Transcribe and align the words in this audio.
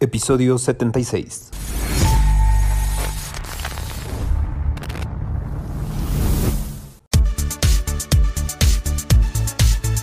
Episodio 0.00 0.58
76. 0.58 1.50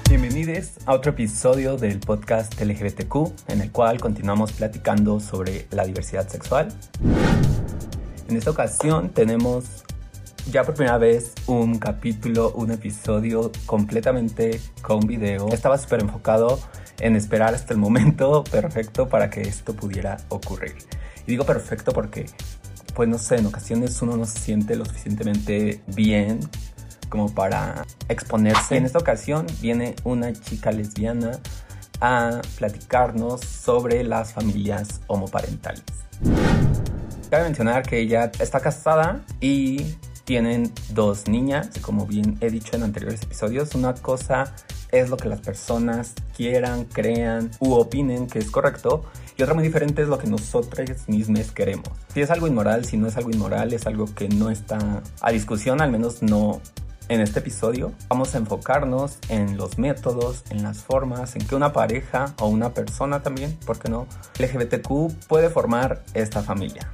Bienvenidos 0.10 0.71
a 0.86 0.94
otro 0.94 1.12
episodio 1.12 1.78
del 1.78 2.02
podcast 2.02 2.60
LGBTQ, 2.60 3.16
en 3.47 3.62
el 3.62 3.71
cual 3.71 4.02
continuamos 4.02 4.52
platicando 4.52 5.21
sobre 5.21 5.66
la 5.71 5.86
diversidad 5.86 6.28
sexual. 6.28 6.74
En 8.28 8.36
esta 8.36 8.52
ocasión 8.52 9.12
tenemos 9.12 9.86
ya 10.52 10.66
por 10.66 10.76
primera 10.76 10.98
vez 10.98 11.32
un 11.48 11.80
capítulo, 11.80 12.52
un 12.52 12.72
episodio 12.72 13.50
completamente 13.66 14.60
con 14.82 15.00
video. 15.08 15.48
Estaba 15.54 15.78
súper 15.78 16.02
enfocado 16.02 16.59
en 17.00 17.16
esperar 17.16 17.54
hasta 17.54 17.73
el 17.73 17.80
momento 17.80 18.44
perfecto 18.52 19.08
para 19.08 19.30
que 19.30 19.41
esto 19.41 19.76
pudiera 19.76 20.18
ocurrir. 20.30 20.76
Y 21.27 21.32
digo 21.32 21.45
perfecto 21.45 21.91
porque, 21.91 22.26
pues 22.94 23.09
no 23.09 23.17
sé, 23.17 23.38
en 23.38 23.45
ocasiones 23.48 24.02
uno 24.02 24.17
no 24.17 24.26
se 24.26 24.40
siente 24.40 24.76
lo 24.76 24.86
suficientemente 24.86 25.81
bien 25.88 26.39
como 27.09 27.34
para 27.34 27.86
exponerse. 28.09 28.77
En 28.77 28.86
esta 28.86 29.00
ocasión 29.00 29.45
viene 29.62 29.95
una 30.03 30.34
chica 30.34 30.72
lesbiana 30.72 31.39
a 32.02 32.41
platicarnos 32.58 33.41
sobre 33.41 34.03
las 34.03 34.34
familias 34.34 35.02
homoparentales. 35.08 35.84
Cabe 37.30 37.44
mencionar 37.45 37.84
que 37.84 38.00
ella 38.00 38.31
está 38.39 38.59
casada 38.59 39.22
y 39.41 39.95
tienen 40.25 40.71
dos 40.89 41.27
niñas. 41.27 41.70
Como 41.81 42.05
bien 42.05 42.38
he 42.41 42.49
dicho 42.49 42.75
en 42.75 42.83
anteriores 42.83 43.23
episodios, 43.23 43.75
una 43.75 43.93
cosa 43.93 44.53
es 44.91 45.09
lo 45.09 45.17
que 45.17 45.29
las 45.29 45.41
personas 45.41 46.13
quieran, 46.35 46.85
crean 46.85 47.52
u 47.59 47.73
opinen 47.73 48.27
que 48.27 48.39
es 48.39 48.52
correcto. 48.52 49.05
Y 49.38 49.43
otra 49.43 49.53
muy 49.53 49.63
diferente 49.63 50.02
es 50.02 50.07
lo 50.07 50.17
que 50.17 50.27
nosotros 50.27 50.89
mismos 51.07 51.52
queremos. 51.52 51.89
Si 52.13 52.21
es 52.21 52.31
algo 52.31 52.47
inmoral, 52.47 52.85
si 52.85 52.97
no 52.97 53.07
es 53.07 53.17
algo 53.17 53.31
inmoral, 53.31 53.73
es 53.73 53.85
algo 53.88 54.05
que 54.13 54.30
no 54.30 54.50
está 54.50 55.03
a 55.22 55.31
discusión, 55.31 55.81
al 55.81 55.91
menos 55.91 56.22
no 56.22 56.61
en 57.09 57.22
este 57.22 57.39
episodio. 57.39 57.91
Vamos 58.07 58.33
a 58.33 58.38
enfocarnos 58.38 59.19
en 59.30 59.57
los 59.57 59.78
métodos, 59.78 60.44
en 60.50 60.63
las 60.63 60.80
formas, 60.80 61.35
en 61.35 61.45
que 61.45 61.55
una 61.55 61.73
pareja 61.73 62.33
o 62.39 62.47
una 62.47 62.73
persona 62.73 63.22
también, 63.22 63.57
¿por 63.66 63.78
qué 63.78 63.89
no? 63.89 64.07
LGBTQ 64.39 65.28
puede 65.28 65.50
formar 65.50 66.03
esta 66.13 66.41
familia. 66.41 66.89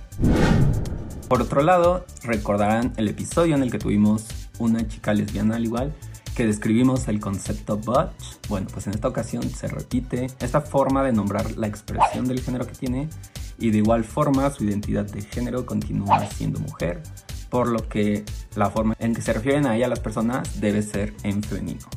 Por 1.32 1.42
otro 1.42 1.62
lado, 1.62 2.06
recordarán 2.24 2.92
el 2.98 3.08
episodio 3.08 3.56
en 3.56 3.64
el 3.64 3.72
que 3.72 3.80
tuvimos 3.80 4.26
una 4.60 4.86
chica 4.86 5.14
lesbiana 5.14 5.56
al 5.56 5.64
igual 5.64 5.94
que 6.36 6.46
describimos 6.46 7.08
el 7.08 7.22
concepto 7.22 7.78
butch, 7.78 8.50
bueno, 8.50 8.68
pues 8.70 8.88
en 8.88 8.96
esta 8.96 9.08
ocasión 9.08 9.50
se 9.50 9.70
repite 9.70 10.28
esta 10.42 10.60
forma 10.60 11.04
de 11.04 11.14
nombrar 11.14 11.56
la 11.56 11.68
expresión 11.68 12.28
del 12.28 12.42
género 12.42 12.68
que 12.68 12.74
tiene 12.74 13.08
y 13.58 13.72
de 13.72 13.78
igual 13.78 14.04
forma 14.04 14.50
su 14.50 14.66
identidad 14.66 15.06
de 15.06 15.22
género 15.22 15.66
continúa 15.66 16.20
siendo 16.26 16.60
mujer, 16.60 17.02
por 17.50 17.70
lo 17.70 17.88
que 17.88 18.26
la 18.58 18.70
forma 18.70 18.98
en 19.00 19.16
que 19.16 19.22
se 19.22 19.32
refieren 19.32 19.68
a 19.68 19.78
ella 19.78 19.88
las 19.88 20.02
personas 20.02 20.60
debe 20.60 20.82
ser 20.82 21.14
en 21.24 21.42
femenino. 21.44 21.88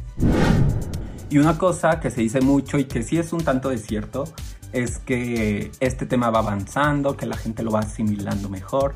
Y 1.29 1.39
una 1.39 1.59
cosa 1.59 1.99
que 1.99 2.13
se 2.13 2.21
dice 2.21 2.41
mucho 2.41 2.79
y 2.79 2.85
que 2.85 3.03
sí 3.03 3.19
es 3.19 3.33
un 3.33 3.43
tanto 3.43 3.71
de 3.71 3.79
cierto 3.79 4.33
es 4.73 4.99
que 4.99 5.73
este 5.81 6.07
tema 6.07 6.31
va 6.31 6.39
avanzando, 6.39 7.17
que 7.17 7.27
la 7.27 7.37
gente 7.37 7.65
lo 7.65 7.73
va 7.73 7.81
asimilando 7.81 8.49
mejor. 8.49 8.95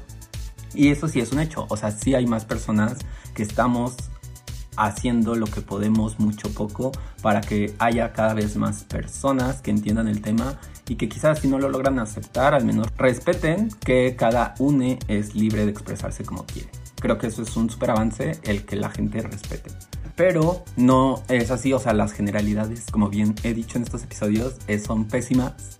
Y 0.74 0.88
eso 0.88 1.08
sí 1.08 1.20
es 1.20 1.32
un 1.32 1.40
hecho, 1.40 1.66
o 1.68 1.76
sea, 1.76 1.90
sí 1.90 2.14
hay 2.14 2.26
más 2.26 2.44
personas 2.44 2.98
que 3.34 3.42
estamos 3.42 3.96
haciendo 4.76 5.34
lo 5.34 5.46
que 5.46 5.60
podemos 5.60 6.20
mucho 6.20 6.52
poco 6.54 6.92
para 7.20 7.40
que 7.40 7.74
haya 7.78 8.12
cada 8.12 8.32
vez 8.34 8.56
más 8.56 8.84
personas 8.84 9.60
que 9.60 9.72
entiendan 9.72 10.06
el 10.06 10.22
tema 10.22 10.58
y 10.88 10.94
que 10.94 11.08
quizás 11.08 11.40
si 11.40 11.48
no 11.48 11.58
lo 11.58 11.68
logran 11.68 11.98
aceptar, 11.98 12.54
al 12.54 12.64
menos 12.64 12.86
respeten 12.96 13.70
que 13.84 14.14
cada 14.16 14.54
une 14.58 14.98
es 15.08 15.34
libre 15.34 15.64
de 15.64 15.72
expresarse 15.72 16.24
como 16.24 16.46
quiere. 16.46 16.70
Creo 17.00 17.18
que 17.18 17.26
eso 17.26 17.42
es 17.42 17.56
un 17.56 17.68
super 17.68 17.90
avance, 17.90 18.38
el 18.44 18.64
que 18.64 18.76
la 18.76 18.88
gente 18.88 19.20
respete. 19.20 19.70
Pero 20.16 20.64
no 20.76 21.22
es 21.28 21.50
así, 21.50 21.72
o 21.72 21.78
sea, 21.78 21.92
las 21.92 22.12
generalidades, 22.12 22.86
como 22.90 23.08
bien 23.08 23.34
he 23.42 23.54
dicho 23.54 23.78
en 23.78 23.84
estos 23.84 24.02
episodios, 24.02 24.56
son 24.84 25.04
pésimas. 25.04 25.78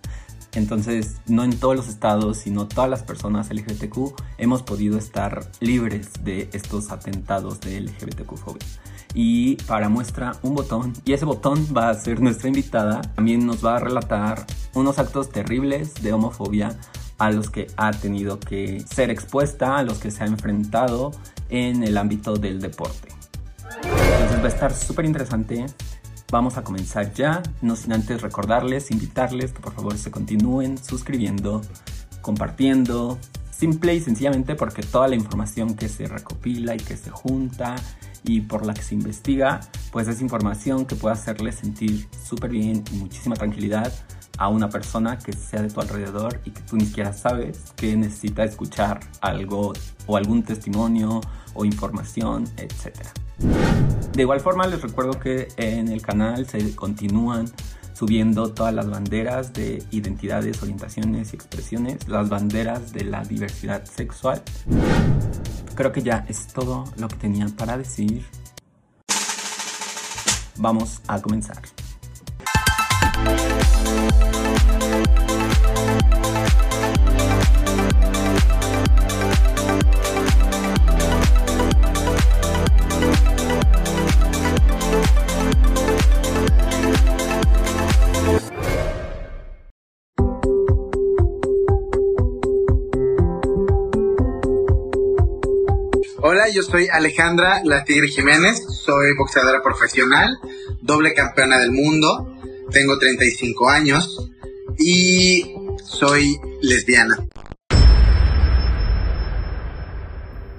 Entonces, 0.53 1.17
no 1.27 1.43
en 1.43 1.57
todos 1.59 1.75
los 1.75 1.87
estados, 1.87 2.37
sino 2.37 2.67
todas 2.67 2.89
las 2.89 3.03
personas 3.03 3.49
LGBTQ 3.51 4.15
hemos 4.37 4.63
podido 4.63 4.97
estar 4.97 5.49
libres 5.59 6.11
de 6.23 6.49
estos 6.53 6.91
atentados 6.91 7.59
de 7.61 7.81
LGBTQ-fobia 7.81 8.65
y 9.13 9.55
para 9.55 9.89
muestra 9.89 10.33
un 10.43 10.55
botón 10.55 10.93
y 11.05 11.13
ese 11.13 11.25
botón 11.25 11.67
va 11.75 11.89
a 11.89 11.93
ser 11.93 12.21
nuestra 12.21 12.47
invitada. 12.47 13.01
También 13.01 13.45
nos 13.45 13.65
va 13.65 13.77
a 13.77 13.79
relatar 13.79 14.45
unos 14.73 14.99
actos 14.99 15.29
terribles 15.29 15.95
de 15.95 16.13
homofobia 16.13 16.77
a 17.17 17.31
los 17.31 17.49
que 17.49 17.67
ha 17.75 17.91
tenido 17.91 18.39
que 18.39 18.79
ser 18.81 19.09
expuesta, 19.09 19.77
a 19.77 19.83
los 19.83 19.97
que 19.99 20.11
se 20.11 20.23
ha 20.23 20.27
enfrentado 20.27 21.11
en 21.49 21.83
el 21.83 21.97
ámbito 21.97 22.35
del 22.35 22.61
deporte. 22.61 23.09
Entonces 23.83 24.39
va 24.39 24.45
a 24.45 24.47
estar 24.47 24.73
súper 24.73 25.05
interesante. 25.05 25.65
Vamos 26.31 26.57
a 26.57 26.63
comenzar 26.63 27.11
ya, 27.15 27.41
no 27.63 27.75
sin 27.75 27.91
antes 27.91 28.21
recordarles, 28.21 28.91
invitarles 28.91 29.51
que 29.51 29.61
por 29.61 29.73
favor 29.73 29.97
se 29.97 30.11
continúen 30.11 30.77
suscribiendo, 30.77 31.61
compartiendo, 32.21 33.17
simple 33.49 33.95
y 33.95 33.99
sencillamente 33.99 34.53
porque 34.53 34.83
toda 34.83 35.07
la 35.07 35.15
información 35.15 35.75
que 35.75 35.89
se 35.89 36.05
recopila 36.05 36.75
y 36.75 36.77
que 36.77 36.97
se 36.97 37.09
junta 37.09 37.75
y 38.23 38.41
por 38.41 38.63
la 38.63 38.75
que 38.75 38.83
se 38.83 38.93
investiga, 38.93 39.59
pues 39.91 40.07
es 40.07 40.21
información 40.21 40.85
que 40.85 40.95
puede 40.95 41.13
hacerle 41.13 41.51
sentir 41.51 42.07
súper 42.23 42.51
bien 42.51 42.83
y 42.91 42.97
muchísima 42.97 43.35
tranquilidad 43.35 43.91
a 44.37 44.49
una 44.49 44.69
persona 44.69 45.17
que 45.17 45.33
sea 45.33 45.63
de 45.63 45.69
tu 45.69 45.81
alrededor 45.81 46.39
y 46.45 46.51
que 46.51 46.61
tú 46.61 46.77
ni 46.77 46.85
siquiera 46.85 47.11
sabes 47.11 47.73
que 47.75 47.97
necesita 47.97 48.43
escuchar 48.43 48.99
algo 49.19 49.73
o 50.05 50.15
algún 50.15 50.43
testimonio 50.43 51.21
o 51.53 51.65
información, 51.65 52.45
etc. 52.57 52.95
De 54.13 54.21
igual 54.21 54.39
forma 54.39 54.67
les 54.67 54.81
recuerdo 54.81 55.19
que 55.19 55.47
en 55.57 55.87
el 55.87 56.01
canal 56.01 56.45
se 56.47 56.75
continúan 56.75 57.45
subiendo 57.93 58.53
todas 58.53 58.73
las 58.73 58.89
banderas 58.89 59.51
de 59.51 59.83
identidades, 59.91 60.61
orientaciones 60.61 61.33
y 61.33 61.35
expresiones, 61.35 62.07
las 62.07 62.29
banderas 62.29 62.93
de 62.93 63.03
la 63.03 63.23
diversidad 63.23 63.83
sexual. 63.83 64.41
Creo 65.75 65.91
que 65.91 66.01
ya 66.01 66.25
es 66.29 66.47
todo 66.47 66.85
lo 66.97 67.09
que 67.09 67.17
tenía 67.17 67.47
para 67.57 67.77
decir. 67.77 68.25
Vamos 70.57 71.01
a 71.07 71.21
comenzar. 71.21 71.61
Yo 96.53 96.63
soy 96.63 96.87
Alejandra 96.91 97.61
La 97.63 97.83
Tigre 97.83 98.07
Jiménez, 98.07 98.63
soy 98.69 99.15
boxeadora 99.17 99.61
profesional, 99.61 100.37
doble 100.81 101.13
campeona 101.13 101.59
del 101.59 101.71
mundo, 101.71 102.37
tengo 102.71 102.97
35 102.97 103.69
años 103.69 104.29
y 104.77 105.43
soy 105.83 106.37
lesbiana. 106.61 107.17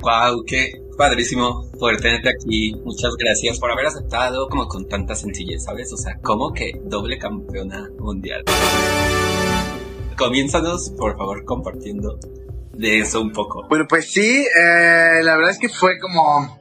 Wow, 0.00 0.44
qué 0.46 0.72
padrísimo 0.96 1.70
poder 1.78 2.00
tenerte 2.00 2.30
aquí. 2.30 2.72
Muchas 2.84 3.14
gracias 3.18 3.58
por 3.58 3.70
haber 3.70 3.86
aceptado 3.86 4.48
como 4.48 4.66
con 4.66 4.88
tanta 4.88 5.14
sencillez, 5.14 5.64
¿sabes? 5.64 5.92
O 5.92 5.96
sea, 5.96 6.16
como 6.22 6.52
que 6.52 6.72
doble 6.84 7.18
campeona 7.18 7.90
mundial. 7.98 8.44
Comiénzanos, 10.16 10.90
por 10.96 11.16
favor, 11.16 11.44
compartiendo 11.44 12.18
de 12.80 13.00
eso 13.00 13.20
un 13.20 13.32
poco. 13.32 13.66
Bueno, 13.68 13.86
pues 13.86 14.10
sí, 14.10 14.46
eh, 14.46 15.20
la 15.22 15.36
verdad 15.36 15.50
es 15.50 15.58
que 15.58 15.68
fue 15.68 15.98
como 15.98 16.58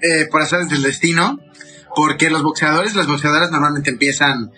eh, 0.00 0.26
por 0.30 0.40
hacer 0.40 0.64
del 0.64 0.82
destino, 0.82 1.38
porque 1.94 2.30
los 2.30 2.42
boxeadores, 2.42 2.96
las 2.96 3.06
boxeadoras 3.06 3.50
normalmente 3.50 3.90
empiezan 3.90 4.52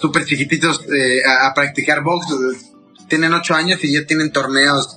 súper 0.00 0.24
chiquititos 0.24 0.86
eh, 0.90 1.20
a, 1.26 1.52
practicar 1.52 2.02
box, 2.02 2.26
tienen 3.08 3.34
ocho 3.34 3.54
años 3.54 3.84
y 3.84 3.92
ya 3.92 4.06
tienen 4.06 4.32
torneos 4.32 4.96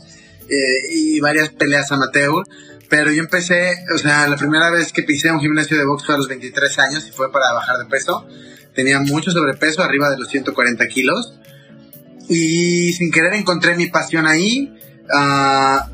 y 0.89 1.19
varias 1.19 1.49
peleas 1.49 1.91
amateur. 1.91 2.44
Pero 2.89 3.11
yo 3.11 3.23
empecé, 3.23 3.83
o 3.94 3.97
sea, 3.97 4.27
la 4.27 4.38
primera 4.38 4.69
vez 4.69 4.94
que 4.94 5.01
pisé 5.01 5.31
un 5.31 5.39
gimnasio 5.39 5.77
de 5.77 5.85
box 5.85 6.06
fue 6.06 6.15
a 6.15 6.17
los 6.19 6.27
23 6.29 6.79
años 6.79 7.07
y 7.07 7.11
fue 7.11 7.31
para 7.31 7.51
bajar 7.51 7.77
de 7.79 7.85
peso. 7.85 8.25
Tenía 8.75 8.99
mucho 8.99 9.31
sobrepeso, 9.31 9.81
arriba 9.81 10.09
de 10.11 10.17
los 10.17 10.27
140 10.29 10.88
kilos. 10.88 11.33
Y 12.29 12.94
sin 12.94 13.11
querer 13.11 13.33
encontré 13.33 13.75
mi 13.75 13.88
pasión 13.88 14.27
ahí. 14.27 14.71
Ah, 15.11 15.89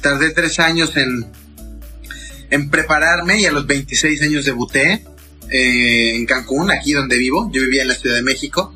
tardé 0.00 0.30
tres 0.30 0.58
años 0.58 0.96
en, 0.96 1.26
en 2.50 2.70
prepararme 2.70 3.40
y 3.40 3.46
a 3.46 3.52
los 3.52 3.66
26 3.66 4.22
años 4.22 4.44
debuté 4.44 5.04
eh, 5.50 6.16
en 6.16 6.26
Cancún, 6.26 6.70
aquí 6.70 6.92
donde 6.92 7.16
vivo. 7.18 7.50
Yo 7.52 7.62
vivía 7.62 7.82
en 7.82 7.88
la 7.88 7.94
Ciudad 7.94 8.16
de 8.16 8.22
México. 8.22 8.74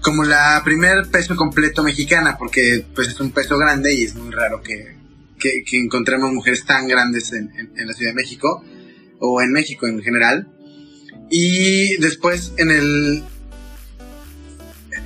como 0.00 0.22
la 0.22 0.60
primer 0.64 1.08
peso 1.10 1.34
completo 1.34 1.82
mexicana, 1.82 2.36
porque 2.38 2.84
pues 2.94 3.08
es 3.08 3.20
un 3.20 3.30
peso 3.30 3.56
grande 3.56 3.94
y 3.94 4.04
es 4.04 4.14
muy 4.14 4.30
raro 4.30 4.60
que, 4.62 4.96
que, 5.38 5.78
encontremos 5.78 6.30
mujeres 6.30 6.66
tan 6.66 6.86
grandes 6.86 7.32
en, 7.32 7.50
en, 7.56 7.86
la 7.86 7.94
Ciudad 7.94 8.10
de 8.10 8.16
México 8.16 8.62
o 9.18 9.40
en 9.40 9.50
México 9.52 9.86
en 9.86 10.02
general. 10.02 10.48
Y 11.30 11.96
después 11.96 12.52
en 12.58 12.70
el... 12.70 13.24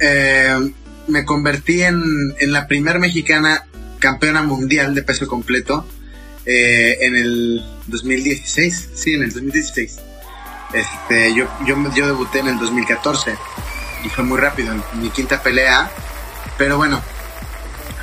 Eh, 0.01 0.73
me 1.09 1.25
convertí 1.25 1.83
en, 1.83 2.03
en 2.39 2.53
la 2.53 2.67
primer 2.67 2.99
mexicana 2.99 3.65
campeona 3.99 4.43
mundial 4.43 4.95
de 4.95 5.03
peso 5.03 5.27
completo 5.27 5.87
eh, 6.47 6.99
en 7.03 7.17
el 7.17 7.65
2016. 7.89 8.91
Sí, 8.95 9.15
en 9.15 9.23
el 9.23 9.33
2016. 9.33 9.99
Este, 10.73 11.35
yo, 11.35 11.47
yo, 11.67 11.77
yo 11.95 12.07
debuté 12.07 12.41
en 12.41 12.49
el 12.49 12.59
2014 12.59 13.37
y 14.05 14.09
fue 14.09 14.25
muy 14.25 14.39
rápido, 14.39 14.75
mi 14.95 15.11
quinta 15.11 15.43
pelea. 15.43 15.91
Pero 16.57 16.77
bueno, 16.77 17.01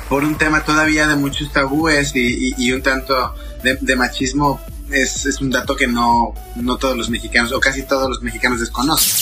por 0.08 0.24
un 0.24 0.36
tema 0.36 0.64
todavía 0.64 1.06
de 1.06 1.16
muchos 1.16 1.52
tabúes 1.52 2.14
y, 2.14 2.54
y, 2.56 2.72
un 2.72 2.82
tanto 2.82 3.34
de, 3.62 3.96
machismo, 3.96 4.60
es, 4.90 5.26
es, 5.26 5.40
un 5.40 5.50
dato 5.50 5.74
que 5.74 5.86
no, 5.86 6.32
no 6.54 6.76
todos 6.76 6.96
los 6.96 7.10
mexicanos, 7.10 7.52
o 7.52 7.60
casi 7.60 7.82
todos 7.82 8.08
los 8.08 8.22
mexicanos 8.22 8.60
desconocen. 8.60 9.12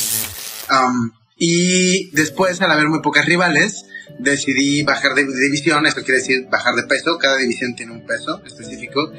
Um, 0.70 1.10
y 1.36 2.10
después, 2.12 2.60
al 2.60 2.70
haber 2.70 2.88
muy 2.88 3.00
pocas 3.00 3.26
rivales, 3.26 3.86
decidí 4.18 4.82
bajar 4.82 5.14
de 5.14 5.24
división, 5.24 5.86
esto 5.86 6.02
quiere 6.02 6.20
decir 6.20 6.46
bajar 6.50 6.74
de 6.74 6.84
peso, 6.84 7.18
cada 7.18 7.38
división 7.38 7.74
tiene 7.74 7.92
un 7.92 8.06
peso 8.06 8.42
específico. 8.44 9.12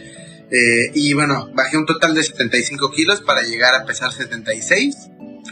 Eh, 0.52 0.92
y 0.94 1.14
bueno, 1.14 1.50
bajé 1.54 1.78
un 1.78 1.86
total 1.86 2.14
de 2.14 2.24
75 2.24 2.92
kilos 2.92 3.22
para 3.22 3.42
llegar 3.42 3.74
a 3.76 3.86
pesar 3.86 4.14
76 4.14 4.96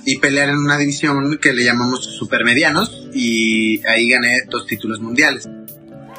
y 0.06 0.19
pelear 0.19 0.50
en 0.50 0.57
una 0.57 0.77
división 0.77 1.38
que 1.42 1.54
le 1.54 1.63
llamamos 1.63 2.06
supermedianos 2.06 3.09
y 3.13 3.86
ahí 3.88 4.09
gané 4.09 4.44
dos 4.50 4.66
títulos 4.66 5.00
mundiales. 5.00 5.50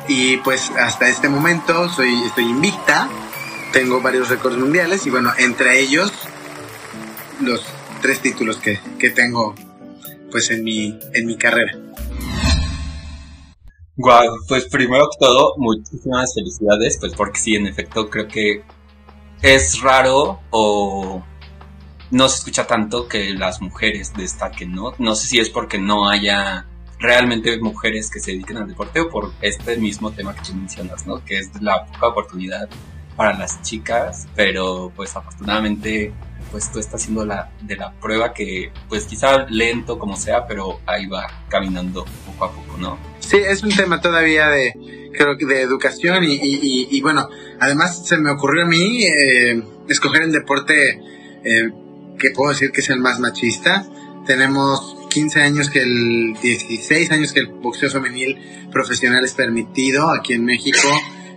Y 0.09 0.37
pues 0.39 0.71
hasta 0.79 1.09
este 1.09 1.29
momento 1.29 1.89
soy, 1.89 2.13
estoy 2.27 2.45
invicta, 2.45 3.09
tengo 3.73 4.01
varios 4.03 4.29
récords 4.29 4.59
mundiales 4.59 5.07
y 5.07 5.11
bueno, 5.11 5.33
entre 5.39 5.81
ellos 5.81 6.13
los 7.41 7.63
tres 8.03 8.21
títulos 8.21 8.59
que, 8.59 8.79
que 8.99 9.11
tengo 9.11 9.55
pues 10.35 10.51
en 10.51 10.65
mi, 10.65 10.99
en 11.13 11.27
mi 11.27 11.37
carrera. 11.37 11.79
Guau, 13.97 14.35
pues 14.49 14.65
primero 14.65 15.09
que 15.09 15.25
todo, 15.25 15.55
muchísimas 15.59 16.35
felicidades, 16.35 16.99
pues 16.99 17.15
porque 17.15 17.39
sí, 17.39 17.55
en 17.55 17.69
efecto, 17.69 18.11
creo 18.11 18.27
que 18.27 18.65
es 19.43 19.81
raro 19.81 20.41
o 20.51 21.23
no 22.11 22.29
se 22.29 22.39
escucha 22.39 22.67
tanto 22.67 23.07
que 23.07 23.33
las 23.35 23.63
mujeres 23.63 24.13
destaquen, 24.13 24.73
¿no? 24.73 24.93
No 24.99 25.15
sé 25.15 25.29
si 25.29 25.39
es 25.39 25.51
porque 25.51 25.79
no 25.79 26.11
haya 26.11 26.67
realmente 26.99 27.57
mujeres 27.61 28.11
que 28.11 28.19
se 28.19 28.33
dediquen 28.33 28.57
al 28.57 28.67
deporte 28.67 29.03
o 29.03 29.11
por 29.11 29.31
este 29.41 29.77
mismo 29.77 30.11
tema 30.11 30.35
que 30.35 30.43
tú 30.43 30.55
mencionas, 30.57 31.07
¿no? 31.07 31.25
Que 31.25 31.39
es 31.39 31.63
la 31.63 31.87
poca 31.87 32.09
oportunidad 32.09 32.69
para 33.15 33.39
las 33.39 33.63
chicas, 33.63 34.27
pero 34.35 34.91
pues 34.97 35.15
afortunadamente 35.15 36.13
pues 36.55 36.71
tú 36.71 36.79
estás 36.79 37.03
haciendo 37.03 37.27
la, 37.27 37.51
de 37.63 37.75
la 37.75 37.91
prueba 37.95 38.33
que 38.33 38.71
pues 38.89 39.07
quizá 39.07 39.45
lento 39.51 39.99
como 39.99 40.17
sea, 40.17 40.47
pero 40.47 40.79
ahí 40.87 41.07
va 41.07 41.27
caminando 41.49 42.05
poco 42.25 42.45
a 42.45 42.53
poco, 42.53 42.79
¿no? 42.79 42.97
Sí, 43.19 43.39
es 43.39 43.65
un 43.65 43.75
tema 43.75 44.01
todavía 44.01 44.47
de, 44.51 45.11
creo 45.13 45.37
que 45.37 45.47
de 45.47 45.63
educación 45.63 46.23
y, 46.23 46.39
y, 46.41 47.01
bueno, 47.01 47.29
además 47.59 48.07
se 48.07 48.19
me 48.19 48.31
ocurrió 48.31 48.67
a 48.67 48.69
mí 48.69 49.03
eh, 49.03 49.65
escoger 49.89 50.23
el 50.23 50.31
deporte 50.31 51.01
eh, 51.43 51.73
que 52.21 52.31
puedo 52.31 52.53
decir 52.53 52.71
que 52.71 52.83
es 52.83 52.91
el 52.91 53.01
más 53.01 53.19
machista. 53.19 53.85
Tenemos 54.25 54.97
15 55.11 55.41
años 55.41 55.71
que 55.71 55.81
el 55.83 56.35
16 56.41 57.11
años 57.11 57.33
que 57.33 57.41
el 57.41 57.49
boxeo 57.49 57.91
femenil 57.91 58.39
profesional 58.71 59.25
es 59.25 59.33
permitido 59.33 60.09
aquí 60.13 60.35
en 60.35 60.45
México. 60.45 60.89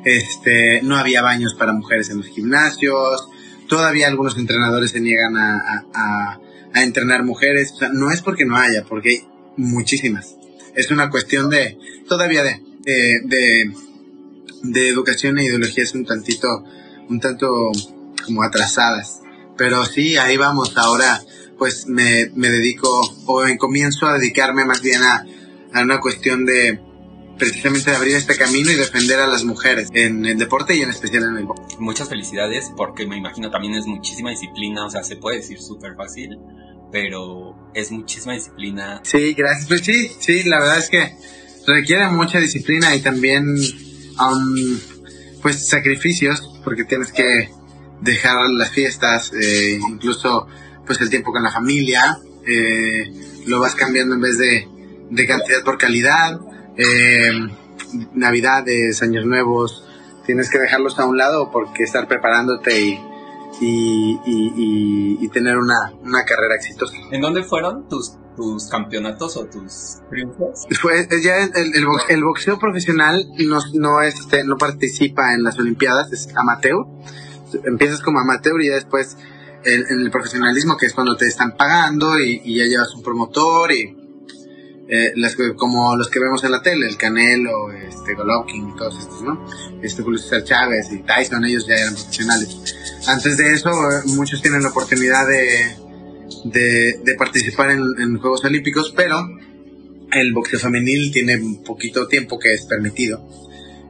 Este, 0.06 0.84
no 0.84 0.96
había 0.96 1.24
baños 1.24 1.56
para 1.56 1.74
mujeres 1.74 2.12
en 2.12 2.18
los 2.18 2.28
gimnasios. 2.28 3.30
Todavía 3.68 4.08
algunos 4.08 4.38
entrenadores 4.38 4.92
se 4.92 5.02
niegan 5.02 5.36
a, 5.38 5.86
a, 5.94 6.40
entrenar 6.84 7.24
mujeres. 7.24 7.72
O 7.74 7.78
sea, 7.78 7.90
no 7.90 8.12
es 8.12 8.22
porque 8.22 8.46
no 8.46 8.56
haya, 8.56 8.84
porque 8.84 9.10
hay 9.10 9.28
muchísimas 9.58 10.38
es 10.78 10.92
una 10.92 11.10
cuestión 11.10 11.50
de, 11.50 11.78
todavía 12.08 12.44
de, 12.44 12.62
de, 13.24 13.74
de, 14.62 14.90
educación 14.90 15.40
e 15.40 15.46
ideologías 15.46 15.96
un 15.96 16.06
tantito, 16.06 16.48
un 17.10 17.20
tanto 17.20 17.72
como 18.24 18.44
atrasadas. 18.44 19.22
Pero 19.58 19.84
sí, 19.86 20.18
ahí 20.18 20.38
vamos, 20.38 20.78
ahora 20.78 21.20
pues 21.58 21.88
me, 21.88 22.32
me 22.36 22.50
dedico 22.50 22.88
o 23.26 23.44
comienzo 23.58 24.06
a 24.06 24.20
dedicarme 24.20 24.66
más 24.66 24.84
bien 24.84 25.02
a, 25.02 25.26
a 25.74 25.82
una 25.82 26.00
cuestión 26.00 26.46
de 26.46 26.80
precisamente 27.38 27.92
abrir 27.92 28.16
este 28.16 28.36
camino 28.36 28.72
y 28.72 28.76
defender 28.76 29.20
a 29.20 29.28
las 29.28 29.44
mujeres 29.44 29.90
en 29.94 30.26
el 30.26 30.38
deporte 30.38 30.76
y 30.76 30.82
en 30.82 30.90
especial 30.90 31.24
en 31.24 31.38
el 31.38 31.46
boxeo. 31.46 31.80
Muchas 31.80 32.10
felicidades 32.10 32.72
porque 32.76 33.06
me 33.06 33.18
imagino 33.18 33.50
también 33.50 33.76
es 33.76 33.86
muchísima 33.86 34.32
disciplina, 34.32 34.86
o 34.86 34.90
sea, 34.90 35.04
se 35.04 35.16
puede 35.18 35.38
decir 35.38 35.60
súper 35.60 35.96
fácil, 35.96 36.38
pero 36.92 37.56
es 37.74 37.92
muchísima 37.92 38.34
disciplina. 38.34 39.02
Sí, 39.04 39.34
gracias. 39.34 39.68
Pues 39.68 39.82
sí, 39.82 40.12
sí, 40.20 40.44
la 40.44 40.60
verdad 40.60 40.80
es 40.80 40.90
que 40.90 41.16
requiere 41.68 42.08
mucha 42.10 42.40
disciplina 42.40 42.96
y 42.96 43.02
también, 43.02 43.46
um, 43.48 44.80
pues, 45.42 45.68
sacrificios, 45.68 46.42
porque 46.64 46.86
tienes 46.86 47.12
que 47.12 47.50
dejar 48.02 48.50
las 48.52 48.72
fiestas, 48.72 49.32
eh, 49.34 49.80
incluso, 49.90 50.48
pues, 50.86 51.02
el 51.02 51.10
tiempo 51.10 51.32
con 51.32 51.44
la 51.44 51.52
familia, 51.52 52.20
eh, 52.46 53.12
lo 53.46 53.60
vas 53.60 53.76
cambiando 53.76 54.16
en 54.16 54.22
vez 54.22 54.38
de, 54.38 54.68
de 55.10 55.28
cantidad 55.28 55.64
por 55.64 55.78
calidad, 55.78 56.40
eh, 56.78 57.32
navidades, 58.14 59.02
años 59.02 59.26
nuevos, 59.26 59.84
tienes 60.26 60.50
que 60.50 60.60
dejarlos 60.60 61.00
a 61.00 61.06
un 61.06 61.18
lado 61.18 61.52
porque 61.52 61.84
estar 61.84 62.08
preparándote 62.08 62.82
y 62.82 63.00
y, 63.60 65.18
y, 65.20 65.30
tener 65.30 65.58
una, 65.58 65.94
una, 66.04 66.24
carrera 66.26 66.56
exitosa. 66.56 66.96
¿En 67.12 67.22
dónde 67.22 67.44
fueron 67.44 67.88
tus, 67.88 68.14
tus 68.36 68.68
campeonatos 68.70 69.38
o 69.38 69.46
tus 69.46 69.98
triunfos? 70.10 70.66
Fue, 70.80 71.08
ya 71.24 71.44
el, 71.44 71.74
el, 72.10 72.24
boxeo 72.24 72.60
profesional 72.60 73.26
no, 73.48 73.60
no, 73.74 74.02
este, 74.02 74.44
no 74.44 74.58
participa 74.58 75.34
en 75.34 75.44
las 75.44 75.58
Olimpiadas, 75.60 76.12
es 76.12 76.28
amateur. 76.36 76.86
Empiezas 77.64 78.02
como 78.02 78.20
amateur 78.20 78.62
y 78.62 78.68
ya 78.68 78.76
después 78.76 79.18
en 79.64 80.00
el 80.00 80.12
profesionalismo, 80.12 80.78
que 80.78 80.86
es 80.86 80.94
cuando 80.94 81.18
te 81.18 81.26
están 81.26 81.58
pagando 81.58 82.20
y, 82.20 82.42
y 82.44 82.60
ya 82.60 82.66
llevas 82.66 82.94
un 82.94 83.04
promotor 83.04 83.72
y 83.72 83.97
eh, 84.90 85.12
las, 85.16 85.36
como 85.58 85.96
los 85.98 86.10
que 86.10 86.20
vemos 86.20 86.44
en 86.44 86.52
la 86.52 86.62
tele, 86.62 86.88
el 86.88 86.98
Canelo, 86.98 87.72
este, 87.72 88.14
Golovkin, 88.14 88.76
todos 88.76 88.98
estos, 88.98 89.22
¿no? 89.22 89.46
Este 89.82 90.02
Julio 90.02 90.22
Chávez 90.44 90.92
y 90.92 91.04
Tyson, 91.04 91.44
ellos 91.44 91.68
ya 91.68 91.76
eran 91.76 91.94
profesionales. 91.94 92.58
Antes 93.06 93.38
de 93.38 93.54
eso, 93.54 93.72
muchos 94.06 94.42
tienen 94.42 94.64
la 94.64 94.70
oportunidad 94.70 95.28
de, 95.28 95.76
de, 96.46 97.00
de 97.04 97.16
participar 97.16 97.72
en, 97.72 97.82
en, 98.00 98.18
Juegos 98.18 98.46
Olímpicos, 98.46 98.94
pero 98.96 99.20
el 100.14 100.34
boxeo 100.34 100.60
femenil 100.60 101.12
tiene 101.12 101.38
poquito 101.66 102.08
tiempo 102.08 102.40
que 102.40 102.54
es 102.54 102.66
permitido. 102.66 103.28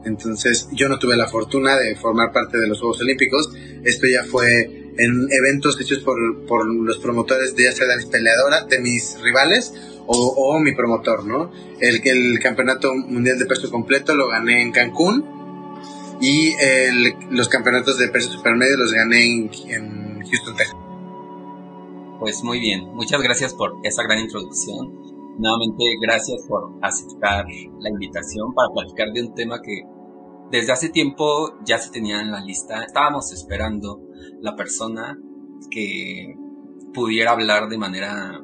Entonces, 0.04 0.68
yo 0.72 0.90
no 0.90 0.98
tuve 0.98 1.16
la 1.16 1.28
fortuna 1.28 1.78
de 1.78 1.96
formar 1.96 2.32
parte 2.32 2.58
de 2.58 2.68
los 2.68 2.80
Juegos 2.80 3.02
Olímpicos. 3.02 3.52
Esto 3.84 4.08
ya 4.08 4.24
fue 4.24 4.87
en 4.98 5.28
eventos 5.32 5.80
hechos 5.80 6.00
por, 6.00 6.18
por 6.46 6.68
los 6.68 6.98
promotores 7.00 7.56
de 7.56 7.64
ya 7.64 7.72
sea 7.72 7.88
de 7.88 7.98
mis 7.98 8.06
peleadoras, 8.08 8.68
de 8.68 8.80
mis 8.80 9.20
rivales, 9.22 9.74
o, 10.08 10.60
mi 10.60 10.74
promotor, 10.74 11.26
¿no? 11.26 11.52
El, 11.80 12.02
el 12.08 12.40
campeonato 12.40 12.94
mundial 12.94 13.38
de 13.38 13.46
peso 13.46 13.70
completo 13.70 14.16
lo 14.16 14.30
gané 14.30 14.62
en 14.62 14.72
Cancún 14.72 15.26
y 16.22 16.54
el, 16.60 17.14
los 17.30 17.50
campeonatos 17.50 17.98
de 17.98 18.08
peso 18.08 18.32
supermedio 18.32 18.78
los 18.78 18.94
gané 18.94 19.26
en, 19.26 19.52
en 19.68 20.22
Houston, 20.26 20.56
Texas. 20.56 20.76
Pues 22.20 22.44
muy 22.44 22.60
bien, 22.60 22.86
muchas 22.94 23.22
gracias 23.22 23.54
por 23.54 23.74
esa 23.84 24.04
gran 24.04 24.20
introducción. 24.20 25.08
Nuevamente, 25.38 25.84
gracias 26.02 26.42
por 26.48 26.80
aceptar 26.82 27.46
la 27.80 27.90
invitación 27.90 28.54
para 28.56 28.70
platicar 28.74 29.12
de 29.14 29.22
un 29.22 29.36
tema 29.36 29.62
que 29.62 29.82
desde 30.50 30.72
hace 30.72 30.90
tiempo 30.90 31.60
ya 31.64 31.78
se 31.78 31.92
tenía 31.92 32.22
en 32.22 32.32
la 32.32 32.40
lista. 32.42 32.84
Estábamos 32.84 33.32
esperando 33.34 34.07
la 34.42 34.56
persona 34.56 35.20
que 35.70 36.36
pudiera 36.94 37.32
hablar 37.32 37.70
de 37.70 37.78
manera 37.78 38.42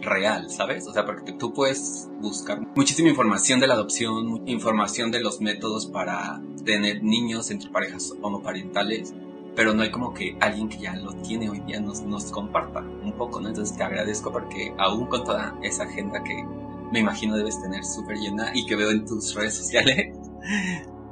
real, 0.00 0.50
¿sabes? 0.50 0.86
O 0.86 0.92
sea, 0.92 1.06
porque 1.06 1.32
tú 1.32 1.52
puedes 1.52 2.10
buscar 2.20 2.60
muchísima 2.74 3.08
información 3.08 3.60
de 3.60 3.66
la 3.66 3.74
adopción, 3.74 4.42
información 4.46 5.10
de 5.10 5.20
los 5.20 5.40
métodos 5.40 5.86
para 5.86 6.42
tener 6.64 7.02
niños 7.02 7.50
entre 7.50 7.70
parejas 7.70 8.12
homoparentales, 8.20 9.14
pero 9.54 9.74
no 9.74 9.82
hay 9.82 9.90
como 9.90 10.14
que 10.14 10.36
alguien 10.40 10.68
que 10.68 10.78
ya 10.78 10.96
lo 10.96 11.12
tiene 11.14 11.50
hoy 11.50 11.60
día 11.60 11.80
nos, 11.80 12.02
nos 12.02 12.30
comparta 12.30 12.80
un 12.80 13.12
poco, 13.12 13.40
¿no? 13.40 13.48
Entonces 13.48 13.76
te 13.76 13.84
agradezco 13.84 14.32
porque 14.32 14.74
aún 14.78 15.06
con 15.06 15.24
toda 15.24 15.56
esa 15.62 15.84
agenda 15.84 16.22
que 16.22 16.44
me 16.90 17.00
imagino 17.00 17.36
debes 17.36 17.60
tener 17.60 17.84
súper 17.84 18.18
llena 18.18 18.50
y 18.54 18.66
que 18.66 18.76
veo 18.76 18.90
en 18.90 19.06
tus 19.06 19.34
redes 19.34 19.54
sociales, 19.54 20.16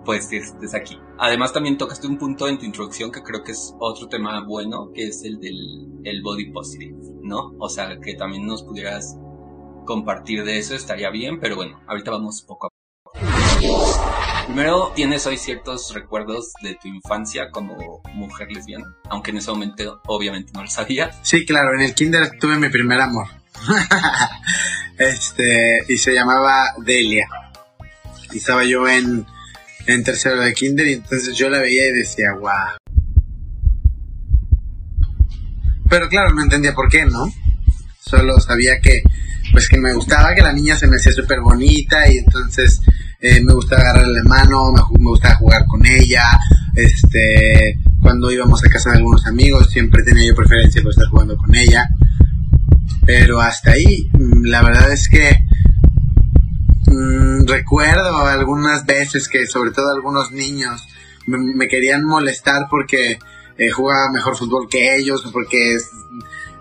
pues 0.05 0.33
estés 0.33 0.75
aquí. 0.75 0.99
Además 1.19 1.53
también 1.53 1.79
tocaste 1.79 2.07
un 2.07 2.19
punto 2.19 2.49
en 2.49 2.59
tu 2.59 2.65
introducción 2.65 3.13
que 3.13 3.23
creo 3.23 3.43
que 3.45 3.53
es 3.53 3.75
otro 3.79 4.09
tema 4.09 4.45
bueno, 4.47 4.91
que 4.95 5.09
es 5.09 5.23
el 5.25 5.39
del 5.41 5.89
el 6.05 6.23
body 6.23 6.51
positive, 6.51 6.97
¿no? 7.23 7.55
O 7.59 7.69
sea, 7.69 7.99
que 8.01 8.15
también 8.15 8.47
nos 8.47 8.63
pudieras 8.63 9.17
compartir 9.85 10.45
de 10.45 10.59
eso 10.59 10.75
estaría 10.75 11.11
bien, 11.11 11.41
pero 11.41 11.57
bueno, 11.57 11.81
ahorita 11.87 12.11
vamos 12.11 12.43
poco 12.43 12.69
a 12.69 12.71
poco. 12.71 12.81
Primero, 14.47 14.93
¿tienes 14.97 15.27
hoy 15.27 15.37
ciertos 15.37 15.95
recuerdos 15.95 16.53
de 16.63 16.75
tu 16.75 16.89
infancia 16.89 17.51
como 17.51 18.03
mujer 18.15 18.51
lesbiana? 18.51 18.97
Aunque 19.09 19.31
en 19.31 19.37
ese 19.37 19.51
momento 19.51 20.01
obviamente 20.07 20.53
no 20.55 20.63
lo 20.63 20.71
sabías. 20.71 21.17
Sí, 21.23 21.45
claro, 21.45 21.75
en 21.75 21.83
el 21.83 21.95
kinder 21.95 22.39
tuve 22.41 22.57
mi 22.57 22.69
primer 22.69 23.01
amor. 23.01 23.29
este, 24.99 25.85
y 25.89 25.97
se 25.99 26.15
llamaba 26.15 26.75
Delia. 26.79 27.29
Y 28.33 28.39
estaba 28.39 28.65
yo 28.65 28.89
en, 28.89 29.27
en 29.91 30.05
tercero 30.05 30.41
de 30.41 30.53
kinder 30.53 30.87
y 30.87 30.93
entonces 30.95 31.37
yo 31.37 31.49
la 31.49 31.59
veía 31.59 31.89
y 31.89 31.93
decía, 31.93 32.27
wow. 32.39 32.79
Pero 35.89 36.09
claro, 36.09 36.35
no 36.35 36.43
entendía 36.43 36.75
por 36.75 36.89
qué, 36.89 37.05
¿no? 37.05 37.27
Solo 37.99 38.39
sabía 38.41 38.81
que, 38.81 39.03
pues 39.53 39.69
que 39.69 39.79
me 39.79 39.93
gustaba, 39.93 40.35
que 40.35 40.43
la 40.43 40.53
niña 40.53 40.77
se 40.77 40.87
me 40.87 40.97
hacía 40.97 41.13
súper 41.13 41.41
bonita 41.41 42.09
y 42.11 42.19
entonces 42.19 42.81
eh, 43.21 43.41
me 43.43 43.53
gustaba 43.53 43.83
agarrarle 43.83 44.19
la 44.23 44.29
mano, 44.29 44.73
me, 44.73 44.81
me 44.99 45.11
gustaba 45.11 45.37
jugar 45.37 45.65
con 45.67 45.85
ella, 45.85 46.25
este, 46.75 47.81
cuando 48.01 48.31
íbamos 48.31 48.65
a 48.65 48.69
casa 48.69 48.91
de 48.91 48.99
algunos 48.99 49.27
amigos 49.27 49.71
siempre 49.71 50.03
tenía 50.03 50.29
yo 50.29 50.35
preferencia 50.35 50.83
por 50.83 50.91
estar 50.91 51.09
jugando 51.09 51.37
con 51.37 51.55
ella. 51.55 51.89
Pero 53.05 53.41
hasta 53.41 53.73
ahí, 53.73 54.09
mm, 54.13 54.45
la 54.47 54.63
verdad 54.63 54.93
es 54.93 55.09
que 55.09 55.37
mmm, 56.91 57.47
recuerdo 57.47 58.27
algunas 58.27 58.85
veces 58.85 59.29
que 59.29 59.47
sobre 59.47 59.71
todo 59.71 59.91
algunos 59.95 60.33
niños 60.33 60.87
me, 61.27 61.69
querían 61.69 62.05
molestar 62.05 62.67
porque 62.71 63.19
eh, 63.59 63.71
jugaba 63.71 64.11
mejor 64.13 64.37
fútbol 64.37 64.69
que 64.69 64.97
ellos 64.97 65.25
o 65.27 65.33
porque 65.33 65.79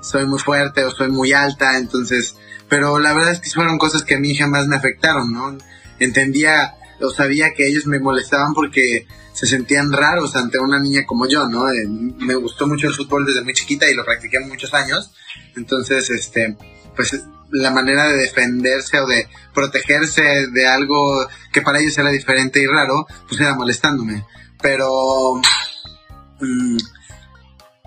soy 0.01 0.25
muy 0.27 0.39
fuerte 0.39 0.83
o 0.85 0.91
soy 0.91 1.09
muy 1.09 1.33
alta, 1.33 1.77
entonces, 1.77 2.35
pero 2.67 2.99
la 2.99 3.13
verdad 3.13 3.31
es 3.31 3.39
que 3.39 3.49
fueron 3.49 3.77
cosas 3.77 4.03
que 4.03 4.15
a 4.15 4.19
mí 4.19 4.35
jamás 4.35 4.67
me 4.67 4.75
afectaron, 4.75 5.33
¿no? 5.33 5.57
Entendía 5.99 6.75
o 7.01 7.09
sabía 7.09 7.53
que 7.55 7.67
ellos 7.67 7.85
me 7.85 7.99
molestaban 7.99 8.53
porque 8.53 9.07
se 9.33 9.47
sentían 9.47 9.91
raros 9.91 10.35
ante 10.35 10.59
una 10.59 10.79
niña 10.79 11.05
como 11.05 11.27
yo, 11.27 11.47
¿no? 11.47 11.69
Eh, 11.69 11.87
me 11.87 12.35
gustó 12.35 12.67
mucho 12.67 12.87
el 12.87 12.93
fútbol 12.93 13.25
desde 13.25 13.43
muy 13.43 13.53
chiquita 13.53 13.89
y 13.89 13.93
lo 13.93 14.05
practiqué 14.05 14.39
muchos 14.41 14.73
años, 14.73 15.11
entonces, 15.55 16.09
este, 16.09 16.57
pues 16.95 17.13
la 17.51 17.71
manera 17.71 18.07
de 18.07 18.17
defenderse 18.17 18.99
o 18.99 19.07
de 19.07 19.27
protegerse 19.53 20.47
de 20.51 20.67
algo 20.67 21.27
que 21.51 21.61
para 21.61 21.79
ellos 21.79 21.97
era 21.97 22.11
diferente 22.11 22.61
y 22.61 22.67
raro, 22.67 23.07
pues 23.27 23.41
era 23.41 23.55
molestándome. 23.55 24.25
Pero 24.61 25.35
mmm, 26.39 26.77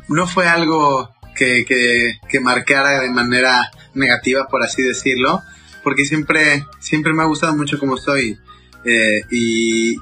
no 0.09 0.27
fue 0.27 0.49
algo 0.49 1.11
que, 1.35 1.65
que, 1.65 2.19
que, 2.29 2.41
marcara 2.41 3.01
de 3.01 3.11
manera 3.11 3.71
negativa, 3.95 4.49
por 4.49 4.63
así 4.63 4.83
decirlo, 4.83 5.41
porque 5.83 6.05
siempre, 6.05 6.67
siempre 6.81 7.13
me 7.13 7.23
ha 7.23 7.27
gustado 7.27 7.57
mucho 7.57 7.79
como 7.79 7.97
soy. 7.97 8.39
Eh, 8.85 9.23
y, 9.31 9.97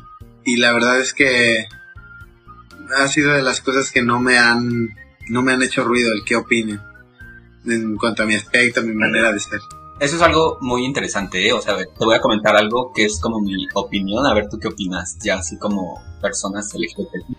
y 0.44 0.56
la 0.56 0.72
verdad 0.72 1.00
es 1.00 1.12
que 1.12 1.66
ha 2.96 3.08
sido 3.08 3.32
de 3.32 3.42
las 3.42 3.60
cosas 3.60 3.90
que 3.90 4.02
no 4.02 4.20
me 4.20 4.38
han, 4.38 4.88
no 5.28 5.42
me 5.42 5.52
han 5.52 5.62
hecho 5.62 5.84
ruido 5.84 6.12
el 6.12 6.24
que 6.24 6.36
opinen 6.36 6.80
en 7.66 7.96
cuanto 7.96 8.22
a 8.22 8.26
mi 8.26 8.34
aspecto, 8.34 8.82
mi 8.82 8.94
manera 8.94 9.32
de 9.32 9.40
ser. 9.40 9.60
Eso 10.00 10.16
es 10.16 10.22
algo 10.22 10.56
muy 10.62 10.84
interesante, 10.86 11.46
¿eh? 11.46 11.52
O 11.52 11.60
sea, 11.60 11.76
te 11.76 12.04
voy 12.04 12.14
a 12.14 12.20
comentar 12.20 12.56
algo 12.56 12.90
que 12.94 13.04
es 13.04 13.20
como 13.20 13.38
mi 13.40 13.66
opinión, 13.74 14.24
a 14.26 14.34
ver 14.34 14.48
tú 14.48 14.58
qué 14.58 14.68
opinas, 14.68 15.18
ya 15.22 15.36
así 15.36 15.58
como 15.58 16.02
personas 16.22 16.72
LGBT. 16.74 17.36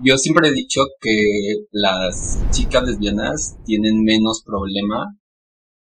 Yo 0.00 0.18
siempre 0.18 0.48
he 0.48 0.52
dicho 0.52 0.80
que 1.00 1.66
las 1.70 2.40
chicas 2.50 2.82
lesbianas 2.82 3.56
tienen 3.64 4.02
menos 4.02 4.42
problema 4.44 5.16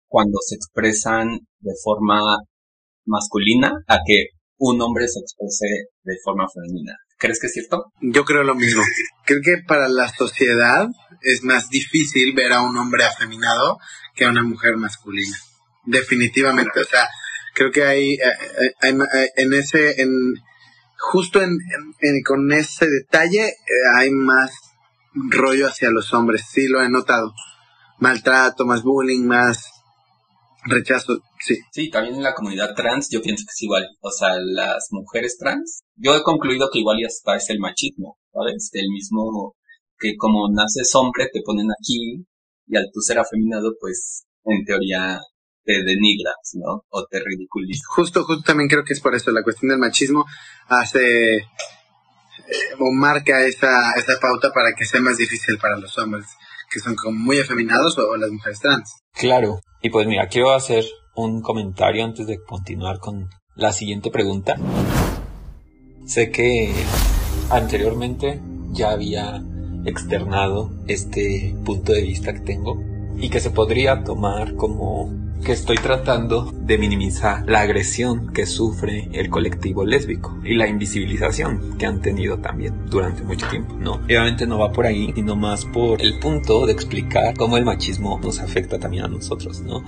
cuando 0.08 0.38
se 0.46 0.56
expresan 0.56 1.40
de 1.60 1.74
forma 1.84 2.22
masculina 3.06 3.84
a 3.88 3.98
que 4.06 4.28
un 4.60 4.80
hombre 4.80 5.08
se 5.08 5.20
exprese 5.20 5.66
de 6.04 6.14
forma 6.24 6.46
femenina. 6.54 6.94
¿Crees 7.24 7.40
que 7.40 7.48
es 7.48 7.54
cierto? 7.54 7.86
Yo 8.02 8.26
creo 8.26 8.44
lo 8.44 8.54
mismo. 8.54 8.84
Creo 9.26 9.40
que 9.42 9.64
para 9.66 9.88
la 9.88 10.10
sociedad 10.10 10.90
es 11.22 11.42
más 11.42 11.70
difícil 11.70 12.34
ver 12.36 12.52
a 12.52 12.62
un 12.64 12.76
hombre 12.78 13.06
afeminado 13.06 13.80
que 14.14 14.26
a 14.26 14.30
una 14.30 14.44
mujer 14.44 14.76
masculina. 14.76 15.38
Definitivamente. 15.86 16.82
O 16.82 16.84
sea, 16.84 17.08
creo 17.56 17.72
que 17.72 17.86
hay, 17.86 18.18
hay, 18.82 18.92
hay 18.92 19.30
en 19.38 19.54
ese, 19.54 20.02
en, 20.02 20.12
justo 20.98 21.42
en, 21.42 21.52
en, 22.02 22.24
con 22.24 22.52
ese 22.52 22.90
detalle 22.90 23.48
eh, 23.48 23.54
hay 24.00 24.10
más 24.12 24.52
rollo 25.14 25.70
hacia 25.70 25.92
los 25.92 26.14
hombres. 26.14 26.44
Sí, 26.52 26.68
lo 26.68 26.82
he 26.82 26.90
notado. 26.90 27.34
Maltrato, 28.00 28.66
más 28.66 28.84
bullying, 28.84 29.26
más 29.26 29.72
rechazo, 30.66 31.20
sí. 31.40 31.56
Sí, 31.72 31.90
también 31.90 32.16
en 32.16 32.24
la 32.24 32.34
comunidad 32.34 32.74
trans 32.76 33.10
yo 33.12 33.22
pienso 33.22 33.44
que 33.46 33.52
es 33.52 33.62
igual. 33.62 33.86
O 34.02 34.12
sea, 34.12 34.36
las 34.40 34.88
mujeres 34.92 35.38
trans, 35.38 35.84
yo 35.96 36.16
he 36.16 36.24
concluido 36.24 36.70
que 36.72 36.80
igual 36.80 36.98
ya 37.02 37.08
está 37.08 37.36
es 37.36 37.50
el 37.50 37.60
machismo, 37.60 38.18
¿sabes? 38.32 38.70
El 38.74 38.90
mismo 38.90 39.56
que 39.98 40.16
como 40.18 40.50
naces 40.52 40.94
hombre 40.96 41.30
te 41.32 41.42
ponen 41.46 41.68
aquí 41.72 42.26
y 42.68 42.78
al 42.78 42.90
tú 42.94 43.02
ser 43.02 43.20
afeminado, 43.20 43.74
pues 43.80 44.26
en 44.46 44.66
teoría 44.66 45.20
te 45.64 45.84
denigras, 45.84 46.36
¿no? 46.54 46.84
O 46.90 47.06
te 47.10 47.20
ridiculizas. 47.20 47.86
Justo, 47.88 48.24
justo 48.24 48.44
también 48.44 48.70
creo 48.70 48.84
que 48.84 48.94
es 48.94 49.02
por 49.02 49.16
eso 49.16 49.32
la 49.32 49.44
cuestión 49.44 49.70
del 49.70 49.80
machismo 49.80 50.26
hace 50.68 51.38
eh, 51.38 51.46
o 52.80 52.92
marca 52.92 53.46
esa, 53.46 53.94
esa 53.94 54.14
pauta 54.22 54.52
para 54.54 54.74
que 54.78 54.86
sea 54.86 55.02
más 55.02 55.18
difícil 55.18 55.58
para 55.58 55.78
los 55.78 55.98
hombres 55.98 56.26
que 56.74 56.80
son 56.80 56.96
como 56.96 57.18
muy 57.18 57.40
afeminados 57.40 57.98
o, 58.00 58.10
o 58.10 58.18
las 58.18 58.32
mujeres 58.32 58.60
trans. 58.60 59.04
Claro, 59.14 59.60
y 59.82 59.90
pues 59.90 60.08
mira, 60.08 60.28
quiero 60.28 60.54
hacer 60.54 60.86
un 61.16 61.42
comentario 61.42 62.04
antes 62.04 62.26
de 62.26 62.42
continuar 62.42 63.00
con 63.00 63.30
la 63.56 63.72
siguiente 63.72 64.10
pregunta. 64.10 64.56
Sé 66.06 66.32
que 66.32 66.74
anteriormente 67.50 68.42
ya 68.72 68.92
había 68.92 69.44
externado 69.86 70.72
este 70.88 71.56
punto 71.64 71.94
de 71.94 72.02
vista 72.02 72.34
que 72.34 72.40
tengo 72.40 72.82
y 73.18 73.30
que 73.30 73.40
se 73.40 73.52
podría 73.52 74.04
tomar 74.04 74.56
como 74.56 75.12
que 75.44 75.52
estoy 75.52 75.76
tratando 75.76 76.52
de 76.54 76.78
minimizar 76.78 77.44
la 77.48 77.62
agresión 77.62 78.32
que 78.32 78.46
sufre 78.46 79.10
el 79.12 79.30
colectivo 79.30 79.86
lésbico 79.86 80.40
y 80.44 80.56
la 80.56 80.68
invisibilización 80.68 81.78
que 81.78 81.86
han 81.86 82.02
tenido 82.02 82.38
también 82.38 82.90
durante 82.90 83.24
mucho 83.24 83.48
tiempo. 83.50 83.76
No, 83.78 83.96
obviamente 83.96 84.48
no 84.48 84.58
va 84.58 84.72
por 84.72 84.86
ahí, 84.86 85.12
sino 85.14 85.36
más 85.36 85.66
por 85.66 86.02
el 86.02 86.18
punto 86.20 86.66
de 86.66 86.72
explicar 86.72 87.36
cómo 87.36 87.58
el 87.58 87.66
machismo 87.66 88.20
nos 88.24 88.40
afecta 88.40 88.80
también 88.80 89.04
a 89.04 89.08
nosotros, 89.10 89.60
¿no? 89.62 89.84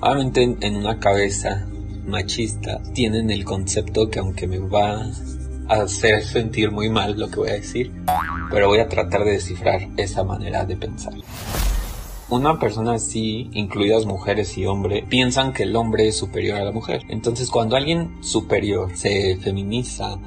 Obviamente 0.00 0.56
en, 0.60 0.76
una 0.76 0.98
cabeza 1.00 1.66
machista 2.06 2.80
tienen 2.94 3.30
el 3.30 3.44
concepto 3.44 4.08
que 4.08 4.20
aunque 4.20 4.46
me 4.46 4.58
va 4.58 5.10
a 5.68 5.82
hacer 5.82 6.22
sentir 6.22 6.70
muy 6.70 6.88
mal 6.88 7.18
lo 7.18 7.28
que 7.28 7.36
voy 7.36 7.50
a 7.50 7.54
decir, 7.54 7.92
pero 8.50 8.68
voy 8.68 8.78
a 8.78 8.88
tratar 8.88 9.24
de 9.24 9.32
descifrar 9.32 9.88
esa 9.96 10.22
manera 10.22 10.64
de 10.64 10.76
pensar 10.76 11.14
una 12.30 12.58
persona 12.58 12.94
así, 12.94 13.50
incluidas 13.52 14.06
mujeres 14.06 14.56
y 14.56 14.66
hombres, 14.66 15.04
piensan 15.08 15.52
que 15.52 15.64
el 15.64 15.76
hombre 15.76 16.08
es 16.08 16.16
superior 16.16 16.58
a 16.58 16.64
la 16.64 16.72
mujer. 16.72 17.02
Entonces 17.08 17.50
cuando 17.50 17.76
alguien 17.76 18.22
superior 18.22 18.96
se 18.96 19.36
feminiza 19.36 20.18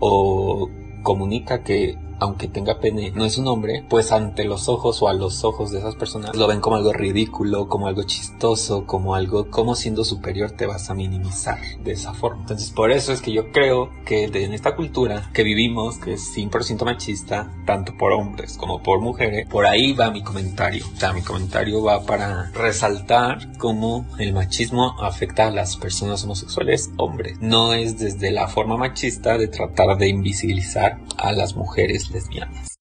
o 0.00 0.68
comunica 1.02 1.62
que 1.62 1.96
aunque 2.22 2.46
tenga 2.46 2.78
pene, 2.78 3.10
no 3.10 3.24
es 3.24 3.36
un 3.36 3.48
hombre, 3.48 3.84
pues 3.88 4.12
ante 4.12 4.44
los 4.44 4.68
ojos 4.68 5.02
o 5.02 5.08
a 5.08 5.12
los 5.12 5.42
ojos 5.42 5.72
de 5.72 5.80
esas 5.80 5.96
personas 5.96 6.36
lo 6.36 6.46
ven 6.46 6.60
como 6.60 6.76
algo 6.76 6.92
ridículo, 6.92 7.68
como 7.68 7.88
algo 7.88 8.04
chistoso, 8.04 8.86
como 8.86 9.16
algo, 9.16 9.50
como 9.50 9.74
siendo 9.74 10.04
superior 10.04 10.52
te 10.52 10.66
vas 10.66 10.88
a 10.88 10.94
minimizar 10.94 11.58
de 11.82 11.92
esa 11.92 12.14
forma. 12.14 12.42
Entonces 12.42 12.70
por 12.70 12.92
eso 12.92 13.12
es 13.12 13.20
que 13.20 13.32
yo 13.32 13.50
creo 13.50 13.90
que 14.04 14.24
en 14.26 14.52
esta 14.52 14.76
cultura 14.76 15.30
que 15.32 15.42
vivimos, 15.42 15.98
que 15.98 16.12
es 16.12 16.36
100% 16.36 16.84
machista, 16.84 17.50
tanto 17.66 17.96
por 17.98 18.12
hombres 18.12 18.56
como 18.56 18.84
por 18.84 19.00
mujeres, 19.00 19.48
por 19.48 19.66
ahí 19.66 19.92
va 19.92 20.12
mi 20.12 20.22
comentario. 20.22 20.84
O 20.94 21.00
sea, 21.00 21.12
mi 21.12 21.22
comentario 21.22 21.82
va 21.82 22.04
para 22.04 22.52
resaltar 22.52 23.58
cómo 23.58 24.06
el 24.18 24.32
machismo 24.32 24.94
afecta 25.00 25.48
a 25.48 25.50
las 25.50 25.76
personas 25.76 26.22
homosexuales 26.22 26.92
hombres. 26.98 27.38
No 27.40 27.74
es 27.74 27.98
desde 27.98 28.30
la 28.30 28.46
forma 28.46 28.76
machista 28.76 29.36
de 29.38 29.48
tratar 29.48 29.98
de 29.98 30.08
invisibilizar 30.08 31.00
a 31.16 31.32
las 31.32 31.56
mujeres 31.56 32.11
lesbianas. 32.12 32.78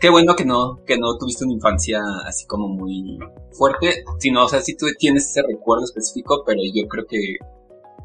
Qué 0.00 0.10
bueno 0.10 0.36
que 0.36 0.44
no, 0.44 0.84
que 0.86 0.96
no 0.96 1.18
tuviste 1.18 1.44
una 1.44 1.54
infancia 1.54 2.00
así 2.24 2.46
como 2.46 2.68
muy 2.68 3.18
fuerte, 3.52 4.04
sino, 4.20 4.44
o 4.44 4.48
sea, 4.48 4.60
si 4.60 4.76
tú 4.76 4.86
tienes 4.96 5.28
ese 5.28 5.42
recuerdo 5.42 5.84
específico, 5.84 6.44
pero 6.46 6.60
yo 6.72 6.86
creo 6.86 7.04
que 7.06 7.18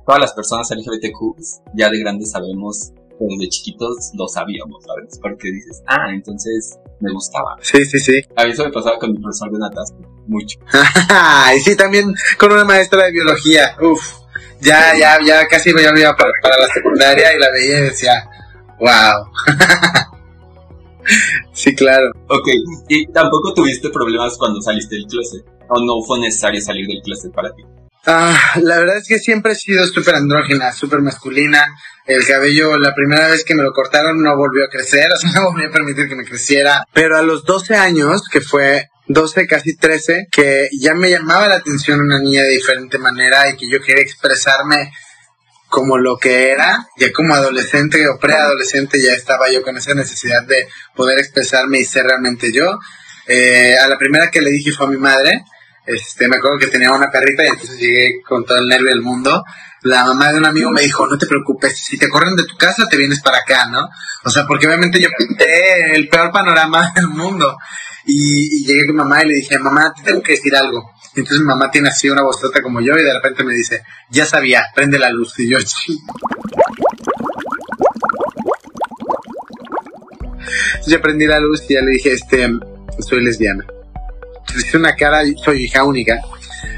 todas 0.06 0.20
las 0.20 0.34
personas 0.34 0.72
LGBTQ 0.72 1.76
ya 1.76 1.90
de 1.90 2.00
grandes 2.00 2.32
sabemos, 2.32 2.94
pero 3.20 3.38
de 3.40 3.48
chiquitos 3.48 4.12
lo 4.16 4.28
sabíamos, 4.28 4.84
¿sabes? 4.84 5.20
Porque 5.22 5.52
dices, 5.52 5.84
ah, 5.86 6.08
entonces 6.12 6.80
me 7.00 7.14
gustaba. 7.14 7.58
Sí, 7.62 7.86
sí, 7.86 8.00
sí. 8.00 8.22
A 8.36 8.46
mí 8.46 8.52
eso 8.52 8.64
me 8.66 8.72
pasaba 8.72 8.98
con 8.98 9.12
mi 9.12 9.20
profesor 9.20 9.52
de 9.52 9.60
natación, 9.60 10.02
mucho. 10.28 10.58
y 11.56 11.60
sí, 11.60 11.76
también 11.76 12.12
con 12.40 12.52
una 12.52 12.66
maestra 12.66 13.06
de 13.06 13.12
biología, 13.12 13.78
uff. 13.82 14.24
Ya, 14.62 14.98
ya, 14.98 15.18
ya 15.26 15.46
casi 15.48 15.74
me 15.74 15.82
iba 15.82 16.16
para, 16.16 16.32
para 16.42 16.58
la 16.58 16.68
secundaria 16.74 17.36
y 17.36 17.40
la 17.40 17.52
veía 17.52 17.80
y 17.80 17.84
decía, 17.84 18.30
Wow. 18.80 19.32
sí, 21.54 21.76
claro. 21.76 22.12
Ok, 22.28 22.48
¿y 22.90 23.12
tampoco 23.12 23.54
tuviste 23.54 23.90
problemas 23.90 24.38
cuando 24.38 24.62
saliste 24.62 24.96
del 24.96 25.06
closet? 25.06 25.46
¿O 25.70 25.80
no 25.80 26.02
fue 26.06 26.20
necesario 26.20 26.62
salir 26.62 26.88
del 26.88 27.02
closet 27.02 27.34
para 27.34 27.54
ti? 27.54 27.64
Ah, 28.06 28.38
la 28.62 28.80
verdad 28.80 28.98
es 28.98 29.08
que 29.08 29.18
siempre 29.18 29.54
he 29.54 29.56
sido 29.56 29.86
súper 29.88 30.16
andrógina, 30.16 30.74
súper 30.74 31.00
masculina. 31.00 31.74
El 32.06 32.26
cabello, 32.28 32.78
la 32.78 32.94
primera 32.94 33.30
vez 33.30 33.46
que 33.46 33.56
me 33.56 33.64
lo 33.64 33.72
cortaron 33.72 34.22
no 34.22 34.36
volvió 34.36 34.66
a 34.66 34.70
crecer, 34.70 35.08
o 35.14 35.18
sea, 35.18 35.32
no 35.32 35.52
volvió 35.52 35.70
a 35.70 35.72
permitir 35.72 36.10
que 36.10 36.16
me 36.16 36.26
creciera. 36.26 36.84
Pero 36.94 37.18
a 37.18 37.22
los 37.22 37.46
12 37.46 37.76
años, 37.76 38.24
que 38.30 38.42
fue 38.42 38.90
12, 39.08 39.48
casi 39.48 39.78
13, 39.78 40.28
que 40.32 40.68
ya 40.78 40.96
me 40.96 41.10
llamaba 41.10 41.48
la 41.48 41.56
atención 41.56 42.02
una 42.02 42.20
niña 42.20 42.44
de 42.44 42.50
diferente 42.50 42.98
manera 42.98 43.50
y 43.50 43.56
que 43.56 43.70
yo 43.70 43.82
quería 43.82 44.04
expresarme 44.04 44.92
como 45.74 45.98
lo 45.98 46.18
que 46.18 46.52
era, 46.52 46.88
ya 46.98 47.12
como 47.12 47.34
adolescente 47.34 48.08
o 48.08 48.20
preadolescente 48.20 49.02
ya 49.02 49.14
estaba 49.14 49.50
yo 49.52 49.64
con 49.64 49.76
esa 49.76 49.96
necesidad 49.96 50.44
de 50.44 50.68
poder 50.96 51.18
expresarme 51.18 51.80
y 51.80 51.84
ser 51.84 52.04
realmente 52.04 52.52
yo. 52.54 52.78
Eh, 53.26 53.76
a 53.76 53.88
la 53.88 53.98
primera 53.98 54.30
que 54.30 54.44
le 54.44 54.52
dije 54.52 54.72
fue 54.72 54.86
a 54.86 54.90
mi 54.92 54.98
madre, 54.98 55.44
este, 55.88 56.28
me 56.28 56.38
acuerdo 56.38 56.60
que 56.60 56.68
tenía 56.68 56.92
una 56.92 57.10
perrita 57.10 57.44
y 57.44 57.48
entonces 57.48 57.80
llegué 57.80 58.22
con 58.22 58.46
todo 58.46 58.60
el 58.60 58.68
nervio 58.68 58.92
del 58.92 59.02
mundo. 59.02 59.44
La 59.84 60.06
mamá 60.06 60.32
de 60.32 60.38
un 60.38 60.46
amigo 60.46 60.72
me 60.72 60.82
dijo, 60.82 61.06
no 61.08 61.18
te 61.18 61.28
preocupes, 61.28 61.78
si 61.78 61.98
te 61.98 62.10
corren 62.10 62.36
de 62.36 62.46
tu 62.46 62.56
casa 62.56 62.88
te 62.90 62.98
vienes 62.98 63.22
para 63.22 63.40
acá, 63.40 63.66
¿no? 63.68 63.90
O 64.24 64.30
sea, 64.30 64.46
porque 64.48 64.68
obviamente 64.68 65.02
yo 65.02 65.10
pinté 65.18 65.96
el 65.96 66.08
peor 66.08 66.32
panorama 66.32 66.92
del 66.96 67.08
mundo. 67.08 67.58
Y, 68.06 68.66
llegué 68.66 68.88
con 68.88 68.98
mamá 68.98 69.24
y 69.24 69.28
le 69.28 69.36
dije, 69.36 69.58
mamá, 69.60 69.94
te 69.96 70.04
tengo 70.04 70.22
que 70.22 70.34
decir 70.34 70.54
algo. 70.56 70.92
entonces 71.16 71.40
mi 71.40 71.46
mamá 71.46 71.72
tiene 71.72 71.90
así 71.90 72.10
una 72.10 72.24
bozota 72.24 72.62
como 72.62 72.82
yo 72.82 72.94
y 72.94 73.04
de 73.04 73.14
repente 73.14 73.44
me 73.44 73.54
dice, 73.54 73.84
ya 74.10 74.26
sabía, 74.26 74.64
prende 74.74 74.98
la 75.00 75.10
luz. 75.10 75.38
Y 75.40 75.50
yo, 75.50 75.58
yo 80.88 81.02
prendí 81.02 81.28
la 81.28 81.40
luz 81.40 81.64
y 81.70 81.74
ya 81.74 81.82
le 81.82 81.92
dije, 81.92 82.14
este, 82.14 82.50
soy 83.00 83.24
lesbiana. 83.24 83.66
Entonces 84.40 84.66
hice 84.66 84.78
una 84.78 84.96
cara, 84.96 85.22
soy 85.44 85.66
hija 85.66 85.84
única. 85.84 86.20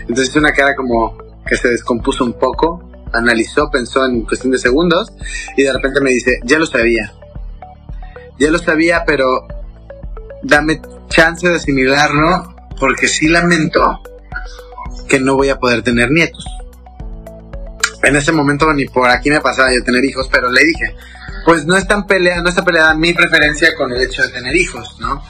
Entonces 0.02 0.30
hice 0.30 0.40
una 0.40 0.54
cara 0.54 0.76
como 0.76 1.18
que 1.46 1.56
se 1.56 1.70
descompuso 1.70 2.24
un 2.24 2.34
poco, 2.34 2.90
analizó, 3.14 3.70
pensó 3.70 4.06
en 4.06 4.22
cuestión 4.22 4.52
de 4.52 4.58
segundos 4.58 5.12
y 5.58 5.64
de 5.64 5.74
repente 5.74 6.02
me 6.02 6.12
dice, 6.12 6.40
ya 6.44 6.60
lo 6.60 6.66
sabía. 6.66 7.14
Ya 8.38 8.50
lo 8.52 8.58
sabía, 8.58 9.04
pero 9.06 9.48
dame 10.44 10.82
chance 11.10 11.48
de 11.48 11.56
asimilarlo 11.56 12.56
porque 12.80 13.08
sí 13.08 13.28
lamento 13.28 14.02
que 15.08 15.20
no 15.20 15.36
voy 15.36 15.50
a 15.50 15.58
poder 15.58 15.82
tener 15.82 16.12
nietos. 16.12 16.46
En 18.04 18.16
ese 18.16 18.32
momento 18.32 18.72
ni 18.74 18.86
por 18.86 19.10
aquí 19.10 19.30
me 19.30 19.42
pasaba 19.42 19.74
yo 19.74 19.84
tener 19.84 20.04
hijos, 20.04 20.30
pero 20.32 20.50
le 20.50 20.64
dije, 20.64 20.96
pues 21.46 21.66
no 21.66 21.76
es 21.76 21.88
tan 21.88 22.06
pelea, 22.06 22.42
no 22.42 22.50
está 22.50 22.64
peleada 22.64 22.94
mi 22.96 23.14
preferencia 23.14 23.76
con 23.76 23.92
el 23.92 24.02
hecho 24.02 24.24
de 24.24 24.30
tener 24.30 24.56
hijos, 24.56 24.98
¿no? 25.00 25.24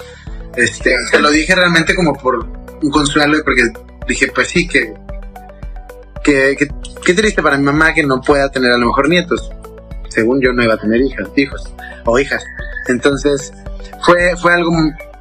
Este, 0.55 0.95
lo 1.19 1.29
dije 1.29 1.53
realmente 1.53 1.93
como 1.93 2.13
por 2.13 2.47
un 2.81 2.89
consuelo 2.89 3.37
y 3.37 3.43
porque 3.43 3.63
dije, 4.07 4.31
pues 4.33 4.47
sí, 4.47 4.67
que, 4.67 4.93
que, 6.25 6.57
que, 7.05 7.13
triste 7.13 7.41
para 7.41 7.57
mi 7.57 7.63
mamá 7.63 7.93
que 7.93 8.03
no 8.03 8.19
pueda 8.19 8.49
tener 8.49 8.71
a 8.71 8.77
lo 8.77 8.87
mejor 8.87 9.07
nietos. 9.07 9.49
Según 10.09 10.41
yo 10.41 10.51
no 10.53 10.63
iba 10.63 10.73
a 10.73 10.77
tener 10.77 10.99
hijas, 11.01 11.29
hijos 11.35 11.63
o 12.05 12.17
hijas. 12.19 12.43
Entonces, 12.87 13.53
fue, 14.01 14.35
fue 14.37 14.53
algo 14.53 14.71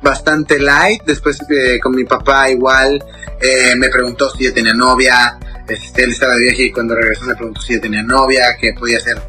bastante 0.03 0.59
light. 0.59 1.03
Después 1.05 1.39
eh, 1.51 1.79
con 1.81 1.95
mi 1.95 2.05
papá 2.05 2.51
igual 2.51 3.05
eh, 3.41 3.75
me 3.77 3.89
preguntó 3.91 4.31
si 4.31 4.45
yo 4.45 4.55
tenía 4.55 4.73
novia. 4.73 5.39
Este, 5.69 6.05
él 6.05 6.11
estaba 6.11 6.35
de 6.35 6.55
y 6.57 6.73
cuando 6.73 6.95
regresó 6.95 7.25
me 7.25 7.35
preguntó 7.35 7.61
si 7.61 7.75
yo 7.75 7.81
tenía 7.81 8.03
novia, 8.03 8.57
que 8.61 8.73
podía 8.79 9.01
ser 9.01 9.21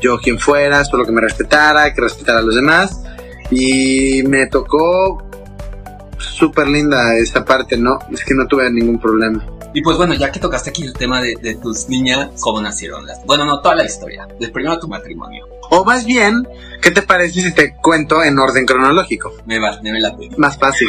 yo 0.00 0.18
quien 0.18 0.38
fuera, 0.38 0.84
solo 0.84 1.04
que 1.04 1.12
me 1.12 1.20
respetara, 1.20 1.92
que 1.92 2.00
respetara 2.00 2.38
a 2.38 2.42
los 2.42 2.54
demás. 2.54 3.02
Y 3.50 4.22
me 4.24 4.46
tocó 4.46 5.22
súper 6.18 6.66
linda 6.68 7.16
esa 7.16 7.44
parte, 7.44 7.76
¿no? 7.76 7.98
Es 8.10 8.24
que 8.24 8.34
no 8.34 8.46
tuve 8.46 8.70
ningún 8.70 8.98
problema. 8.98 9.44
Y 9.74 9.82
pues 9.82 9.96
bueno, 9.96 10.14
ya 10.14 10.30
que 10.30 10.38
tocaste 10.38 10.70
aquí 10.70 10.84
el 10.84 10.92
tema 10.92 11.20
de, 11.20 11.58
tus 11.60 11.88
niñas, 11.88 12.30
¿cómo 12.40 12.62
nacieron 12.62 13.04
las? 13.06 13.24
Bueno, 13.26 13.44
no, 13.44 13.60
toda 13.60 13.74
la 13.74 13.84
historia. 13.84 14.28
Del 14.38 14.52
primero 14.52 14.78
tu 14.78 14.86
matrimonio. 14.86 15.46
O 15.68 15.84
más 15.84 16.04
bien, 16.04 16.46
¿qué 16.80 16.92
te 16.92 17.02
parece 17.02 17.42
si 17.42 17.52
te 17.52 17.74
cuento 17.82 18.22
en 18.22 18.38
orden 18.38 18.66
cronológico? 18.66 19.32
Me 19.46 19.58
va, 19.58 19.80
me 19.82 19.98
la 19.98 20.16
Más 20.36 20.56
fácil. 20.58 20.88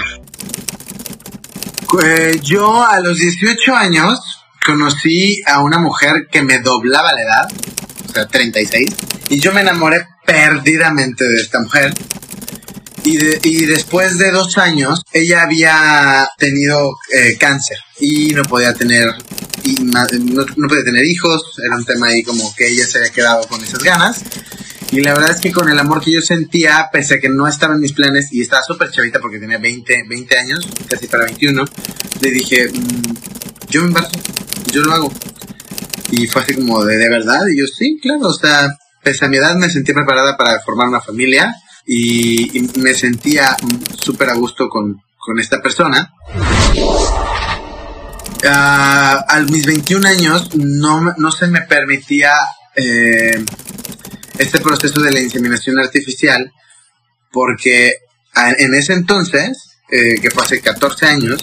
Eh, 2.03 2.39
yo 2.43 2.85
a 2.85 2.99
los 2.99 3.17
18 3.17 3.75
años 3.75 4.19
conocí 4.63 5.41
a 5.47 5.61
una 5.61 5.79
mujer 5.79 6.27
que 6.31 6.43
me 6.43 6.59
doblaba 6.59 7.11
la 7.11 7.21
edad, 7.21 7.47
o 8.07 8.13
sea, 8.13 8.27
36, 8.27 8.95
y 9.29 9.39
yo 9.39 9.51
me 9.51 9.61
enamoré 9.61 10.05
perdidamente 10.27 11.25
de 11.25 11.41
esta 11.41 11.59
mujer. 11.59 11.91
Y, 13.05 13.65
después 13.67 14.17
de 14.17 14.31
dos 14.31 14.57
años, 14.57 15.03
ella 15.13 15.43
había 15.43 16.27
tenido 16.39 16.97
eh, 17.13 17.37
cáncer 17.37 17.77
y 17.99 18.33
no 18.33 18.41
podía 18.43 18.73
tener 18.73 19.13
y 19.63 19.75
no, 19.83 20.03
podía 20.67 20.83
tener 20.83 21.05
hijos, 21.05 21.53
era 21.63 21.75
un 21.75 21.85
tema 21.85 22.07
ahí 22.07 22.23
como 22.23 22.53
que 22.55 22.67
ella 22.67 22.85
se 22.85 22.97
había 22.97 23.11
quedado 23.11 23.47
con 23.47 23.63
esas 23.63 23.83
ganas. 23.83 24.23
Y 24.91 25.01
la 25.01 25.13
verdad 25.13 25.31
es 25.31 25.41
que 25.41 25.51
con 25.51 25.69
el 25.69 25.77
amor 25.77 26.03
que 26.03 26.11
yo 26.11 26.21
sentía, 26.21 26.89
pese 26.91 27.15
a 27.15 27.19
que 27.19 27.29
no 27.29 27.47
estaba 27.47 27.75
en 27.75 27.81
mis 27.81 27.93
planes 27.93 28.29
y 28.31 28.41
estaba 28.41 28.63
súper 28.63 28.89
chavita 28.89 29.19
porque 29.19 29.37
tenía 29.37 29.59
20, 29.59 30.05
20 30.07 30.39
años, 30.39 30.67
casi 30.89 31.07
para 31.07 31.25
21, 31.25 31.63
le 32.21 32.31
dije, 32.31 32.69
mm, 32.69 33.69
yo 33.69 33.81
me 33.81 33.87
embarazo, 33.87 34.19
yo 34.71 34.81
lo 34.81 34.93
hago. 34.93 35.13
Y 36.09 36.25
fue 36.25 36.41
así 36.41 36.55
como 36.55 36.83
de, 36.83 36.97
de 36.97 37.09
verdad, 37.09 37.41
y 37.51 37.59
yo 37.59 37.67
sí, 37.67 37.99
claro, 38.01 38.29
o 38.29 38.33
sea, 38.33 38.67
pese 39.03 39.25
a 39.25 39.27
mi 39.27 39.37
edad 39.37 39.55
me 39.55 39.69
sentí 39.69 39.93
preparada 39.93 40.35
para 40.37 40.59
formar 40.61 40.87
una 40.87 41.01
familia 41.01 41.53
y, 41.85 42.67
me 42.79 42.93
sentía 42.93 43.55
súper 43.97 44.29
a 44.29 44.35
gusto 44.35 44.67
con, 44.69 45.01
esta 45.39 45.59
persona. 45.59 46.13
Uh, 48.43 48.47
a 48.47 49.43
mis 49.49 49.65
21 49.65 50.07
años 50.07 50.55
no, 50.55 51.31
se 51.31 51.47
me 51.47 51.61
permitía 51.61 52.31
eh, 52.75 53.43
este 54.37 54.59
proceso 54.59 55.01
de 55.01 55.11
la 55.11 55.19
inseminación 55.19 55.79
artificial 55.79 56.51
porque 57.31 57.93
en 58.57 58.73
ese 58.75 58.93
entonces, 58.93 59.77
eh, 59.91 60.19
que 60.21 60.29
fue 60.29 60.43
hace 60.43 60.61
14 60.61 61.05
años, 61.05 61.41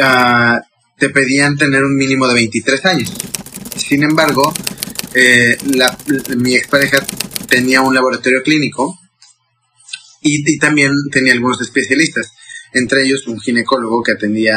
ah, 0.00 0.60
te 0.98 1.08
pedían 1.10 1.56
tener 1.56 1.82
un 1.82 1.96
mínimo 1.96 2.28
de 2.28 2.34
23 2.34 2.86
años. 2.86 3.12
Sin 3.76 4.02
embargo, 4.02 4.52
eh, 5.14 5.56
mi 6.36 6.54
expareja 6.54 7.04
tenía 7.48 7.80
un 7.80 7.94
laboratorio 7.94 8.42
clínico 8.42 8.98
y, 10.22 10.58
también 10.58 10.92
tenía 11.10 11.32
algunos 11.32 11.60
especialistas, 11.60 12.32
entre 12.72 13.02
ellos 13.02 13.26
un 13.26 13.40
ginecólogo 13.40 14.02
que 14.02 14.12
atendía 14.12 14.56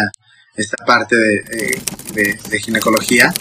esta 0.55 0.77
parte 0.85 1.15
de, 1.17 2.39
de, 2.49 2.59
ginecología. 2.59 3.33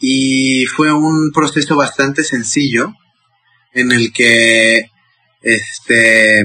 Y 0.00 0.66
fue 0.66 0.92
un 0.92 1.30
proceso 1.32 1.76
bastante 1.76 2.24
sencillo 2.24 2.92
en 3.72 3.92
el 3.92 4.12
que 4.12 4.90
este 5.42 6.40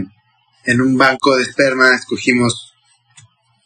en 0.66 0.82
un 0.82 0.98
banco 0.98 1.36
de 1.36 1.44
esperma 1.44 1.96
escogimos 1.96 2.74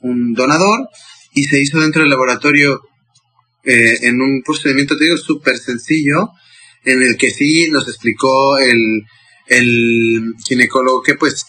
un 0.02 0.34
donador 0.34 0.90
y 1.34 1.44
se 1.44 1.62
hizo 1.62 1.80
dentro 1.80 2.02
del 2.02 2.12
laboratorio 2.12 2.82
eh, 3.64 4.00
en 4.02 4.22
un 4.22 4.42
procedimiento, 4.44 4.98
te 4.98 5.06
digo, 5.06 5.18
súper 5.18 5.58
sencillo, 5.58 6.30
en 6.86 7.02
el 7.04 7.18
que 7.18 7.30
sí 7.30 7.70
nos 7.70 7.88
explicó 7.88 8.58
el, 8.58 9.04
el 9.50 10.34
ginecólogo 10.46 11.02
que 11.02 11.16
pues 11.16 11.46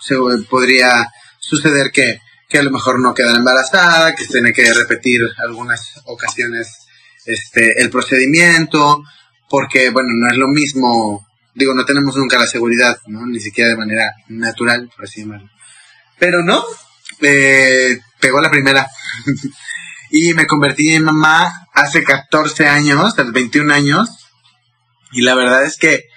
se 0.00 0.16
podría 0.48 1.06
suceder 1.38 1.90
que, 1.92 2.20
a 2.58 2.62
lo 2.62 2.70
mejor 2.70 3.00
no 3.00 3.14
queda 3.14 3.36
embarazada, 3.36 4.14
que 4.14 4.24
se 4.24 4.32
tiene 4.32 4.52
que 4.52 4.72
repetir 4.74 5.20
algunas 5.38 6.00
ocasiones 6.06 6.68
este 7.24 7.80
el 7.80 7.90
procedimiento, 7.90 9.02
porque 9.48 9.90
bueno, 9.90 10.08
no 10.12 10.28
es 10.28 10.36
lo 10.36 10.48
mismo, 10.48 11.26
digo, 11.54 11.74
no 11.74 11.84
tenemos 11.84 12.16
nunca 12.16 12.38
la 12.38 12.46
seguridad, 12.46 12.98
¿no? 13.06 13.26
Ni 13.26 13.40
siquiera 13.40 13.70
de 13.70 13.76
manera 13.76 14.12
natural, 14.28 14.90
por 14.94 15.04
así 15.04 15.22
decirlo. 15.22 15.48
Pero 16.18 16.42
no, 16.42 16.64
eh, 17.20 17.98
pegó 18.20 18.40
la 18.40 18.50
primera. 18.50 18.86
y 20.10 20.34
me 20.34 20.46
convertí 20.46 20.94
en 20.94 21.04
mamá 21.04 21.68
hace 21.72 22.02
14 22.02 22.66
años, 22.66 23.18
a 23.18 23.24
los 23.24 23.32
21 23.32 23.72
años. 23.72 24.08
Y 25.12 25.22
la 25.22 25.34
verdad 25.34 25.64
es 25.64 25.76
que 25.76 26.09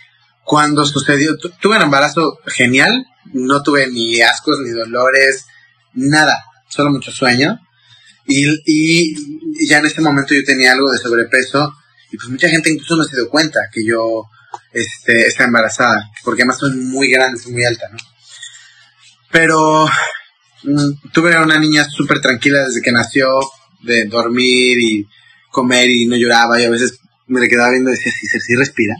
cuando 0.43 0.86
sucedió, 0.86 1.38
tuve 1.38 1.77
un 1.77 1.84
embarazo 1.84 2.39
genial, 2.47 3.06
no 3.34 3.63
tuve 3.63 3.88
ni 3.88 4.19
ascos, 4.21 4.58
ni 4.63 4.71
dolores, 4.71 5.45
nada, 5.93 6.43
solo 6.67 6.91
mucho 6.91 7.12
sueño. 7.12 7.60
Y, 8.25 8.47
y, 8.65 9.67
ya 9.67 9.79
en 9.79 9.86
este 9.86 10.01
momento 10.01 10.34
yo 10.34 10.43
tenía 10.45 10.71
algo 10.71 10.91
de 10.91 10.97
sobrepeso 10.97 11.73
y 12.12 12.17
pues 12.17 12.29
mucha 12.29 12.49
gente 12.49 12.71
incluso 12.71 12.95
no 12.95 13.03
se 13.03 13.15
dio 13.15 13.29
cuenta 13.29 13.60
que 13.71 13.82
yo 13.86 14.23
este, 14.71 15.27
estaba 15.27 15.47
embarazada, 15.47 16.12
porque 16.23 16.43
además 16.43 16.60
soy 16.60 16.75
muy 16.75 17.10
grande, 17.10 17.39
soy 17.39 17.53
muy 17.53 17.65
alta, 17.65 17.88
¿no? 17.91 17.97
Pero 19.32 19.88
mm, 20.63 21.10
tuve 21.12 21.38
una 21.38 21.58
niña 21.58 21.86
súper 21.86 22.21
tranquila 22.21 22.65
desde 22.65 22.82
que 22.82 22.91
nació, 22.91 23.27
de 23.82 24.06
dormir 24.06 24.77
y 24.79 25.08
comer 25.51 25.89
y 25.89 26.06
no 26.06 26.15
lloraba 26.15 26.60
y 26.60 26.65
a 26.65 26.69
veces 26.69 26.99
me 27.27 27.41
le 27.41 27.49
quedaba 27.49 27.71
viendo 27.71 27.89
y 27.89 27.93
decía, 27.93 28.12
sí, 28.12 28.27
sí 28.39 28.56
respira 28.56 28.95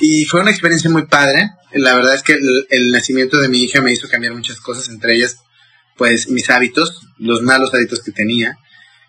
Y 0.00 0.24
fue 0.24 0.40
una 0.40 0.50
experiencia 0.50 0.90
muy 0.90 1.06
padre. 1.06 1.50
La 1.72 1.94
verdad 1.94 2.14
es 2.14 2.22
que 2.22 2.32
el, 2.70 2.90
nacimiento 2.90 3.38
de 3.38 3.48
mi 3.48 3.62
hija 3.62 3.82
me 3.82 3.92
hizo 3.92 4.08
cambiar 4.08 4.34
muchas 4.34 4.58
cosas, 4.60 4.88
entre 4.88 5.14
ellas, 5.14 5.36
pues, 5.96 6.28
mis 6.28 6.48
hábitos, 6.48 7.06
los 7.18 7.42
malos 7.42 7.72
hábitos 7.74 8.02
que 8.02 8.10
tenía. 8.10 8.56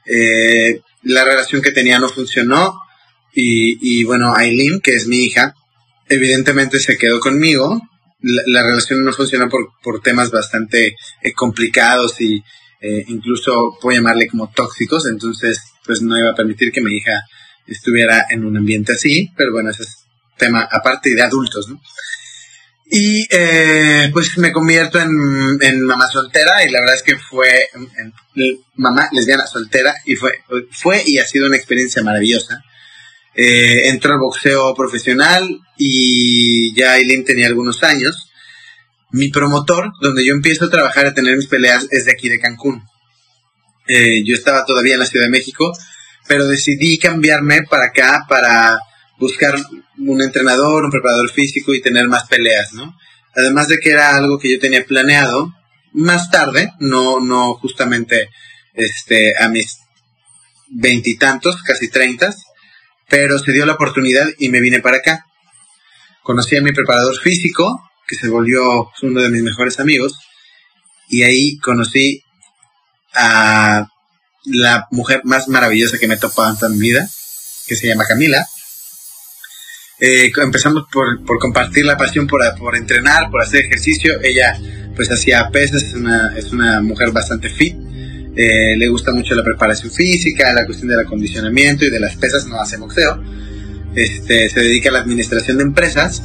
Eh, 0.05 0.81
la 1.03 1.23
relación 1.23 1.61
que 1.61 1.71
tenía 1.71 1.97
no 1.97 2.09
funcionó. 2.09 2.75
Y, 3.33 3.77
y 3.81 4.03
bueno, 4.03 4.33
Aileen, 4.35 4.81
que 4.81 4.91
es 4.91 5.07
mi 5.07 5.23
hija, 5.23 5.55
evidentemente 6.09 6.79
se 6.79 6.97
quedó 6.97 7.21
conmigo. 7.21 7.81
La, 8.21 8.61
relación 8.61 9.03
no 9.03 9.13
funcionó 9.13 9.49
por, 9.49 9.69
por 9.81 10.01
temas 10.01 10.29
bastante 10.29 10.95
eh, 11.23 11.33
complicados 11.33 12.19
y 12.19 12.43
eh, 12.81 13.05
incluso 13.07 13.77
puedo 13.81 13.95
llamarle 13.95 14.27
como 14.27 14.51
tóxicos. 14.51 15.07
Entonces, 15.07 15.61
pues 15.85 16.01
no 16.01 16.19
iba 16.19 16.31
a 16.31 16.35
permitir 16.35 16.71
que 16.71 16.81
mi 16.81 16.97
hija 16.97 17.23
estuviera 17.65 18.25
en 18.29 18.43
un 18.43 18.57
ambiente 18.57 18.93
así. 18.93 19.31
Pero 19.37 19.53
bueno, 19.53 19.69
ese 19.69 19.83
es 19.83 20.05
tema 20.37 20.67
aparte 20.71 21.13
de 21.13 21.21
adultos, 21.21 21.67
¿no? 21.69 21.81
Y 22.93 23.25
eh, 23.29 24.09
pues 24.11 24.37
me 24.37 24.51
convierto 24.51 24.99
en, 24.99 25.81
mamá 25.85 26.09
soltera 26.09 26.61
y 26.67 26.69
la 26.71 26.81
verdad 26.81 26.95
es 26.95 27.03
que 27.03 27.17
fue 27.17 27.69
mamá 28.75 29.07
lesbiana 29.13 29.47
soltera 29.47 29.95
y 30.03 30.17
fue, 30.17 30.43
fue 30.71 31.01
y 31.05 31.17
ha 31.17 31.25
sido 31.25 31.47
una 31.47 31.55
experiencia 31.55 32.03
maravillosa. 32.03 32.61
Eh, 33.33 33.87
entró 33.87 34.11
al 34.11 34.19
boxeo 34.19 34.75
profesional 34.75 35.47
y 35.77 36.75
ya 36.75 36.93
Aileen 36.93 37.23
tenía 37.23 37.47
algunos 37.47 37.81
años. 37.83 38.29
Mi 39.11 39.29
promotor, 39.29 39.93
donde 40.01 40.25
yo 40.25 40.33
empiezo 40.33 40.65
a 40.65 40.69
trabajar 40.69 41.05
a 41.05 41.13
tener 41.13 41.37
mis 41.37 41.47
peleas, 41.47 41.87
es 41.91 42.03
de 42.05 42.11
aquí 42.11 42.27
de 42.27 42.39
Cancún. 42.41 42.83
Eh, 43.87 44.21
yo 44.25 44.35
estaba 44.35 44.65
todavía 44.65 44.95
en 44.95 44.99
la 44.99 45.05
Ciudad 45.05 45.27
de 45.27 45.31
México, 45.31 45.71
pero 46.27 46.45
decidí 46.45 46.97
cambiarme 46.97 47.63
para 47.69 47.85
acá 47.85 48.25
para 48.27 48.79
buscar 49.21 49.55
un 49.99 50.21
entrenador, 50.21 50.83
un 50.83 50.91
preparador 50.91 51.31
físico 51.31 51.73
y 51.73 51.81
tener 51.81 52.09
más 52.09 52.27
peleas, 52.27 52.73
¿no? 52.73 52.97
Además 53.35 53.69
de 53.69 53.77
que 53.77 53.91
era 53.91 54.15
algo 54.15 54.39
que 54.39 54.51
yo 54.51 54.59
tenía 54.59 54.83
planeado 54.83 55.53
más 55.93 56.31
tarde, 56.31 56.71
no, 56.79 57.19
no 57.19 57.53
justamente 57.53 58.29
este, 58.73 59.33
a 59.39 59.47
mis 59.47 59.77
veintitantos, 60.67 61.61
casi 61.61 61.89
treintas, 61.89 62.43
pero 63.09 63.37
se 63.37 63.51
dio 63.51 63.65
la 63.65 63.73
oportunidad 63.73 64.27
y 64.39 64.49
me 64.49 64.59
vine 64.59 64.79
para 64.79 64.97
acá. 64.97 65.25
Conocí 66.23 66.57
a 66.57 66.61
mi 66.61 66.71
preparador 66.71 67.17
físico, 67.19 67.81
que 68.07 68.15
se 68.15 68.27
volvió 68.27 68.89
uno 69.03 69.21
de 69.21 69.29
mis 69.29 69.43
mejores 69.43 69.79
amigos, 69.79 70.17
y 71.09 71.23
ahí 71.23 71.57
conocí 71.59 72.23
a 73.13 73.87
la 74.45 74.87
mujer 74.91 75.21
más 75.25 75.47
maravillosa 75.47 75.99
que 75.99 76.07
me 76.07 76.15
he 76.15 76.17
topado 76.17 76.49
en 76.49 76.57
toda 76.57 76.71
mi 76.71 76.79
vida, 76.79 77.07
que 77.67 77.75
se 77.75 77.87
llama 77.87 78.05
Camila. 78.07 78.47
Eh, 80.03 80.31
empezamos 80.43 80.87
por, 80.91 81.23
por, 81.23 81.37
compartir 81.37 81.85
la 81.85 81.95
pasión 81.95 82.25
por, 82.25 82.41
por, 82.57 82.75
entrenar, 82.75 83.29
por 83.29 83.39
hacer 83.39 83.65
ejercicio. 83.65 84.19
Ella 84.23 84.59
pues 84.95 85.11
hacía 85.11 85.47
pesas, 85.51 85.83
es 85.83 85.93
una, 85.93 86.35
es 86.35 86.51
una 86.51 86.81
mujer 86.81 87.11
bastante 87.11 87.49
fit. 87.49 87.75
Eh, 88.35 88.75
le 88.77 88.87
gusta 88.87 89.11
mucho 89.11 89.35
la 89.35 89.43
preparación 89.43 89.91
física, 89.91 90.51
la 90.53 90.65
cuestión 90.65 90.89
del 90.89 91.01
acondicionamiento 91.01 91.85
y 91.85 91.91
de 91.91 91.99
las 91.99 92.15
pesas, 92.15 92.47
no 92.47 92.59
hace 92.59 92.77
boxeo. 92.77 93.21
Este, 93.93 94.49
se 94.49 94.59
dedica 94.59 94.89
a 94.89 94.93
la 94.93 94.99
administración 95.01 95.57
de 95.57 95.63
empresas, 95.63 96.23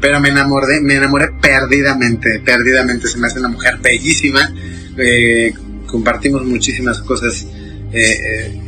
pero 0.00 0.20
me 0.20 0.28
enamoré, 0.28 0.80
me 0.80 0.94
enamoré 0.94 1.30
perdidamente, 1.42 2.40
perdidamente. 2.44 3.08
Se 3.08 3.18
me 3.18 3.26
hace 3.26 3.40
una 3.40 3.48
mujer 3.48 3.78
bellísima. 3.82 4.54
Eh, 4.96 5.52
compartimos 5.86 6.44
muchísimas 6.44 7.00
cosas 7.00 7.46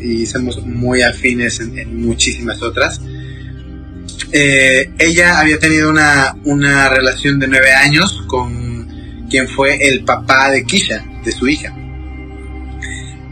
y 0.03 0.25
somos 0.27 0.65
muy 0.65 1.03
afines 1.03 1.61
en, 1.61 1.79
en 1.79 2.03
muchísimas 2.03 2.63
otras. 2.63 3.01
Eh, 4.33 4.93
ella 4.99 5.41
había 5.41 5.59
tenido 5.59 5.91
una, 5.91 6.37
una 6.45 6.89
relación 6.89 7.39
de 7.39 7.49
nueve 7.49 7.73
años 7.73 8.23
con 8.27 9.27
quien 9.29 9.49
fue 9.49 9.89
el 9.89 10.05
papá 10.05 10.51
de 10.51 10.65
Kisha, 10.65 11.05
de 11.25 11.33
su 11.33 11.49
hija. 11.49 11.75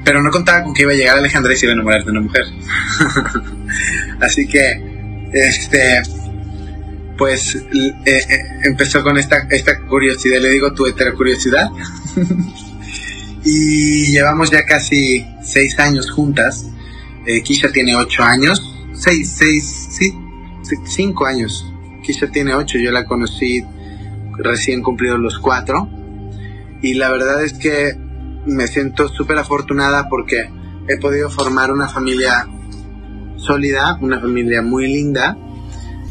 Pero 0.04 0.22
no 0.22 0.30
contaba 0.30 0.62
con 0.64 0.74
que 0.74 0.82
iba 0.82 0.92
a 0.92 0.96
llegar 0.96 1.18
Alejandra 1.18 1.52
y 1.52 1.56
se 1.56 1.66
iba 1.66 1.72
a 1.72 1.74
enamorar 1.74 2.04
de 2.04 2.10
una 2.10 2.20
mujer. 2.20 2.44
Así 4.20 4.46
que, 4.48 5.28
este, 5.32 6.02
pues 7.16 7.54
eh, 7.56 7.94
eh, 8.06 8.26
empezó 8.64 9.02
con 9.02 9.18
esta, 9.18 9.46
esta 9.50 9.80
curiosidad, 9.80 10.40
le 10.40 10.50
digo 10.50 10.72
tu 10.72 10.84
curiosidad. 11.16 11.68
y 13.44 14.12
llevamos 14.12 14.50
ya 14.50 14.64
casi 14.64 15.26
seis 15.44 15.78
años 15.78 16.10
juntas. 16.10 16.66
Kisha 17.44 17.70
tiene 17.70 17.94
ocho 17.94 18.22
años, 18.22 18.62
seis, 18.94 19.34
seis, 19.36 19.88
sí, 19.90 20.14
cinco 20.84 21.26
años. 21.26 21.72
Quizá 22.02 22.28
tiene 22.28 22.54
ocho, 22.54 22.78
yo 22.78 22.90
la 22.90 23.06
conocí 23.06 23.64
recién 24.38 24.82
cumplidos 24.82 25.18
los 25.18 25.38
cuatro. 25.38 25.88
Y 26.80 26.94
la 26.94 27.10
verdad 27.10 27.44
es 27.44 27.54
que 27.54 27.96
me 28.46 28.66
siento 28.66 29.08
súper 29.08 29.38
afortunada 29.38 30.08
porque 30.08 30.50
he 30.88 30.96
podido 30.96 31.28
formar 31.28 31.72
una 31.72 31.88
familia 31.88 32.46
sólida, 33.36 33.98
una 34.00 34.20
familia 34.20 34.62
muy 34.62 34.86
linda, 34.86 35.36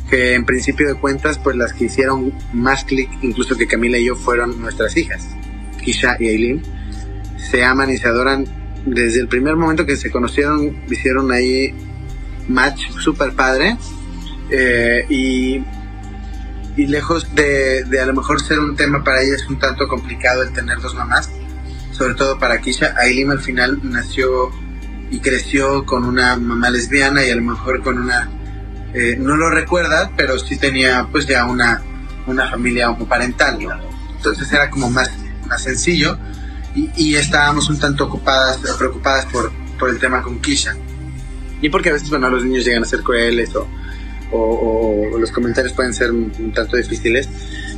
que 0.09 0.35
en 0.35 0.45
principio 0.45 0.87
de 0.87 0.95
cuentas, 0.95 1.39
pues 1.39 1.55
las 1.55 1.73
que 1.73 1.85
hicieron 1.85 2.33
más 2.53 2.83
clic, 2.85 3.09
incluso 3.21 3.57
que 3.57 3.67
Camila 3.67 3.97
y 3.97 4.05
yo, 4.05 4.15
fueron 4.15 4.61
nuestras 4.61 4.95
hijas, 4.97 5.27
Kisha 5.83 6.17
y 6.19 6.27
Aileen. 6.27 6.61
Se 7.37 7.63
aman 7.63 7.89
y 7.89 7.97
se 7.97 8.07
adoran 8.07 8.45
desde 8.85 9.19
el 9.19 9.27
primer 9.27 9.55
momento 9.55 9.85
que 9.85 9.95
se 9.95 10.11
conocieron, 10.11 10.83
hicieron 10.89 11.31
ahí 11.31 11.73
match 12.47 12.89
súper 12.99 13.33
padre 13.33 13.77
eh, 14.49 15.05
y, 15.09 15.63
y, 16.75 16.87
lejos 16.87 17.33
de, 17.35 17.83
de, 17.83 17.99
a 17.99 18.05
lo 18.05 18.13
mejor 18.13 18.41
ser 18.41 18.59
un 18.59 18.75
tema 18.75 19.03
para 19.03 19.21
ella 19.21 19.35
es 19.35 19.47
un 19.47 19.59
tanto 19.59 19.87
complicado 19.87 20.43
el 20.43 20.53
tener 20.53 20.79
dos 20.79 20.95
mamás, 20.95 21.29
sobre 21.91 22.15
todo 22.15 22.39
para 22.39 22.61
Kisha. 22.61 22.95
Aileen 22.97 23.31
al 23.31 23.39
final 23.39 23.79
nació 23.83 24.51
y 25.09 25.19
creció 25.19 25.85
con 25.85 26.03
una 26.03 26.35
mamá 26.37 26.69
lesbiana 26.69 27.25
y 27.25 27.29
a 27.29 27.35
lo 27.35 27.43
mejor 27.43 27.81
con 27.83 27.97
una, 27.97 28.29
eh, 28.93 29.15
no 29.19 29.35
lo 29.35 29.49
recuerda, 29.49 30.11
pero 30.15 30.37
sí 30.37 30.57
tenía 30.57 31.07
pues 31.11 31.27
ya 31.27 31.45
una, 31.45 31.81
una 32.25 32.49
familia 32.49 32.89
homoparental, 32.89 33.57
Entonces 34.15 34.51
era 34.51 34.69
como 34.69 34.89
más, 34.89 35.11
más 35.47 35.63
sencillo 35.63 36.17
y, 36.75 36.91
y 36.95 37.15
estábamos 37.15 37.69
un 37.69 37.79
tanto 37.79 38.05
ocupadas, 38.05 38.57
preocupadas 38.77 39.25
por, 39.25 39.51
por 39.79 39.89
el 39.89 39.99
tema 39.99 40.21
con 40.21 40.39
Kisha. 40.39 40.75
Y 41.59 41.69
porque 41.69 41.89
a 41.89 41.93
veces, 41.93 42.09
bueno, 42.09 42.29
los 42.29 42.45
niños 42.45 42.65
llegan 42.65 42.83
a 42.83 42.85
ser 42.85 43.01
crueles 43.01 43.55
o, 43.55 43.67
o, 44.31 45.17
los 45.19 45.31
comentarios 45.31 45.73
pueden 45.73 45.93
ser 45.93 46.11
un, 46.11 46.51
tanto 46.53 46.77
difíciles, 46.77 47.29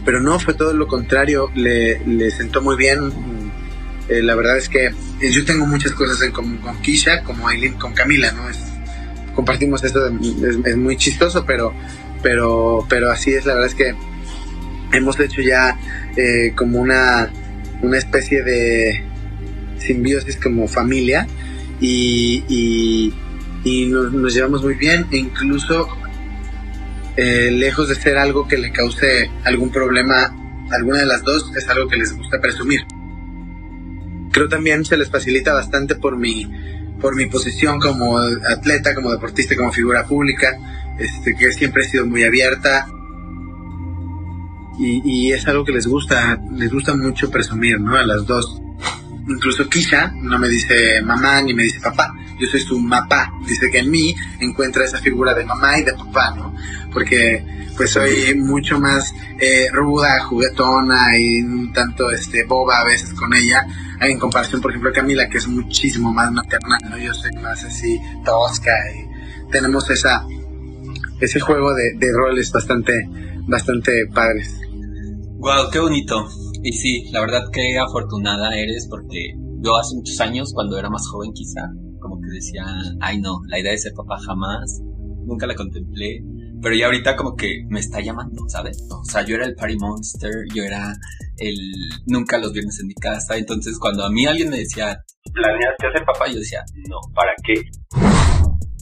pero 0.05 0.19
no, 0.19 0.39
fue 0.39 0.53
todo 0.53 0.73
lo 0.73 0.87
contrario, 0.87 1.51
le, 1.55 1.99
le 2.05 2.31
sentó 2.31 2.61
muy 2.61 2.75
bien. 2.75 2.99
Eh, 4.09 4.23
la 4.23 4.33
verdad 4.33 4.57
es 4.57 4.69
que 4.69 4.87
eh, 4.87 5.31
yo 5.31 5.45
tengo 5.45 5.67
muchas 5.67 5.91
cosas 5.91 6.21
en 6.23 6.31
común 6.31 6.57
con 6.57 6.81
Kisha, 6.81 7.23
como 7.23 7.47
Aileen 7.47 7.73
con 7.73 7.93
Camila, 7.93 8.31
¿no? 8.31 8.49
Es, 8.49 8.57
compartimos 9.35 9.83
esto, 9.83 10.07
es, 10.07 10.75
muy 10.75 10.97
chistoso, 10.97 11.45
pero, 11.45 11.73
pero, 12.23 12.85
pero 12.89 13.11
así 13.11 13.31
es, 13.31 13.45
la 13.45 13.53
verdad 13.53 13.69
es 13.69 13.75
que 13.75 13.95
hemos 14.91 15.19
hecho 15.19 15.41
ya 15.41 15.77
eh, 16.17 16.53
como 16.55 16.79
una, 16.79 17.31
una 17.81 17.97
especie 17.97 18.43
de 18.43 19.03
simbiosis 19.77 20.35
como 20.37 20.67
familia 20.67 21.27
y, 21.79 22.43
y, 22.49 23.13
y 23.63 23.85
nos, 23.85 24.11
nos, 24.11 24.33
llevamos 24.33 24.63
muy 24.63 24.73
bien 24.73 25.05
e 25.11 25.17
incluso 25.17 25.87
eh, 27.21 27.51
lejos 27.51 27.89
de 27.89 27.95
ser 27.95 28.17
algo 28.17 28.47
que 28.47 28.57
le 28.57 28.71
cause 28.71 29.29
algún 29.43 29.71
problema 29.71 30.23
a 30.71 30.75
alguna 30.75 30.99
de 30.99 31.05
las 31.05 31.21
dos, 31.23 31.51
es 31.53 31.67
algo 31.67 31.89
que 31.89 31.97
les 31.97 32.15
gusta 32.15 32.39
presumir. 32.39 32.81
Creo 34.31 34.47
también 34.47 34.85
se 34.85 34.95
les 34.95 35.09
facilita 35.09 35.53
bastante 35.53 35.95
por 35.95 36.17
mi, 36.17 36.49
por 37.01 37.17
mi 37.17 37.25
posición 37.25 37.79
como 37.79 38.17
atleta, 38.17 38.95
como 38.95 39.11
deportista, 39.11 39.57
como 39.57 39.73
figura 39.73 40.05
pública, 40.05 40.57
este, 40.97 41.35
que 41.35 41.51
siempre 41.51 41.83
he 41.83 41.89
sido 41.89 42.05
muy 42.05 42.23
abierta. 42.23 42.87
Y, 44.79 45.01
y 45.03 45.33
es 45.33 45.45
algo 45.45 45.65
que 45.65 45.73
les 45.73 45.87
gusta, 45.87 46.41
les 46.53 46.71
gusta 46.71 46.95
mucho 46.95 47.29
presumir, 47.29 47.81
¿no? 47.81 47.97
A 47.97 48.05
las 48.05 48.25
dos 48.25 48.61
incluso 49.29 49.69
Kisha 49.69 50.11
no 50.15 50.37
me 50.39 50.49
dice 50.49 51.01
mamá 51.01 51.41
ni 51.41 51.53
me 51.53 51.63
dice 51.63 51.79
papá, 51.79 52.13
yo 52.39 52.47
soy 52.47 52.61
su 52.61 52.79
mapá. 52.79 53.31
Dice 53.45 53.69
que 53.71 53.79
en 53.79 53.91
mí 53.91 54.15
encuentra 54.39 54.83
esa 54.83 54.99
figura 54.99 55.33
de 55.33 55.45
mamá 55.45 55.79
y 55.79 55.83
de 55.83 55.93
papá, 55.93 56.33
¿no? 56.35 56.55
Porque 56.91 57.45
pues 57.77 57.91
soy 57.91 58.35
mucho 58.35 58.79
más 58.79 59.13
eh, 59.39 59.69
ruda, 59.71 60.19
juguetona 60.25 61.17
y 61.17 61.41
un 61.41 61.71
tanto 61.71 62.11
este, 62.11 62.43
boba 62.43 62.81
a 62.81 62.85
veces 62.85 63.13
con 63.13 63.33
ella, 63.33 63.65
en 64.01 64.19
comparación, 64.19 64.61
por 64.61 64.71
ejemplo, 64.71 64.89
a 64.89 64.93
Camila, 64.93 65.29
que 65.29 65.37
es 65.37 65.47
muchísimo 65.47 66.11
más 66.11 66.31
maternal, 66.31 66.79
¿no? 66.89 66.97
Yo 66.97 67.13
soy 67.13 67.31
más 67.41 67.63
así 67.63 67.97
tosca 68.25 68.71
y 68.93 69.49
tenemos 69.49 69.89
esa 69.89 70.25
ese 71.19 71.39
juego 71.39 71.73
de, 71.73 72.07
roles 72.13 72.51
bastante, 72.51 72.93
bastante 73.47 73.91
padres. 74.13 74.59
Wow, 75.37 75.69
qué 75.71 75.79
bonito. 75.79 76.27
Y 76.61 76.73
sí, 76.73 77.09
la 77.11 77.21
verdad 77.21 77.43
que 77.53 77.77
afortunada 77.79 78.49
eres 78.55 78.87
porque 78.89 79.33
yo 79.61 79.77
hace 79.77 79.95
muchos 79.95 80.19
años, 80.19 80.51
cuando 80.53 80.77
era 80.77 80.89
más 80.89 81.07
joven 81.07 81.31
quizá, 81.33 81.61
como 81.99 82.19
que 82.19 82.27
decía, 82.33 82.65
ay 83.01 83.19
no, 83.21 83.39
la 83.47 83.59
idea 83.59 83.71
de 83.71 83.77
ser 83.77 83.93
papá 83.93 84.17
jamás, 84.25 84.81
nunca 85.25 85.47
la 85.47 85.55
contemplé. 85.55 86.21
pero 86.61 86.75
ya 86.75 86.87
ahorita 86.87 87.15
como 87.15 87.35
que 87.35 87.65
me 87.69 87.79
está 87.79 88.01
llamando, 88.01 88.43
¿sabes? 88.49 88.85
O 88.91 89.05
sea, 89.05 89.23
yo 89.25 89.35
era 89.35 89.45
el 89.45 89.55
party 89.55 89.77
monster, 89.77 90.31
yo 90.53 90.63
era 90.63 90.93
el 91.37 91.55
nunca 92.07 92.37
los 92.37 92.51
viernes 92.51 92.77
en 92.81 92.87
mi 92.87 92.95
casa, 92.95 93.37
entonces 93.37 93.77
cuando 93.79 94.03
a 94.03 94.09
mí 94.09 94.25
alguien 94.25 94.49
me 94.49 94.57
decía, 94.57 95.01
¿planeaste 95.33 95.87
hacer 95.87 96.05
papá? 96.05 96.27
Yo 96.27 96.39
decía, 96.39 96.63
no, 96.89 96.97
¿para 97.13 97.31
qué? 97.45 97.61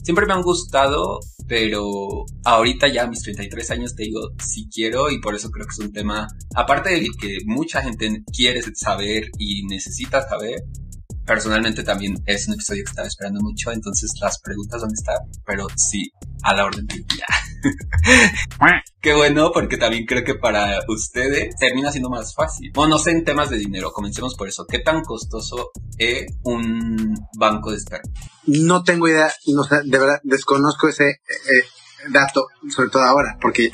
Siempre 0.08 0.24
me 0.24 0.32
han 0.32 0.40
gustado, 0.40 1.20
pero 1.46 2.24
ahorita 2.42 2.88
ya 2.88 3.02
a 3.02 3.06
mis 3.08 3.20
33 3.20 3.72
años 3.72 3.94
te 3.94 4.04
digo, 4.04 4.20
sí 4.42 4.66
quiero 4.72 5.10
y 5.10 5.20
por 5.20 5.34
eso 5.34 5.50
creo 5.50 5.66
que 5.66 5.72
es 5.72 5.78
un 5.80 5.92
tema, 5.92 6.26
aparte 6.54 6.94
de 6.94 7.08
que 7.20 7.36
mucha 7.44 7.82
gente 7.82 8.24
quiere 8.34 8.62
saber 8.74 9.30
y 9.38 9.66
necesita 9.66 10.26
saber, 10.26 10.64
personalmente 11.26 11.82
también 11.82 12.14
es 12.24 12.48
un 12.48 12.54
episodio 12.54 12.84
que 12.84 12.88
estaba 12.88 13.06
esperando 13.06 13.42
mucho, 13.42 13.70
entonces 13.70 14.10
las 14.22 14.40
preguntas 14.40 14.80
van 14.80 14.92
a 14.92 14.94
estar, 14.94 15.18
pero 15.44 15.66
sí, 15.76 16.10
a 16.42 16.54
la 16.54 16.64
orden 16.64 16.86
del 16.86 17.04
día. 17.04 17.26
Qué 19.00 19.14
bueno, 19.14 19.50
porque 19.52 19.76
también 19.76 20.04
creo 20.06 20.24
que 20.24 20.34
para 20.34 20.80
ustedes 20.88 21.54
termina 21.56 21.90
siendo 21.90 22.10
más 22.10 22.34
fácil. 22.34 22.70
Bueno, 22.74 22.94
no 22.94 22.98
sé 22.98 23.12
en 23.12 23.24
temas 23.24 23.50
de 23.50 23.58
dinero, 23.58 23.92
comencemos 23.92 24.34
por 24.34 24.48
eso. 24.48 24.66
¿Qué 24.66 24.80
tan 24.80 25.02
costoso 25.02 25.70
es 25.98 26.26
un 26.42 27.14
banco 27.38 27.70
de 27.70 27.76
esperma? 27.76 28.10
No 28.46 28.82
tengo 28.82 29.08
idea, 29.08 29.30
no, 29.46 29.62
de 29.64 29.98
verdad 29.98 30.20
desconozco 30.24 30.88
ese 30.88 31.08
eh, 31.08 31.18
dato, 32.10 32.46
sobre 32.68 32.90
todo 32.90 33.02
ahora, 33.02 33.38
porque 33.40 33.70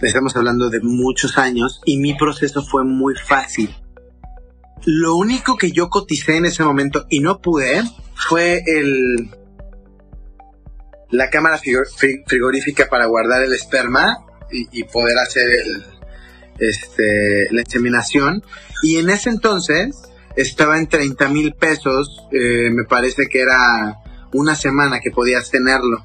estamos 0.00 0.36
hablando 0.36 0.68
de 0.68 0.80
muchos 0.82 1.38
años 1.38 1.80
y 1.84 1.98
mi 1.98 2.14
proceso 2.14 2.62
fue 2.62 2.84
muy 2.84 3.14
fácil 3.14 3.74
lo 4.84 5.16
único 5.16 5.56
que 5.56 5.70
yo 5.70 5.88
coticé 5.88 6.36
en 6.36 6.46
ese 6.46 6.64
momento 6.64 7.06
y 7.08 7.20
no 7.20 7.40
pude 7.40 7.82
fue 8.14 8.62
el 8.66 9.30
la 11.12 11.30
cámara 11.30 11.60
frigorífica 12.26 12.88
para 12.88 13.06
guardar 13.06 13.44
el 13.44 13.52
esperma 13.52 14.18
y, 14.50 14.84
poder 14.84 15.16
hacer 15.18 15.48
el, 15.48 15.84
este, 16.58 17.46
la 17.52 17.60
inseminación. 17.60 18.42
Y 18.82 18.98
en 18.98 19.08
ese 19.08 19.30
entonces 19.30 19.96
estaba 20.36 20.78
en 20.78 20.88
30 20.88 21.28
mil 21.28 21.54
pesos, 21.54 22.26
eh, 22.32 22.70
me 22.70 22.84
parece 22.84 23.28
que 23.28 23.40
era 23.40 24.02
una 24.32 24.54
semana 24.54 25.00
que 25.00 25.10
podías 25.10 25.50
tenerlo. 25.50 26.04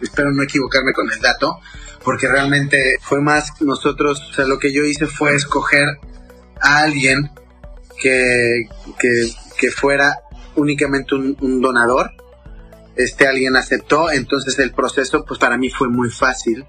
espero 0.00 0.30
no 0.32 0.42
equivocarme 0.42 0.92
con 0.92 1.10
el 1.10 1.20
dato, 1.20 1.58
porque 2.04 2.28
realmente 2.28 2.96
fue 3.00 3.20
más 3.20 3.60
nosotros, 3.60 4.20
o 4.30 4.34
sea, 4.34 4.44
lo 4.46 4.58
que 4.58 4.72
yo 4.72 4.84
hice 4.84 5.06
fue 5.06 5.34
escoger 5.34 5.86
a 6.60 6.78
alguien 6.78 7.30
que, 8.00 8.68
que, 9.58 9.70
fuera 9.70 10.18
únicamente 10.56 11.14
un, 11.14 11.60
donador. 11.60 12.10
Este 12.96 13.26
alguien 13.26 13.56
aceptó, 13.56 14.10
entonces 14.10 14.58
el 14.58 14.72
proceso 14.72 15.24
pues 15.24 15.38
para 15.40 15.56
mí 15.56 15.70
fue 15.70 15.88
muy 15.88 16.10
fácil 16.10 16.66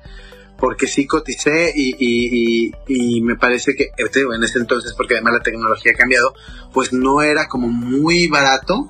porque 0.58 0.88
sí 0.88 1.06
coticé 1.06 1.74
y, 1.76 2.72
y, 2.88 3.22
me 3.22 3.36
parece 3.36 3.76
que 3.76 3.86
eh, 3.86 4.26
en 4.34 4.44
ese 4.44 4.60
entonces, 4.60 4.94
porque 4.96 5.16
además 5.16 5.34
la 5.34 5.44
tecnología 5.44 5.92
ha 5.94 5.98
cambiado, 5.98 6.34
pues 6.72 6.94
no 6.94 7.22
era 7.22 7.48
como 7.48 7.68
muy 7.68 8.28
barato, 8.28 8.88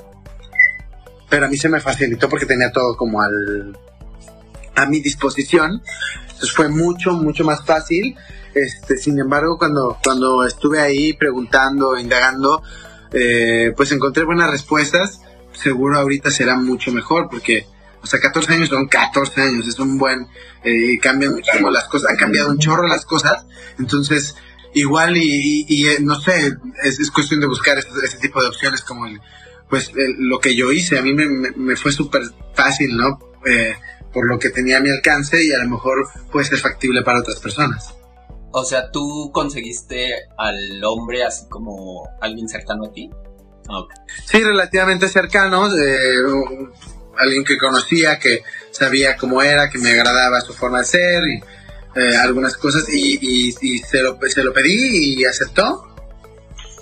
pero 1.30 1.48
a 1.48 1.50
mí 1.50 1.58
se 1.58 1.70
me 1.70 1.80
facilitó 1.80 2.30
porque 2.30 2.46
tenía 2.46 2.72
todo 2.72 2.96
como 2.96 3.22
al 3.22 3.78
a 4.76 4.86
mi 4.86 5.00
disposición, 5.02 5.82
entonces 6.22 6.52
fue 6.52 6.70
mucho, 6.70 7.14
mucho 7.14 7.44
más 7.44 7.66
fácil 7.66 8.16
este, 8.54 8.98
sin 8.98 9.20
embargo, 9.20 9.58
cuando, 9.58 9.98
cuando 10.04 10.46
estuve 10.46 10.80
ahí 10.80 11.14
preguntando, 11.14 11.98
indagando, 11.98 12.62
eh, 13.12 13.74
pues 13.76 13.92
encontré 13.92 14.24
buenas 14.26 14.52
respuestas. 14.52 15.22
Seguro 15.54 15.98
ahorita 15.98 16.32
será 16.32 16.58
mucho 16.58 16.92
mejor 16.92 17.28
porque, 17.30 17.66
o 18.02 18.08
sea, 18.08 18.20
14 18.20 18.54
años 18.54 18.70
son 18.70 18.88
14 18.88 19.42
años, 19.42 19.68
es 19.68 19.80
un 19.80 19.98
buen, 19.98 20.28
eh, 20.64 21.00
cambian 21.02 21.36
las 21.72 21.86
cosas, 21.86 22.12
han 22.12 22.18
cambiado 22.18 22.52
un 22.52 22.60
chorro 22.60 22.88
las 22.88 23.06
cosas. 23.06 23.46
Entonces, 23.80 24.36
igual 24.74 25.16
y, 25.18 25.88
eh, 25.88 25.98
no 26.02 26.20
sé, 26.20 26.54
es, 26.84 27.12
cuestión 27.12 27.40
de 27.40 27.48
buscar 27.48 27.78
ese, 27.78 28.18
tipo 28.18 28.42
de 28.42 28.50
opciones 28.50 28.82
como 28.82 29.06
el, 29.06 29.20
pues 29.70 29.92
lo 30.18 30.40
que 30.40 30.56
yo 30.56 30.72
hice. 30.72 30.98
A 30.98 31.02
mí 31.02 31.14
me, 31.14 31.28
me, 31.56 31.76
fue 31.76 31.92
súper 31.92 32.24
fácil, 32.54 32.96
¿no? 32.96 33.20
Eh, 33.46 33.76
por 34.14 34.30
lo 34.30 34.38
que 34.38 34.50
tenía 34.50 34.78
a 34.78 34.82
mi 34.82 34.90
alcance 34.90 35.44
y 35.44 35.52
a 35.52 35.64
lo 35.64 35.70
mejor 35.70 36.08
puede 36.32 36.46
ser 36.46 36.60
factible 36.60 37.02
para 37.02 37.20
otras 37.20 37.40
personas. 37.40 37.96
O 38.52 38.64
sea, 38.64 38.92
tú 38.92 39.32
conseguiste 39.34 40.28
al 40.38 40.84
hombre 40.84 41.24
así 41.24 41.48
como 41.50 42.08
alguien 42.22 42.48
cercano 42.48 42.86
a 42.86 42.92
ti. 42.92 43.10
Sí, 44.26 44.44
relativamente 44.44 45.08
cercano. 45.08 45.68
Eh, 45.78 46.16
alguien 47.18 47.44
que 47.44 47.58
conocía, 47.58 48.20
que 48.20 48.44
sabía 48.72 49.16
cómo 49.18 49.42
era, 49.42 49.70
que 49.70 49.78
me 49.78 49.92
agradaba 49.92 50.42
su 50.42 50.54
forma 50.54 50.80
de 50.80 50.86
ser 50.86 51.24
y 51.24 52.00
eh, 52.00 52.18
algunas 52.24 52.58
cosas. 52.58 52.86
Y, 52.90 53.52
se, 53.52 54.02
lo, 54.02 54.20
se 54.28 54.44
lo 54.44 54.54
pedí 54.54 55.22
y 55.22 55.26
aceptó. 55.26 55.96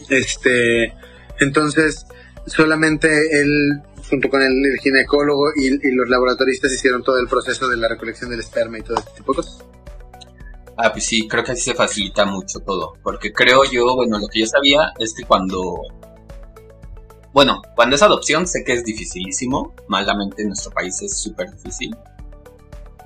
Este, 0.10 0.94
entonces, 1.40 2.06
solamente 2.46 3.08
él 3.42 3.82
junto 4.10 4.30
con 4.30 4.42
el, 4.42 4.78
ginecólogo 4.82 5.52
y, 5.56 5.68
y, 5.68 5.92
los 5.94 6.10
laboratoristas 6.10 6.74
hicieron 6.74 7.02
todo 7.02 7.18
el 7.18 7.28
proceso 7.28 7.70
de 7.70 7.78
la 7.78 7.88
recolección 7.88 8.30
del 8.30 8.42
esperma 8.42 8.80
y 8.80 8.82
todo 8.82 8.98
este 8.98 9.12
tipo 9.16 9.32
de 9.32 9.38
cosas. 9.38 9.64
Ah, 10.78 10.92
pues 10.92 11.06
sí, 11.06 11.28
creo 11.28 11.44
que 11.44 11.52
así 11.52 11.62
se 11.62 11.76
facilita 11.76 12.26
mucho 12.26 12.60
todo. 12.60 12.94
Porque 13.04 13.32
creo 13.32 13.64
yo, 13.66 13.96
bueno, 13.96 14.18
lo 14.18 14.28
que 14.28 14.40
yo 14.40 14.48
sabía 14.48 14.94
es 15.00 15.14
que 15.14 15.24
cuando. 15.24 15.76
Bueno, 17.34 17.62
cuando 17.76 17.96
es 17.96 18.02
adopción 18.02 18.46
sé 18.46 18.64
que 18.66 18.74
es 18.74 18.84
dificilísimo. 18.84 19.74
Malamente 19.88 20.42
en 20.42 20.50
nuestro 20.50 20.72
país 20.72 21.02
es 21.02 21.18
súper 21.18 21.52
difícil. 21.52 21.96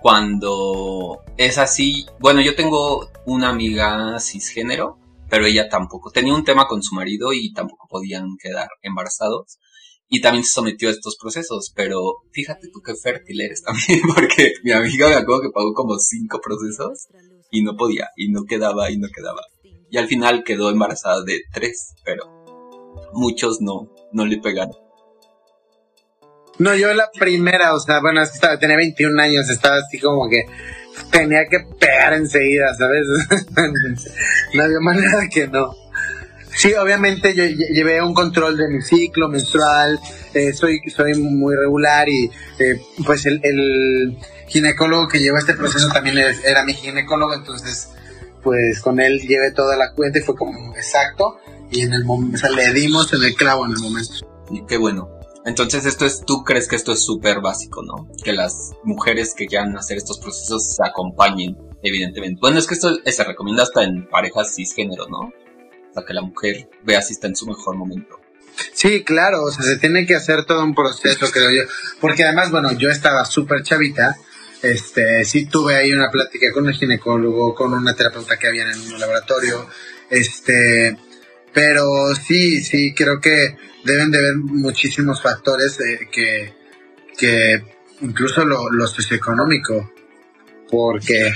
Cuando 0.01 1.23
es 1.37 1.57
así. 1.57 2.05
Bueno, 2.19 2.41
yo 2.41 2.55
tengo 2.55 3.09
una 3.25 3.49
amiga 3.49 4.19
cisgénero, 4.19 4.97
pero 5.29 5.45
ella 5.45 5.69
tampoco. 5.69 6.11
Tenía 6.11 6.33
un 6.33 6.43
tema 6.43 6.67
con 6.67 6.81
su 6.81 6.95
marido 6.95 7.33
y 7.33 7.53
tampoco 7.53 7.87
podían 7.87 8.35
quedar 8.41 8.67
embarazados 8.81 9.59
y 10.07 10.21
también 10.21 10.43
se 10.43 10.51
sometió 10.51 10.89
a 10.89 10.91
estos 10.91 11.17
procesos, 11.19 11.71
pero 11.75 11.97
fíjate 12.31 12.69
tú 12.71 12.81
qué 12.81 12.93
fértil 12.95 13.41
eres 13.41 13.63
también, 13.63 14.01
porque 14.15 14.53
mi 14.63 14.71
amiga 14.71 15.09
me 15.09 15.15
acuerdo 15.15 15.41
que 15.41 15.49
pagó 15.53 15.73
como 15.73 15.97
cinco 15.97 16.39
procesos 16.43 17.07
y 17.49 17.63
no 17.63 17.75
podía, 17.75 18.09
y 18.15 18.29
no 18.31 18.43
quedaba, 18.47 18.91
y 18.91 18.97
no 18.97 19.07
quedaba. 19.13 19.41
Y 19.89 19.97
al 19.97 20.07
final 20.07 20.43
quedó 20.43 20.69
embarazada 20.69 21.23
de 21.23 21.41
tres, 21.51 21.93
pero 22.03 22.34
muchos 23.13 23.61
no, 23.61 23.89
no 24.11 24.25
le 24.25 24.37
pegaron. 24.37 24.75
No, 26.57 26.73
yo 26.73 26.93
la 26.93 27.09
primera, 27.11 27.73
o 27.75 27.79
sea, 27.79 27.99
bueno, 27.99 28.21
estaba, 28.21 28.57
tenía 28.57 28.77
21 28.77 29.21
años, 29.21 29.49
estaba 29.49 29.77
así 29.77 29.99
como 29.99 30.29
que 30.29 30.45
tenía 31.11 31.45
que 31.49 31.59
pegar 31.77 32.13
enseguida, 32.13 32.73
¿sabes? 32.75 33.05
no 34.53 34.63
había 34.63 34.79
manera 34.79 35.27
que 35.31 35.47
no. 35.47 35.73
Sí, 36.55 36.73
obviamente 36.73 37.35
yo 37.35 37.43
llevé 37.43 38.01
un 38.01 38.13
control 38.13 38.55
de 38.55 38.69
mi 38.69 38.81
ciclo 38.81 39.27
menstrual, 39.27 39.99
eh, 40.33 40.53
soy, 40.53 40.79
soy 40.87 41.13
muy 41.15 41.53
regular 41.53 42.07
y 42.07 42.31
eh, 42.59 42.81
pues 43.05 43.25
el, 43.25 43.41
el, 43.43 44.17
ginecólogo 44.47 45.09
que 45.09 45.19
lleva 45.19 45.39
este 45.39 45.55
proceso 45.55 45.89
también 45.89 46.17
era 46.45 46.63
mi 46.63 46.73
ginecólogo, 46.73 47.33
entonces 47.33 47.89
pues 48.41 48.79
con 48.79 49.01
él 49.01 49.19
llevé 49.19 49.51
toda 49.51 49.75
la 49.75 49.91
cuenta 49.91 50.19
y 50.19 50.21
fue 50.21 50.35
como 50.35 50.75
exacto 50.75 51.39
y 51.75 51.81
en 51.81 51.93
el 51.93 52.05
momento, 52.05 52.35
o 52.35 52.39
sea, 52.39 52.49
le 52.49 52.73
dimos 52.73 53.11
en 53.13 53.23
el 53.23 53.35
clavo 53.35 53.65
en 53.65 53.73
el 53.73 53.79
momento. 53.79 54.13
Y 54.51 54.65
qué 54.65 54.77
bueno. 54.77 55.09
Entonces 55.45 55.85
esto 55.85 56.05
es, 56.05 56.23
tú 56.25 56.43
crees 56.43 56.67
que 56.67 56.75
esto 56.75 56.93
es 56.93 57.05
súper 57.05 57.41
básico, 57.41 57.83
¿no? 57.83 58.09
Que 58.23 58.33
las 58.33 58.71
mujeres 58.83 59.33
que 59.35 59.45
quieran 59.45 59.77
hacer 59.77 59.97
estos 59.97 60.19
procesos 60.19 60.75
se 60.75 60.87
acompañen, 60.87 61.55
evidentemente. 61.83 62.39
Bueno, 62.41 62.57
es 62.57 62.65
que 62.65 62.73
esto 62.73 62.97
se 63.05 63.23
recomienda 63.23 63.63
hasta 63.63 63.83
en 63.83 64.07
parejas 64.07 64.55
cisgénero, 64.55 65.07
¿no? 65.07 65.31
que 66.03 66.13
la 66.13 66.21
mujer 66.21 66.67
vea 66.83 67.01
si 67.01 67.13
está 67.13 67.27
en 67.27 67.35
su 67.35 67.45
mejor 67.45 67.77
momento. 67.77 68.19
Sí, 68.73 69.03
claro, 69.03 69.43
o 69.43 69.51
sea, 69.51 69.63
se 69.63 69.77
tiene 69.77 70.05
que 70.05 70.15
hacer 70.15 70.45
todo 70.45 70.63
un 70.63 70.75
proceso, 70.75 71.27
creo 71.31 71.51
yo. 71.51 71.63
Porque 72.01 72.23
además, 72.23 72.51
bueno, 72.51 72.73
yo 72.73 72.89
estaba 72.89 73.23
súper 73.25 73.63
chavita, 73.63 74.17
este, 74.61 75.23
sí 75.25 75.45
tuve 75.45 75.75
ahí 75.75 75.93
una 75.93 76.09
plática 76.09 76.51
con 76.51 76.67
el 76.67 76.73
ginecólogo, 76.73 77.53
con 77.53 77.73
una 77.73 77.93
terapeuta 77.93 78.37
que 78.37 78.47
había 78.47 78.63
en 78.71 78.81
un 78.81 78.99
laboratorio, 78.99 79.67
este, 80.09 80.97
pero 81.55 82.13
sí, 82.13 82.61
sí, 82.61 82.93
creo 82.93 83.21
que 83.21 83.55
deben 83.85 84.11
de 84.11 84.17
haber 84.17 84.35
muchísimos 84.35 85.21
factores 85.21 85.79
que, 86.11 86.53
que 87.17 87.63
incluso 88.01 88.43
lo, 88.43 88.69
lo 88.69 88.85
socioeconómico, 88.87 89.89
porque 90.69 91.31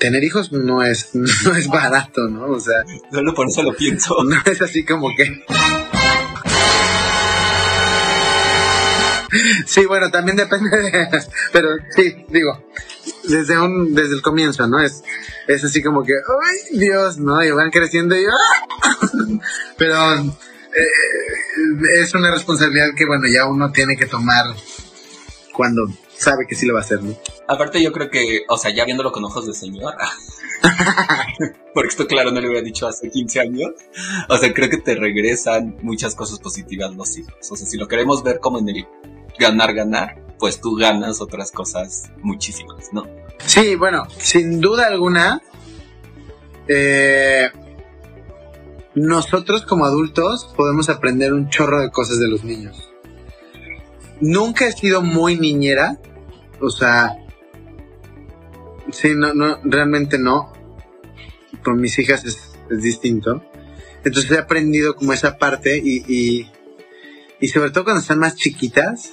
tener 0.00 0.24
hijos 0.24 0.50
no 0.50 0.82
es, 0.82 1.10
no 1.14 1.54
es 1.54 1.68
barato, 1.68 2.28
¿no? 2.28 2.46
O 2.46 2.60
sea. 2.60 2.82
Solo 3.12 3.32
por 3.34 3.46
eso 3.48 3.62
lo 3.62 3.72
pienso. 3.72 4.16
No 4.24 4.36
es 4.44 4.60
así 4.60 4.84
como 4.84 5.14
que. 5.14 5.44
Sí, 9.66 9.86
bueno, 9.86 10.10
también 10.10 10.36
depende 10.36 10.70
de, 10.70 11.08
pero 11.52 11.68
sí, 11.94 12.24
digo, 12.28 12.64
desde 13.24 13.58
un, 13.58 13.94
desde 13.94 14.14
el 14.14 14.22
comienzo, 14.22 14.66
¿no? 14.66 14.80
Es, 14.80 15.02
es 15.48 15.64
así 15.64 15.82
como 15.82 16.02
que, 16.02 16.12
¡ay, 16.14 16.78
Dios! 16.78 17.18
¿no? 17.18 17.42
Y 17.42 17.50
van 17.50 17.70
creciendo 17.70 18.16
y, 18.16 18.24
¡ah! 18.24 18.98
Pero 19.76 20.14
eh, 20.14 22.02
es 22.02 22.14
una 22.14 22.30
responsabilidad 22.30 22.88
que, 22.96 23.06
bueno, 23.06 23.24
ya 23.26 23.46
uno 23.46 23.70
tiene 23.72 23.96
que 23.96 24.06
tomar 24.06 24.44
cuando 25.52 25.82
sabe 26.16 26.46
que 26.48 26.54
sí 26.54 26.66
lo 26.66 26.74
va 26.74 26.80
a 26.80 26.82
hacer, 26.82 27.02
¿no? 27.02 27.16
Aparte 27.48 27.82
yo 27.82 27.92
creo 27.92 28.10
que, 28.10 28.44
o 28.48 28.56
sea, 28.56 28.74
ya 28.74 28.84
viéndolo 28.84 29.12
con 29.12 29.24
ojos 29.24 29.46
de 29.46 29.54
señor, 29.54 29.94
porque 31.74 31.88
esto 31.88 32.06
claro 32.06 32.30
no 32.30 32.40
le 32.40 32.48
hubiera 32.48 32.64
dicho 32.64 32.86
hace 32.86 33.10
15 33.10 33.40
años, 33.40 33.70
o 34.28 34.36
sea, 34.38 34.52
creo 34.54 34.70
que 34.70 34.78
te 34.78 34.94
regresan 34.94 35.76
muchas 35.82 36.14
cosas 36.14 36.38
positivas 36.38 36.94
los 36.94 37.18
hijos. 37.18 37.34
O 37.50 37.56
sea, 37.56 37.66
si 37.66 37.76
lo 37.76 37.88
queremos 37.88 38.22
ver 38.22 38.38
como 38.38 38.58
en 38.58 38.68
el 38.68 38.86
ganar, 39.38 39.74
ganar, 39.74 40.22
pues 40.38 40.60
tú 40.60 40.74
ganas 40.74 41.20
otras 41.20 41.52
cosas 41.52 42.10
muchísimas, 42.22 42.92
¿no? 42.92 43.06
Sí, 43.44 43.74
bueno, 43.74 44.06
sin 44.18 44.60
duda 44.60 44.86
alguna, 44.86 45.42
eh, 46.68 47.50
nosotros 48.94 49.62
como 49.62 49.84
adultos 49.84 50.52
podemos 50.56 50.88
aprender 50.88 51.32
un 51.32 51.48
chorro 51.48 51.80
de 51.80 51.90
cosas 51.90 52.18
de 52.18 52.28
los 52.28 52.44
niños. 52.44 52.90
Nunca 54.20 54.66
he 54.66 54.72
sido 54.72 55.02
muy 55.02 55.38
niñera, 55.38 55.98
o 56.60 56.70
sea, 56.70 57.16
sí, 58.90 59.14
no, 59.16 59.34
no, 59.34 59.58
realmente 59.64 60.18
no. 60.18 60.52
Con 61.64 61.80
mis 61.80 61.98
hijas 61.98 62.24
es, 62.24 62.48
distinto. 62.70 63.44
Entonces 64.04 64.30
he 64.30 64.38
aprendido 64.38 64.96
como 64.96 65.12
esa 65.12 65.36
parte 65.36 65.76
y, 65.76 66.02
y, 66.08 66.50
y 67.38 67.48
sobre 67.48 67.70
todo 67.70 67.84
cuando 67.84 68.00
están 68.00 68.18
más 68.18 68.34
chiquitas, 68.34 69.12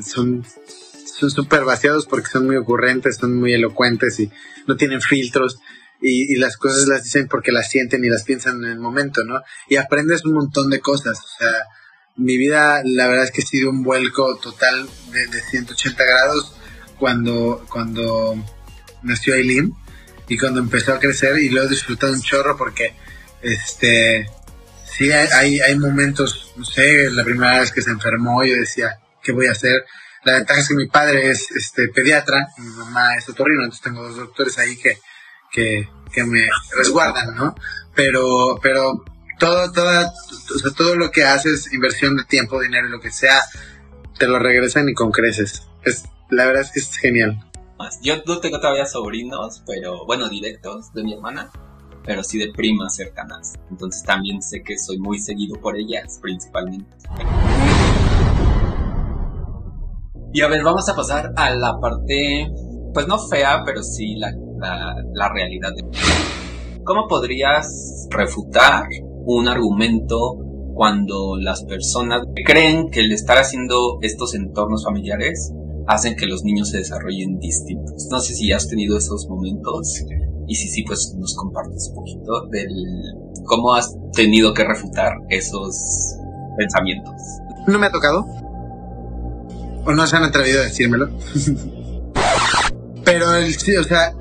son 0.00 0.44
son 1.22 1.30
súper 1.30 1.64
vaciados 1.64 2.06
porque 2.06 2.30
son 2.30 2.46
muy 2.46 2.56
ocurrentes, 2.56 3.16
son 3.16 3.38
muy 3.38 3.52
elocuentes 3.52 4.18
y 4.20 4.30
no 4.66 4.76
tienen 4.76 5.00
filtros 5.00 5.58
y, 6.00 6.34
las 6.36 6.56
cosas 6.56 6.88
las 6.88 7.04
dicen 7.04 7.28
porque 7.28 7.52
las 7.52 7.70
sienten 7.70 8.04
y 8.04 8.08
las 8.08 8.24
piensan 8.24 8.64
en 8.64 8.72
el 8.72 8.78
momento, 8.80 9.22
¿no? 9.24 9.40
Y 9.68 9.76
aprendes 9.76 10.24
un 10.24 10.34
montón 10.34 10.68
de 10.68 10.80
cosas, 10.80 11.16
o 11.18 11.38
sea, 11.38 11.52
mi 12.16 12.36
vida 12.36 12.82
la 12.84 13.06
verdad 13.06 13.24
es 13.24 13.30
que 13.30 13.42
ha 13.42 13.46
sido 13.46 13.70
un 13.70 13.84
vuelco 13.84 14.36
total 14.38 14.88
de, 15.12 15.40
180 15.40 16.04
grados 16.04 16.56
cuando, 16.98 17.64
cuando 17.70 18.34
nació 19.02 19.34
Aileen 19.34 19.72
y 20.28 20.36
cuando 20.36 20.58
empezó 20.58 20.92
a 20.92 20.98
crecer 20.98 21.38
y 21.38 21.50
lo 21.50 21.62
he 21.62 21.68
disfrutado 21.68 22.12
un 22.12 22.20
chorro 22.20 22.56
porque 22.56 22.94
este 23.40 24.26
sí 24.84 25.10
hay, 25.12 25.60
hay 25.60 25.78
momentos, 25.78 26.52
no 26.56 26.64
sé, 26.64 27.10
la 27.10 27.24
primera 27.24 27.60
vez 27.60 27.70
que 27.70 27.80
se 27.80 27.90
enfermó 27.90 28.44
yo 28.44 28.54
decía, 28.56 28.98
¿qué 29.22 29.32
voy 29.32 29.46
a 29.46 29.52
hacer? 29.52 29.84
La 30.24 30.34
ventaja 30.34 30.60
es 30.60 30.68
que 30.68 30.74
mi 30.74 30.86
padre 30.86 31.30
es 31.30 31.50
este 31.50 31.88
pediatra, 31.88 32.48
mi 32.58 32.66
mamá 32.66 33.16
es 33.16 33.28
otorrino, 33.28 33.64
entonces 33.64 33.82
tengo 33.82 34.02
dos 34.02 34.16
doctores 34.16 34.58
ahí 34.58 34.76
que, 34.76 34.98
que, 35.50 35.88
que 36.12 36.24
me 36.24 36.48
resguardan, 36.76 37.34
¿no? 37.34 37.54
Pero, 37.94 38.58
pero 38.62 39.04
todo, 39.38 39.72
toda, 39.72 40.12
o 40.54 40.58
sea, 40.58 40.70
todo 40.72 40.94
lo 40.94 41.10
que 41.10 41.24
haces, 41.24 41.72
inversión 41.72 42.16
de 42.16 42.24
tiempo, 42.24 42.60
dinero, 42.60 42.88
lo 42.88 43.00
que 43.00 43.10
sea, 43.10 43.40
te 44.18 44.28
lo 44.28 44.38
regresan 44.38 44.88
y 44.88 44.94
con 44.94 45.10
creces. 45.10 45.66
Es, 45.84 46.04
la 46.30 46.46
verdad 46.46 46.62
es 46.62 46.70
que 46.70 46.80
es 46.80 46.96
genial. 46.96 47.44
Yo 48.00 48.22
no 48.24 48.38
tengo 48.38 48.60
todavía 48.60 48.86
sobrinos, 48.86 49.62
pero 49.66 50.06
bueno, 50.06 50.28
directos 50.28 50.92
de 50.92 51.02
mi 51.02 51.14
hermana, 51.14 51.50
pero 52.04 52.22
sí 52.22 52.38
de 52.38 52.52
primas 52.52 52.94
cercanas. 52.94 53.54
Entonces 53.70 54.04
también 54.04 54.40
sé 54.40 54.62
que 54.62 54.78
soy 54.78 54.98
muy 54.98 55.18
seguido 55.18 55.60
por 55.60 55.76
ellas, 55.76 56.18
principalmente. 56.22 56.96
Y 60.32 60.40
a 60.40 60.48
ver, 60.48 60.62
vamos 60.64 60.88
a 60.88 60.96
pasar 60.96 61.32
a 61.36 61.54
la 61.54 61.78
parte, 61.80 62.50
pues 62.94 63.06
no 63.06 63.18
fea, 63.18 63.62
pero 63.64 63.82
sí 63.82 64.16
la 64.16 64.32
la, 65.12 65.28
realidad. 65.32 65.70
¿Cómo 66.84 67.06
podrías 67.08 68.08
refutar 68.10 68.86
un 69.24 69.48
argumento 69.48 70.38
cuando 70.74 71.36
las 71.38 71.64
personas 71.64 72.22
creen 72.44 72.90
que 72.90 73.00
el 73.00 73.12
estar 73.12 73.38
haciendo 73.38 73.98
estos 74.02 74.34
entornos 74.34 74.84
familiares 74.84 75.52
hacen 75.86 76.16
que 76.16 76.26
los 76.26 76.44
niños 76.44 76.70
se 76.70 76.78
desarrollen 76.78 77.38
distintos? 77.38 78.08
No 78.10 78.20
sé 78.20 78.34
si 78.34 78.52
has 78.52 78.68
tenido 78.68 78.96
esos 78.96 79.28
momentos 79.28 80.04
y 80.48 80.54
si 80.54 80.68
sí, 80.68 80.82
pues 80.84 81.14
nos 81.18 81.34
compartes 81.36 81.88
un 81.90 81.94
poquito 81.94 82.46
del 82.50 82.68
cómo 83.44 83.74
has 83.74 83.94
tenido 84.12 84.52
que 84.54 84.64
refutar 84.64 85.12
esos 85.28 86.16
pensamientos. 86.56 87.14
No 87.68 87.78
me 87.78 87.86
ha 87.86 87.92
tocado. 87.92 88.24
O 89.84 89.92
no 89.92 90.06
se 90.06 90.16
han 90.16 90.24
atrevido 90.24 90.60
a 90.60 90.64
decírmelo. 90.64 91.10
Pero 93.04 93.34
el, 93.34 93.54
o 93.80 93.84
sea, 93.84 94.14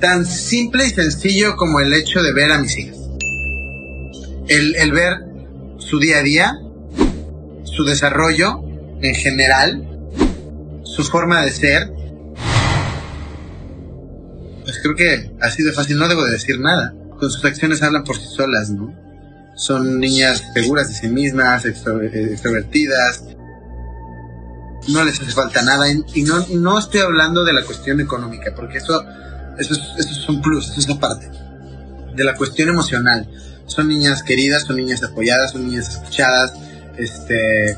tan 0.00 0.24
simple 0.24 0.86
y 0.86 0.90
sencillo 0.90 1.56
como 1.56 1.80
el 1.80 1.92
hecho 1.92 2.22
de 2.22 2.32
ver 2.32 2.52
a 2.52 2.58
mis 2.58 2.76
hijas. 2.78 2.96
El, 4.48 4.92
ver 4.92 5.18
su 5.78 5.98
día 5.98 6.18
a 6.18 6.22
día, 6.22 6.58
su 7.64 7.84
desarrollo 7.84 8.62
en 9.02 9.14
general, 9.14 9.86
su 10.84 11.04
forma 11.04 11.42
de 11.42 11.50
ser. 11.50 11.92
Pues 14.62 14.78
creo 14.82 14.94
que 14.94 15.30
ha 15.40 15.50
sido 15.50 15.72
fácil, 15.72 15.98
no 15.98 16.08
debo 16.08 16.24
decir 16.24 16.60
nada. 16.60 16.94
Con 17.18 17.30
sus 17.30 17.44
acciones 17.44 17.82
hablan 17.82 18.04
por 18.04 18.16
sí 18.16 18.26
solas, 18.26 18.70
¿no? 18.70 18.94
Son 19.56 19.98
niñas 19.98 20.44
seguras 20.54 20.88
de 20.88 20.94
sí 20.94 21.08
mismas, 21.08 21.64
extrovertidas, 21.64 23.24
no 24.88 25.04
les 25.04 25.20
hace 25.20 25.32
falta 25.32 25.62
nada. 25.62 25.86
Y 26.14 26.22
no, 26.22 26.44
no 26.54 26.78
estoy 26.78 27.00
hablando 27.00 27.44
de 27.44 27.52
la 27.52 27.64
cuestión 27.64 28.00
económica, 28.00 28.52
porque 28.54 28.78
eso 28.78 29.02
eso 29.58 29.74
es, 29.74 30.28
un 30.28 30.40
plus, 30.40 30.70
eso 30.70 30.80
es 30.80 30.88
aparte. 30.88 31.28
De 32.14 32.24
la 32.24 32.34
cuestión 32.34 32.68
emocional. 32.68 33.28
Son 33.66 33.88
niñas 33.88 34.22
queridas, 34.22 34.62
son 34.62 34.76
niñas 34.76 35.02
apoyadas, 35.02 35.52
son 35.52 35.66
niñas 35.66 35.88
escuchadas. 35.88 36.52
Este. 36.96 37.76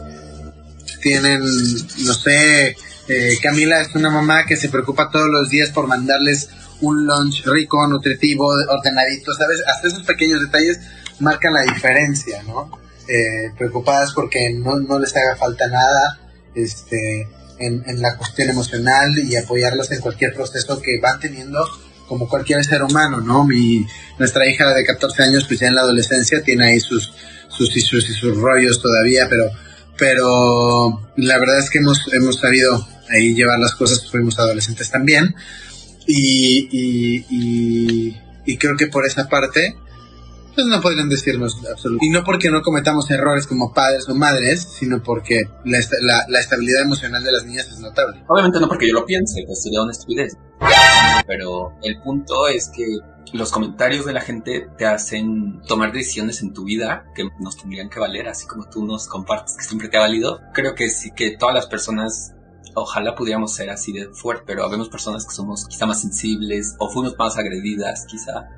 Tienen, 1.00 1.40
no 1.40 2.12
sé, 2.12 2.76
eh, 3.08 3.38
Camila 3.42 3.80
es 3.80 3.94
una 3.94 4.10
mamá 4.10 4.44
que 4.44 4.56
se 4.56 4.68
preocupa 4.68 5.10
todos 5.10 5.28
los 5.28 5.48
días 5.48 5.70
por 5.70 5.86
mandarles 5.86 6.50
un 6.82 7.06
lunch 7.06 7.46
rico, 7.46 7.86
nutritivo, 7.86 8.46
ordenadito, 8.46 9.32
¿sabes? 9.32 9.62
Hasta 9.66 9.88
esos 9.88 10.02
pequeños 10.02 10.42
detalles 10.42 10.78
marcan 11.18 11.54
la 11.54 11.62
diferencia, 11.62 12.42
¿no? 12.42 12.70
Eh, 13.08 13.50
preocupadas 13.56 14.12
porque 14.12 14.50
no, 14.52 14.78
no 14.78 14.98
les 14.98 15.16
haga 15.16 15.36
falta 15.36 15.66
nada, 15.68 16.19
este, 16.54 17.28
en, 17.58 18.00
la 18.00 18.16
cuestión 18.16 18.48
emocional 18.48 19.10
y 19.18 19.36
apoyarlos 19.36 19.90
en 19.92 20.00
cualquier 20.00 20.34
proceso 20.34 20.80
que 20.80 20.98
van 21.00 21.20
teniendo 21.20 21.64
como 22.08 22.28
cualquier 22.28 22.64
ser 22.64 22.82
humano, 22.82 23.20
¿no? 23.20 23.44
Mi, 23.44 23.86
nuestra 24.18 24.48
hija 24.48 24.72
de 24.74 24.84
14 24.84 25.22
años, 25.22 25.44
pues 25.46 25.60
ya 25.60 25.68
en 25.68 25.76
la 25.76 25.82
adolescencia, 25.82 26.42
tiene 26.42 26.66
ahí 26.66 26.80
sus, 26.80 27.12
sus 27.48 27.76
y 27.76 27.80
sus 27.80 28.36
rollos 28.36 28.82
todavía, 28.82 29.28
pero, 29.28 29.44
pero 29.96 31.12
la 31.16 31.38
verdad 31.38 31.60
es 31.60 31.70
que 31.70 31.78
hemos, 31.78 32.12
hemos 32.12 32.40
sabido 32.40 32.86
ahí 33.10 33.34
llevar 33.34 33.58
las 33.60 33.74
cosas, 33.74 34.10
fuimos 34.10 34.38
adolescentes 34.38 34.90
también, 34.90 35.34
y, 36.06 36.68
y, 36.72 37.26
y, 37.30 38.20
y 38.44 38.56
creo 38.56 38.76
que 38.76 38.88
por 38.88 39.06
esa 39.06 39.28
parte, 39.28 39.76
pues 40.54 40.66
no 40.66 40.80
podrían 40.80 41.08
decirnos 41.08 41.56
absolutamente. 41.56 42.06
Y 42.06 42.10
no 42.10 42.24
porque 42.24 42.50
no 42.50 42.62
cometamos 42.62 43.10
errores 43.10 43.46
como 43.46 43.72
padres 43.72 44.08
o 44.08 44.14
madres, 44.14 44.62
sino 44.62 45.02
porque 45.02 45.42
la, 45.64 45.78
estabilidad 45.78 46.82
emocional 46.82 47.22
de 47.22 47.32
las 47.32 47.44
niñas 47.44 47.68
es 47.68 47.80
notable. 47.80 48.22
Obviamente 48.28 48.60
no 48.60 48.68
porque 48.68 48.88
yo 48.88 48.94
lo 48.94 49.04
piense, 49.04 49.42
pues 49.46 49.62
sería 49.62 49.82
una 49.82 49.92
estupidez. 49.92 50.36
Pero 51.26 51.72
el 51.82 52.00
punto 52.02 52.48
es 52.48 52.70
que 52.74 52.84
los 53.32 53.50
comentarios 53.52 54.04
de 54.06 54.12
la 54.12 54.20
gente 54.20 54.68
te 54.76 54.86
hacen 54.86 55.60
tomar 55.62 55.92
decisiones 55.92 56.42
en 56.42 56.52
tu 56.52 56.64
vida 56.64 57.04
que 57.14 57.28
nos 57.38 57.56
tendrían 57.56 57.88
que 57.88 58.00
valer, 58.00 58.28
así 58.28 58.46
como 58.46 58.68
tú 58.68 58.84
nos 58.84 59.06
compartes 59.06 59.56
que 59.56 59.64
siempre 59.64 59.88
te 59.88 59.96
ha 59.96 60.00
valido. 60.00 60.40
Creo 60.52 60.74
que 60.74 60.88
sí 60.90 61.10
que 61.14 61.36
todas 61.36 61.54
las 61.54 61.66
personas 61.66 62.34
ojalá 62.74 63.14
pudiéramos 63.14 63.54
ser 63.54 63.70
así 63.70 63.92
de 63.92 64.08
fuerte, 64.12 64.44
pero 64.46 64.64
habemos 64.64 64.88
personas 64.88 65.24
que 65.26 65.34
somos 65.34 65.66
quizá 65.66 65.86
más 65.86 66.00
sensibles 66.00 66.76
o 66.78 66.88
fuimos 66.90 67.16
más 67.18 67.36
agredidas 67.36 68.06
quizá 68.06 68.48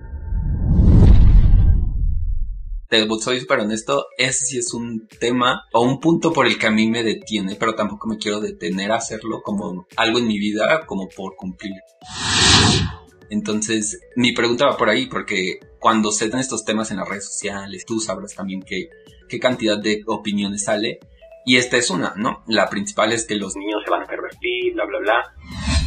te 2.92 3.08
soy 3.20 3.40
súper 3.40 3.60
honesto, 3.60 4.08
ese 4.18 4.44
sí 4.44 4.58
es 4.58 4.74
un 4.74 5.08
tema 5.08 5.64
o 5.72 5.80
un 5.80 5.98
punto 5.98 6.30
por 6.30 6.46
el 6.46 6.58
que 6.58 6.66
a 6.66 6.70
mí 6.70 6.90
me 6.90 7.02
detiene, 7.02 7.56
pero 7.56 7.74
tampoco 7.74 8.06
me 8.06 8.18
quiero 8.18 8.38
detener 8.38 8.92
a 8.92 8.96
hacerlo 8.96 9.40
como 9.40 9.86
algo 9.96 10.18
en 10.18 10.26
mi 10.26 10.38
vida, 10.38 10.84
como 10.84 11.08
por 11.08 11.34
cumplir. 11.34 11.72
Entonces, 13.30 13.98
mi 14.14 14.34
pregunta 14.34 14.66
va 14.66 14.76
por 14.76 14.90
ahí, 14.90 15.06
porque 15.06 15.58
cuando 15.78 16.12
se 16.12 16.28
dan 16.28 16.40
estos 16.40 16.66
temas 16.66 16.90
en 16.90 16.98
las 16.98 17.08
redes 17.08 17.24
sociales, 17.24 17.86
tú 17.86 17.98
sabrás 17.98 18.34
también 18.34 18.60
qué, 18.60 18.90
qué 19.26 19.40
cantidad 19.40 19.78
de 19.78 20.02
opiniones 20.06 20.64
sale. 20.64 21.00
Y 21.46 21.56
esta 21.56 21.78
es 21.78 21.88
una, 21.88 22.12
¿no? 22.16 22.44
La 22.46 22.68
principal 22.68 23.10
es 23.12 23.24
que 23.24 23.36
los 23.36 23.56
niños 23.56 23.80
se 23.86 23.90
van 23.90 24.02
a 24.02 24.06
pervertir, 24.06 24.74
bla, 24.74 24.84
bla, 24.84 24.98
bla. 24.98 25.81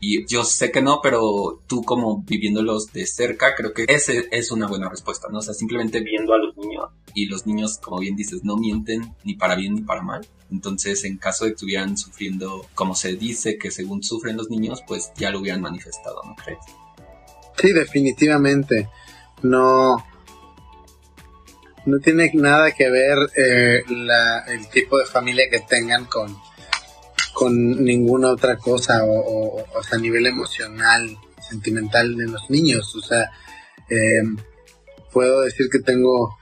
Y 0.00 0.26
yo 0.26 0.44
sé 0.44 0.70
que 0.70 0.80
no, 0.80 1.00
pero 1.02 1.60
tú 1.66 1.82
como 1.82 2.22
viviéndolos 2.22 2.92
de 2.92 3.04
cerca, 3.06 3.54
creo 3.56 3.72
que 3.72 3.84
ese 3.88 4.28
es 4.30 4.52
una 4.52 4.68
buena 4.68 4.88
respuesta, 4.88 5.28
¿no? 5.30 5.38
O 5.38 5.42
sea, 5.42 5.54
simplemente 5.54 6.00
viendo 6.00 6.34
a 6.34 6.38
los 6.38 6.56
niños 6.56 6.90
y 7.14 7.26
los 7.26 7.46
niños, 7.46 7.78
como 7.78 7.98
bien 7.98 8.14
dices, 8.14 8.44
no 8.44 8.56
mienten 8.56 9.14
ni 9.24 9.34
para 9.34 9.56
bien 9.56 9.74
ni 9.74 9.80
para 9.80 10.02
mal. 10.02 10.26
Entonces, 10.52 11.04
en 11.04 11.16
caso 11.16 11.44
de 11.44 11.50
que 11.50 11.54
estuvieran 11.54 11.96
sufriendo, 11.96 12.64
como 12.74 12.94
se 12.94 13.16
dice 13.16 13.58
que 13.58 13.72
según 13.72 14.04
sufren 14.04 14.36
los 14.36 14.50
niños, 14.50 14.82
pues 14.86 15.10
ya 15.16 15.30
lo 15.30 15.40
hubieran 15.40 15.62
manifestado, 15.62 16.22
¿no 16.24 16.36
crees? 16.36 16.60
Sí, 17.60 17.72
definitivamente. 17.72 18.88
No, 19.42 19.96
no 21.86 21.98
tiene 21.98 22.30
nada 22.34 22.70
que 22.72 22.88
ver 22.88 23.18
eh, 23.36 23.82
el 24.48 24.68
tipo 24.68 24.98
de 24.98 25.06
familia 25.06 25.48
que 25.50 25.60
tengan 25.60 26.04
con, 26.04 26.36
con 27.38 27.84
ninguna 27.84 28.30
otra 28.30 28.56
cosa 28.56 29.04
o, 29.04 29.64
sea, 29.88 29.96
a 29.96 30.00
nivel 30.00 30.26
emocional, 30.26 31.16
sentimental 31.40 32.16
de 32.16 32.26
los 32.26 32.50
niños. 32.50 32.96
O 32.96 33.00
sea, 33.00 33.30
eh, 33.88 34.24
puedo 35.12 35.42
decir 35.42 35.68
que 35.70 35.78
tengo, 35.78 36.36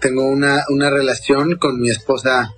tengo 0.00 0.28
una, 0.28 0.64
una 0.70 0.90
relación 0.90 1.54
con 1.54 1.80
mi 1.80 1.88
esposa 1.88 2.52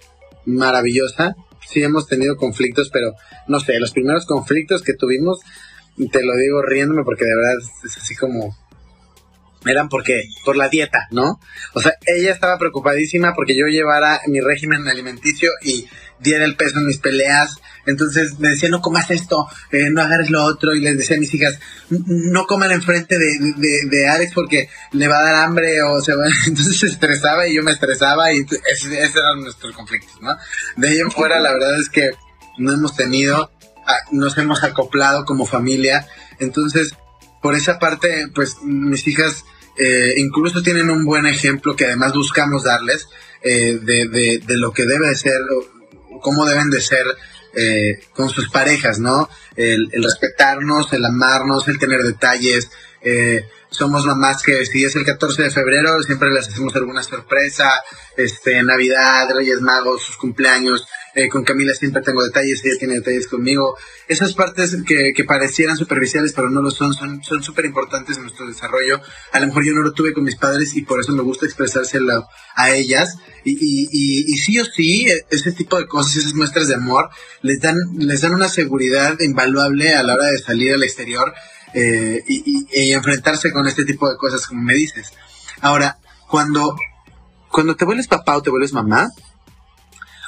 maravillosa. 0.47 1.36
Sí 1.68 1.82
hemos 1.82 2.07
tenido 2.07 2.38
conflictos, 2.38 2.88
pero 2.90 3.12
no 3.47 3.61
sé, 3.61 3.78
los 3.78 3.93
primeros 3.93 4.24
conflictos 4.24 4.80
que 4.80 4.95
tuvimos, 4.95 5.40
te 6.11 6.24
lo 6.24 6.34
digo 6.38 6.62
riéndome 6.62 7.05
porque 7.05 7.26
de 7.26 7.36
verdad 7.36 7.59
es 7.84 7.99
así 7.99 8.16
como 8.16 8.57
eran 9.66 9.90
porque 9.90 10.24
por 10.47 10.57
la 10.57 10.70
dieta, 10.70 11.09
¿no? 11.11 11.38
O 11.74 11.80
sea, 11.80 11.93
ella 12.07 12.32
estaba 12.32 12.59
preocupadísima 12.59 13.34
porque 13.34 13.55
yo 13.55 13.66
llevara 13.66 14.20
mi 14.28 14.40
régimen 14.40 14.88
alimenticio 14.88 15.51
y 15.62 15.86
diera 16.23 16.45
el 16.45 16.57
peso 16.57 16.79
en 16.79 16.87
mis 16.87 16.99
peleas. 16.99 17.57
Entonces 17.87 18.39
me 18.39 18.51
decía, 18.51 18.68
no 18.68 18.81
comas 18.81 19.11
esto, 19.11 19.49
eh, 19.70 19.91
no 19.91 20.03
agarres 20.03 20.31
lo 20.31 20.45
otro. 20.45 20.75
Y 20.75 20.81
les 20.81 20.97
decía 20.97 21.16
a 21.16 21.20
mis 21.20 21.35
hijas, 21.35 21.59
no 21.91 22.47
coman 22.47 22.73
enfrente 22.73 23.18
de, 23.18 23.55
de, 23.57 23.81
de 23.91 24.09
Alex 24.09 24.33
porque 24.35 24.68
le 24.93 25.09
va 25.09 25.18
a 25.18 25.25
dar 25.25 25.45
hambre 25.45 25.83
o 25.83 26.01
se 26.01 26.14
va. 26.14 26.25
Entonces 26.47 26.79
se 26.79 26.87
estresaba 26.87 27.47
y 27.47 27.57
yo 27.57 27.62
me 27.62 27.73
estresaba 27.73 28.33
y 28.33 28.41
esos 28.41 28.91
eran 28.93 29.43
nuestros 29.43 29.75
conflictos, 29.75 30.20
¿no? 30.20 30.37
De 30.77 30.89
ahí 30.89 30.99
en 30.99 31.11
fuera, 31.11 31.41
la 31.41 31.53
verdad 31.53 31.79
es 31.81 31.89
que 31.89 32.11
no 32.59 32.73
hemos 32.73 32.95
tenido, 32.97 33.51
nos 34.11 34.37
hemos 34.39 34.62
acoplado 34.62 35.25
como 35.25 35.47
familia. 35.47 36.07
Entonces, 36.39 36.95
por 37.41 37.57
esa 37.57 37.79
parte, 37.79 38.29
pues 38.35 38.57
mis 38.62 39.07
hijas 39.09 39.45
eh, 39.77 40.14
incluso 40.18 40.62
tienen 40.62 40.91
un 40.91 41.05
buen 41.05 41.27
ejemplo 41.27 41.75
que 41.75 41.87
además 41.87 42.12
buscamos 42.12 42.64
darles 42.64 43.09
eh, 43.43 43.79
de, 43.83 44.39
de, 44.47 44.57
lo 44.59 44.73
que 44.73 44.85
debe 44.85 45.09
de 45.09 45.16
ser, 45.16 45.41
cómo 46.21 46.47
deben 46.47 46.71
de 46.71 46.81
ser 46.81 47.05
eh, 47.55 48.01
con 48.15 48.29
sus 48.29 48.51
parejas, 48.51 48.99
¿no? 48.99 49.29
El, 49.57 49.91
respetarnos, 49.93 50.93
el 50.93 51.05
amarnos, 51.05 51.69
el 51.69 51.79
tener 51.79 52.01
detalles. 52.01 52.71
Somos 53.73 54.07
mamás 54.07 54.43
que 54.43 54.64
si 54.66 54.85
es 54.85 54.95
el 54.97 55.05
14 55.05 55.43
de 55.43 55.51
febrero 55.51 56.03
siempre 56.03 56.31
les 56.31 56.49
hacemos 56.49 56.75
alguna 56.77 57.03
sorpresa, 57.03 57.70
este, 58.16 58.62
Navidad, 58.62 59.29
Reyes 59.35 59.61
Magos, 59.61 60.03
sus 60.03 60.16
cumpleaños, 60.16 60.87
eh, 61.14 61.29
con 61.29 61.45
Camila 61.45 61.75
siempre 61.75 62.03
tengo 62.03 62.25
detalles, 62.25 62.64
ella 62.64 62.79
tiene 62.79 62.95
detalles 62.95 63.29
conmigo. 63.29 63.77
Esas 64.09 64.33
partes 64.35 64.77
que, 64.87 65.12
que 65.14 65.25
parecieran 65.25 65.77
superficiales, 65.77 66.33
pero 66.33 66.49
no 66.49 66.62
lo 66.62 66.70
son, 66.70 66.95
son 66.95 67.43
súper 67.43 67.66
importantes 67.66 68.16
en 68.16 68.23
nuestro 68.23 68.47
desarrollo. 68.47 69.01
A 69.33 69.41
lo 69.41 69.47
mejor 69.47 69.64
yo 69.64 69.75
no 69.75 69.83
lo 69.83 69.93
tuve 69.93 70.14
con 70.14 70.25
mis 70.25 70.37
padres 70.37 70.75
y 70.75 70.83
por 70.83 71.01
eso 71.01 71.12
me 71.12 71.23
gusta 71.23 71.45
expresárselo 71.45 72.27
a 72.55 72.70
ellas. 72.70 73.16
Y, 73.45 73.53
y, 73.53 74.25
y, 74.33 74.37
sí 74.39 74.59
o 74.59 74.64
sí, 74.64 75.07
ese 75.31 75.53
tipo 75.53 75.79
de 75.79 75.87
cosas, 75.87 76.16
esas 76.16 76.35
muestras 76.35 76.68
de 76.68 76.77
amor, 76.77 77.11
les 77.43 77.61
dan, 77.61 77.77
les 77.99 78.20
dan 78.20 78.35
una 78.35 78.49
seguridad 78.49 79.18
invaluable 79.20 79.95
a 79.95 80.03
la 80.03 80.14
hora 80.14 80.27
de 80.29 80.39
salir 80.39 80.73
al 80.73 80.83
exterior 80.83 81.35
eh, 81.75 82.23
y, 82.27 82.93
enfrentarse 82.93 83.53
con 83.53 83.66
este 83.66 83.85
tipo 83.85 84.09
de 84.09 84.16
cosas, 84.16 84.47
como 84.47 84.62
me 84.62 84.75
dices. 84.75 85.12
Ahora, 85.61 85.99
cuando, 86.29 86.77
cuando 87.51 87.77
te 87.77 87.85
vuelves 87.85 88.09
papá 88.09 88.37
o 88.37 88.43
te 88.43 88.51
vuelves 88.51 88.73
mamá, 88.73 89.11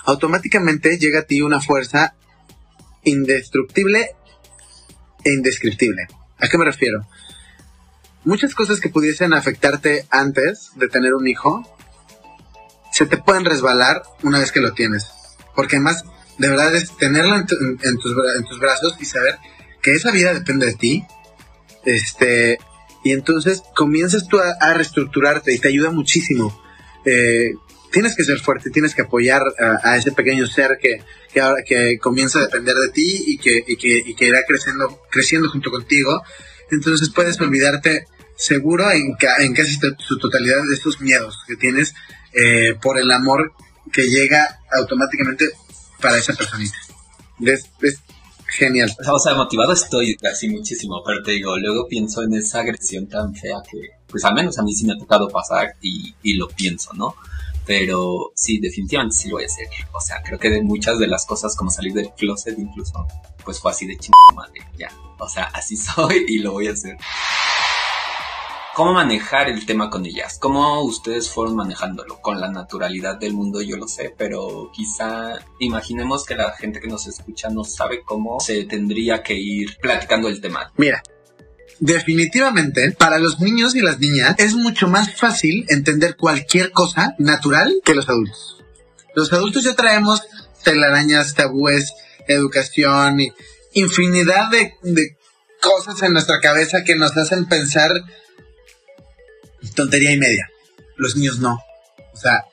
automáticamente 0.05 0.99
llega 0.99 1.21
a 1.21 1.25
ti 1.25 1.41
una 1.41 1.61
fuerza 1.61 2.15
indestructible 3.05 4.11
e 5.25 5.33
indescriptible. 5.33 6.07
¿A 6.39 6.49
qué 6.49 6.59
me 6.59 6.65
refiero? 6.65 7.07
Muchas 8.25 8.55
cosas 8.55 8.81
que 8.81 8.89
pudiesen 8.89 9.35
afectarte 9.35 10.07
antes 10.11 10.71
de 10.77 10.89
tener 10.89 11.15
un 11.15 11.29
hijo 11.29 11.63
se 12.95 13.07
te 13.07 13.19
pueden 13.19 13.45
resbalar 13.45 14.03
una 14.23 14.39
vez 14.39 14.53
que 14.53 14.61
lo 14.61 14.73
tienes. 14.73 15.11
Porque 15.57 15.77
además, 15.77 16.05
de 16.39 16.49
verdad 16.49 16.75
es 16.75 16.97
tenerlo 16.97 17.35
en, 17.35 17.47
tus, 17.47 18.61
brazos 18.61 18.97
y 19.01 19.05
saber 19.05 19.37
que 19.83 19.95
esa 19.95 20.13
vida 20.13 20.33
depende 20.33 20.67
de 20.67 20.75
ti. 20.75 21.05
Este, 21.85 22.59
y 23.03 23.13
entonces 23.13 23.63
comienzas 23.75 24.27
tú 24.29 24.39
a, 24.39 24.75
reestructurarte 24.75 25.55
y 25.55 25.59
te 25.59 25.69
ayuda 25.69 25.91
muchísimo. 25.91 26.61
Eh, 27.05 27.53
tienes 27.93 28.17
que 28.17 28.25
ser 28.25 28.41
fuerte, 28.41 28.71
tienes 28.71 28.95
que 28.95 29.03
apoyar 29.03 29.43
a, 29.83 29.97
ese 29.97 30.13
pequeño 30.13 30.47
ser 30.47 30.79
que, 30.81 31.03
que, 31.33 31.41
ahora, 31.41 31.63
que 31.65 31.99
comienza 31.99 32.39
a 32.39 32.43
depender 32.43 32.75
de 32.75 32.93
ti 32.93 33.25
y 33.27 33.39
que, 33.39 33.63
y 33.67 33.77
que, 33.77 34.03
y 34.07 34.15
que 34.15 34.27
irá 34.27 34.41
creciendo, 34.47 35.01
creciendo 35.11 35.49
junto 35.51 35.71
contigo. 35.71 36.23
Entonces 36.71 37.11
puedes 37.11 37.41
olvidarte 37.41 38.07
seguro 38.37 38.91
en, 38.91 39.17
en 39.41 39.55
casi 39.55 39.79
su 39.99 40.19
totalidad 40.19 40.57
de 40.69 40.75
estos 40.75 41.01
miedos 41.01 41.39
que 41.47 41.57
tienes 41.57 41.95
eh, 42.33 42.75
por 42.83 42.99
el 42.99 43.11
amor 43.13 43.53
que 43.93 44.09
llega 44.09 44.59
automáticamente 44.73 45.51
para 46.01 46.19
esa 46.19 46.33
personita. 46.33 46.77
Es 47.41 47.69
genial. 48.57 48.91
O 49.13 49.19
sea, 49.19 49.35
motivado 49.35 49.73
estoy 49.73 50.17
casi 50.17 50.49
muchísimo, 50.49 51.03
pero 51.05 51.23
te 51.23 51.33
digo, 51.33 51.57
luego 51.59 51.87
pienso 51.89 52.23
en 52.23 52.35
esa 52.35 52.61
agresión 52.61 53.07
tan 53.07 53.35
fea 53.35 53.63
que, 53.71 53.79
pues 54.07 54.25
al 54.25 54.35
menos 54.35 54.59
a 54.59 54.63
mí 54.63 54.75
sí 54.75 54.87
me 54.87 54.95
ha 54.95 54.99
tocado 54.99 55.29
pasar 55.29 55.75
y, 55.81 56.15
y 56.23 56.35
lo 56.35 56.49
pienso, 56.49 56.93
¿no? 56.95 57.15
pero 57.67 58.33
sí, 58.35 58.59
definitivamente 58.59 59.17
sí 59.17 59.29
lo 59.29 59.37
voy 59.37 59.45
a 59.45 59.47
hacer. 59.47 59.69
O 59.93 60.01
sea, 60.01 60.23
creo 60.23 60.39
que 60.39 60.51
de 60.51 60.63
muchas 60.63 60.99
de 60.99 61.07
las 61.07 61.25
cosas, 61.27 61.57
como 61.57 61.71
salir 61.71 61.93
del 61.93 62.11
closet 62.13 62.59
incluso, 62.59 63.07
pues 63.45 63.59
fue 63.61 63.71
así 63.71 63.87
de 63.87 63.97
chingada 63.97 64.35
madre, 64.35 64.61
ya. 64.77 64.91
O 65.19 65.29
sea, 65.29 65.45
así 65.45 65.77
soy 65.77 66.25
y 66.29 66.39
lo 66.39 66.53
voy 66.53 66.69
a 66.69 66.73
hacer. 66.73 66.97
¿Cómo 68.75 68.93
manejar 68.93 69.49
el 69.49 69.67
tema 69.67 69.89
con 69.89 70.05
ellas? 70.05 70.37
¿Cómo 70.41 70.83
ustedes 70.83 71.31
fueron 71.31 71.55
manejándolo? 71.55 72.21
Con 72.21 72.41
la 72.41 72.51
naturalidad 72.51 73.17
del 73.17 73.33
mundo, 73.33 73.63
yo 73.63 73.77
lo 73.77 73.87
sé, 73.87 74.13
pero 74.19 74.73
quizá 74.75 75.39
imaginemos 75.61 76.25
que 76.25 76.35
la 76.35 76.57
gente 76.57 76.81
que 76.81 76.89
nos 76.89 77.07
escucha 77.07 77.51
no 77.51 77.63
sabe 77.63 78.03
cómo 78.05 78.41
se 78.41 78.65
tendría 78.65 79.23
que 79.23 79.35
ir 79.35 79.77
platicando 79.81 80.27
el 80.29 80.41
tema. 80.41 80.73
Mira, 80.77 81.05
definitivamente 81.79 82.91
para 82.91 83.21
los 83.21 83.39
niños 83.39 83.77
y 83.77 83.81
las 83.81 84.01
niñas 84.01 84.35
es 84.39 84.55
mucho 84.55 84.89
más 84.89 85.15
fácil 85.15 85.67
entender 85.69 86.17
cualquier 86.17 86.73
cosa 86.73 87.15
natural 87.19 87.81
que 87.85 87.95
los 87.95 88.09
adultos. 88.09 88.61
Los 89.15 89.33
adultos 89.33 89.63
ya 89.63 89.77
traemos 89.77 90.23
telarañas, 90.65 91.35
tabúes, 91.35 91.93
educación 92.27 93.21
y 93.21 93.33
infinidad 93.75 94.51
de, 94.51 94.75
cosas 95.61 96.03
en 96.03 96.13
nuestra 96.13 96.41
cabeza 96.41 96.83
que 96.85 96.97
nos 96.97 97.17
hacen 97.17 97.47
pensar 97.47 97.91
tontería 99.75 100.13
y 100.13 100.19
media. 100.19 100.51
Los 100.97 101.17
niños 101.17 101.39
no. 101.41 101.59
O 102.13 102.17
sea, 102.17 102.45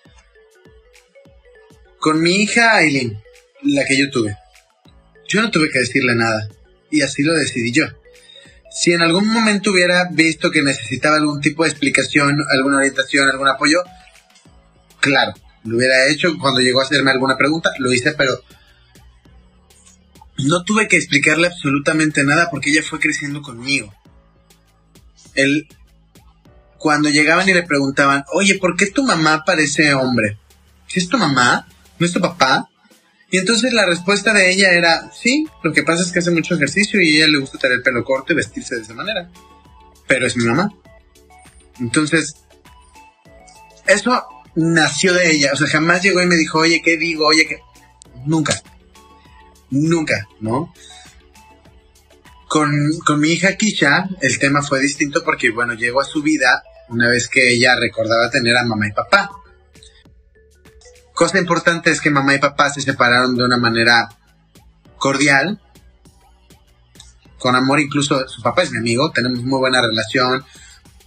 con 1.99 2.21
mi 2.21 2.41
hija 2.41 2.75
Aileen, 2.77 3.21
la 3.63 3.85
que 3.85 3.97
yo 3.97 4.09
tuve, 4.09 4.35
yo 5.27 5.41
no 5.41 5.51
tuve 5.51 5.69
que 5.69 5.79
decirle 5.79 6.15
nada. 6.15 6.49
Y 6.89 7.01
así 7.01 7.23
lo 7.23 7.33
decidí 7.33 7.71
yo 7.71 7.85
si 8.71 8.93
en 8.93 9.01
algún 9.01 9.27
momento 9.27 9.71
hubiera 9.71 10.07
visto 10.11 10.49
que 10.49 10.63
necesitaba 10.63 11.17
algún 11.17 11.41
tipo 11.41 11.63
de 11.63 11.69
explicación, 11.69 12.37
alguna 12.49 12.77
orientación, 12.77 13.29
algún 13.29 13.49
apoyo, 13.49 13.79
claro, 15.01 15.33
lo 15.65 15.77
hubiera 15.77 16.07
hecho 16.07 16.37
cuando 16.39 16.61
llegó 16.61 16.79
a 16.79 16.85
hacerme 16.85 17.11
alguna 17.11 17.37
pregunta, 17.37 17.71
lo 17.79 17.91
hice, 17.91 18.13
pero 18.13 18.41
no 20.37 20.63
tuve 20.63 20.87
que 20.87 20.95
explicarle 20.95 21.47
absolutamente 21.47 22.23
nada 22.23 22.49
porque 22.49 22.69
ella 22.71 22.81
fue 22.81 22.99
creciendo 22.99 23.41
conmigo. 23.41 23.93
Él, 25.35 25.67
cuando 26.81 27.09
llegaban 27.09 27.47
y 27.47 27.53
le 27.53 27.61
preguntaban, 27.61 28.25
oye, 28.33 28.57
¿por 28.57 28.75
qué 28.75 28.87
tu 28.87 29.03
mamá 29.03 29.43
parece 29.45 29.93
hombre? 29.93 30.39
¿Es 30.91 31.07
tu 31.07 31.15
mamá? 31.15 31.67
¿No 31.99 32.05
es 32.07 32.11
tu 32.11 32.19
papá? 32.19 32.67
Y 33.29 33.37
entonces 33.37 33.71
la 33.71 33.85
respuesta 33.85 34.33
de 34.33 34.51
ella 34.51 34.71
era, 34.71 35.11
sí, 35.13 35.45
lo 35.63 35.73
que 35.73 35.83
pasa 35.83 36.01
es 36.01 36.11
que 36.11 36.19
hace 36.19 36.31
mucho 36.31 36.55
ejercicio 36.55 36.99
y 36.99 37.13
a 37.13 37.17
ella 37.17 37.33
le 37.33 37.37
gusta 37.37 37.59
tener 37.59 37.77
el 37.77 37.83
pelo 37.83 38.03
corto 38.03 38.33
y 38.33 38.35
vestirse 38.35 38.75
de 38.75 38.81
esa 38.81 38.95
manera. 38.95 39.29
Pero 40.07 40.25
es 40.25 40.35
mi 40.35 40.45
mamá. 40.45 40.73
Entonces, 41.79 42.33
eso 43.85 44.25
nació 44.55 45.13
de 45.13 45.33
ella. 45.33 45.51
O 45.53 45.57
sea, 45.57 45.67
jamás 45.67 46.01
llegó 46.01 46.19
y 46.23 46.25
me 46.25 46.35
dijo, 46.35 46.57
oye, 46.57 46.81
¿qué 46.83 46.97
digo? 46.97 47.27
Oye, 47.27 47.45
¿qué? 47.45 47.59
Nunca. 48.25 48.59
Nunca, 49.69 50.27
¿no? 50.39 50.73
Con, 52.47 52.73
con 53.05 53.19
mi 53.19 53.29
hija 53.29 53.55
Kisha, 53.55 54.09
el 54.19 54.39
tema 54.39 54.63
fue 54.63 54.81
distinto 54.81 55.23
porque, 55.23 55.51
bueno, 55.51 55.75
llegó 55.75 56.01
a 56.01 56.05
su 56.05 56.23
vida 56.23 56.63
una 56.91 57.07
vez 57.07 57.27
que 57.27 57.53
ella 57.53 57.75
recordaba 57.79 58.29
tener 58.29 58.55
a 58.57 58.65
mamá 58.65 58.87
y 58.87 58.91
papá. 58.91 59.31
Cosa 61.13 61.39
importante 61.39 61.89
es 61.89 62.01
que 62.01 62.09
mamá 62.09 62.35
y 62.35 62.39
papá 62.39 62.69
se 62.69 62.81
separaron 62.81 63.35
de 63.35 63.43
una 63.43 63.57
manera 63.57 64.09
cordial, 64.97 65.59
con 67.37 67.55
amor, 67.55 67.79
incluso 67.79 68.27
su 68.27 68.41
papá 68.41 68.63
es 68.63 68.71
mi 68.71 68.77
amigo, 68.77 69.11
tenemos 69.11 69.41
muy 69.43 69.59
buena 69.59 69.81
relación, 69.81 70.43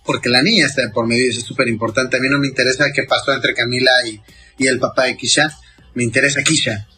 porque 0.05 0.28
la 0.28 0.43
niña 0.43 0.66
está 0.66 0.82
por 0.93 1.07
medio 1.07 1.26
y 1.26 1.28
eso 1.30 1.41
es 1.41 1.47
súper 1.47 1.68
importante. 1.68 2.16
A 2.16 2.20
mí 2.20 2.28
no 2.28 2.39
me 2.39 2.49
interesa 2.49 2.87
qué 2.93 3.05
pasó 3.05 3.32
entre 3.32 3.55
Camila 3.55 3.93
y, 4.07 4.20
el 4.66 4.78
papá 4.78 5.05
de 5.05 5.16
Kisha, 5.16 5.49
me 5.95 6.03
interesa 6.03 6.43
Kisha, 6.43 6.89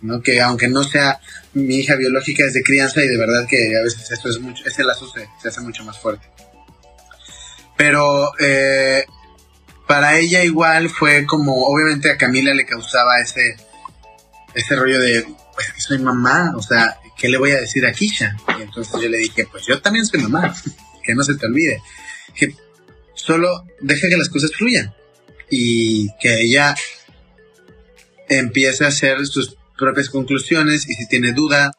¿no? 0.00 0.20
que 0.22 0.40
aunque 0.40 0.68
no 0.68 0.84
sea 0.84 1.20
mi 1.54 1.76
hija 1.76 1.96
biológica 1.96 2.44
es 2.44 2.54
de 2.54 2.62
crianza 2.62 3.02
y 3.02 3.08
de 3.08 3.16
verdad 3.16 3.46
que 3.48 3.76
a 3.76 3.82
veces 3.82 4.10
esto 4.10 4.28
es 4.28 4.40
mucho, 4.40 4.64
ese 4.66 4.84
lazo 4.84 5.08
se, 5.08 5.28
se 5.40 5.48
hace 5.48 5.60
mucho 5.60 5.84
más 5.84 5.98
fuerte. 5.98 6.26
Pero 7.76 8.32
eh, 8.38 9.04
para 9.86 10.18
ella 10.18 10.44
igual 10.44 10.88
fue 10.88 11.26
como, 11.26 11.66
obviamente 11.66 12.10
a 12.10 12.16
Camila 12.16 12.54
le 12.54 12.66
causaba 12.66 13.20
ese, 13.20 13.56
ese 14.54 14.76
rollo 14.76 15.00
de, 15.00 15.26
pues 15.54 15.66
soy 15.78 15.98
mamá, 15.98 16.52
o 16.56 16.62
sea, 16.62 16.98
¿qué 17.16 17.28
le 17.28 17.38
voy 17.38 17.50
a 17.50 17.60
decir 17.60 17.84
a 17.86 17.92
Kisha? 17.92 18.36
Y 18.58 18.62
entonces 18.62 19.00
yo 19.00 19.08
le 19.08 19.18
dije, 19.18 19.46
pues 19.50 19.66
yo 19.66 19.80
también 19.80 20.06
soy 20.06 20.20
mamá, 20.20 20.54
que 21.02 21.14
no 21.14 21.22
se 21.22 21.34
te 21.34 21.46
olvide. 21.46 21.82
Que 22.34 22.54
solo 23.14 23.64
deja 23.80 24.08
que 24.08 24.16
las 24.16 24.28
cosas 24.28 24.52
fluyan 24.52 24.94
y 25.50 26.08
que 26.18 26.40
ella 26.40 26.74
empiece 28.28 28.84
a 28.84 28.88
hacer 28.88 29.26
sus 29.26 29.56
propias 29.76 30.08
conclusiones 30.08 30.88
y 30.88 30.94
si 30.94 31.06
tiene 31.08 31.32
duda 31.32 31.70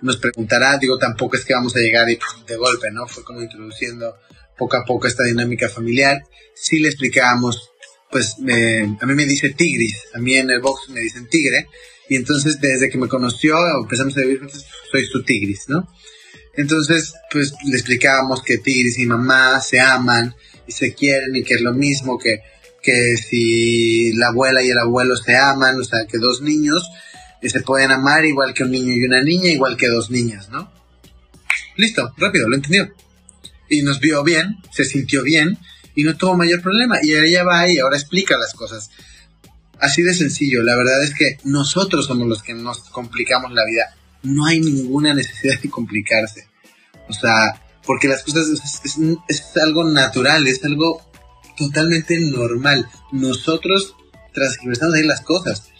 nos 0.00 0.18
preguntará, 0.18 0.76
digo, 0.78 0.98
tampoco 0.98 1.36
es 1.36 1.44
que 1.44 1.54
vamos 1.54 1.74
a 1.76 1.80
llegar 1.80 2.08
y 2.10 2.18
de 2.46 2.56
golpe, 2.56 2.90
¿no? 2.90 3.06
Fue 3.06 3.24
como 3.24 3.40
introduciendo 3.40 4.16
poco 4.58 4.76
a 4.76 4.84
poco 4.84 5.06
esta 5.06 5.24
dinámica 5.24 5.68
familiar. 5.68 6.22
Sí 6.54 6.78
le 6.78 6.88
explicábamos, 6.88 7.70
pues 8.10 8.36
a 8.38 9.06
mí 9.06 9.14
me 9.14 9.26
dice 9.26 9.50
tigris, 9.50 10.04
a 10.14 10.18
mí 10.18 10.36
en 10.36 10.50
el 10.50 10.60
box 10.60 10.88
me 10.90 11.00
dicen 11.00 11.28
tigre, 11.28 11.66
y 12.08 12.16
entonces 12.16 12.60
desde 12.60 12.88
que 12.88 12.98
me 12.98 13.08
conoció, 13.08 13.56
empezamos 13.82 14.16
a 14.16 14.20
vivir 14.20 14.40
soy 14.90 15.04
su 15.06 15.22
tigris, 15.24 15.64
¿no? 15.68 15.88
Entonces, 16.56 17.14
pues 17.30 17.52
le 17.66 17.76
explicábamos 17.76 18.42
que 18.42 18.58
tigris 18.58 18.98
y 18.98 19.06
mamá 19.06 19.60
se 19.60 19.78
aman 19.78 20.34
y 20.66 20.72
se 20.72 20.94
quieren 20.94 21.36
y 21.36 21.42
que 21.42 21.54
es 21.54 21.60
lo 21.60 21.74
mismo 21.74 22.18
que, 22.18 22.40
que 22.82 23.16
si 23.16 24.12
la 24.14 24.28
abuela 24.28 24.62
y 24.62 24.70
el 24.70 24.78
abuelo 24.78 25.16
se 25.16 25.36
aman, 25.36 25.78
o 25.78 25.84
sea, 25.84 26.06
que 26.06 26.18
dos 26.18 26.40
niños 26.40 26.88
y 27.42 27.50
se 27.50 27.60
pueden 27.60 27.90
amar 27.90 28.24
igual 28.24 28.54
que 28.54 28.64
un 28.64 28.70
niño 28.70 28.94
y 28.94 29.04
una 29.04 29.22
niña, 29.22 29.50
igual 29.50 29.76
que 29.76 29.88
dos 29.88 30.10
niñas, 30.10 30.48
¿no? 30.48 30.72
Listo, 31.76 32.14
rápido, 32.16 32.48
lo 32.48 32.56
entendió. 32.56 32.90
Y 33.68 33.82
nos 33.82 34.00
vio 34.00 34.22
bien, 34.22 34.56
se 34.70 34.84
sintió 34.84 35.22
bien 35.22 35.58
y 35.94 36.04
no 36.04 36.16
tuvo 36.16 36.36
mayor 36.36 36.62
problema. 36.62 36.98
Y 37.02 37.14
ella 37.14 37.44
va 37.44 37.68
y 37.68 37.78
ahora 37.78 37.96
explica 37.96 38.36
las 38.38 38.54
cosas. 38.54 38.90
Así 39.80 40.02
de 40.02 40.14
sencillo, 40.14 40.62
la 40.62 40.76
verdad 40.76 41.02
es 41.02 41.14
que 41.14 41.38
nosotros 41.44 42.06
somos 42.06 42.26
los 42.26 42.42
que 42.42 42.54
nos 42.54 42.80
complicamos 42.90 43.52
la 43.52 43.64
vida. 43.64 43.94
No 44.22 44.46
hay 44.46 44.60
ninguna 44.60 45.14
necesidad 45.14 45.60
de 45.60 45.70
complicarse. 45.70 46.48
O 47.08 47.12
sea, 47.12 47.62
porque 47.84 48.08
las 48.08 48.22
cosas 48.22 48.48
es, 48.48 48.96
es 49.28 49.56
algo 49.62 49.84
natural, 49.84 50.46
es 50.46 50.64
algo 50.64 51.06
totalmente 51.56 52.18
normal. 52.20 52.88
Nosotros 53.12 53.96
transgiversamos 54.32 54.94
ahí 54.94 55.04
las 55.04 55.22
cosas. 55.22 55.70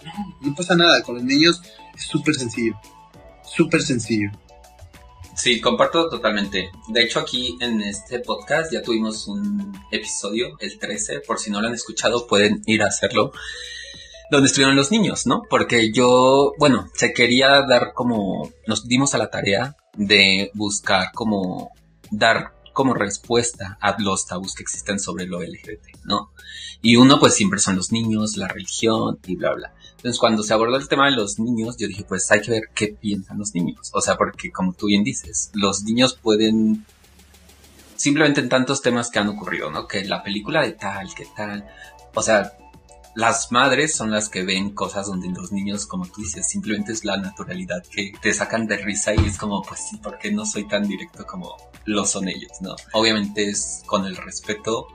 No, 0.41 0.55
pasa 0.55 0.75
nada. 0.75 1.03
Con 1.03 1.17
los 1.17 1.25
niños 1.25 1.63
es 1.95 2.05
súper 2.05 2.35
sencillo. 2.35 2.75
Súper 3.45 3.83
sencillo. 3.83 4.31
Sí, 5.37 5.61
comparto 5.61 6.09
totalmente. 6.09 6.71
De 6.89 7.03
hecho, 7.03 7.21
aquí 7.21 7.59
en 7.61 7.83
este 7.83 8.21
podcast 8.21 8.73
ya 8.73 8.81
tuvimos 8.81 9.29
un 9.29 9.79
episodio, 9.91 10.57
el 10.61 10.79
13. 10.79 11.21
Por 11.21 11.39
si 11.39 11.51
no 11.51 11.61
lo 11.61 11.69
han 11.69 11.75
escuchado, 11.75 12.27
pueden 12.27 12.63
ir 12.67 12.83
a 12.83 12.87
hacerlo. 12.87 13.33
Donde 14.31 14.49
estuvieron 14.49 14.75
los 14.75 14.91
niños, 14.91 15.27
¿no? 15.27 15.43
Porque 15.49 15.93
yo, 15.93 16.55
bueno, 16.59 16.89
se 16.95 17.13
quería 17.13 17.63
dar 17.69 17.93
como. 17.93 18.51
Nos 18.67 18.89
dimos 18.89 19.15
a 19.15 19.19
la 19.19 19.31
tarea 19.31 19.77
de 19.95 20.51
buscar 20.55 21.13
como. 21.13 21.71
Dar 22.11 22.55
como 22.73 22.95
respuesta 22.95 23.79
a 23.81 23.97
los 23.99 24.27
tabús 24.27 24.55
que 24.55 24.63
existen 24.63 24.99
sobre 24.99 25.27
lo 25.27 25.43
LGBT, 25.43 26.05
¿no? 26.05 26.31
Y 26.83 26.97
uno 26.97 27.19
pues 27.19 27.35
siempre 27.35 27.59
son 27.59 27.77
los 27.77 27.91
niños, 27.93 28.37
la 28.37 28.49
religión 28.49 29.19
y 29.27 29.37
bla, 29.37 29.53
bla. 29.55 29.75
Entonces 29.97 30.19
cuando 30.19 30.43
se 30.43 30.53
abordó 30.55 30.77
el 30.77 30.89
tema 30.89 31.07
de 31.07 31.17
los 31.17 31.39
niños, 31.39 31.77
yo 31.79 31.89
dije 31.89 32.05
pues 32.07 32.31
hay 32.31 32.41
que 32.41 32.51
ver 32.51 32.71
qué 32.75 32.89
piensan 32.89 33.39
los 33.39 33.55
niños. 33.55 33.91
O 33.93 34.01
sea, 34.01 34.17
porque 34.17 34.51
como 34.51 34.73
tú 34.73 34.87
bien 34.87 35.05
dices, 35.05 35.51
los 35.55 35.83
niños 35.83 36.15
pueden 36.15 36.85
simplemente 37.97 38.41
en 38.41 38.49
tantos 38.49 38.83
temas 38.83 39.11
que 39.11 39.19
han 39.19 39.29
ocurrido, 39.29 39.71
¿no? 39.71 39.89
Que 39.89 40.05
la 40.05 40.23
película 40.23 40.63
de 40.63 40.73
tal, 40.73 41.15
que 41.15 41.27
tal. 41.37 41.67
O 42.15 42.23
sea, 42.23 42.53
las 43.17 43.51
madres 43.51 43.97
son 43.97 44.11
las 44.11 44.29
que 44.29 44.45
ven 44.45 44.75
cosas 44.75 45.07
donde 45.07 45.29
los 45.31 45.51
niños, 45.51 45.87
como 45.87 46.07
tú 46.07 46.21
dices, 46.21 46.47
simplemente 46.47 46.93
es 46.93 47.05
la 47.05 47.17
naturalidad 47.17 47.83
que 47.91 48.13
te 48.21 48.35
sacan 48.35 48.67
de 48.67 48.77
risa 48.77 49.15
y 49.15 49.25
es 49.25 49.39
como, 49.39 49.63
pues 49.63 49.89
sí, 49.89 49.99
porque 50.03 50.31
no 50.31 50.45
soy 50.45 50.69
tan 50.69 50.87
directo 50.87 51.27
como 51.27 51.57
lo 51.87 52.05
son 52.05 52.29
ellos, 52.29 52.53
¿no? 52.61 52.77
Obviamente 52.93 53.49
es 53.49 53.83
con 53.87 54.05
el 54.05 54.17
respeto 54.17 54.89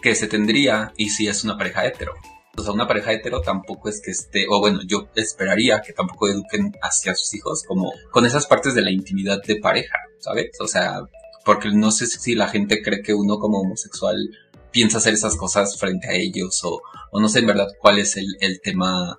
que 0.00 0.14
se 0.14 0.28
tendría 0.28 0.94
y 0.96 1.10
si 1.10 1.28
es 1.28 1.44
una 1.44 1.58
pareja 1.58 1.84
hetero. 1.84 2.14
O 2.58 2.62
sea, 2.62 2.72
una 2.72 2.86
pareja 2.86 3.12
hetero 3.12 3.40
tampoco 3.42 3.88
es 3.88 4.00
que 4.00 4.10
esté, 4.10 4.46
o 4.48 4.60
bueno, 4.60 4.80
yo 4.86 5.08
esperaría 5.14 5.82
que 5.82 5.92
tampoco 5.92 6.28
eduquen 6.28 6.72
hacia 6.82 7.14
sus 7.14 7.34
hijos 7.34 7.62
como 7.66 7.92
con 8.10 8.24
esas 8.24 8.46
partes 8.46 8.74
de 8.74 8.82
la 8.82 8.90
intimidad 8.90 9.42
de 9.42 9.56
pareja, 9.56 9.96
¿sabes? 10.20 10.50
O 10.60 10.66
sea, 10.66 11.02
porque 11.44 11.70
no 11.70 11.90
sé 11.90 12.06
si 12.06 12.34
la 12.34 12.48
gente 12.48 12.82
cree 12.82 13.02
que 13.02 13.14
uno 13.14 13.38
como 13.38 13.60
homosexual 13.60 14.16
piensa 14.72 14.98
hacer 14.98 15.14
esas 15.14 15.36
cosas 15.36 15.78
frente 15.78 16.08
a 16.08 16.12
ellos 16.12 16.60
o, 16.64 16.80
no 17.18 17.28
sé 17.28 17.38
en 17.38 17.46
verdad 17.46 17.68
cuál 17.80 17.98
es 17.98 18.16
el, 18.16 18.60
tema 18.62 19.18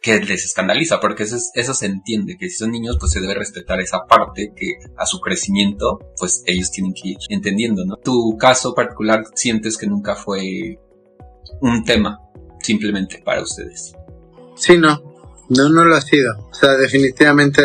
que 0.00 0.20
les 0.20 0.44
escandaliza, 0.44 1.00
porque 1.00 1.22
eso, 1.22 1.36
eso 1.54 1.74
se 1.74 1.86
entiende, 1.86 2.36
que 2.38 2.50
si 2.50 2.56
son 2.56 2.72
niños 2.72 2.98
pues 3.00 3.12
se 3.12 3.20
debe 3.20 3.34
respetar 3.34 3.80
esa 3.80 4.04
parte 4.06 4.52
que 4.54 4.74
a 4.98 5.06
su 5.06 5.18
crecimiento 5.20 5.98
pues 6.18 6.42
ellos 6.46 6.70
tienen 6.70 6.92
que 6.92 7.10
ir 7.10 7.16
entendiendo, 7.28 7.84
¿no? 7.86 7.96
Tu 7.96 8.36
caso 8.38 8.74
particular 8.74 9.24
sientes 9.34 9.78
que 9.78 9.86
nunca 9.86 10.14
fue 10.14 10.78
un 11.60 11.82
tema 11.84 12.20
simplemente 12.64 13.20
para 13.24 13.42
ustedes. 13.42 13.94
Sí, 14.56 14.78
no, 14.78 15.02
no, 15.50 15.68
no 15.68 15.84
lo 15.84 15.94
ha 15.94 16.00
sido. 16.00 16.48
O 16.50 16.54
sea, 16.54 16.72
definitivamente 16.72 17.62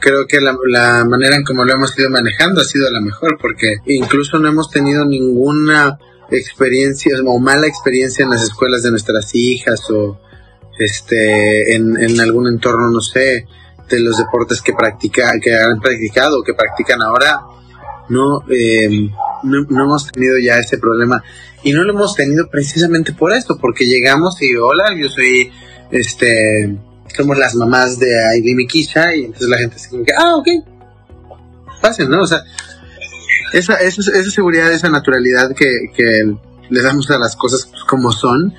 creo 0.00 0.26
que 0.26 0.40
la, 0.40 0.56
la 0.68 1.04
manera 1.04 1.36
en 1.36 1.44
como 1.44 1.64
lo 1.64 1.72
hemos 1.72 1.98
ido 1.98 2.10
manejando 2.10 2.60
ha 2.60 2.64
sido 2.64 2.90
la 2.90 3.00
mejor, 3.00 3.38
porque 3.40 3.76
incluso 3.86 4.38
no 4.38 4.48
hemos 4.48 4.70
tenido 4.70 5.04
ninguna 5.04 5.98
experiencias 6.30 7.20
o 7.24 7.38
mala 7.38 7.66
experiencia 7.66 8.24
en 8.24 8.30
las 8.30 8.42
escuelas 8.42 8.82
de 8.82 8.90
nuestras 8.90 9.34
hijas 9.34 9.80
o 9.90 10.18
este 10.78 11.74
en, 11.76 12.20
algún 12.20 12.48
entorno 12.48 12.90
no 12.90 13.00
sé 13.00 13.46
de 13.88 14.00
los 14.00 14.18
deportes 14.18 14.60
que 14.60 14.72
practica 14.72 15.30
que 15.40 15.54
han 15.54 15.80
practicado 15.80 16.42
que 16.42 16.52
practican 16.52 17.00
ahora 17.00 17.40
no, 18.08 18.42
eh, 18.48 19.10
no, 19.42 19.62
no 19.68 19.84
hemos 19.84 20.10
tenido 20.10 20.38
ya 20.38 20.58
ese 20.58 20.78
problema. 20.78 21.22
Y 21.62 21.72
no 21.72 21.82
lo 21.82 21.92
hemos 21.92 22.14
tenido 22.14 22.48
precisamente 22.48 23.12
por 23.12 23.32
esto 23.32 23.58
porque 23.58 23.86
llegamos 23.86 24.40
y 24.40 24.54
hola 24.56 24.94
yo 24.96 25.08
soy 25.08 25.50
este 25.90 26.76
somos 27.16 27.38
las 27.38 27.54
mamás 27.54 27.98
de 27.98 28.08
Aileen 28.28 28.60
y 28.60 28.64
y 28.64 29.24
entonces 29.24 29.48
la 29.48 29.58
gente 29.58 29.78
se 29.78 29.96
dice 29.96 30.12
ah 30.18 30.36
ok 30.36 30.48
fácil 31.80 32.10
no 32.10 32.22
o 32.22 32.26
sea 32.26 32.42
esa, 33.52 33.74
esa, 33.76 34.00
esa 34.00 34.30
seguridad, 34.30 34.72
esa 34.72 34.88
naturalidad 34.88 35.54
que, 35.54 35.90
que 35.94 36.36
les 36.68 36.84
damos 36.84 37.10
a 37.10 37.18
las 37.18 37.36
cosas 37.36 37.70
como 37.88 38.12
son, 38.12 38.54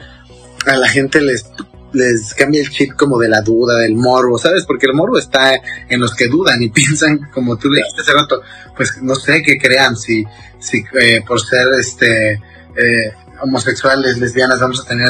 a 0.66 0.78
la 0.78 0.88
gente 0.88 1.22
les, 1.22 1.46
les 1.94 2.34
cambia 2.34 2.62
el 2.62 2.70
chip 2.70 2.94
como 2.94 3.18
de 3.18 3.30
la 3.30 3.42
duda, 3.42 3.80
del 3.80 3.96
morbo, 3.96 4.38
¿sabes? 4.38 4.66
Porque 4.66 4.88
el 4.88 4.94
morbo 4.94 5.18
está 5.18 5.54
en 5.90 6.00
los 6.00 6.14
que 6.16 6.28
dudan 6.28 6.62
y 6.62 6.70
piensan, 6.78 7.30
como 7.34 7.58
tú 7.58 7.70
le 7.70 7.78
dijiste 7.78 8.02
hace 8.02 8.14
rato, 8.14 8.42
pues 8.76 9.02
no 9.02 9.16
sé 9.16 9.42
qué 9.42 9.58
crean, 9.58 9.96
si, 9.96 10.26
si 10.60 10.84
eh, 11.00 11.24
por 11.26 11.42
ser 11.42 11.68
este 11.80 12.34
eh, 12.34 13.14
homosexuales, 13.42 14.18
lesbianas, 14.18 14.60
vamos 14.60 14.82
a 14.82 14.88
tener 14.88 15.10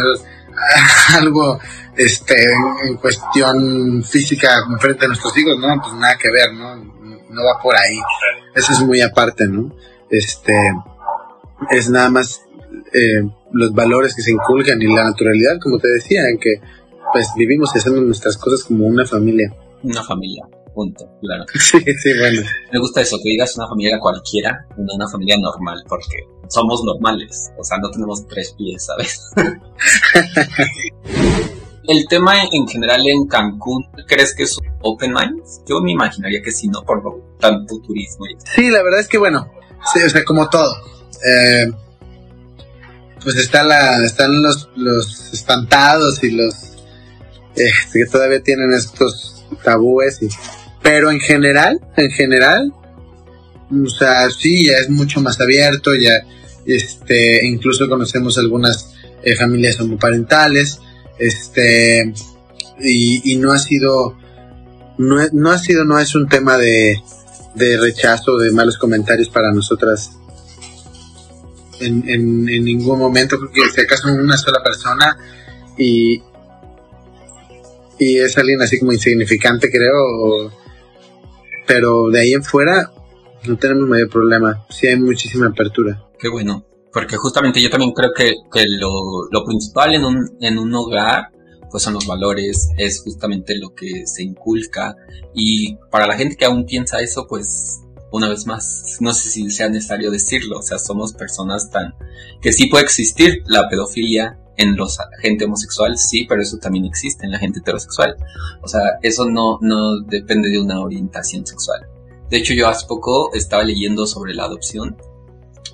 algo 1.17 1.59
este 1.95 2.35
en 2.87 2.97
cuestión 2.97 4.03
física 4.03 4.49
frente 4.79 5.05
a 5.05 5.07
nuestros 5.07 5.35
hijos, 5.37 5.57
¿no? 5.59 5.81
Pues 5.81 5.93
nada 5.95 6.17
que 6.17 6.29
ver, 6.31 6.53
¿no? 6.53 6.75
No 7.29 7.43
va 7.43 7.61
por 7.61 7.75
ahí 7.75 7.99
eso 8.57 8.73
es 8.73 8.79
muy 8.79 9.01
aparte, 9.01 9.47
¿no? 9.47 9.71
Este, 10.09 10.53
es 11.69 11.89
nada 11.89 12.09
más 12.09 12.41
eh, 12.93 13.23
los 13.51 13.73
valores 13.73 14.15
que 14.15 14.21
se 14.21 14.31
inculcan 14.31 14.81
y 14.81 14.93
la 14.93 15.03
naturalidad, 15.03 15.57
como 15.61 15.77
te 15.77 15.89
decía, 15.89 16.21
en 16.29 16.37
que 16.39 16.55
pues 17.13 17.27
vivimos 17.37 17.71
haciendo 17.71 18.01
nuestras 18.01 18.37
cosas 18.37 18.63
como 18.63 18.85
una 18.85 19.05
familia. 19.05 19.53
Una 19.83 20.03
familia, 20.03 20.43
punto, 20.73 21.05
claro. 21.21 21.45
Sí, 21.59 21.79
sí, 21.79 22.17
bueno. 22.17 22.41
Me 22.71 22.79
gusta 22.79 23.01
eso, 23.01 23.17
que 23.23 23.29
digas 23.29 23.55
una 23.57 23.67
familia 23.67 23.99
cualquiera, 23.99 24.65
no 24.77 24.95
una 24.95 25.07
familia 25.07 25.35
normal, 25.39 25.83
porque 25.87 26.17
somos 26.49 26.83
normales, 26.83 27.51
o 27.57 27.63
sea, 27.63 27.77
no 27.77 27.89
tenemos 27.91 28.25
tres 28.27 28.53
pies, 28.57 28.85
¿sabes? 28.85 29.31
el 31.87 32.07
tema 32.07 32.43
en 32.51 32.67
general 32.67 33.07
en 33.07 33.27
Cancún, 33.27 33.85
¿crees 34.07 34.35
que 34.35 34.43
es 34.43 34.57
open 34.81 35.13
mind? 35.13 35.41
Yo 35.67 35.81
me 35.81 35.91
imaginaría 35.91 36.41
que 36.41 36.51
sí, 36.51 36.67
¿no? 36.67 36.83
Por 36.83 37.01
tanto 37.39 37.79
turismo. 37.79 38.25
Sí, 38.55 38.69
la 38.69 38.83
verdad 38.83 38.99
es 38.99 39.07
que 39.07 39.17
bueno, 39.17 39.47
sí, 39.93 40.01
o 40.03 40.09
sea, 40.09 40.23
como 40.25 40.49
todo. 40.49 40.73
Eh, 41.25 41.71
pues 43.23 43.35
está 43.37 43.63
la, 43.63 44.03
están 44.05 44.41
los, 44.41 44.69
los 44.75 45.33
espantados 45.33 46.23
y 46.23 46.31
los 46.31 46.53
eh, 47.55 47.71
que 47.91 48.05
todavía 48.05 48.41
tienen 48.41 48.71
estos 48.73 49.45
tabúes. 49.63 50.21
Y, 50.21 50.29
pero 50.81 51.11
en 51.11 51.19
general, 51.19 51.79
en 51.97 52.11
general, 52.11 52.73
o 53.71 53.89
sea, 53.89 54.29
sí, 54.29 54.65
ya 54.65 54.77
es 54.77 54.89
mucho 54.89 55.19
más 55.21 55.39
abierto, 55.41 55.93
ya 55.95 56.21
este, 56.65 57.45
incluso 57.45 57.87
conocemos 57.89 58.37
algunas 58.37 58.93
eh, 59.23 59.35
familias 59.35 59.79
homoparentales 59.79 60.79
este, 61.17 62.13
y, 62.79 63.35
no 63.37 63.51
ha 63.51 63.59
sido, 63.59 64.17
no, 64.97 65.17
no, 65.33 65.51
ha 65.51 65.57
sido, 65.57 65.85
no 65.85 65.99
es 65.99 66.13
un 66.15 66.27
tema 66.27 66.57
de, 66.57 67.01
de 67.55 67.77
rechazo, 67.77 68.37
de 68.37 68.51
malos 68.51 68.77
comentarios 68.77 69.29
para 69.29 69.51
nosotras 69.51 70.11
en, 71.79 72.07
en, 72.09 72.45
ningún 72.45 72.99
momento. 72.99 73.37
Creo 73.37 73.51
que 73.51 73.71
si 73.71 73.81
acaso 73.81 74.07
una 74.09 74.37
sola 74.37 74.61
persona 74.63 75.17
y, 75.77 76.21
y 77.99 78.17
es 78.17 78.37
alguien 78.37 78.61
así 78.61 78.79
como 78.79 78.93
insignificante, 78.93 79.69
creo. 79.69 80.51
Pero 81.65 82.09
de 82.09 82.19
ahí 82.21 82.33
en 82.33 82.43
fuera 82.43 82.91
no 83.45 83.57
tenemos 83.57 83.87
mayor 83.87 84.09
problema. 84.09 84.65
Sí 84.69 84.87
hay 84.87 84.99
muchísima 84.99 85.47
apertura. 85.47 86.03
Qué 86.19 86.29
bueno. 86.29 86.65
Porque 86.91 87.17
justamente 87.17 87.61
yo 87.61 87.69
también 87.69 87.91
creo 87.91 88.11
que, 88.15 88.35
que 88.51 88.63
lo, 88.79 89.27
lo, 89.29 89.45
principal 89.45 89.93
en 89.93 90.05
un, 90.05 90.37
en 90.41 90.57
un 90.57 90.73
hogar 90.73 91.31
pues 91.69 91.83
son 91.83 91.95
los 91.95 92.07
valores, 92.07 92.69
es 92.77 93.01
justamente 93.01 93.57
lo 93.57 93.75
que 93.75 94.07
se 94.07 94.23
inculca 94.23 94.95
y 95.33 95.75
para 95.91 96.07
la 96.07 96.15
gente 96.15 96.37
que 96.37 96.45
aún 96.45 96.65
piensa 96.65 97.01
eso, 97.01 97.27
pues 97.27 97.81
una 98.11 98.29
vez 98.29 98.45
más, 98.45 98.97
no 98.99 99.13
sé 99.13 99.29
si 99.29 99.49
sea 99.49 99.69
necesario 99.69 100.11
decirlo, 100.11 100.59
o 100.59 100.61
sea, 100.61 100.79
somos 100.79 101.13
personas 101.13 101.69
tan 101.69 101.93
que 102.41 102.53
sí 102.53 102.67
puede 102.67 102.85
existir 102.85 103.43
la 103.47 103.67
pedofilia, 103.69 104.37
en 104.57 104.75
los 104.75 104.97
gente 105.21 105.45
homosexual, 105.45 105.97
sí, 105.97 106.25
pero 106.27 106.41
eso 106.41 106.57
también 106.57 106.85
existe 106.85 107.25
en 107.25 107.31
la 107.31 107.39
gente 107.39 107.59
heterosexual. 107.59 108.15
O 108.61 108.67
sea, 108.67 108.81
eso 109.01 109.29
no, 109.29 109.59
no 109.61 110.01
depende 110.01 110.49
de 110.49 110.59
una 110.59 110.81
orientación 110.81 111.45
sexual. 111.45 111.87
De 112.29 112.37
hecho, 112.37 112.53
yo 112.53 112.67
hace 112.67 112.85
poco 112.87 113.33
estaba 113.33 113.63
leyendo 113.63 114.05
sobre 114.05 114.33
la 114.33 114.45
adopción 114.45 114.97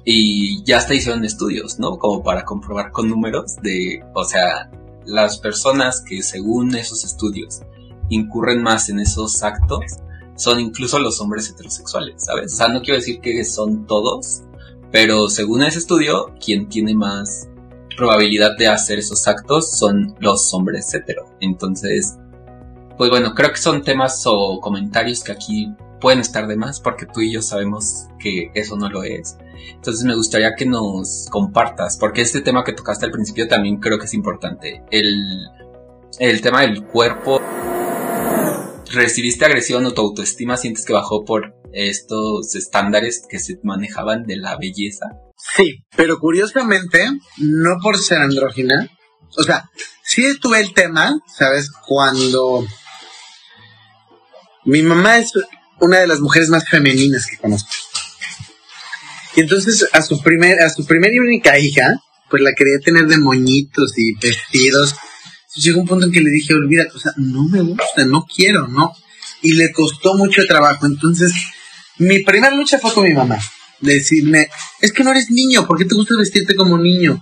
y 0.05 0.63
ya 0.65 0.77
hasta 0.77 0.93
hicieron 0.93 1.23
estudios, 1.23 1.79
¿no? 1.79 1.97
Como 1.97 2.21
para 2.21 2.43
comprobar 2.43 2.91
con 2.91 3.09
números 3.09 3.55
de, 3.63 4.03
o 4.13 4.25
sea, 4.25 4.69
las 5.05 5.39
personas 5.39 6.01
que 6.01 6.21
según 6.21 6.75
esos 6.75 7.05
estudios 7.05 7.61
incurren 8.09 8.61
más 8.61 8.89
en 8.89 8.99
esos 8.99 9.41
actos 9.43 9.85
son 10.35 10.59
incluso 10.59 10.99
los 10.99 11.19
hombres 11.21 11.49
heterosexuales, 11.49 12.23
¿sabes? 12.23 12.53
O 12.53 12.55
sea, 12.55 12.67
no 12.67 12.81
quiero 12.81 12.99
decir 12.99 13.19
que 13.19 13.43
son 13.45 13.85
todos, 13.85 14.43
pero 14.91 15.29
según 15.29 15.63
ese 15.63 15.79
estudio, 15.79 16.33
quien 16.43 16.69
tiene 16.69 16.95
más 16.95 17.47
probabilidad 17.95 18.57
de 18.57 18.67
hacer 18.67 18.99
esos 18.99 19.27
actos 19.27 19.77
son 19.77 20.15
los 20.19 20.53
hombres 20.53 20.93
hetero. 20.93 21.25
Entonces, 21.39 22.15
pues 22.97 23.09
bueno, 23.09 23.33
creo 23.33 23.51
que 23.51 23.57
son 23.57 23.83
temas 23.83 24.23
o 24.25 24.59
comentarios 24.59 25.23
que 25.23 25.31
aquí 25.31 25.73
pueden 25.99 26.19
estar 26.19 26.47
de 26.47 26.57
más 26.57 26.79
porque 26.79 27.05
tú 27.05 27.21
y 27.21 27.31
yo 27.31 27.41
sabemos 27.41 28.07
que 28.19 28.51
eso 28.53 28.75
no 28.75 28.89
lo 28.89 29.03
es. 29.03 29.37
Entonces 29.73 30.03
me 30.03 30.15
gustaría 30.15 30.53
que 30.55 30.65
nos 30.65 31.27
compartas, 31.29 31.97
porque 31.97 32.21
este 32.21 32.41
tema 32.41 32.63
que 32.63 32.73
tocaste 32.73 33.05
al 33.05 33.11
principio 33.11 33.47
también 33.47 33.77
creo 33.77 33.97
que 33.97 34.05
es 34.05 34.13
importante. 34.13 34.83
El, 34.91 35.47
el 36.19 36.41
tema 36.41 36.61
del 36.61 36.83
cuerpo. 36.83 37.41
¿Recibiste 38.93 39.43
agresión 39.43 39.83
o 39.87 39.93
tu 39.93 40.01
autoestima 40.01 40.55
sientes 40.55 40.85
que 40.85 40.93
bajó 40.93 41.25
por 41.25 41.55
estos 41.73 42.53
estándares 42.53 43.23
que 43.27 43.39
se 43.39 43.57
manejaban 43.63 44.23
de 44.23 44.37
la 44.37 44.55
belleza? 44.55 45.07
Sí, 45.35 45.83
pero 45.97 46.19
curiosamente, 46.19 47.09
no 47.37 47.79
por 47.81 47.97
ser 47.97 48.19
andrógina, 48.19 48.87
o 49.35 49.43
sea, 49.43 49.67
sí 50.03 50.37
tuve 50.39 50.59
el 50.59 50.75
tema, 50.75 51.19
¿sabes? 51.27 51.71
Cuando 51.87 52.67
mi 54.65 54.83
mamá 54.83 55.17
es 55.17 55.31
una 55.79 55.97
de 55.97 56.07
las 56.07 56.19
mujeres 56.19 56.49
más 56.49 56.69
femeninas 56.69 57.25
que 57.25 57.37
conozco. 57.37 57.71
Y 59.35 59.41
entonces 59.41 59.89
a 59.91 60.03
su 60.03 60.21
primer, 60.21 60.61
a 60.61 60.69
su 60.69 60.85
primera 60.85 61.15
y 61.15 61.17
única 61.19 61.57
hija, 61.57 61.99
pues 62.29 62.43
la 62.43 62.53
quería 62.53 62.77
tener 62.77 63.07
de 63.07 63.17
moñitos 63.17 63.97
y 63.97 64.13
vestidos. 64.21 64.93
Llegó 65.55 65.81
un 65.81 65.87
punto 65.87 66.05
en 66.05 66.11
que 66.11 66.21
le 66.21 66.29
dije, 66.29 66.53
olvídate, 66.53 66.91
o 66.95 66.99
sea, 66.99 67.13
no 67.17 67.43
me 67.43 67.61
gusta, 67.61 68.05
no 68.05 68.25
quiero, 68.25 68.67
no. 68.67 68.95
Y 69.41 69.53
le 69.53 69.71
costó 69.71 70.15
mucho 70.15 70.43
trabajo. 70.47 70.85
Entonces, 70.85 71.31
mi 71.97 72.23
primera 72.23 72.55
lucha 72.55 72.79
fue 72.79 72.93
con 72.93 73.03
mi 73.03 73.13
mamá 73.13 73.37
decirme, 73.83 74.47
es 74.81 74.91
que 74.91 75.03
no 75.03 75.11
eres 75.11 75.29
niño, 75.29 75.67
¿por 75.67 75.77
qué 75.77 75.85
te 75.85 75.95
gusta 75.95 76.15
vestirte 76.17 76.55
como 76.55 76.77
niño? 76.77 77.21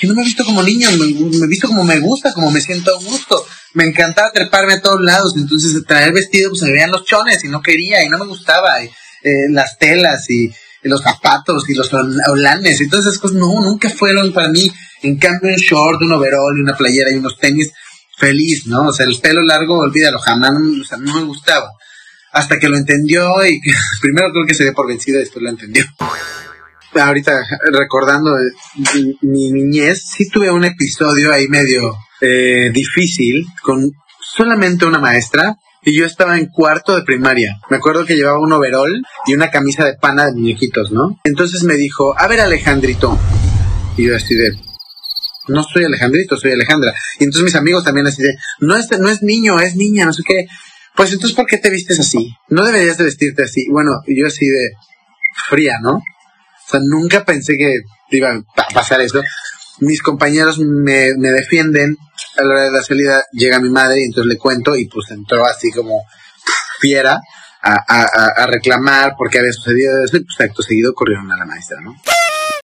Que 0.00 0.06
no 0.06 0.14
me 0.14 0.22
he 0.22 0.24
visto 0.24 0.44
como 0.44 0.62
niño, 0.62 0.90
me, 0.92 1.06
he 1.06 1.48
visto 1.48 1.68
como 1.68 1.84
me 1.84 2.00
gusta, 2.00 2.32
como 2.32 2.50
me 2.50 2.60
siento 2.60 2.94
a 2.94 2.98
gusto. 2.98 3.46
Me 3.74 3.84
encantaba 3.84 4.32
treparme 4.32 4.74
a 4.74 4.82
todos 4.82 5.00
lados, 5.00 5.34
entonces 5.36 5.72
traer 5.86 6.12
vestido, 6.12 6.50
pues 6.50 6.60
se 6.60 6.70
veían 6.70 6.90
los 6.90 7.04
chones 7.04 7.42
y 7.44 7.48
no 7.48 7.62
quería 7.62 8.04
y 8.04 8.08
no 8.08 8.18
me 8.18 8.26
gustaba. 8.26 8.82
Y, 8.82 8.86
eh, 8.86 9.48
las 9.50 9.78
telas 9.78 10.28
y, 10.82 10.88
los 10.88 11.02
zapatos 11.02 11.68
y 11.68 11.74
los 11.74 11.90
holanes 11.92 12.80
y 12.80 12.88
todas 12.88 13.06
esas 13.06 13.18
cosas, 13.18 13.36
no, 13.36 13.60
nunca 13.62 13.90
fueron 13.90 14.32
para 14.32 14.48
mí. 14.48 14.70
En 15.02 15.18
cambio, 15.18 15.50
un 15.50 15.56
short, 15.56 16.00
un 16.02 16.12
overall 16.12 16.56
y 16.56 16.62
una 16.62 16.76
playera 16.76 17.10
y 17.10 17.18
unos 17.18 17.38
tenis, 17.38 17.72
feliz, 18.16 18.66
¿no? 18.66 18.88
O 18.88 18.92
sea, 18.92 19.06
el 19.06 19.18
pelo 19.20 19.42
largo, 19.42 19.78
olvídalo, 19.78 20.18
jamás, 20.18 20.52
o 20.52 20.84
sea, 20.84 20.98
no 20.98 21.14
me 21.14 21.24
gustaba 21.24 21.68
hasta 22.32 22.58
que 22.58 22.68
lo 22.68 22.76
entendió 22.76 23.44
y 23.46 23.60
primero 24.00 24.30
creo 24.32 24.46
que 24.46 24.54
se 24.54 24.64
dio 24.64 24.74
por 24.74 24.88
vencido 24.88 25.18
y 25.18 25.22
después 25.22 25.42
lo 25.42 25.50
entendió. 25.50 25.84
Ahorita 26.94 27.32
recordando 27.72 28.36
eh, 28.36 29.14
mi, 29.22 29.50
niñez, 29.50 30.02
sí 30.14 30.28
tuve 30.28 30.50
un 30.50 30.64
episodio 30.64 31.32
ahí 31.32 31.48
medio 31.48 31.96
eh, 32.20 32.70
difícil 32.72 33.46
con 33.62 33.90
solamente 34.20 34.84
una 34.84 34.98
maestra 34.98 35.56
y 35.84 35.98
yo 35.98 36.06
estaba 36.06 36.38
en 36.38 36.46
cuarto 36.46 36.94
de 36.94 37.02
primaria. 37.02 37.58
Me 37.68 37.76
acuerdo 37.76 38.04
que 38.04 38.14
llevaba 38.14 38.40
un 38.40 38.52
overall 38.52 39.02
y 39.26 39.34
una 39.34 39.50
camisa 39.50 39.84
de 39.84 39.94
pana 39.94 40.26
de 40.26 40.32
muñequitos, 40.32 40.92
¿no? 40.92 41.18
Entonces 41.24 41.64
me 41.64 41.74
dijo, 41.74 42.14
a 42.18 42.28
ver 42.28 42.40
Alejandrito. 42.40 43.18
Y 43.96 44.06
yo 44.06 44.16
así 44.16 44.34
de, 44.34 44.56
no 45.48 45.62
soy 45.64 45.84
Alejandrito, 45.84 46.36
soy 46.36 46.52
Alejandra. 46.52 46.92
Y 47.18 47.24
entonces 47.24 47.44
mis 47.44 47.56
amigos 47.56 47.84
también 47.84 48.06
así 48.06 48.22
de, 48.22 48.34
no 48.60 48.76
es, 48.76 48.88
no 48.98 49.08
es 49.08 49.22
niño, 49.22 49.58
es 49.58 49.74
niña, 49.74 50.04
no 50.04 50.12
sé 50.12 50.22
qué. 50.24 50.46
Pues 50.94 51.12
entonces, 51.12 51.34
¿por 51.34 51.46
qué 51.46 51.58
te 51.58 51.70
vistes 51.70 51.98
así? 51.98 52.34
No 52.48 52.64
deberías 52.64 52.98
de 52.98 53.04
vestirte 53.04 53.42
así. 53.44 53.66
Bueno, 53.70 54.02
yo 54.06 54.26
así 54.26 54.46
de 54.46 54.72
fría, 55.48 55.78
¿no? 55.82 55.94
O 55.94 56.70
sea, 56.70 56.80
nunca 56.84 57.24
pensé 57.24 57.56
que 57.56 57.80
iba 58.10 58.30
a 58.30 58.68
pasar 58.74 59.00
eso. 59.00 59.20
Mis 59.80 60.02
compañeros 60.02 60.58
me 60.58 61.12
defienden. 61.16 61.96
A 62.36 62.42
la 62.42 62.48
hora 62.48 62.64
de 62.64 62.70
la 62.70 62.82
salida 62.82 63.24
llega 63.32 63.60
mi 63.60 63.70
madre 63.70 64.00
y 64.00 64.04
entonces 64.04 64.32
le 64.32 64.38
cuento 64.38 64.76
y 64.76 64.86
pues 64.86 65.10
entró 65.10 65.44
así 65.44 65.70
como 65.70 66.02
fiera 66.80 67.20
a, 67.62 67.74
a, 67.86 68.42
a 68.42 68.46
reclamar 68.46 69.14
porque 69.16 69.38
había 69.38 69.52
sucedido 69.52 70.04
eso 70.04 70.16
y 70.16 70.24
pues 70.24 70.40
acto 70.40 70.62
seguido 70.62 70.94
corrieron 70.94 71.30
a 71.30 71.36
la 71.36 71.44
maestra, 71.44 71.80
¿no? 71.80 71.94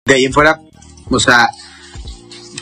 De 0.04 0.14
ahí 0.14 0.24
en 0.24 0.32
fuera, 0.32 0.58
o 1.10 1.20
sea, 1.20 1.48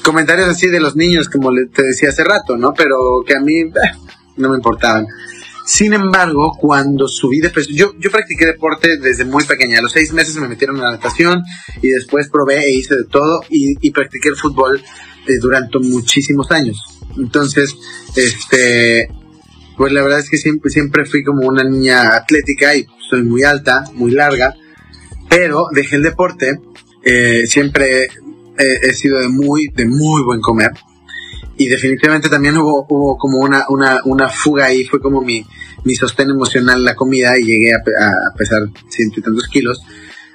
comentarios 0.03 0.49
así 0.49 0.69
de 0.69 0.81
los 0.81 0.97
niños, 0.97 1.29
como 1.29 1.51
te 1.75 1.83
decía 1.83 2.11
hace 2.11 2.25
rato, 2.25 2.57
¿no? 2.57 2.73
Pero 2.75 3.23
que 3.27 3.35
a 3.35 3.41
mí 3.41 3.61
eh, 3.61 3.73
no 4.37 4.51
me 4.51 4.57
importaban. 4.57 5.07
Sin 5.73 5.93
embargo, 5.93 6.57
cuando 6.59 7.07
subí 7.07 7.39
de 7.39 7.49
peso, 7.49 7.71
yo, 7.73 7.93
practiqué 8.11 8.45
deporte 8.45 8.99
desde 8.99 9.25
muy 9.25 9.45
pequeña. 9.45 9.79
A 9.79 9.83
los 9.83 9.93
seis 9.93 10.13
meses 10.13 10.35
me 10.35 10.49
metieron 10.49 10.81
a 10.81 10.83
la 10.83 10.91
natación 10.91 11.45
y 11.81 11.91
después 11.91 12.29
probé 12.29 12.65
e 12.65 12.73
hice 12.73 12.97
de 12.97 13.05
todo 13.05 13.45
y, 13.49 13.89
practiqué 13.93 14.31
el 14.31 14.35
fútbol 14.35 14.83
eh, 15.29 15.39
durante 15.41 15.79
muchísimos 15.79 16.51
años. 16.51 16.77
Entonces, 17.17 17.77
este, 18.17 19.11
pues 19.77 19.93
la 19.93 20.03
verdad 20.03 20.19
es 20.19 20.29
que 20.29 20.39
siempre, 20.39 20.73
siempre 20.73 21.05
fui 21.05 21.23
como 21.23 21.47
una 21.47 21.63
niña 21.63 22.17
atlética 22.17 22.75
y 22.75 22.89
soy 23.09 23.23
muy 23.23 23.45
alta, 23.45 23.85
muy 23.95 24.11
larga, 24.11 24.57
pero 25.29 25.67
dejé 25.73 25.97
el 25.97 26.03
deporte. 26.03 26.59
Eh, 27.05 27.47
siempre 27.47 28.09
he 28.59 28.93
sido 28.93 29.21
de 29.21 29.29
muy, 29.29 29.69
de 29.69 29.87
muy 29.87 30.25
buen 30.25 30.41
comer 30.41 30.73
y 31.61 31.69
definitivamente 31.69 32.31
también 32.31 32.57
hubo, 32.57 32.87
hubo 32.89 33.19
como 33.19 33.41
una, 33.41 33.67
una, 33.69 34.01
una 34.07 34.31
fuga 34.31 34.65
ahí, 34.65 34.87
fue 34.87 34.99
como 34.99 35.21
mi, 35.21 35.45
mi 35.85 35.95
sostén 35.95 36.31
emocional 36.31 36.83
la 36.83 36.95
comida 36.95 37.39
y 37.39 37.45
llegué 37.45 37.75
a, 37.75 38.35
pesar 38.35 38.63
ciento 38.89 39.21
y 39.21 39.23
tantos 39.23 39.47
kilos, 39.47 39.79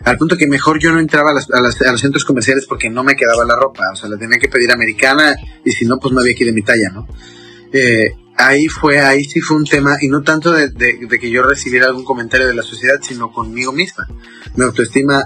al 0.03 0.19
punto 0.19 0.37
que 0.37 0.45
mejor 0.45 0.77
yo 0.79 0.91
no 0.91 0.99
entraba 0.99 1.31
a, 1.31 1.57
a, 1.57 1.91
los 1.91 1.99
centros 1.99 2.25
comerciales 2.25 2.67
porque 2.67 2.91
no 2.91 3.03
me 3.03 3.15
quedaba 3.15 3.43
la 3.43 3.55
ropa, 3.55 3.85
o 3.91 3.95
sea, 3.95 4.07
la 4.07 4.19
tenía 4.19 4.37
que 4.37 4.49
pedir 4.49 4.71
americana 4.71 5.35
y 5.65 5.71
si 5.71 5.85
no, 5.87 5.97
pues 5.97 6.13
no 6.13 6.19
había 6.19 6.33
aquí 6.33 6.45
de 6.45 6.53
mi 6.53 6.61
talla, 6.61 6.91
¿no? 6.93 7.07
Eh, 7.73 8.13
ahí 8.37 8.67
fue, 8.67 8.99
ahí 8.99 9.23
sí 9.23 9.41
fue 9.41 9.57
un 9.57 9.65
tema, 9.65 9.97
y 9.99 10.09
no 10.09 10.21
tanto 10.21 10.51
de, 10.51 10.69
de, 10.69 11.07
que 11.19 11.31
yo 11.31 11.41
recibiera 11.41 11.87
algún 11.87 12.05
comentario 12.05 12.45
de 12.45 12.53
la 12.53 12.61
sociedad, 12.61 12.99
sino 13.01 13.31
conmigo 13.31 13.71
misma. 13.71 14.07
Mi 14.55 14.63
autoestima, 14.63 15.23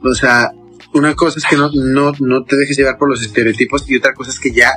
o 0.00 0.14
sea, 0.14 0.52
una 0.98 1.14
cosa 1.14 1.38
es 1.38 1.46
que 1.46 1.56
no, 1.56 1.70
no, 1.72 2.12
no 2.20 2.44
te 2.44 2.56
dejes 2.56 2.76
llevar 2.76 2.98
por 2.98 3.08
los 3.08 3.22
estereotipos 3.22 3.88
y 3.88 3.96
otra 3.96 4.12
cosa 4.14 4.30
es 4.30 4.40
que 4.40 4.52
ya 4.52 4.72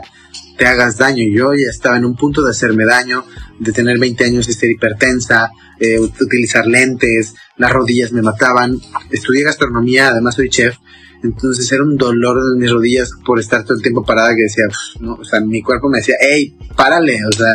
te 0.58 0.66
hagas 0.66 0.98
daño. 0.98 1.24
Yo 1.34 1.54
ya 1.54 1.70
estaba 1.70 1.98
en 1.98 2.06
un 2.06 2.16
punto 2.16 2.44
de 2.44 2.52
hacerme 2.52 2.86
daño, 2.86 3.26
de 3.60 3.72
tener 3.72 4.00
20 4.00 4.26
años 4.26 4.48
y 4.48 4.54
ser 4.54 4.70
hipertensa, 4.72 5.50
eh, 5.80 6.00
utilizar 6.00 6.66
lentes, 6.68 7.36
las 7.58 7.72
rodillas 7.72 8.12
me 8.12 8.22
mataban. 8.22 8.80
Estudié 9.10 9.44
gastronomía, 9.44 10.10
además 10.10 10.36
soy 10.36 10.50
chef, 10.50 10.76
entonces 11.24 11.72
era 11.72 11.84
un 11.84 11.98
dolor 11.98 12.38
en 12.54 12.60
mis 12.60 12.72
rodillas 12.72 13.12
por 13.26 13.40
estar 13.40 13.64
todo 13.64 13.76
el 13.76 13.82
tiempo 13.82 14.04
parada 14.04 14.36
que 14.36 14.44
decía, 14.44 14.66
no, 15.00 15.16
o 15.16 15.24
sea, 15.24 15.42
mi 15.42 15.62
cuerpo 15.62 15.90
me 15.90 16.00
decía, 16.00 16.16
hey, 16.20 16.56
párale, 16.76 17.20
o 17.28 17.32
sea, 17.32 17.54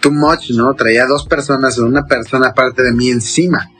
too 0.00 0.10
much, 0.10 0.50
¿no? 0.50 0.74
Traía 0.74 1.06
dos 1.06 1.26
personas 1.26 1.78
o 1.78 1.84
una 1.84 2.06
persona 2.06 2.48
aparte 2.48 2.82
de 2.82 2.92
mí 2.92 3.10
encima. 3.10 3.70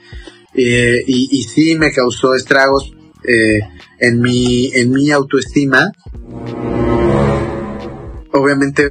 Eh, 0.53 1.03
y, 1.07 1.29
y 1.31 1.43
sí 1.43 1.75
me 1.75 1.91
causó 1.91 2.35
estragos 2.35 2.91
eh, 3.23 3.59
en, 3.99 4.21
mi, 4.21 4.71
en 4.73 4.91
mi 4.91 5.11
autoestima 5.11 5.91
obviamente, 8.33 8.89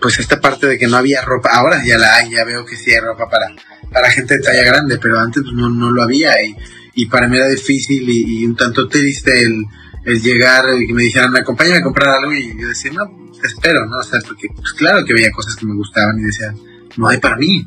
pues 0.00 0.18
esta 0.18 0.40
parte 0.40 0.66
de 0.66 0.78
que 0.78 0.86
no 0.86 0.96
había 0.96 1.22
ropa, 1.22 1.50
ahora 1.52 1.82
ya 1.84 1.98
la 1.98 2.16
hay, 2.16 2.30
ya 2.30 2.44
veo 2.44 2.64
que 2.64 2.76
sí 2.76 2.90
hay 2.90 3.00
ropa 3.00 3.28
para, 3.28 3.54
para 3.92 4.10
gente 4.10 4.36
de 4.36 4.42
talla 4.42 4.64
grande, 4.64 4.98
pero 4.98 5.18
antes 5.18 5.42
no, 5.52 5.68
no 5.68 5.90
lo 5.90 6.02
había 6.02 6.32
y, 6.42 6.56
y 6.94 7.06
para 7.06 7.28
mí 7.28 7.36
era 7.36 7.48
difícil 7.48 8.08
y, 8.08 8.44
un 8.46 8.56
tanto 8.56 8.88
triste 8.88 9.42
el, 9.42 9.64
el 10.04 10.22
llegar 10.22 10.64
y 10.80 10.86
que 10.86 10.94
me 10.94 11.04
dijeran, 11.04 11.32
me 11.32 11.40
acompaña 11.40 11.76
a 11.76 11.82
comprar 11.82 12.16
algo 12.16 12.32
y 12.32 12.60
yo 12.60 12.68
decía, 12.68 12.92
no, 12.92 13.32
espero, 13.42 13.86
¿no? 13.86 13.98
O 13.98 14.02
sea, 14.02 14.20
porque 14.26 14.48
pues, 14.54 14.72
claro 14.74 15.04
que 15.04 15.14
veía 15.14 15.30
cosas 15.30 15.56
que 15.56 15.66
me 15.66 15.74
gustaban 15.74 16.18
y 16.18 16.24
decía, 16.24 16.54
no 16.96 17.08
hay 17.08 17.18
para 17.18 17.36
mí, 17.36 17.66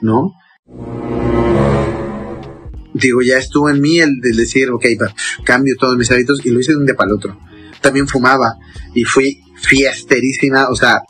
¿no? 0.00 0.32
Digo, 2.94 3.22
ya 3.22 3.38
estuvo 3.38 3.70
en 3.70 3.80
mí 3.80 4.00
el 4.00 4.20
de 4.20 4.32
decir, 4.36 4.70
ok, 4.70 4.84
cambio 5.44 5.74
todos 5.78 5.96
mis 5.96 6.10
hábitos 6.10 6.44
y 6.44 6.50
lo 6.50 6.60
hice 6.60 6.72
de 6.72 6.78
un 6.78 6.86
día 6.86 6.94
para 6.94 7.10
el 7.10 7.16
otro. 7.16 7.38
También 7.80 8.06
fumaba 8.06 8.58
y 8.94 9.04
fui 9.04 9.42
fiesterísima, 9.56 10.68
o 10.68 10.76
sea, 10.76 11.02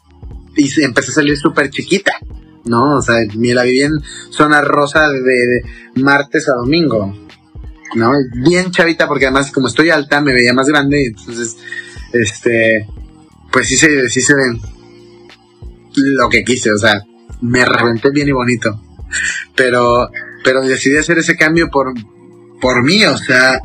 y 0.57 0.83
empecé 0.83 1.11
a 1.11 1.15
salir 1.15 1.37
súper 1.37 1.71
chiquita, 1.71 2.13
¿no? 2.65 2.99
O 2.99 3.03
sea, 3.03 3.17
me 3.37 3.55
la 3.55 3.65
viví 3.65 3.83
en 3.83 3.93
zona 4.31 4.61
rosa 4.61 5.09
de 5.09 5.63
martes 5.97 6.49
a 6.49 6.55
domingo, 6.55 7.15
¿no? 7.97 8.13
Bien 8.45 8.71
chavita, 8.71 9.09
porque 9.09 9.27
además 9.27 9.51
como 9.51 9.69
estoy 9.69 9.91
alta 9.91 10.21
me 10.21 10.33
veía 10.33 10.53
más 10.53 10.67
grande, 10.67 11.07
entonces, 11.07 11.57
este, 12.13 12.87
pues 13.51 13.69
sí 13.69 13.77
se, 13.77 14.09
sí 14.09 14.21
se 14.21 14.35
ven 14.35 14.61
lo 15.95 16.29
que 16.29 16.45
quise, 16.45 16.73
o 16.73 16.79
sea, 16.79 17.03
me 17.41 17.65
reventé 17.65 18.11
bien 18.11 18.29
y 18.29 18.33
bonito. 18.33 18.81
Pero, 19.55 20.09
pero 20.45 20.63
decidí 20.63 20.97
hacer 20.97 21.19
ese 21.19 21.37
cambio 21.37 21.69
por, 21.71 21.93
por 22.61 22.83
mí, 22.85 23.05
o 23.05 23.17
sea, 23.19 23.61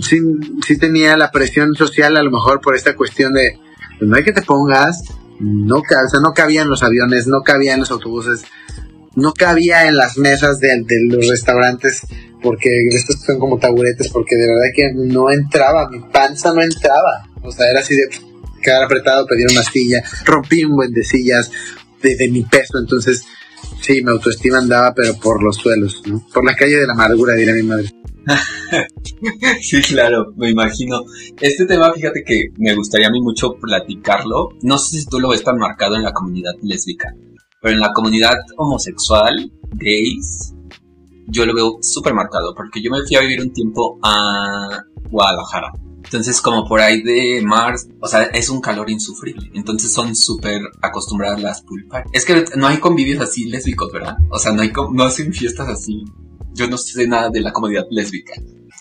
sí, 0.00 0.78
tenía 0.78 1.16
la 1.16 1.30
presión 1.30 1.74
social 1.74 2.16
a 2.16 2.22
lo 2.22 2.30
mejor 2.30 2.60
por 2.60 2.74
esta 2.74 2.94
cuestión 2.96 3.32
de, 3.32 3.58
pues 3.98 4.08
no 4.08 4.16
hay 4.16 4.24
que 4.24 4.32
te 4.32 4.42
pongas, 4.42 5.02
no, 5.40 5.76
o 5.76 5.82
sea, 6.10 6.20
no 6.20 6.32
cabía 6.34 6.62
en 6.62 6.68
los 6.68 6.82
aviones, 6.82 7.26
no 7.26 7.42
cabía 7.42 7.74
en 7.74 7.80
los 7.80 7.90
autobuses, 7.90 8.42
no 9.14 9.32
cabía 9.32 9.86
en 9.86 9.96
las 9.96 10.16
mesas 10.16 10.60
de, 10.60 10.84
los 11.10 11.28
restaurantes 11.28 12.02
porque 12.42 12.70
estos 12.90 13.20
son 13.20 13.38
como 13.38 13.58
taburetes 13.58 14.08
porque 14.12 14.36
de 14.36 14.46
verdad 14.46 14.70
que 14.74 14.92
no 14.94 15.30
entraba, 15.30 15.88
mi 15.90 16.00
panza 16.12 16.52
no 16.52 16.62
entraba, 16.62 17.28
o 17.42 17.50
sea, 17.50 17.70
era 17.70 17.80
así 17.80 17.94
de 17.96 18.08
quedar 18.62 18.84
apretado, 18.84 19.26
pedir 19.26 19.46
una 19.50 19.62
silla, 19.62 20.02
rompí 20.24 20.64
un 20.64 20.76
buen 20.76 20.92
de 20.92 21.02
sillas 21.04 21.50
de, 22.02 22.28
mi 22.30 22.44
peso, 22.44 22.78
entonces 22.78 23.24
sí, 23.80 24.02
mi 24.02 24.10
autoestima 24.10 24.58
andaba 24.58 24.92
pero 24.94 25.14
por 25.14 25.42
los 25.42 25.56
suelos, 25.56 26.02
¿no? 26.06 26.24
Por 26.32 26.44
la 26.44 26.54
calle 26.54 26.76
de 26.76 26.86
la 26.86 26.92
amargura, 26.92 27.34
dirá 27.34 27.54
mi 27.54 27.62
madre. 27.62 27.90
sí, 29.62 29.80
claro, 29.82 30.32
me 30.36 30.50
imagino. 30.50 31.00
Este 31.40 31.66
tema, 31.66 31.92
fíjate 31.92 32.22
que 32.24 32.48
me 32.58 32.74
gustaría 32.74 33.08
a 33.08 33.10
mí 33.10 33.20
mucho 33.20 33.54
platicarlo. 33.60 34.50
No 34.62 34.78
sé 34.78 35.00
si 35.00 35.06
tú 35.06 35.18
lo 35.20 35.30
ves 35.30 35.42
tan 35.42 35.58
marcado 35.58 35.96
en 35.96 36.02
la 36.02 36.12
comunidad 36.12 36.52
lésbica, 36.62 37.14
pero 37.60 37.74
en 37.74 37.80
la 37.80 37.92
comunidad 37.92 38.34
homosexual, 38.56 39.50
gays, 39.72 40.54
yo 41.28 41.46
lo 41.46 41.54
veo 41.54 41.78
súper 41.82 42.14
marcado, 42.14 42.54
porque 42.54 42.82
yo 42.82 42.90
me 42.90 43.02
fui 43.02 43.16
a 43.16 43.20
vivir 43.20 43.40
un 43.40 43.52
tiempo 43.52 43.98
a 44.02 44.82
Guadalajara. 45.10 45.72
Entonces, 46.04 46.40
como 46.40 46.66
por 46.66 46.80
ahí 46.80 47.02
de 47.02 47.42
Mars, 47.44 47.86
o 48.00 48.08
sea, 48.08 48.22
es 48.22 48.48
un 48.48 48.62
calor 48.62 48.88
insufrible. 48.90 49.50
Entonces 49.54 49.92
son 49.92 50.16
súper 50.16 50.62
acostumbradas 50.80 51.42
las 51.42 51.60
pulpas. 51.62 52.04
Es 52.12 52.24
que 52.24 52.44
no 52.56 52.66
hay 52.66 52.78
convivios 52.78 53.20
así 53.20 53.44
lésbicos, 53.44 53.92
¿verdad? 53.92 54.16
O 54.30 54.38
sea, 54.38 54.52
no 54.52 54.62
hay 54.62 54.72
no 54.92 55.04
hacen 55.04 55.34
fiestas 55.34 55.68
así. 55.68 56.04
Yo 56.54 56.66
no 56.66 56.78
sé 56.78 57.06
nada 57.06 57.28
de 57.28 57.42
la 57.42 57.52
comunidad 57.52 57.84
lésbica. 57.90 58.32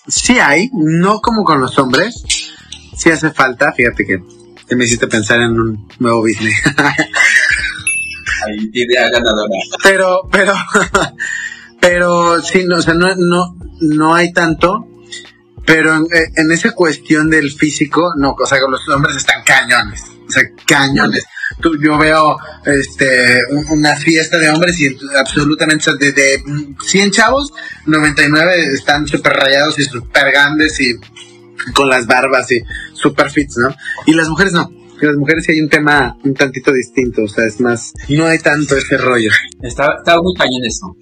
Sí 0.07 0.39
hay, 0.39 0.69
no 0.73 1.19
como 1.19 1.43
con 1.43 1.59
los 1.59 1.77
hombres. 1.77 2.23
Sí 2.95 3.09
hace 3.09 3.31
falta, 3.31 3.73
fíjate 3.73 4.05
que, 4.05 4.23
me 4.75 4.85
hiciste 4.85 5.07
pensar 5.07 5.41
en 5.41 5.59
un 5.59 5.87
nuevo 5.99 6.21
business. 6.21 6.55
Ahí 8.45 8.69
idea 8.71 9.09
ganadora. 9.09 9.55
Pero, 9.83 10.21
pero, 10.31 10.53
pero 11.79 12.41
sí, 12.41 12.65
no, 12.65 12.77
o 12.77 12.81
sea, 12.81 12.93
no, 12.93 13.15
no, 13.15 13.55
no 13.81 14.15
hay 14.15 14.31
tanto 14.33 14.87
pero 15.67 15.95
en, 15.95 16.51
esa 16.53 16.71
cuestión 16.71 17.29
del 17.29 17.51
físico, 17.51 18.13
no, 18.17 18.37
o 18.41 18.45
sea, 18.45 18.57
los 18.69 18.87
hombres 18.87 19.17
están 19.17 19.43
cañones, 19.43 20.01
o 20.25 20.31
sea, 20.31 20.43
cañones. 20.65 21.25
Tú, 21.59 21.77
yo 21.83 21.97
veo 21.97 22.37
este 22.65 23.35
una 23.69 23.93
fiesta 23.97 24.37
de 24.37 24.49
hombres 24.49 24.79
y 24.79 24.97
absolutamente 25.19 25.91
de, 25.99 26.13
de 26.13 26.41
100 26.81 27.11
chavos, 27.11 27.51
99 27.85 28.65
están 28.75 29.07
súper 29.07 29.33
rayados 29.33 29.77
y 29.79 29.83
súper 29.83 30.31
grandes 30.31 30.79
y 30.79 30.93
con 31.73 31.89
las 31.89 32.07
barbas 32.07 32.49
y 32.53 32.61
super 32.93 33.29
fits, 33.29 33.57
¿no? 33.57 33.75
Y 34.05 34.13
las 34.13 34.29
mujeres 34.29 34.53
no. 34.53 34.71
Las 35.01 35.17
mujeres 35.17 35.43
sí 35.45 35.51
hay 35.51 35.59
un 35.59 35.69
tema 35.69 36.15
un 36.23 36.33
tantito 36.33 36.71
distinto, 36.71 37.23
o 37.23 37.27
sea, 37.27 37.43
es 37.45 37.59
más, 37.59 37.91
no 38.07 38.25
hay 38.25 38.39
tanto 38.39 38.77
ese 38.77 38.97
rollo. 38.97 39.31
Está, 39.61 39.95
está 39.97 40.15
muy 40.21 40.33
cañón 40.33 40.63
eso 40.65 40.95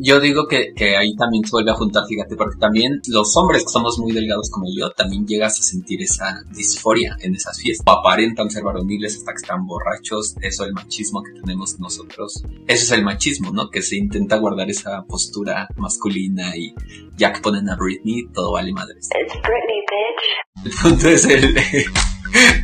yo 0.00 0.20
digo 0.20 0.46
que, 0.46 0.72
que, 0.74 0.96
ahí 0.96 1.14
también 1.16 1.44
se 1.44 1.50
vuelve 1.50 1.70
a 1.70 1.74
juntar, 1.74 2.04
fíjate, 2.08 2.36
porque 2.36 2.58
también 2.58 3.00
los 3.08 3.36
hombres 3.36 3.64
que 3.64 3.70
somos 3.70 3.98
muy 3.98 4.12
delgados 4.12 4.50
como 4.50 4.66
yo, 4.74 4.90
también 4.90 5.26
llegas 5.26 5.58
a 5.58 5.62
sentir 5.62 6.02
esa 6.02 6.42
disforia 6.50 7.16
en 7.20 7.34
esas 7.34 7.58
fiestas. 7.58 7.84
O 7.86 7.98
aparentan 7.98 8.50
ser 8.50 8.62
varoniles 8.62 9.16
hasta 9.16 9.32
que 9.32 9.38
están 9.42 9.66
borrachos. 9.66 10.36
Eso 10.40 10.64
el 10.64 10.72
machismo 10.72 11.22
que 11.22 11.40
tenemos 11.40 11.78
nosotros. 11.78 12.42
Eso 12.66 12.84
es 12.84 12.90
el 12.92 13.04
machismo, 13.04 13.52
¿no? 13.52 13.70
Que 13.70 13.82
se 13.82 13.96
intenta 13.96 14.36
guardar 14.36 14.70
esa 14.70 15.04
postura 15.04 15.68
masculina 15.76 16.56
y 16.56 16.74
ya 17.16 17.32
que 17.32 17.40
ponen 17.40 17.68
a 17.68 17.76
Britney, 17.76 18.28
todo 18.32 18.52
vale 18.52 18.72
madres. 18.72 19.08
Britney, 19.12 19.80
bitch. 19.90 20.64
El 20.64 20.72
punto 20.82 21.08
es 21.08 21.24
el, 21.26 21.56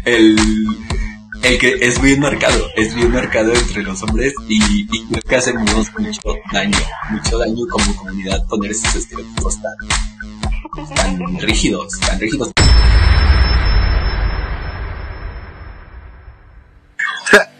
el 0.04 0.36
el 1.44 1.58
que 1.58 1.74
es 1.80 2.00
bien 2.00 2.20
marcado, 2.20 2.70
es 2.74 2.94
bien 2.94 3.12
marcado 3.12 3.52
entre 3.52 3.82
los 3.82 4.02
hombres 4.02 4.32
y, 4.48 4.86
y 4.90 5.06
creo 5.08 5.22
que 5.28 5.36
hacemos 5.36 5.62
mucho 5.98 6.20
daño, 6.52 6.78
mucho 7.10 7.38
daño 7.38 7.66
como 7.70 7.96
comunidad 7.96 8.46
poner 8.48 8.70
esos 8.70 8.94
estereotipos 8.94 9.58
tan, 9.60 10.94
tan 11.18 11.40
rígidos, 11.40 12.00
tan 12.00 12.18
rígidos. 12.18 12.50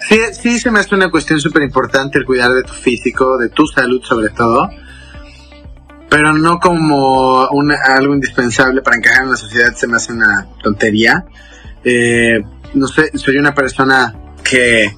Sí, 0.09 0.18
sí 0.32 0.59
se 0.59 0.70
me 0.70 0.80
hace 0.80 0.95
una 0.95 1.11
cuestión 1.11 1.41
súper 1.41 1.62
importante 1.62 2.18
el 2.18 2.24
cuidar 2.24 2.53
de 2.53 2.62
tu 2.62 2.72
físico, 2.72 3.37
de 3.37 3.51
tu 3.51 3.66
salud 3.66 4.03
sobre 4.03 4.30
todo, 4.30 4.70
pero 6.09 6.32
no 6.32 6.59
como 6.59 7.49
algo 7.87 8.14
indispensable 8.14 8.80
para 8.80 8.97
encajar 8.97 9.24
en 9.24 9.30
la 9.30 9.37
sociedad, 9.37 9.74
se 9.74 9.87
me 9.87 9.97
hace 9.97 10.12
una 10.12 10.47
tontería. 10.62 11.26
Eh, 11.85 12.41
no 12.75 12.89
sé, 12.89 13.11
soy 13.16 13.37
una 13.37 13.55
persona 13.55 14.14
que, 14.43 14.93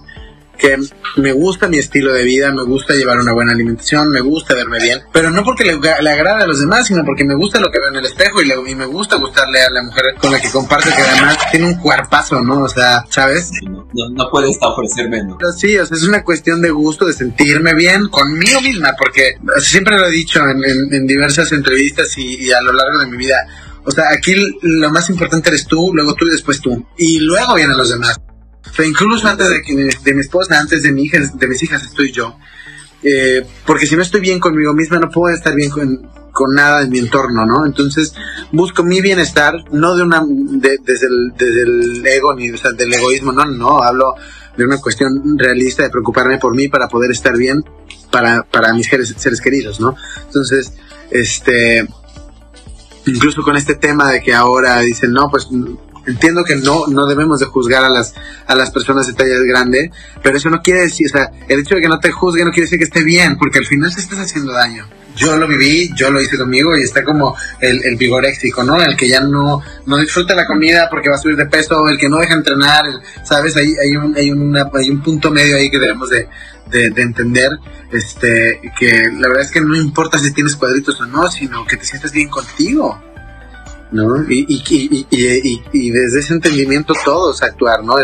que 0.59 0.77
me 1.17 1.33
gusta 1.33 1.69
mi 1.69 1.79
estilo 1.79 2.13
de 2.13 2.25
vida, 2.25 2.53
me 2.53 2.65
gusta 2.65 2.95
llevar 2.95 3.19
una 3.19 3.33
buena 3.33 3.53
alimentación, 3.53 4.11
me 4.11 4.21
gusta 4.21 4.55
verme 4.55 4.79
bien, 4.81 5.01
pero 5.13 5.31
no 5.31 5.45
porque 5.45 5.65
le, 5.65 5.79
le 5.79 6.11
agrade 6.11 6.45
a 6.45 6.47
los 6.47 6.61
demás, 6.61 6.87
sino 6.87 7.05
porque 7.05 7.25
me 7.25 7.35
gusta 7.35 7.61
lo 7.61 7.71
que 7.71 7.79
veo 7.79 7.89
en 7.89 7.97
el 7.97 8.07
espejo 8.07 8.43
y, 8.43 8.53
y, 8.71 8.75
me 8.75 8.87
gusta 8.87 9.17
gustarle 9.17 9.63
a 9.63 9.71
la 9.71 9.83
mujer 9.83 10.05
con 10.19 10.33
la 10.33 10.41
que 10.41 10.51
comparto, 10.51 10.89
que 10.89 11.03
además 11.03 11.39
tiene 11.51 11.67
un 11.67 11.75
cuerpazo, 11.77 12.43
¿no? 12.43 12.63
O 12.63 12.69
sea, 12.69 13.05
¿sabes? 13.09 13.51
No, 13.63 13.87
no, 14.13 14.31
puede 14.31 14.51
estar 14.51 14.71
ofrecer 14.71 15.09
menos. 15.09 15.37
Pero 15.39 15.53
sí, 15.53 15.77
o 15.79 15.87
sea, 15.87 15.97
es 15.97 16.05
una 16.05 16.23
cuestión 16.23 16.61
de 16.61 16.71
gusto, 16.71 17.07
de 17.07 17.13
sentirme 17.13 17.75
bien 17.75 18.09
conmigo 18.09 18.61
misma, 18.61 18.91
porque 18.99 19.37
siempre 19.59 19.99
lo 19.99 20.07
he 20.07 20.11
dicho 20.11 20.41
en, 20.41 20.63
en, 20.93 21.07
diversas 21.07 21.53
entrevistas 21.53 22.17
y 22.19 22.51
a 22.53 22.61
lo 22.61 22.73
largo 22.73 22.99
de 23.01 23.07
mi 23.07 23.17
vida 23.17 23.37
o 23.87 23.91
sea, 23.93 24.05
aquí 24.13 24.35
lo 24.63 24.91
más 24.91 25.09
importante 25.11 25.49
eres 25.49 25.67
tú, 25.67 25.93
luego 25.95 26.15
tú 26.15 26.27
y 26.27 26.33
después 26.33 26.61
tú. 26.61 26.87
Y 26.99 27.21
luego 27.21 27.55
vienen 27.55 27.77
los 27.77 27.91
demás. 27.91 28.19
O 28.69 28.75
sea, 28.75 28.85
incluso 28.85 29.29
antes 29.29 29.49
de, 29.49 29.63
que, 29.63 29.75
de 29.75 30.15
mi 30.15 30.21
esposa, 30.21 30.59
antes 30.59 30.83
de, 30.83 30.93
mi 30.93 31.05
hija, 31.05 31.19
de 31.33 31.47
mis 31.47 31.63
hijas, 31.63 31.85
estoy 31.85 32.11
yo. 32.11 32.37
Eh, 33.03 33.47
porque 33.65 33.87
si 33.87 33.95
no 33.95 34.03
estoy 34.03 34.21
bien 34.21 34.41
conmigo 34.41 34.73
misma, 34.73 34.99
no 34.99 35.09
puedo 35.09 35.33
estar 35.33 35.55
bien 35.55 35.71
con, 35.71 36.11
con 36.33 36.53
nada 36.53 36.83
en 36.83 36.91
mi 36.91 36.99
entorno, 36.99 37.47
¿no? 37.47 37.65
Entonces, 37.65 38.13
busco 38.51 38.83
mi 38.83 39.01
bienestar, 39.01 39.55
no 39.71 39.95
de 39.95 40.03
una, 40.03 40.21
desde, 40.27 41.07
el, 41.07 41.33
desde 41.39 41.63
el 41.63 42.07
ego, 42.07 42.35
ni 42.35 42.51
o 42.51 42.59
sea, 42.59 42.73
del 42.73 42.93
egoísmo, 42.93 43.31
no, 43.31 43.45
no, 43.45 43.83
hablo 43.83 44.15
de 44.57 44.65
una 44.65 44.79
cuestión 44.79 45.39
realista 45.39 45.85
de 45.85 45.91
preocuparme 45.91 46.39
por 46.39 46.57
mí 46.57 46.67
para 46.67 46.89
poder 46.89 47.13
estar 47.13 47.37
bien 47.37 47.63
para, 48.11 48.43
para 48.43 48.73
mis 48.73 48.87
seres, 48.89 49.15
seres 49.17 49.41
queridos, 49.41 49.79
¿no? 49.79 49.95
Entonces, 50.27 50.73
este, 51.11 51.87
incluso 53.07 53.43
con 53.43 53.57
este 53.57 53.75
tema 53.75 54.11
de 54.11 54.21
que 54.21 54.35
ahora 54.35 54.81
dicen, 54.81 55.13
no, 55.13 55.29
pues 55.31 55.49
entiendo 56.07 56.45
que 56.45 56.57
no, 56.57 56.87
no 56.87 57.07
debemos 57.07 57.41
de 57.41 57.47
juzgar 57.47 57.85
a 57.85 57.89
las, 57.89 58.15
a 58.47 58.55
las 58.55 58.71
personas 58.71 59.07
de 59.07 59.15
talla 59.15 59.35
grande, 59.47 59.91
pero 60.23 60.37
eso 60.37 60.51
no 60.51 60.63
quiere 60.63 60.83
decir, 60.83 61.07
o 61.07 61.11
sea, 61.11 61.31
el 61.49 61.61
hecho 61.61 61.75
de 61.75 61.83
que 61.83 61.89
no 61.89 61.99
te 61.99 62.13
juzgue 62.13 62.45
no 62.45 62.51
quiere 62.51 62.67
decir 62.67 62.79
que 62.79 62.85
esté 62.85 63.03
bien, 63.03 63.37
porque 63.37 63.59
al 63.59 63.67
final 63.67 63.95
te 63.95 64.01
estás 64.01 64.19
haciendo 64.19 64.53
daño. 64.53 64.87
Yo 65.17 65.37
lo 65.37 65.49
viví, 65.49 65.91
yo 65.95 66.11
lo 66.11 66.21
hice 66.21 66.37
conmigo 66.37 66.77
y 66.77 66.83
está 66.83 67.03
como 67.03 67.35
el, 67.61 67.83
el 67.85 67.97
vigoréxico, 67.97 68.63
¿no? 68.63 68.77
El 68.77 68.97
que 68.97 69.09
ya 69.09 69.21
no, 69.21 69.63
no 69.87 69.97
disfruta 69.97 70.35
la 70.35 70.47
comida 70.47 70.89
porque 70.91 71.09
va 71.09 71.17
a 71.17 71.19
subir 71.19 71.37
de 71.37 71.47
peso, 71.47 71.89
el 71.89 71.97
que 71.99 72.09
no 72.09 72.19
deja 72.19 72.35
entrenar, 72.35 72.85
¿sabes? 73.25 73.57
Hay, 73.57 73.75
hay, 73.83 73.97
un, 73.97 74.15
hay, 74.15 74.31
hay 74.75 74.91
un 74.91 75.03
punto 75.03 75.31
medio 75.31 75.57
ahí 75.57 75.71
que 75.71 75.79
debemos 75.79 76.11
de, 76.11 76.29
de, 76.71 76.91
de, 76.91 77.03
entender 77.03 77.51
este 77.91 78.61
que 78.79 79.11
la 79.19 79.29
verdad 79.29 79.45
es 79.45 79.51
que 79.51 79.61
no 79.63 79.75
importa 79.75 80.19
si 80.19 80.33
tienes 80.33 80.55
cuadritos 80.55 81.01
o 81.01 81.07
no, 81.07 81.31
sino 81.31 81.65
que 81.65 81.77
te 81.77 81.85
sientes 81.85 82.13
bien 82.13 82.29
contigo. 82.29 83.01
¿no? 83.93 84.23
Y, 84.29 84.45
y, 84.49 85.07
y, 85.11 85.63
y, 85.73 85.91
desde 85.91 86.21
ese 86.21 86.35
entendimiento 86.35 86.93
todos 87.05 87.43
actuar, 87.43 87.85
¿no? 87.85 87.95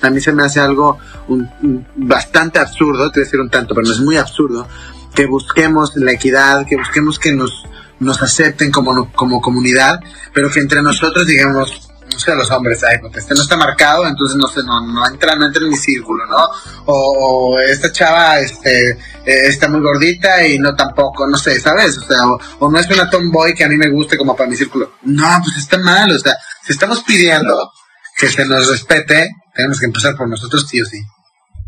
A 0.00 0.10
mí 0.10 0.20
se 0.20 0.32
me 0.32 0.44
hace 0.44 0.60
algo 0.60 0.98
un, 1.28 1.86
bastante 1.96 2.58
absurdo, 2.58 3.10
te 3.10 3.20
voy 3.20 3.22
a 3.22 3.24
decir 3.24 3.40
un 3.40 3.50
tanto, 3.50 3.74
pero 3.74 3.86
no 3.86 3.92
es 3.92 4.00
muy 4.00 4.16
absurdo, 4.16 4.66
que 5.14 5.26
busquemos 5.26 5.92
la 5.96 6.12
equidad, 6.12 6.66
que 6.66 6.76
busquemos 6.76 7.18
que 7.18 7.32
nos 7.32 7.64
nos 8.00 8.20
acepten 8.22 8.70
como, 8.70 9.10
como 9.12 9.40
comunidad, 9.40 10.00
pero 10.32 10.50
que 10.50 10.60
entre 10.60 10.82
nosotros 10.82 11.26
digamos, 11.26 11.88
no 12.12 12.18
sé, 12.18 12.34
los 12.34 12.50
hombres, 12.50 12.82
ay, 12.84 12.98
porque 13.00 13.20
este 13.20 13.34
no 13.34 13.42
está 13.42 13.56
marcado, 13.56 14.06
entonces 14.06 14.36
no 14.36 14.46
no, 14.64 14.86
no 14.86 15.08
entra, 15.08 15.34
no 15.36 15.46
entra 15.46 15.62
en 15.64 15.70
mi 15.70 15.76
círculo, 15.76 16.26
¿no? 16.26 16.48
O, 16.86 17.58
esta 17.58 17.90
chava, 17.90 18.38
este, 18.40 18.90
eh, 18.90 18.98
está 19.24 19.68
muy 19.68 19.80
gordita 19.80 20.46
y 20.46 20.58
no 20.58 20.74
tampoco, 20.74 21.26
no 21.26 21.36
sé, 21.36 21.58
¿sabes? 21.60 21.98
O 21.98 22.02
sea, 22.02 22.18
o, 22.58 22.70
no 22.70 22.78
es 22.78 22.88
una 22.90 23.08
tomboy 23.08 23.54
que 23.54 23.64
a 23.64 23.68
mí 23.68 23.76
me 23.76 23.90
guste 23.90 24.18
como 24.18 24.36
para 24.36 24.48
mi 24.48 24.56
círculo. 24.56 24.92
No, 25.02 25.40
pues 25.42 25.56
está 25.56 25.78
mal, 25.78 26.10
o 26.10 26.18
sea, 26.18 26.34
si 26.62 26.72
estamos 26.72 27.02
pidiendo 27.02 27.72
que 28.16 28.28
se 28.28 28.44
nos 28.44 28.68
respete, 28.68 29.30
tenemos 29.54 29.80
que 29.80 29.86
empezar 29.86 30.14
por 30.14 30.28
nosotros 30.28 30.66
sí 30.68 30.80
o 30.80 30.84
sí. 30.84 31.00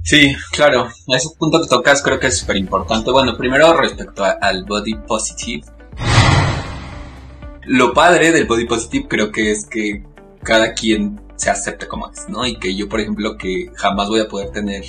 Sí, 0.06 0.36
claro, 0.52 0.86
ese 1.08 1.30
punto 1.36 1.60
que 1.60 1.66
tocas 1.66 2.00
creo 2.00 2.20
que 2.20 2.28
es 2.28 2.38
súper 2.38 2.56
importante. 2.56 3.10
Bueno, 3.10 3.36
primero 3.36 3.76
respecto 3.76 4.22
al 4.22 4.64
body 4.64 4.94
positive. 4.94 5.64
Lo 7.64 7.92
padre 7.92 8.30
del 8.30 8.46
body 8.46 8.66
positive 8.66 9.08
creo 9.08 9.32
que 9.32 9.50
es 9.50 9.66
que 9.66 10.04
cada 10.44 10.74
quien 10.74 11.20
se 11.34 11.50
acepte 11.50 11.88
como 11.88 12.08
es, 12.08 12.28
¿no? 12.28 12.46
Y 12.46 12.56
que 12.60 12.76
yo, 12.76 12.88
por 12.88 13.00
ejemplo, 13.00 13.36
que 13.36 13.72
jamás 13.74 14.08
voy 14.08 14.20
a 14.20 14.28
poder 14.28 14.50
tener 14.50 14.84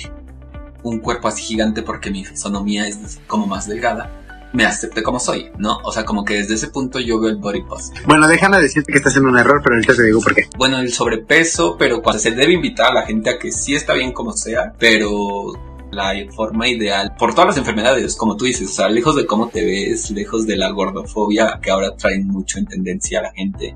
un 0.84 1.00
cuerpo 1.00 1.26
así 1.26 1.42
gigante 1.42 1.82
porque 1.82 2.12
mi 2.12 2.24
fisonomía 2.24 2.86
es 2.86 3.18
como 3.26 3.48
más 3.48 3.66
delgada, 3.66 4.12
me 4.52 4.64
acepte 4.64 5.02
como 5.02 5.20
soy, 5.20 5.50
¿no? 5.58 5.78
O 5.84 5.92
sea, 5.92 6.04
como 6.04 6.24
que 6.24 6.34
desde 6.34 6.54
ese 6.54 6.68
punto 6.68 7.00
yo 7.00 7.20
veo 7.20 7.30
el 7.30 7.36
body 7.36 7.62
positive. 7.62 8.06
Bueno, 8.06 8.26
déjame 8.26 8.60
decirte 8.60 8.92
que 8.92 8.98
estás 8.98 9.16
en 9.16 9.26
un 9.26 9.38
error, 9.38 9.60
pero 9.62 9.76
ahorita 9.76 9.94
te 9.94 10.04
digo 10.04 10.20
por 10.20 10.34
qué. 10.34 10.48
Bueno, 10.56 10.78
el 10.78 10.92
sobrepeso, 10.92 11.76
pero 11.78 12.02
cuando 12.02 12.20
se 12.20 12.30
debe 12.30 12.54
invitar 12.54 12.90
a 12.90 12.94
la 12.94 13.06
gente 13.06 13.30
a 13.30 13.38
que 13.38 13.52
sí 13.52 13.74
está 13.74 13.94
bien 13.94 14.12
como 14.12 14.32
sea, 14.32 14.72
pero 14.78 15.52
la 15.90 16.12
forma 16.34 16.68
ideal 16.68 17.14
por 17.18 17.32
todas 17.32 17.48
las 17.48 17.56
enfermedades, 17.56 18.16
como 18.16 18.36
tú 18.36 18.44
dices, 18.44 18.68
o 18.68 18.72
sea, 18.72 18.88
lejos 18.88 19.16
de 19.16 19.26
cómo 19.26 19.48
te 19.48 19.64
ves, 19.64 20.10
lejos 20.10 20.46
de 20.46 20.56
la 20.56 20.70
gordofobia 20.70 21.58
que 21.62 21.70
ahora 21.70 21.96
traen 21.96 22.26
mucho 22.26 22.58
en 22.58 22.66
tendencia 22.66 23.20
a 23.20 23.22
la 23.22 23.32
gente, 23.32 23.74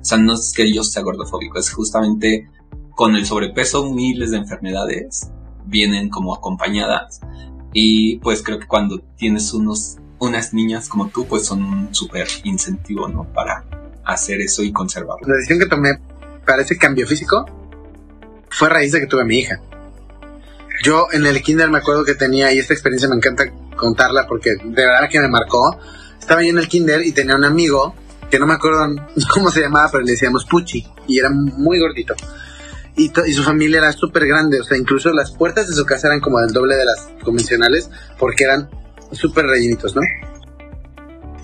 o 0.00 0.04
sea, 0.04 0.18
no 0.18 0.34
es 0.34 0.52
que 0.54 0.72
yo 0.72 0.84
sea 0.84 1.02
gordofóbico, 1.02 1.58
es 1.58 1.70
justamente 1.72 2.48
con 2.94 3.14
el 3.16 3.26
sobrepeso 3.26 3.92
miles 3.92 4.30
de 4.30 4.38
enfermedades 4.38 5.30
vienen 5.66 6.08
como 6.08 6.34
acompañadas. 6.34 7.20
Y 7.72 8.18
pues 8.20 8.42
creo 8.42 8.58
que 8.58 8.66
cuando 8.66 9.00
tienes 9.16 9.52
unos, 9.52 9.98
unas 10.18 10.54
niñas 10.54 10.88
como 10.88 11.08
tú, 11.08 11.26
pues 11.26 11.44
son 11.44 11.62
un 11.62 11.94
súper 11.94 12.26
incentivo, 12.44 13.08
¿no? 13.08 13.24
Para 13.32 13.64
hacer 14.04 14.40
eso 14.40 14.62
y 14.62 14.72
conservarlo. 14.72 15.26
La 15.26 15.36
decisión 15.36 15.58
que 15.58 15.66
tomé 15.66 15.98
para 16.44 16.62
ese 16.62 16.78
cambio 16.78 17.06
físico 17.06 17.44
fue 18.48 18.68
a 18.68 18.70
raíz 18.70 18.92
de 18.92 19.00
que 19.00 19.06
tuve 19.06 19.22
a 19.22 19.24
mi 19.24 19.38
hija. 19.38 19.60
Yo 20.82 21.06
en 21.12 21.26
el 21.26 21.42
kinder 21.42 21.70
me 21.70 21.78
acuerdo 21.78 22.04
que 22.04 22.14
tenía, 22.14 22.52
y 22.52 22.58
esta 22.58 22.72
experiencia 22.72 23.08
me 23.08 23.16
encanta 23.16 23.44
contarla 23.76 24.26
porque 24.26 24.50
de 24.50 24.86
verdad 24.86 25.08
que 25.10 25.20
me 25.20 25.28
marcó. 25.28 25.78
Estaba 26.18 26.42
yo 26.42 26.50
en 26.50 26.58
el 26.58 26.68
kinder 26.68 27.04
y 27.04 27.12
tenía 27.12 27.36
un 27.36 27.44
amigo 27.44 27.94
que 28.30 28.38
no 28.38 28.46
me 28.46 28.54
acuerdo 28.54 28.94
cómo 29.34 29.50
se 29.50 29.60
llamaba, 29.60 29.88
pero 29.90 30.04
le 30.04 30.12
decíamos 30.12 30.44
Puchi, 30.46 30.86
y 31.06 31.18
era 31.18 31.30
muy 31.30 31.78
gordito. 31.78 32.14
Y, 32.96 33.12
y 33.26 33.32
su 33.34 33.42
familia 33.42 33.78
era 33.78 33.92
súper 33.92 34.26
grande, 34.26 34.60
o 34.60 34.64
sea, 34.64 34.78
incluso 34.78 35.12
las 35.12 35.30
puertas 35.32 35.68
de 35.68 35.74
su 35.74 35.84
casa 35.84 36.08
eran 36.08 36.20
como 36.20 36.40
del 36.40 36.52
doble 36.52 36.76
de 36.76 36.84
las 36.86 37.08
convencionales, 37.22 37.90
porque 38.18 38.44
eran 38.44 38.70
súper 39.12 39.46
rellenitos, 39.46 39.94
¿no? 39.94 40.02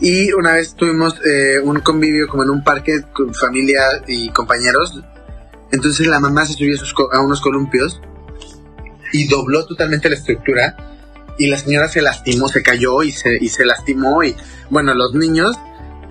Y 0.00 0.32
una 0.32 0.54
vez 0.54 0.74
tuvimos 0.74 1.14
eh, 1.24 1.60
un 1.62 1.78
convivio 1.78 2.26
como 2.26 2.42
en 2.42 2.50
un 2.50 2.64
parque 2.64 3.02
con 3.12 3.32
familia 3.32 4.02
y 4.08 4.30
compañeros. 4.30 5.00
Entonces 5.70 6.08
la 6.08 6.18
mamá 6.18 6.44
se 6.44 6.54
subió 6.54 6.76
a, 7.12 7.20
unos 7.20 7.40
columpios 7.40 8.00
y 9.12 9.28
dobló 9.28 9.64
totalmente 9.64 10.08
la 10.08 10.16
estructura. 10.16 10.76
Y 11.38 11.46
la 11.46 11.56
señora 11.56 11.88
se 11.88 12.02
lastimó, 12.02 12.48
se 12.48 12.64
cayó 12.64 13.04
y 13.04 13.12
se, 13.12 13.38
y 13.40 13.48
se 13.48 13.64
lastimó. 13.64 14.24
Y 14.24 14.34
bueno, 14.70 14.92
los 14.92 15.14
niños 15.14 15.56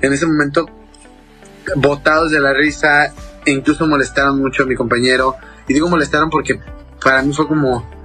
en 0.01 0.13
ese 0.13 0.25
momento 0.25 0.67
botados 1.75 2.31
de 2.31 2.39
la 2.39 2.53
risa 2.53 3.13
e 3.45 3.51
incluso 3.51 3.87
molestaron 3.87 4.39
mucho 4.39 4.63
a 4.63 4.67
mi 4.67 4.75
compañero. 4.75 5.35
Y 5.67 5.73
digo 5.73 5.89
molestaron 5.89 6.29
porque 6.29 6.61
para 7.03 7.21
mí 7.23 7.33
fue 7.33 7.45
como... 7.45 8.00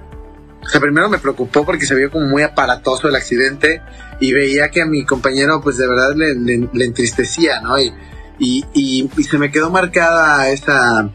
O 0.67 0.69
sea, 0.69 0.81
primero 0.81 1.09
me 1.09 1.19
preocupó 1.19 1.65
porque 1.65 1.87
se 1.87 1.95
vio 1.95 2.11
como 2.11 2.27
muy 2.27 2.43
aparatoso 2.43 3.09
el 3.09 3.15
accidente 3.15 3.83
y 4.21 4.33
veía 4.33 4.69
que 4.69 4.83
a 4.83 4.87
mi 4.87 5.05
compañero 5.05 5.61
pues 5.61 5.77
de 5.77 5.87
verdad 5.87 6.15
le, 6.17 6.85
entristecía, 6.85 7.61
¿no? 7.61 7.79
Y, 7.79 7.93
y, 8.39 9.09
se 9.23 9.39
me 9.39 9.51
quedó 9.51 9.71
marcada 9.71 10.49
esa, 10.51 11.09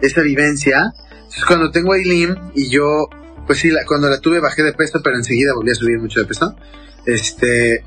esa 0.00 0.22
vivencia. 0.22 0.94
Entonces 1.12 1.44
cuando 1.44 1.70
tengo 1.70 1.92
a 1.92 1.98
Eileen 1.98 2.36
y 2.54 2.70
yo, 2.70 3.08
pues 3.46 3.58
sí, 3.58 3.70
cuando 3.86 4.08
la 4.08 4.20
tuve 4.20 4.40
bajé 4.40 4.62
de 4.62 4.72
peso, 4.72 5.00
pero 5.04 5.16
enseguida 5.16 5.54
volví 5.54 5.70
a 5.70 5.74
subir 5.74 5.98
mucho 5.98 6.20
de 6.20 6.26
peso. 6.26 6.56
Este, 7.04 7.84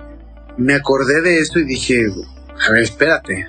me 0.58 0.76
acordé 0.76 1.22
de 1.22 1.40
eso 1.40 1.58
y 1.58 1.66
dije, 1.66 2.06
a 2.68 2.72
ver, 2.72 2.84
espérate. 2.84 3.48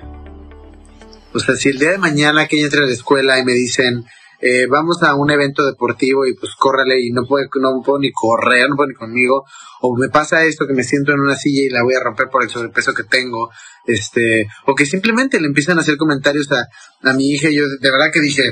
O 1.33 1.39
sea, 1.39 1.55
si 1.55 1.69
el 1.69 1.77
día 1.77 1.91
de 1.91 1.97
mañana 1.99 2.47
que 2.47 2.55
ella 2.55 2.65
entre 2.65 2.81
a 2.81 2.87
la 2.87 2.93
escuela 2.93 3.37
y 3.37 3.45
me 3.45 3.53
dicen, 3.53 4.05
eh, 4.47 4.67
vamos 4.69 5.01
a 5.01 5.15
un 5.15 5.31
evento 5.31 5.65
deportivo 5.65 6.27
y 6.27 6.35
pues 6.35 6.53
córrale 6.55 7.01
y 7.01 7.09
no 7.11 7.23
puedo, 7.27 7.47
no 7.59 7.81
puedo 7.83 7.97
ni 7.97 8.11
correr, 8.11 8.69
no 8.69 8.75
puedo 8.75 8.89
ni 8.89 8.93
conmigo, 8.93 9.43
o 9.81 9.97
me 9.97 10.09
pasa 10.09 10.43
esto 10.43 10.67
que 10.67 10.75
me 10.75 10.83
siento 10.83 11.13
en 11.13 11.19
una 11.19 11.35
silla 11.35 11.63
y 11.63 11.69
la 11.69 11.81
voy 11.81 11.95
a 11.95 12.03
romper 12.03 12.27
por 12.29 12.43
el 12.43 12.49
sobrepeso 12.51 12.93
que 12.93 13.03
tengo, 13.03 13.49
este, 13.87 14.47
o 14.67 14.75
que 14.75 14.85
simplemente 14.85 15.41
le 15.41 15.47
empiezan 15.47 15.79
a 15.79 15.81
hacer 15.81 15.97
comentarios 15.97 16.51
a, 16.51 16.67
a 17.09 17.13
mi 17.13 17.31
hija 17.31 17.49
y 17.49 17.55
yo 17.55 17.63
de 17.63 17.91
verdad 17.91 18.11
que 18.13 18.21
dije, 18.21 18.43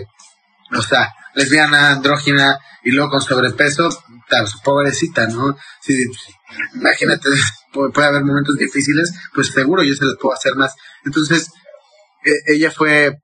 o 0.76 0.82
sea, 0.82 1.14
lesbiana, 1.36 1.92
andrógina 1.92 2.58
y 2.84 2.92
luego 2.92 3.12
con 3.12 3.22
sobrepeso, 3.22 3.90
pobrecita, 4.64 5.28
¿no? 5.28 5.56
Sí, 5.82 5.96
imagínate, 6.76 7.30
puede, 7.74 8.08
haber 8.08 8.24
momentos 8.24 8.56
difíciles, 8.58 9.14
pues 9.34 9.48
seguro 9.48 9.84
yo 9.84 9.94
se 9.94 10.06
los 10.06 10.18
puedo 10.20 10.36
hacer 10.36 10.56
más. 10.56 10.74
Entonces, 11.06 11.52
e, 12.26 12.56
ella 12.56 12.72
fue 12.72 13.18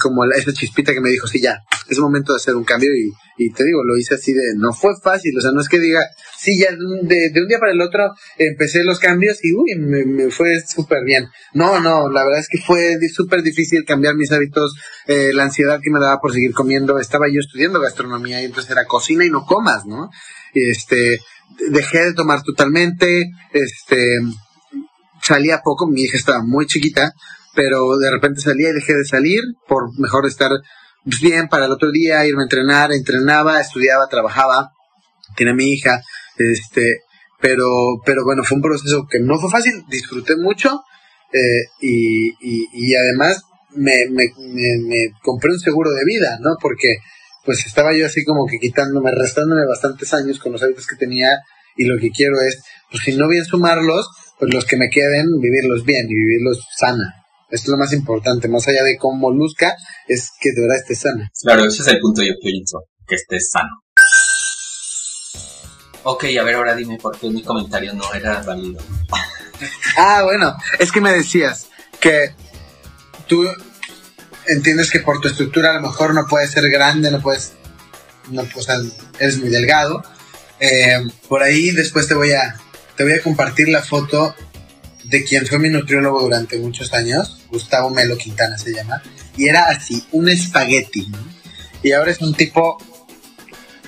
como 0.00 0.24
esa 0.24 0.52
chispita 0.52 0.92
que 0.92 1.00
me 1.00 1.10
dijo, 1.10 1.26
sí, 1.26 1.40
ya, 1.40 1.62
es 1.88 1.98
momento 1.98 2.32
de 2.32 2.36
hacer 2.36 2.54
un 2.54 2.64
cambio 2.64 2.90
y, 3.36 3.50
te 3.50 3.64
digo, 3.64 3.84
lo 3.84 3.96
hice 3.96 4.14
así 4.14 4.32
de, 4.32 4.54
no 4.56 4.72
fue 4.72 4.92
fácil, 5.02 5.36
o 5.36 5.40
sea, 5.40 5.52
no 5.52 5.60
es 5.60 5.68
que 5.68 5.78
diga, 5.78 6.00
sí, 6.36 6.58
ya 6.58 6.70
de, 6.70 7.40
un 7.40 7.48
día 7.48 7.58
para 7.58 7.72
el 7.72 7.80
otro 7.80 8.12
empecé 8.36 8.84
los 8.84 8.98
cambios 8.98 9.38
y, 9.42 9.54
uy, 9.54 9.76
me, 9.78 10.04
me 10.04 10.30
fue 10.30 10.60
súper 10.66 11.04
bien. 11.04 11.28
No, 11.54 11.80
no, 11.80 12.10
la 12.10 12.24
verdad 12.24 12.40
es 12.40 12.48
que 12.48 12.58
fue 12.58 12.96
súper 13.12 13.42
difícil 13.42 13.84
cambiar 13.84 14.14
mis 14.16 14.32
hábitos, 14.32 14.74
eh, 15.06 15.30
la 15.32 15.44
ansiedad 15.44 15.80
que 15.82 15.90
me 15.90 16.00
daba 16.00 16.20
por 16.20 16.32
seguir 16.32 16.52
comiendo, 16.52 16.98
estaba 16.98 17.26
yo 17.28 17.40
estudiando 17.40 17.80
gastronomía 17.80 18.42
y 18.42 18.46
entonces 18.46 18.70
era 18.70 18.84
cocina 18.84 19.24
y 19.24 19.30
no 19.30 19.44
comas, 19.44 19.86
¿no? 19.86 20.10
Este, 20.52 21.20
dejé 21.70 22.04
de 22.04 22.14
tomar 22.14 22.42
totalmente, 22.42 23.30
este, 23.52 24.18
salía 25.22 25.60
poco, 25.62 25.86
mi 25.86 26.02
hija 26.02 26.16
estaba 26.16 26.42
muy 26.42 26.66
chiquita, 26.66 27.12
pero 27.58 27.98
de 27.98 28.08
repente 28.08 28.40
salía 28.40 28.70
y 28.70 28.74
dejé 28.74 28.94
de 28.94 29.04
salir 29.04 29.40
por 29.66 29.90
mejor 29.98 30.28
estar 30.28 30.48
bien 31.20 31.48
para 31.48 31.66
el 31.66 31.72
otro 31.72 31.90
día, 31.90 32.24
irme 32.24 32.42
a 32.42 32.44
entrenar, 32.44 32.92
entrenaba, 32.92 33.60
estudiaba, 33.60 34.06
trabajaba, 34.06 34.70
tiene 35.36 35.54
mi 35.54 35.72
hija, 35.72 36.00
este, 36.36 37.00
pero, 37.40 37.66
pero 38.06 38.22
bueno, 38.24 38.44
fue 38.44 38.58
un 38.58 38.62
proceso 38.62 39.08
que 39.10 39.18
no 39.18 39.40
fue 39.40 39.50
fácil, 39.50 39.72
disfruté 39.88 40.36
mucho 40.36 40.82
eh, 41.32 41.64
y, 41.80 42.28
y, 42.38 42.94
además 42.94 43.42
me, 43.74 44.06
me, 44.08 44.26
me, 44.38 44.96
compré 45.20 45.50
un 45.50 45.58
seguro 45.58 45.90
de 45.90 46.04
vida, 46.04 46.38
¿no? 46.40 46.50
Porque 46.62 46.98
pues 47.44 47.66
estaba 47.66 47.92
yo 47.92 48.06
así 48.06 48.24
como 48.24 48.46
que 48.46 48.60
quitándome, 48.60 49.10
restándome 49.10 49.66
bastantes 49.66 50.14
años 50.14 50.38
con 50.38 50.52
los 50.52 50.62
hábitos 50.62 50.86
que 50.86 50.94
tenía 50.94 51.30
y 51.76 51.86
lo 51.86 51.98
que 51.98 52.10
quiero 52.10 52.40
es, 52.40 52.62
pues 52.88 53.02
si 53.02 53.16
no 53.16 53.26
bien 53.26 53.44
sumarlos, 53.44 54.08
pues 54.38 54.54
los 54.54 54.64
que 54.64 54.76
me 54.76 54.90
queden, 54.90 55.26
vivirlos 55.40 55.84
bien 55.84 56.06
y 56.08 56.14
vivirlos 56.14 56.64
sana. 56.76 57.24
Esto 57.50 57.64
es 57.64 57.68
lo 57.68 57.78
más 57.78 57.92
importante, 57.92 58.48
más 58.48 58.68
allá 58.68 58.82
de 58.84 58.98
cómo 58.98 59.30
luzca, 59.30 59.74
es 60.06 60.30
que 60.38 60.50
de 60.52 60.60
verdad 60.60 60.78
esté 60.78 60.94
sana. 60.94 61.30
Claro, 61.40 61.64
ese 61.64 61.82
es 61.82 61.88
el 61.88 61.98
punto 62.00 62.22
yo 62.22 62.34
pienso, 62.40 62.84
que 63.06 63.14
estés 63.14 63.50
sano. 63.50 63.82
Ok, 66.02 66.24
a 66.38 66.42
ver, 66.42 66.54
ahora 66.54 66.74
dime 66.74 66.98
por 66.98 67.18
qué 67.18 67.30
mi 67.30 67.42
comentario 67.42 67.94
no 67.94 68.12
era 68.12 68.42
válido. 68.42 68.80
ah, 69.96 70.22
bueno, 70.24 70.56
es 70.78 70.92
que 70.92 71.00
me 71.00 71.12
decías 71.12 71.68
que 72.00 72.34
tú 73.26 73.46
entiendes 74.46 74.90
que 74.90 75.00
por 75.00 75.20
tu 75.20 75.28
estructura 75.28 75.70
a 75.70 75.74
lo 75.74 75.80
mejor 75.80 76.14
no 76.14 76.26
puedes 76.26 76.50
ser 76.50 76.68
grande, 76.70 77.10
no 77.10 77.20
puedes, 77.20 77.52
no, 78.30 78.42
o 78.42 78.62
sea, 78.62 78.76
eres 79.18 79.38
muy 79.38 79.48
delgado. 79.48 80.02
Eh, 80.60 81.00
por 81.28 81.42
ahí 81.42 81.70
después 81.70 82.08
te 82.08 82.14
voy 82.14 82.32
a, 82.32 82.56
te 82.96 83.04
voy 83.04 83.14
a 83.14 83.22
compartir 83.22 83.68
la 83.68 83.82
foto 83.82 84.34
de 85.08 85.24
quien 85.24 85.46
fue 85.46 85.58
mi 85.58 85.68
nutriólogo 85.68 86.20
durante 86.20 86.58
muchos 86.58 86.92
años, 86.92 87.46
Gustavo 87.50 87.90
Melo 87.90 88.16
Quintana 88.16 88.58
se 88.58 88.72
llama, 88.72 89.02
y 89.36 89.48
era 89.48 89.64
así, 89.64 90.04
un 90.12 90.28
espagueti, 90.28 91.10
Y 91.82 91.92
ahora 91.92 92.10
es 92.10 92.20
un 92.20 92.34
tipo 92.34 92.76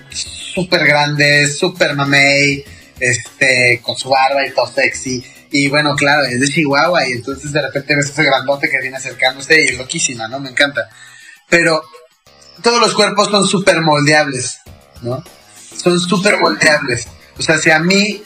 súper 0.09 0.87
grande, 0.87 1.49
súper 1.49 1.95
mamey, 1.95 2.65
este, 2.99 3.81
con 3.83 3.97
su 3.97 4.09
barba 4.09 4.47
y 4.47 4.53
todo 4.53 4.67
sexy. 4.67 5.23
Y 5.51 5.69
bueno, 5.69 5.95
claro, 5.97 6.23
es 6.25 6.41
de 6.41 6.49
Chihuahua 6.49 7.09
y 7.09 7.13
entonces 7.13 7.53
de 7.53 7.63
repente 7.63 7.97
ves 7.97 8.11
ese 8.11 8.23
grandote 8.23 8.69
que 8.69 8.81
viene 8.81 8.97
acercándose 8.97 9.61
y 9.61 9.69
es 9.69 9.79
loquísima, 9.79 10.29
¿no? 10.29 10.39
Me 10.39 10.51
encanta. 10.51 10.89
Pero 11.49 11.83
todos 12.63 12.81
los 12.81 12.95
cuerpos 12.95 13.29
son 13.29 13.47
súper 13.47 13.81
moldeables, 13.81 14.61
¿no? 15.03 15.23
Son 15.77 15.99
súper 15.99 16.39
moldeables. 16.39 17.09
O 17.37 17.43
sea, 17.43 17.59
si 17.59 17.71
a 17.71 17.81
mí 17.81 18.23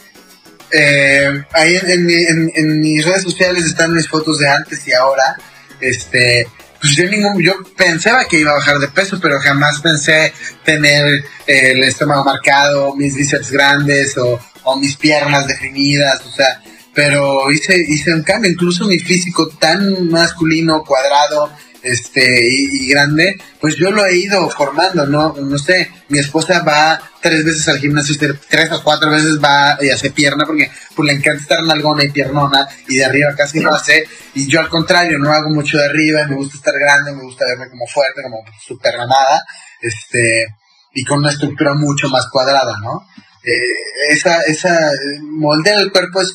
eh, 0.71 1.45
ahí 1.53 1.79
en, 1.83 2.81
mis 2.81 3.05
redes 3.05 3.23
sociales 3.23 3.65
están 3.65 3.95
mis 3.95 4.09
fotos 4.09 4.39
de 4.39 4.49
antes 4.49 4.87
y 4.87 4.93
ahora. 4.93 5.37
Este, 5.81 6.47
pues 6.81 6.97
yo 6.97 7.09
ningún, 7.09 7.43
yo 7.43 7.55
pensaba 7.77 8.25
que 8.25 8.41
iba 8.41 8.51
a 8.51 8.55
bajar 8.55 8.79
de 8.79 8.89
peso, 8.89 9.19
pero 9.21 9.41
jamás 9.41 9.81
pensé 9.81 10.33
tener 10.65 11.25
el 11.47 11.83
estómago 11.85 12.25
marcado, 12.25 12.95
mis 12.95 13.15
bíceps 13.15 13.51
grandes 13.51 14.17
o, 14.19 14.41
o 14.65 14.77
mis 14.77 14.97
piernas 14.97 15.47
definidas, 15.47 16.21
o 16.27 16.31
sea, 16.31 16.63
pero 16.95 17.51
hice, 17.51 17.77
hice 17.89 18.15
un 18.15 18.23
cambio, 18.23 18.51
incluso 18.51 18.87
mi 18.87 18.99
físico 18.99 19.49
tan 19.49 20.09
masculino, 20.09 20.85
cuadrado, 20.85 21.51
este, 21.85 22.49
y, 22.49 22.89
grande, 22.89 23.37
pues 23.61 23.77
yo 23.77 23.91
lo 23.91 24.07
he 24.07 24.17
ido 24.17 24.49
formando, 24.49 25.07
¿no? 25.07 25.35
No 25.35 25.59
sé, 25.59 25.91
mi 26.09 26.19
esposa 26.19 26.63
va 26.63 26.99
tres 27.21 27.45
veces 27.45 27.69
al 27.69 27.79
gimnasio, 27.79 28.17
tres 28.49 28.73
o 28.73 28.83
cuatro 28.83 29.11
veces 29.11 29.39
va 29.39 29.77
y 29.81 29.91
hace 29.91 30.11
pierna 30.11 30.45
porque 30.47 30.71
pues, 30.97 31.07
le 31.07 31.13
encanta 31.13 31.43
estar 31.43 31.63
nalgona 31.63 32.05
y 32.05 32.11
piernona 32.11 32.67
y 32.89 32.97
de 32.97 33.05
arriba 33.05 33.35
casi 33.37 33.61
no 33.61 33.75
hace, 33.75 34.03
y 34.35 34.47
yo 34.47 34.61
al 34.61 34.71
contrario, 34.71 35.19
no 35.19 35.31
hago 35.31 35.51
mucho 35.51 35.77
de 35.77 35.85
arriba, 35.85 36.27
me 36.27 36.37
gusta 36.37 36.57
estar 36.57 36.75
grande, 36.75 37.13
me 37.13 37.23
gusta 37.23 37.45
verme 37.47 37.69
como 37.69 37.87
fuerte, 37.87 38.23
como 38.23 38.43
super 38.67 38.95
ramada, 38.95 39.45
este, 39.83 40.47
y 40.95 41.05
con 41.05 41.19
una 41.19 41.31
estructura 41.31 41.75
mucho 41.75 42.09
más 42.09 42.27
cuadrada, 42.33 42.79
¿no? 42.83 43.07
Eh, 43.45 44.11
esa, 44.11 44.41
esa 44.43 44.91
molde 45.23 45.71
del 45.71 45.93
cuerpo 45.93 46.23
es 46.23 46.35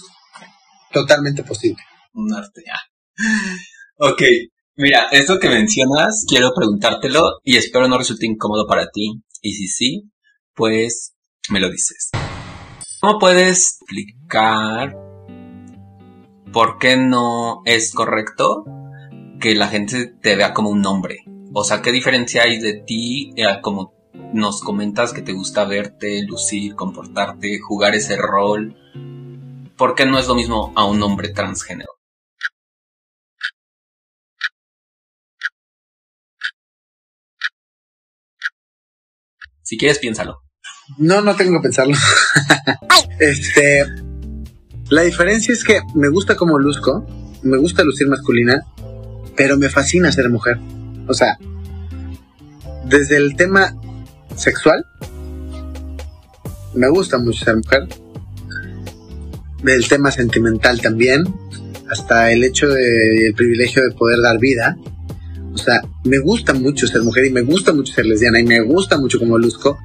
totalmente 0.91 1.43
posible. 1.43 1.83
Un 2.13 2.33
arte, 2.35 2.61
ya. 2.63 2.79
Ok, 3.97 4.21
mira, 4.79 5.07
esto 5.11 5.39
que 5.39 5.49
mencionas, 5.49 6.25
quiero 6.27 6.51
preguntártelo 6.55 7.21
y 7.43 7.57
espero 7.57 7.87
no 7.87 7.97
resulte 7.97 8.25
incómodo 8.25 8.65
para 8.67 8.89
ti. 8.89 9.21
Y 9.41 9.53
si 9.53 9.67
sí, 9.67 10.09
pues 10.55 11.13
me 11.49 11.59
lo 11.59 11.69
dices. 11.69 12.09
¿Cómo 12.99 13.19
puedes 13.19 13.77
explicar 13.81 14.97
por 16.51 16.79
qué 16.79 16.97
no 16.97 17.61
es 17.65 17.93
correcto 17.93 18.65
que 19.39 19.53
la 19.53 19.67
gente 19.67 20.07
te 20.07 20.35
vea 20.35 20.53
como 20.53 20.69
un 20.69 20.85
hombre? 20.85 21.19
O 21.53 21.63
sea, 21.63 21.81
¿qué 21.81 21.91
diferencia 21.91 22.43
hay 22.43 22.59
de 22.59 22.81
ti 22.85 23.33
eh, 23.35 23.45
como 23.61 23.93
nos 24.33 24.61
comentas 24.61 25.13
que 25.13 25.21
te 25.21 25.33
gusta 25.33 25.65
verte, 25.65 26.23
lucir, 26.23 26.75
comportarte, 26.75 27.59
jugar 27.59 27.95
ese 27.95 28.17
rol? 28.17 28.75
¿por 29.79 29.95
qué 29.95 30.05
no 30.05 30.19
es 30.19 30.27
lo 30.27 30.35
mismo 30.35 30.73
a 30.75 30.83
un 30.83 31.01
hombre 31.01 31.29
transgénero? 31.29 31.98
Si 39.69 39.77
quieres, 39.77 39.99
piénsalo. 39.99 40.41
No, 40.97 41.21
no 41.21 41.35
tengo 41.35 41.59
que 41.59 41.65
pensarlo. 41.65 41.95
este. 43.19 43.85
La 44.89 45.03
diferencia 45.03 45.53
es 45.53 45.63
que 45.63 45.79
me 45.93 46.09
gusta 46.09 46.35
como 46.35 46.57
luzco, 46.57 47.05
me 47.43 47.55
gusta 47.59 47.83
lucir 47.83 48.07
masculina, 48.07 48.65
pero 49.37 49.57
me 49.57 49.69
fascina 49.69 50.11
ser 50.11 50.27
mujer. 50.31 50.57
O 51.07 51.13
sea, 51.13 51.37
desde 52.85 53.17
el 53.17 53.35
tema 53.35 53.75
sexual, 54.35 54.83
me 56.73 56.89
gusta 56.89 57.19
mucho 57.19 57.45
ser 57.45 57.57
mujer, 57.57 57.87
del 59.61 59.87
tema 59.87 60.09
sentimental 60.09 60.81
también, 60.81 61.25
hasta 61.91 62.31
el 62.31 62.43
hecho 62.43 62.69
del 62.69 63.35
privilegio 63.35 63.83
de 63.83 63.91
poder 63.91 64.19
dar 64.19 64.39
vida. 64.39 64.75
O 65.53 65.57
sea, 65.57 65.81
me 66.03 66.19
gusta 66.19 66.53
mucho 66.53 66.87
ser 66.87 67.01
mujer 67.01 67.25
y 67.25 67.31
me 67.31 67.41
gusta 67.41 67.73
mucho 67.73 67.93
ser 67.93 68.05
lesbiana 68.05 68.39
y 68.39 68.43
me 68.43 68.61
gusta 68.61 68.97
mucho 68.97 69.19
como 69.19 69.37
luzco. 69.37 69.77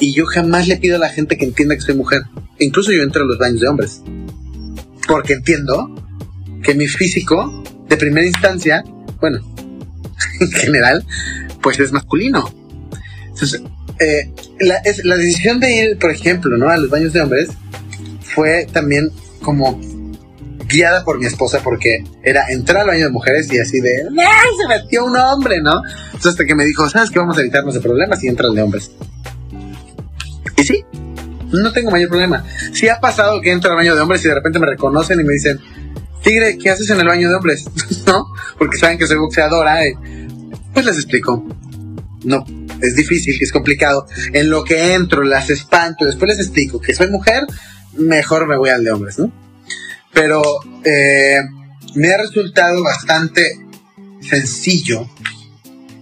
Y 0.00 0.12
yo 0.12 0.26
jamás 0.26 0.68
le 0.68 0.76
pido 0.76 0.96
a 0.96 0.98
la 0.98 1.08
gente 1.08 1.36
que 1.36 1.44
entienda 1.44 1.74
que 1.74 1.80
soy 1.80 1.94
mujer. 1.94 2.22
Incluso 2.58 2.92
yo 2.92 3.02
entro 3.02 3.22
a 3.22 3.26
los 3.26 3.38
baños 3.38 3.60
de 3.60 3.68
hombres. 3.68 4.02
Porque 5.08 5.34
entiendo 5.34 5.94
que 6.62 6.74
mi 6.74 6.86
físico, 6.86 7.64
de 7.88 7.96
primera 7.96 8.26
instancia, 8.26 8.84
bueno, 9.20 9.40
en 10.40 10.50
general, 10.50 11.04
pues 11.62 11.80
es 11.80 11.92
masculino. 11.92 12.52
Entonces, 13.28 13.62
eh, 14.00 14.30
la, 14.60 14.80
la 15.04 15.16
decisión 15.16 15.58
de 15.58 15.74
ir, 15.74 15.98
por 15.98 16.10
ejemplo, 16.10 16.56
¿no? 16.56 16.68
a 16.68 16.76
los 16.76 16.90
baños 16.90 17.12
de 17.12 17.20
hombres 17.20 17.48
fue 18.22 18.66
también 18.72 19.10
como 19.42 19.80
guiada 20.68 21.04
por 21.04 21.18
mi 21.18 21.26
esposa 21.26 21.60
porque 21.62 22.04
era 22.22 22.48
entrar 22.50 22.82
al 22.82 22.88
baño 22.88 23.04
de 23.04 23.10
mujeres 23.10 23.50
y 23.52 23.58
así 23.58 23.80
de, 23.80 24.02
¡ay! 24.02 24.48
Se 24.60 24.68
metió 24.68 25.04
un 25.04 25.16
hombre, 25.16 25.60
¿no? 25.62 25.82
Entonces 26.06 26.32
hasta 26.32 26.44
que 26.44 26.54
me 26.54 26.64
dijo, 26.64 26.88
¿sabes 26.88 27.10
qué? 27.10 27.18
Vamos 27.18 27.38
a 27.38 27.40
evitarnos 27.40 27.74
de 27.74 27.80
problemas 27.80 28.22
y 28.22 28.28
entra 28.28 28.48
el 28.48 28.54
de 28.54 28.62
hombres. 28.62 28.90
Y 30.56 30.64
sí, 30.64 30.84
no 31.52 31.72
tengo 31.72 31.90
mayor 31.90 32.08
problema. 32.08 32.44
Sí 32.72 32.88
ha 32.88 33.00
pasado 33.00 33.40
que 33.40 33.50
entro 33.50 33.70
al 33.70 33.76
baño 33.76 33.94
de 33.94 34.00
hombres 34.00 34.24
y 34.24 34.28
de 34.28 34.34
repente 34.34 34.58
me 34.58 34.66
reconocen 34.66 35.20
y 35.20 35.24
me 35.24 35.32
dicen, 35.32 35.58
Tigre, 36.22 36.58
¿qué 36.58 36.70
haces 36.70 36.90
en 36.90 37.00
el 37.00 37.06
baño 37.06 37.28
de 37.28 37.34
hombres? 37.34 37.64
¿No? 38.06 38.26
Porque 38.58 38.76
saben 38.76 38.98
que 38.98 39.06
soy 39.06 39.16
boxeadora. 39.16 39.86
Eh. 39.86 39.96
Pues 40.74 40.84
les 40.84 40.96
explico. 40.96 41.46
No, 42.24 42.44
es 42.82 42.96
difícil, 42.96 43.38
es 43.40 43.52
complicado. 43.52 44.06
En 44.32 44.50
lo 44.50 44.64
que 44.64 44.94
entro, 44.94 45.22
las 45.22 45.50
espanto, 45.50 46.04
después 46.04 46.30
les 46.30 46.40
explico 46.40 46.80
que 46.80 46.94
soy 46.94 47.08
mujer, 47.08 47.44
mejor 47.96 48.46
me 48.46 48.58
voy 48.58 48.70
al 48.70 48.84
de 48.84 48.90
hombres, 48.90 49.18
¿no? 49.18 49.32
Pero 50.18 50.42
eh, 50.84 51.38
me 51.94 52.12
ha 52.12 52.18
resultado 52.18 52.82
bastante 52.82 53.40
sencillo 54.20 55.08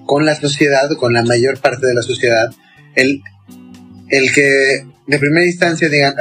con 0.06 0.24
la 0.24 0.34
sociedad, 0.34 0.88
con 0.98 1.12
la 1.12 1.22
mayor 1.22 1.60
parte 1.60 1.86
de 1.86 1.92
la 1.94 2.00
sociedad, 2.00 2.50
el, 2.94 3.20
el 4.08 4.32
que 4.32 4.86
de 5.06 5.18
primera 5.18 5.44
instancia 5.44 5.90
digan, 5.90 6.14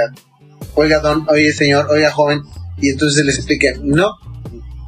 oiga 0.74 1.00
don, 1.00 1.26
oye 1.30 1.54
señor, 1.54 1.88
oiga 1.90 2.12
joven, 2.12 2.42
y 2.82 2.90
entonces 2.90 3.24
les 3.26 3.38
explique, 3.38 3.80
no, 3.82 4.10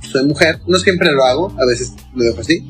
soy 0.01 0.25
mujer, 0.25 0.59
no 0.67 0.77
siempre 0.77 1.09
lo 1.13 1.23
hago, 1.23 1.55
a 1.57 1.65
veces 1.65 1.93
lo 2.13 2.25
dejo 2.25 2.41
así, 2.41 2.67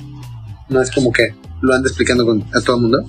no 0.69 0.83
es 0.83 0.91
como 0.91 1.11
que 1.11 1.33
lo 1.61 1.73
ando 1.73 1.87
explicando 1.87 2.27
con, 2.27 2.45
a 2.53 2.61
todo 2.61 2.75
el 2.75 2.83
mundo, 2.83 2.99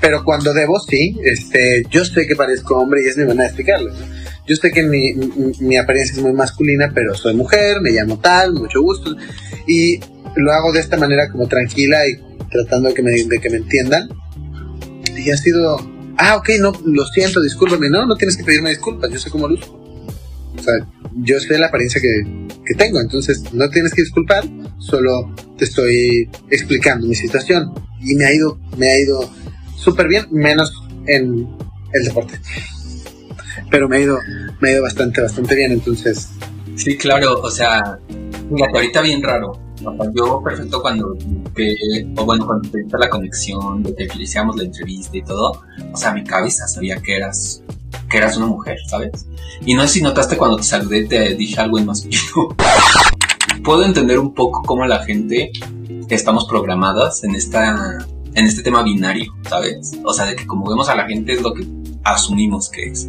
pero 0.00 0.22
cuando 0.22 0.54
debo, 0.54 0.78
sí, 0.78 1.18
este, 1.24 1.82
yo 1.90 2.04
sé 2.04 2.28
que 2.28 2.36
parezco 2.36 2.78
hombre 2.78 3.02
y 3.04 3.08
es 3.08 3.16
mi 3.16 3.24
manera 3.24 3.42
de 3.42 3.48
explicarlo. 3.48 4.19
Yo 4.50 4.56
sé 4.56 4.72
que 4.72 4.82
mi, 4.82 5.14
mi, 5.60 5.76
apariencia 5.76 6.16
es 6.16 6.22
muy 6.22 6.32
masculina, 6.32 6.90
pero 6.92 7.14
soy 7.14 7.34
mujer, 7.34 7.80
me 7.80 7.92
llamo 7.92 8.18
tal, 8.18 8.52
mucho 8.54 8.82
gusto. 8.82 9.14
Y 9.68 10.00
lo 10.34 10.50
hago 10.50 10.72
de 10.72 10.80
esta 10.80 10.96
manera 10.96 11.30
como 11.30 11.46
tranquila 11.46 12.00
y 12.08 12.16
tratando 12.50 12.88
de 12.88 12.94
que 12.94 13.02
me, 13.04 13.12
de 13.12 13.38
que 13.38 13.48
me 13.48 13.58
entiendan. 13.58 14.08
Y 15.16 15.30
ha 15.30 15.36
sido, 15.36 15.76
ah, 16.16 16.34
ok, 16.34 16.50
no, 16.58 16.72
lo 16.84 17.06
siento, 17.06 17.40
discúlpame. 17.40 17.90
No, 17.90 18.06
no 18.06 18.16
tienes 18.16 18.36
que 18.36 18.42
pedirme 18.42 18.70
disculpas, 18.70 19.08
yo 19.12 19.20
sé 19.20 19.30
cómo 19.30 19.46
luzco. 19.46 19.72
O 20.58 20.60
sea, 20.60 20.84
yo 21.14 21.38
sé 21.38 21.56
la 21.56 21.66
apariencia 21.68 22.00
que, 22.00 22.48
que 22.66 22.74
tengo, 22.74 23.00
entonces 23.00 23.52
no 23.52 23.70
tienes 23.70 23.94
que 23.94 24.02
disculpar, 24.02 24.42
solo 24.78 25.32
te 25.58 25.64
estoy 25.64 26.28
explicando 26.50 27.06
mi 27.06 27.14
situación. 27.14 27.72
Y 28.00 28.16
me 28.16 28.24
ha 28.24 28.34
ido, 28.34 28.58
me 28.76 28.88
ha 28.88 28.98
ido 28.98 29.32
súper 29.76 30.08
bien, 30.08 30.26
menos 30.32 30.72
en 31.06 31.46
el 31.92 32.04
deporte 32.04 32.40
pero 33.70 33.88
me 33.88 33.96
ha 33.96 34.00
ido, 34.00 34.18
me 34.60 34.68
ha 34.68 34.72
ido 34.72 34.82
bastante, 34.82 35.22
bastante 35.22 35.54
bien, 35.54 35.72
entonces. 35.72 36.30
Sí, 36.76 36.96
claro, 36.96 37.40
o 37.40 37.50
sea, 37.50 37.98
fíjate, 38.52 38.78
ahorita 38.78 39.00
bien 39.02 39.22
raro. 39.22 39.52
yo 40.14 40.42
perfecto 40.42 40.82
cuando 40.82 41.16
que, 41.54 41.74
o 42.16 42.24
bueno, 42.24 42.46
cuando 42.46 42.68
te 42.70 42.98
la 42.98 43.08
conexión, 43.08 43.82
de 43.82 43.94
que 43.94 44.16
iniciamos 44.16 44.56
la 44.56 44.64
entrevista 44.64 45.16
y 45.16 45.22
todo, 45.22 45.62
o 45.92 45.96
sea, 45.96 46.12
mi 46.12 46.24
cabeza 46.24 46.66
sabía 46.66 46.96
que 46.96 47.16
eras, 47.16 47.62
que 48.08 48.18
eras 48.18 48.36
una 48.36 48.46
mujer, 48.46 48.78
¿sabes? 48.88 49.26
Y 49.64 49.74
no 49.74 49.82
sé 49.82 49.88
si 49.88 50.02
notaste 50.02 50.36
cuando 50.36 50.56
te 50.56 50.64
saludé, 50.64 51.04
te 51.04 51.34
dije 51.34 51.60
algo 51.60 51.78
en 51.78 51.86
masculino. 51.86 52.48
Puedo 53.64 53.84
entender 53.84 54.18
un 54.18 54.34
poco 54.34 54.62
cómo 54.62 54.86
la 54.86 55.04
gente 55.04 55.52
estamos 56.08 56.46
programadas 56.46 57.22
en 57.24 57.34
esta, 57.34 57.98
en 58.34 58.46
este 58.46 58.62
tema 58.62 58.82
binario, 58.82 59.32
¿sabes? 59.48 59.92
O 60.04 60.12
sea, 60.12 60.26
de 60.26 60.36
que 60.36 60.46
como 60.46 60.68
vemos 60.68 60.88
a 60.88 60.96
la 60.96 61.06
gente 61.06 61.34
es 61.34 61.42
lo 61.42 61.52
que 61.52 61.66
asumimos 62.04 62.70
que 62.70 62.84
es 62.84 63.08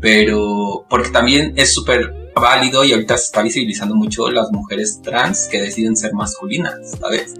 pero 0.00 0.86
porque 0.88 1.10
también 1.10 1.54
es 1.56 1.74
súper 1.74 2.30
válido 2.34 2.84
y 2.84 2.92
ahorita 2.92 3.16
se 3.16 3.24
está 3.24 3.42
visibilizando 3.42 3.94
mucho 3.94 4.30
las 4.30 4.50
mujeres 4.52 5.00
trans 5.02 5.48
que 5.50 5.60
deciden 5.60 5.96
ser 5.96 6.14
masculinas, 6.14 6.74
¿sabes? 6.98 7.34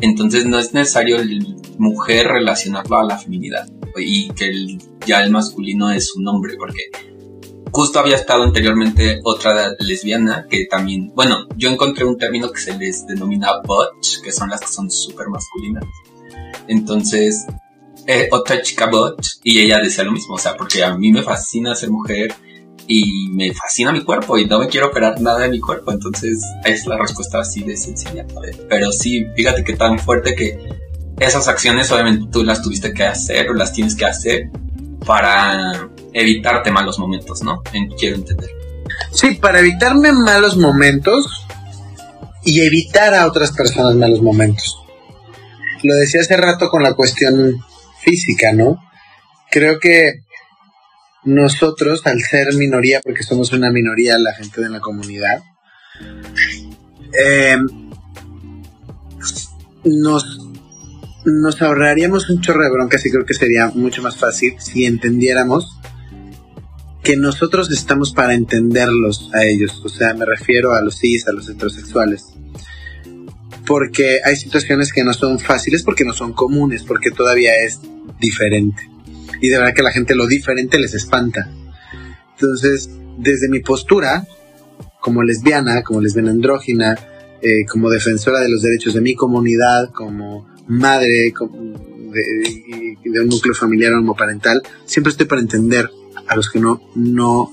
Entonces 0.00 0.46
no 0.46 0.58
es 0.58 0.74
necesario 0.74 1.18
el 1.18 1.56
mujer 1.78 2.28
relacionarlo 2.28 2.98
a 2.98 3.04
la 3.04 3.18
feminidad 3.18 3.68
y 3.96 4.30
que 4.30 4.78
ya 5.06 5.22
el 5.22 5.30
masculino 5.30 5.90
es 5.90 6.14
un 6.14 6.26
hombre, 6.28 6.54
porque 6.56 6.82
justo 7.72 7.98
había 7.98 8.16
estado 8.16 8.44
anteriormente 8.44 9.20
otra 9.24 9.74
lesbiana 9.80 10.46
que 10.48 10.66
también, 10.66 11.12
bueno, 11.14 11.46
yo 11.56 11.70
encontré 11.70 12.04
un 12.04 12.16
término 12.16 12.50
que 12.50 12.60
se 12.60 12.76
les 12.76 13.06
denomina 13.06 13.60
butch, 13.64 14.20
que 14.22 14.32
son 14.32 14.50
las 14.50 14.60
que 14.60 14.68
son 14.68 14.90
súper 14.90 15.28
masculinas. 15.28 15.84
Entonces, 16.68 17.46
eh, 18.10 18.26
otra 18.32 18.62
chica 18.62 18.86
bot 18.86 19.20
y 19.44 19.60
ella 19.60 19.80
decía 19.82 20.02
lo 20.02 20.12
mismo, 20.12 20.36
o 20.36 20.38
sea, 20.38 20.56
porque 20.56 20.82
a 20.82 20.96
mí 20.96 21.12
me 21.12 21.22
fascina 21.22 21.74
ser 21.74 21.90
mujer 21.90 22.34
y 22.86 23.28
me 23.32 23.52
fascina 23.52 23.92
mi 23.92 24.02
cuerpo 24.02 24.38
y 24.38 24.46
no 24.46 24.58
me 24.58 24.68
quiero 24.68 24.86
operar 24.86 25.20
nada 25.20 25.40
de 25.40 25.50
mi 25.50 25.60
cuerpo, 25.60 25.92
entonces 25.92 26.42
es 26.64 26.86
la 26.86 26.96
respuesta 26.96 27.40
así 27.40 27.62
de 27.64 27.76
sencilla. 27.76 28.24
Pero 28.66 28.92
sí, 28.92 29.26
fíjate 29.36 29.62
que 29.62 29.74
tan 29.74 29.98
fuerte 29.98 30.34
que 30.34 30.58
esas 31.20 31.48
acciones 31.48 31.92
obviamente 31.92 32.30
tú 32.32 32.42
las 32.44 32.62
tuviste 32.62 32.94
que 32.94 33.04
hacer 33.04 33.50
o 33.50 33.52
las 33.52 33.74
tienes 33.74 33.94
que 33.94 34.06
hacer 34.06 34.50
para 35.04 35.90
evitarte 36.14 36.70
malos 36.70 36.98
momentos, 36.98 37.42
¿no? 37.42 37.62
quiero 37.98 38.16
entender. 38.16 38.48
Sí, 39.12 39.34
para 39.34 39.60
evitarme 39.60 40.12
malos 40.12 40.56
momentos 40.56 41.46
y 42.42 42.62
evitar 42.62 43.12
a 43.12 43.26
otras 43.26 43.52
personas 43.52 43.96
malos 43.96 44.22
momentos. 44.22 44.78
Lo 45.82 45.94
decía 45.94 46.22
hace 46.22 46.38
rato 46.38 46.70
con 46.70 46.82
la 46.82 46.94
cuestión 46.94 47.62
física, 48.00 48.52
¿no? 48.52 48.78
Creo 49.50 49.78
que 49.78 50.22
nosotros, 51.24 52.06
al 52.06 52.20
ser 52.20 52.54
minoría, 52.54 53.00
porque 53.02 53.22
somos 53.22 53.52
una 53.52 53.70
minoría 53.70 54.18
la 54.18 54.34
gente 54.34 54.60
de 54.60 54.70
la 54.70 54.80
comunidad, 54.80 55.42
eh, 57.18 57.56
nos, 59.84 60.38
nos 61.24 61.62
ahorraríamos 61.62 62.30
un 62.30 62.40
chorro 62.40 62.62
de 62.62 62.70
broncas 62.70 63.04
y 63.06 63.10
creo 63.10 63.24
que 63.24 63.34
sería 63.34 63.68
mucho 63.68 64.02
más 64.02 64.16
fácil 64.16 64.54
si 64.58 64.84
entendiéramos 64.84 65.78
que 67.02 67.16
nosotros 67.16 67.70
estamos 67.70 68.12
para 68.12 68.34
entenderlos 68.34 69.30
a 69.32 69.44
ellos. 69.44 69.80
O 69.84 69.88
sea, 69.88 70.14
me 70.14 70.26
refiero 70.26 70.74
a 70.74 70.82
los 70.82 70.98
cis, 70.98 71.26
a 71.26 71.32
los 71.32 71.48
heterosexuales. 71.48 72.37
Porque 73.68 74.20
hay 74.24 74.34
situaciones 74.34 74.94
que 74.94 75.04
no 75.04 75.12
son 75.12 75.38
fáciles, 75.38 75.82
porque 75.82 76.04
no 76.04 76.14
son 76.14 76.32
comunes, 76.32 76.84
porque 76.84 77.10
todavía 77.10 77.52
es 77.62 77.80
diferente. 78.18 78.90
Y 79.42 79.48
de 79.48 79.58
verdad 79.58 79.74
que 79.74 79.82
la 79.82 79.92
gente 79.92 80.14
lo 80.14 80.26
diferente 80.26 80.78
les 80.78 80.94
espanta. 80.94 81.50
Entonces, 82.32 82.88
desde 83.18 83.50
mi 83.50 83.60
postura, 83.60 84.26
como 85.00 85.22
lesbiana, 85.22 85.82
como 85.82 86.00
lesbiana 86.00 86.30
andrógina, 86.30 86.96
eh, 87.42 87.66
como 87.70 87.90
defensora 87.90 88.40
de 88.40 88.48
los 88.48 88.62
derechos 88.62 88.94
de 88.94 89.02
mi 89.02 89.14
comunidad, 89.14 89.90
como 89.92 90.48
madre 90.66 91.30
de, 91.30 93.20
un 93.20 93.28
núcleo 93.28 93.54
familiar 93.54 93.92
homoparental, 93.92 94.62
siempre 94.86 95.10
estoy 95.10 95.26
para 95.26 95.42
entender 95.42 95.90
a 96.26 96.36
los 96.36 96.48
que 96.48 96.58
no, 96.58 96.80
no 96.94 97.52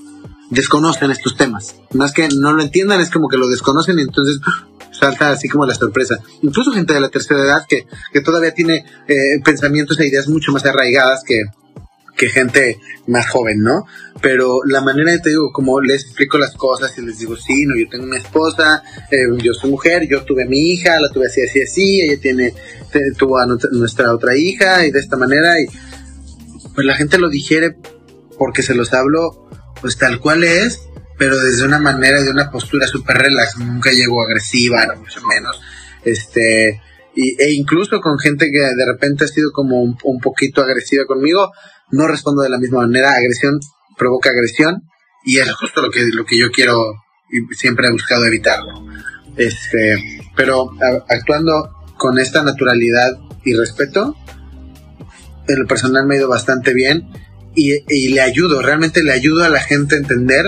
desconocen 0.50 1.10
estos 1.10 1.36
temas. 1.36 1.76
Más 1.92 2.12
que 2.12 2.28
no 2.28 2.54
lo 2.54 2.62
entiendan, 2.62 3.00
es 3.00 3.10
como 3.10 3.28
que 3.28 3.36
lo 3.36 3.48
desconocen 3.48 3.98
y 3.98 4.02
entonces 4.02 4.40
salta 4.98 5.30
así 5.30 5.48
como 5.48 5.66
la 5.66 5.74
sorpresa. 5.74 6.18
Incluso 6.42 6.72
gente 6.72 6.94
de 6.94 7.00
la 7.00 7.08
tercera 7.08 7.40
edad 7.40 7.66
que, 7.68 7.86
que 8.12 8.20
todavía 8.20 8.52
tiene 8.52 8.84
eh, 9.08 9.40
pensamientos 9.44 9.98
e 10.00 10.06
ideas 10.06 10.28
mucho 10.28 10.52
más 10.52 10.64
arraigadas 10.64 11.22
que, 11.24 11.42
que 12.16 12.28
gente 12.28 12.78
más 13.06 13.28
joven, 13.28 13.60
¿no? 13.60 13.84
Pero 14.20 14.60
la 14.66 14.80
manera 14.80 15.12
de 15.12 15.20
te 15.20 15.30
digo, 15.30 15.52
como 15.52 15.80
les 15.80 16.04
explico 16.04 16.38
las 16.38 16.54
cosas 16.54 16.96
y 16.98 17.02
les 17.02 17.18
digo, 17.18 17.36
sí, 17.36 17.66
no, 17.66 17.76
yo 17.76 17.88
tengo 17.88 18.04
una 18.04 18.18
esposa, 18.18 18.82
eh, 19.10 19.18
yo 19.42 19.52
soy 19.52 19.70
mujer, 19.70 20.08
yo 20.08 20.24
tuve 20.24 20.44
a 20.44 20.46
mi 20.46 20.72
hija, 20.72 20.98
la 20.98 21.12
tuve 21.12 21.26
así, 21.26 21.42
así, 21.42 21.62
así, 21.62 22.00
ella 22.00 22.20
tiene, 22.20 22.54
tuvo 23.18 23.38
a 23.38 23.46
nuestra 23.72 24.12
otra 24.14 24.36
hija 24.36 24.86
y 24.86 24.90
de 24.90 24.98
esta 24.98 25.16
manera 25.16 25.52
y 25.60 25.66
pues 26.74 26.86
la 26.86 26.94
gente 26.94 27.18
lo 27.18 27.28
digiere 27.28 27.76
porque 28.38 28.62
se 28.62 28.74
los 28.74 28.92
hablo 28.92 29.48
pues 29.80 29.98
tal 29.98 30.20
cual 30.20 30.44
es, 30.44 30.80
pero 31.18 31.38
desde 31.38 31.64
una 31.64 31.78
manera, 31.78 32.22
de 32.22 32.30
una 32.30 32.50
postura 32.50 32.86
súper 32.86 33.16
relax, 33.18 33.58
nunca 33.58 33.90
llego 33.90 34.22
agresiva, 34.22 34.86
no 34.86 34.96
mucho 34.96 35.20
menos, 35.26 35.60
este, 36.04 36.80
y, 37.14 37.42
e 37.42 37.52
incluso 37.52 38.00
con 38.00 38.18
gente 38.18 38.50
que 38.50 38.60
de 38.60 38.86
repente 38.86 39.24
ha 39.24 39.28
sido 39.28 39.50
como 39.52 39.82
un, 39.82 39.96
un 40.04 40.20
poquito 40.20 40.62
agresiva 40.62 41.04
conmigo, 41.06 41.52
no 41.90 42.06
respondo 42.06 42.42
de 42.42 42.50
la 42.50 42.58
misma 42.58 42.80
manera, 42.86 43.12
agresión 43.12 43.58
provoca 43.96 44.30
agresión 44.30 44.82
y 45.24 45.38
es 45.38 45.52
justo 45.54 45.82
lo 45.82 45.90
que, 45.90 46.04
lo 46.12 46.24
que 46.24 46.38
yo 46.38 46.50
quiero 46.50 46.76
y 47.30 47.54
siempre 47.54 47.88
he 47.88 47.92
buscado 47.92 48.24
evitarlo. 48.26 48.86
Este, 49.36 50.22
pero 50.36 50.70
actuando 51.08 51.70
con 51.96 52.18
esta 52.18 52.42
naturalidad 52.42 53.18
y 53.44 53.54
respeto, 53.54 54.16
en 55.48 55.58
lo 55.58 55.66
personal 55.66 56.06
me 56.06 56.14
ha 56.14 56.18
ido 56.18 56.28
bastante 56.28 56.72
bien 56.72 57.08
y, 57.54 57.72
y, 57.88 58.08
le 58.08 58.20
ayudo, 58.20 58.62
realmente 58.62 59.02
le 59.02 59.12
ayudo 59.12 59.44
a 59.44 59.48
la 59.48 59.60
gente 59.60 59.94
a 59.94 59.98
entender 59.98 60.44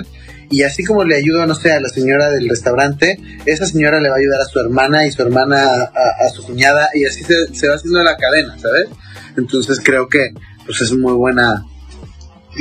y 0.51 0.62
así 0.62 0.84
como 0.84 1.05
le 1.05 1.16
ayudo, 1.16 1.46
no 1.46 1.55
sé, 1.55 1.72
a 1.72 1.80
la 1.80 1.88
señora 1.88 2.30
del 2.30 2.49
restaurante, 2.49 3.18
esa 3.44 3.66
señora 3.66 4.01
le 4.01 4.09
va 4.09 4.16
a 4.16 4.18
ayudar 4.18 4.40
a 4.40 4.46
su 4.46 4.59
hermana 4.59 5.07
y 5.07 5.12
su 5.12 5.22
hermana 5.22 5.62
a, 5.62 6.28
su 6.30 6.42
cuñada 6.42 6.88
y 6.94 7.05
así 7.05 7.22
se, 7.24 7.68
va 7.68 7.74
haciendo 7.74 8.03
la 8.03 8.16
cadena, 8.16 8.59
¿sabes? 8.59 8.88
Entonces 9.36 9.80
creo 9.82 10.09
que 10.09 10.32
pues 10.64 10.80
es 10.80 10.92
muy 10.92 11.12
buena 11.12 11.64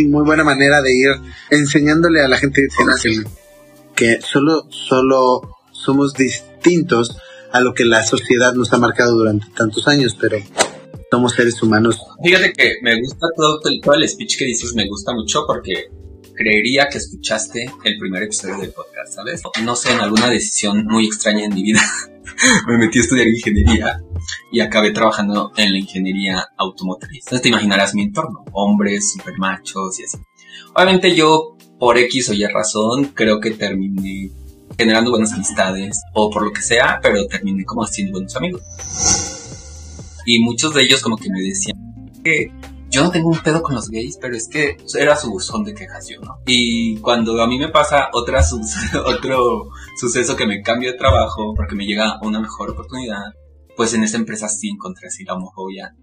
muy 0.10 0.24
buena 0.26 0.44
manera 0.44 0.82
de 0.82 0.94
ir 0.94 1.10
enseñándole 1.50 2.22
a 2.22 2.28
la 2.28 2.38
gente 2.38 2.68
que 3.96 4.22
solo 4.22 4.68
solo 4.70 5.58
somos 5.72 6.14
distintos 6.14 7.18
a 7.52 7.62
lo 7.62 7.74
que 7.74 7.86
la 7.86 8.04
sociedad 8.04 8.54
nos 8.54 8.74
ha 8.74 8.78
marcado 8.78 9.16
durante 9.16 9.48
tantos 9.56 9.88
años, 9.88 10.16
pero 10.20 10.38
somos 11.10 11.34
seres 11.34 11.62
humanos. 11.64 12.00
Fíjate 12.24 12.52
que 12.54 12.76
me 12.82 13.00
gusta 13.00 13.28
todo, 13.36 13.60
todo 13.82 13.96
el 13.96 14.08
speech 14.08 14.38
que 14.38 14.46
dices, 14.46 14.74
me 14.76 14.88
gusta 14.88 15.14
mucho 15.14 15.44
porque 15.48 15.90
creería 16.38 16.88
que 16.90 17.00
escuchaste 17.00 17.70
el 17.84 17.98
primer 17.98 18.24
episodio 18.24 18.58
del 18.58 18.72
podcast, 18.72 19.14
¿sabes? 19.16 19.42
No 19.64 19.76
sé, 19.76 19.92
en 19.92 20.00
alguna 20.00 20.30
decisión 20.30 20.86
muy 20.86 21.08
extraña 21.08 21.46
en 21.46 21.54
mi 21.54 21.64
vida 21.64 21.82
me 22.68 22.78
metí 22.78 23.00
a 23.00 23.02
estudiar 23.02 23.28
ingeniería 23.28 24.00
y 24.52 24.60
acabé 24.60 24.92
trabajando 24.92 25.52
en 25.58 25.74
la 25.74 25.80
ingeniería 25.80 26.46
automotriz. 26.58 27.26
Entonces 27.26 27.42
te 27.42 27.50
imaginarás 27.50 27.96
mi 27.96 28.04
entorno, 28.04 28.46
hombres, 28.54 29.14
super 29.14 29.38
machos 29.38 30.00
y 30.00 30.04
así. 30.04 30.18
Obviamente 30.74 31.16
yo, 31.16 31.58
por 31.80 31.98
X 31.98 32.30
o 32.30 32.34
Y 32.34 32.46
razón, 32.46 33.06
creo 33.14 33.40
que 33.40 33.52
terminé 33.52 34.32
generando 34.78 35.10
buenas 35.10 35.34
amistades 35.34 36.02
o 36.14 36.30
por 36.30 36.44
lo 36.44 36.52
que 36.52 36.62
sea, 36.62 37.00
pero 37.02 37.26
terminé 37.28 37.66
como 37.66 37.84
haciendo 37.84 38.14
buenos 38.14 38.36
amigos. 38.36 38.62
Y 40.26 40.40
muchos 40.44 40.74
de 40.74 40.84
ellos 40.84 41.02
como 41.02 41.18
que 41.18 41.30
me 41.30 41.42
decían 41.42 41.78
que 42.24 42.52
yo 42.98 43.04
no 43.04 43.12
tengo 43.12 43.30
un 43.30 43.40
pedo 43.44 43.62
con 43.62 43.76
los 43.76 43.90
gays, 43.90 44.18
pero 44.20 44.36
es 44.36 44.48
que 44.48 44.76
era 44.98 45.16
su 45.16 45.30
buzón 45.30 45.64
de 45.64 45.76
quejas 45.76 46.08
yo, 46.10 46.20
¿no? 46.20 46.40
Y 46.48 46.98
cuando 46.98 47.40
a 47.40 47.48
mí 47.48 47.60
me 47.60 47.70
pasa 47.70 48.10
otra 48.12 48.42
otro 49.06 49.70
suceso 50.00 50.36
que 50.36 50.48
me 50.48 50.64
cambio 50.64 50.92
de 50.92 50.98
trabajo 50.98 51.54
porque 51.56 51.76
me 51.76 51.86
llega 51.86 52.18
una 52.24 52.40
mejor 52.40 52.72
oportunidad, 52.72 53.22
pues 53.76 53.94
en 53.94 54.04
esa 54.04 54.18
empresa 54.18 54.50
sí 54.50 54.70
encontré 54.70 55.10
así 55.10 55.24
la 55.26 55.36
homofobia 55.36 55.94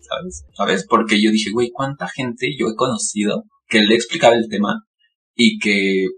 ¿sabes? 0.00 0.44
¿Sabes? 0.54 0.86
Porque 0.86 1.22
yo 1.22 1.30
dije, 1.30 1.50
güey, 1.50 1.70
¿cuánta 1.72 2.08
gente 2.08 2.50
yo 2.58 2.68
he 2.68 2.74
conocido 2.74 3.44
que 3.66 3.80
le 3.80 3.94
explicaba 3.94 4.34
el 4.34 4.48
tema 4.50 4.84
y 5.34 5.58
que 5.58 6.08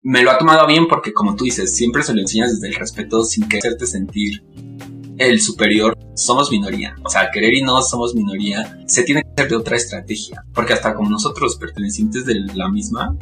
me 0.00 0.22
lo 0.22 0.30
ha 0.30 0.38
tomado 0.38 0.64
bien 0.68 0.86
porque 0.86 1.12
como 1.12 1.34
tú 1.34 1.42
dices, 1.42 1.74
siempre 1.74 2.04
se 2.04 2.14
lo 2.14 2.20
enseñas 2.20 2.52
desde 2.52 2.68
el 2.68 2.80
respeto 2.80 3.24
sin 3.24 3.48
que 3.48 3.58
hacerte 3.58 3.88
sentir 3.88 4.44
el 5.18 5.40
superior, 5.40 5.96
somos 6.14 6.50
minoría. 6.50 6.96
O 7.04 7.08
sea, 7.08 7.30
querer 7.30 7.54
y 7.54 7.62
no 7.62 7.82
somos 7.82 8.14
minoría, 8.14 8.82
se 8.86 9.02
tiene 9.02 9.22
que 9.22 9.28
hacer 9.30 9.50
de 9.50 9.56
otra 9.56 9.76
estrategia. 9.76 10.44
Porque 10.54 10.72
hasta 10.72 10.94
como 10.94 11.10
nosotros 11.10 11.56
pertenecientes 11.56 12.24
de 12.24 12.34
la 12.54 12.68
misma, 12.68 13.16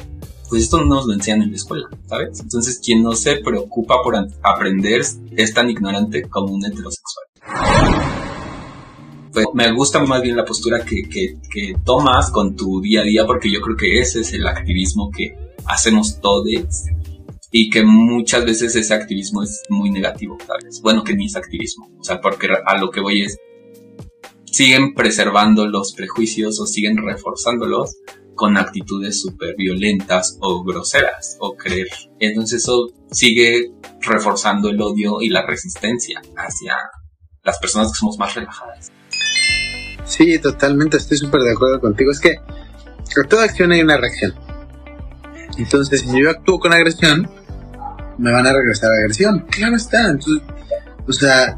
pues 0.49 0.63
esto 0.63 0.77
no 0.79 0.95
nos 0.95 1.07
lo 1.07 1.13
enseñan 1.13 1.43
en 1.43 1.51
la 1.51 1.57
escuela, 1.57 1.87
¿sabes? 2.07 2.39
Entonces, 2.39 2.79
quien 2.83 3.03
no 3.03 3.13
se 3.13 3.37
preocupa 3.37 4.01
por 4.03 4.15
aprender 4.41 5.01
es 5.35 5.53
tan 5.53 5.69
ignorante 5.69 6.23
como 6.23 6.53
un 6.53 6.65
heterosexual. 6.65 7.25
Pues 9.33 9.45
me 9.53 9.71
gusta 9.73 10.03
más 10.03 10.21
bien 10.21 10.35
la 10.35 10.45
postura 10.45 10.83
que, 10.83 11.03
que, 11.09 11.37
que 11.51 11.75
tomas 11.85 12.31
con 12.31 12.55
tu 12.55 12.81
día 12.81 13.01
a 13.01 13.03
día, 13.03 13.25
porque 13.25 13.51
yo 13.51 13.61
creo 13.61 13.75
que 13.75 13.99
ese 13.99 14.21
es 14.21 14.33
el 14.33 14.47
activismo 14.47 15.11
que 15.15 15.37
hacemos 15.65 16.19
todos 16.21 16.45
y 17.51 17.69
que 17.69 17.83
muchas 17.83 18.45
veces 18.45 18.75
ese 18.75 18.93
activismo 18.93 19.43
es 19.43 19.63
muy 19.69 19.89
negativo, 19.89 20.37
¿sabes? 20.45 20.81
Bueno, 20.81 21.03
que 21.03 21.15
ni 21.15 21.25
es 21.25 21.35
activismo, 21.35 21.89
o 21.99 22.03
sea, 22.03 22.19
porque 22.21 22.47
a 22.65 22.77
lo 22.77 22.91
que 22.91 23.01
voy 23.01 23.23
es, 23.23 23.37
siguen 24.45 24.93
preservando 24.93 25.67
los 25.67 25.93
prejuicios 25.93 26.59
o 26.59 26.65
siguen 26.65 26.97
reforzándolos 26.97 27.97
con 28.35 28.55
actitudes 28.57 29.21
súper 29.21 29.55
violentas 29.57 30.37
o 30.39 30.63
groseras 30.63 31.37
o 31.39 31.55
creer. 31.55 31.89
Entonces 32.19 32.63
eso 32.63 32.87
sigue 33.11 33.71
reforzando 33.99 34.69
el 34.69 34.81
odio 34.81 35.21
y 35.21 35.29
la 35.29 35.45
resistencia 35.45 36.21
hacia 36.37 36.75
las 37.43 37.57
personas 37.59 37.91
que 37.91 37.97
somos 37.97 38.17
más 38.17 38.35
relajadas. 38.35 38.91
Sí, 40.05 40.39
totalmente, 40.39 40.97
estoy 40.97 41.17
súper 41.17 41.41
de 41.41 41.51
acuerdo 41.51 41.81
contigo. 41.81 42.11
Es 42.11 42.19
que 42.19 42.37
a 42.37 43.27
toda 43.27 43.43
acción 43.43 43.71
hay 43.71 43.81
una 43.81 43.97
reacción. 43.97 44.33
Entonces, 45.57 46.01
si 46.01 46.21
yo 46.21 46.29
actúo 46.29 46.59
con 46.59 46.73
agresión, 46.73 47.29
me 48.17 48.31
van 48.31 48.45
a 48.47 48.53
regresar 48.53 48.89
la 48.91 48.97
agresión. 48.97 49.45
Claro 49.49 49.75
está. 49.75 50.09
Entonces, 50.09 50.43
o 51.07 51.13
sea, 51.13 51.55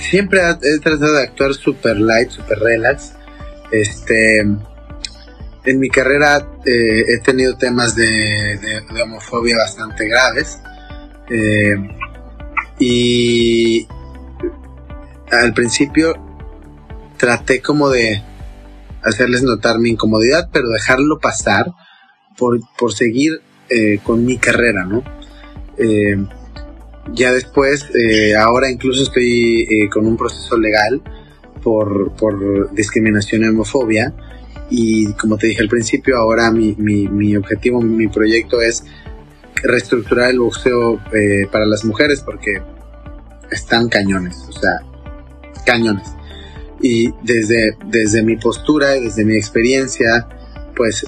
siempre 0.00 0.40
he 0.62 0.78
tratado 0.78 1.14
de 1.14 1.22
actuar 1.22 1.54
super 1.54 1.98
light, 1.98 2.30
super 2.30 2.58
relax. 2.58 3.12
Este, 3.70 4.40
en 4.40 5.78
mi 5.78 5.90
carrera 5.90 6.46
eh, 6.64 7.04
he 7.08 7.18
tenido 7.18 7.56
temas 7.56 7.94
de, 7.94 8.82
homofobia 9.02 9.56
bastante 9.56 10.08
graves. 10.08 10.58
Eh, 11.30 11.74
y 12.78 13.86
al 15.30 15.52
principio 15.52 16.14
traté 17.16 17.60
como 17.60 17.90
de 17.90 18.22
hacerles 19.02 19.42
notar 19.42 19.78
mi 19.78 19.90
incomodidad, 19.90 20.48
pero 20.52 20.68
dejarlo 20.68 21.18
pasar 21.18 21.66
por, 22.38 22.60
por 22.78 22.94
seguir 22.94 23.40
eh, 23.68 23.98
con 24.02 24.24
mi 24.24 24.38
carrera, 24.38 24.84
¿no? 24.84 25.02
Eh, 25.76 26.16
ya 27.12 27.32
después, 27.32 27.86
eh, 27.94 28.34
ahora 28.36 28.70
incluso 28.70 29.02
estoy 29.02 29.88
con 29.90 30.06
un 30.06 30.16
proceso 30.16 30.58
legal 30.58 31.02
por, 31.62 32.12
por 32.16 32.72
discriminación 32.74 33.42
y 33.44 33.48
homofobia 33.48 34.14
y 34.70 35.12
como 35.14 35.38
te 35.38 35.48
dije 35.48 35.62
al 35.62 35.68
principio, 35.68 36.18
ahora 36.18 36.50
mi, 36.50 36.74
mi, 36.78 37.08
mi 37.08 37.34
objetivo, 37.36 37.80
mi 37.80 38.08
proyecto 38.08 38.60
es 38.60 38.84
reestructurar 39.62 40.30
el 40.30 40.40
boxeo 40.40 41.00
para 41.50 41.64
las 41.64 41.84
mujeres 41.84 42.20
porque 42.20 42.60
están 43.50 43.88
cañones, 43.88 44.36
o 44.48 44.52
sea, 44.52 44.82
cañones. 45.64 46.08
Y 46.80 47.10
desde, 47.22 47.76
desde 47.86 48.22
mi 48.22 48.36
postura 48.36 48.94
desde 49.00 49.24
mi 49.24 49.36
experiencia, 49.36 50.28
pues 50.76 51.04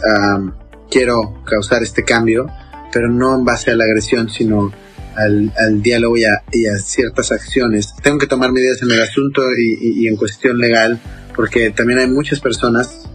quiero 0.90 1.42
causar 1.44 1.82
este 1.82 2.04
cambio, 2.04 2.46
pero 2.92 3.08
no 3.08 3.36
en 3.36 3.44
base 3.44 3.70
a 3.70 3.76
la 3.76 3.84
agresión, 3.84 4.28
sino 4.28 4.72
al, 5.16 5.52
al 5.56 5.82
diálogo 5.82 6.16
y 6.16 6.24
a, 6.24 6.42
y 6.52 6.66
a, 6.66 6.78
ciertas 6.78 7.32
acciones. 7.32 7.94
Tengo 8.02 8.18
que 8.18 8.26
tomar 8.26 8.52
medidas 8.52 8.82
en 8.82 8.90
el 8.90 9.00
asunto 9.00 9.42
y, 9.56 10.06
en 10.06 10.16
cuestión 10.16 10.58
legal, 10.58 11.00
porque 11.34 11.70
también 11.70 12.00
hay 12.00 12.08
muchas 12.08 12.40
personas 12.40 13.08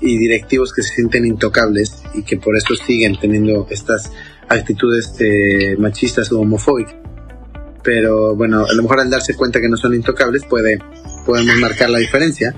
y 0.00 0.16
directivos 0.18 0.72
que 0.72 0.82
se 0.82 0.94
sienten 0.94 1.26
intocables 1.26 2.02
y 2.14 2.22
que 2.22 2.38
por 2.38 2.56
eso 2.56 2.74
siguen 2.74 3.18
teniendo 3.20 3.66
estas 3.70 4.10
actitudes 4.48 5.14
eh, 5.20 5.76
machistas 5.78 6.32
o 6.32 6.40
homofóbicas. 6.40 6.96
Pero 7.82 8.34
bueno, 8.34 8.66
a 8.66 8.74
lo 8.74 8.82
mejor 8.82 9.00
al 9.00 9.10
darse 9.10 9.34
cuenta 9.34 9.60
que 9.60 9.68
no 9.68 9.76
son 9.76 9.94
intocables 9.94 10.44
puede, 10.44 10.78
podemos 11.24 11.56
marcar 11.56 11.90
la 11.90 11.98
diferencia. 11.98 12.54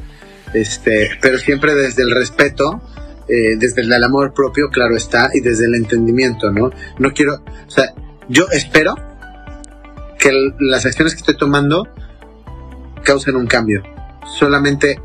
Este, 0.53 1.11
pero 1.21 1.39
siempre 1.39 1.75
desde 1.75 2.03
el 2.03 2.11
respeto, 2.11 2.83
eh, 3.29 3.57
desde 3.59 3.83
el 3.83 4.05
amor 4.05 4.33
propio, 4.35 4.69
claro 4.71 4.97
está, 4.97 5.31
y 5.33 5.41
desde 5.41 5.67
el 5.67 5.75
entendimiento, 5.75 6.51
¿no? 6.51 6.71
No 6.99 7.11
quiero, 7.13 7.43
o 7.67 7.71
sea, 7.71 7.95
yo 8.29 8.47
espero 8.53 8.95
que 10.19 10.31
las 10.61 10.87
acciones 10.87 11.15
que 11.15 11.21
estoy 11.21 11.37
tomando 11.37 11.89
causen 13.03 13.37
un 13.37 13.47
cambio. 13.47 13.83
Solamente 14.39 15.01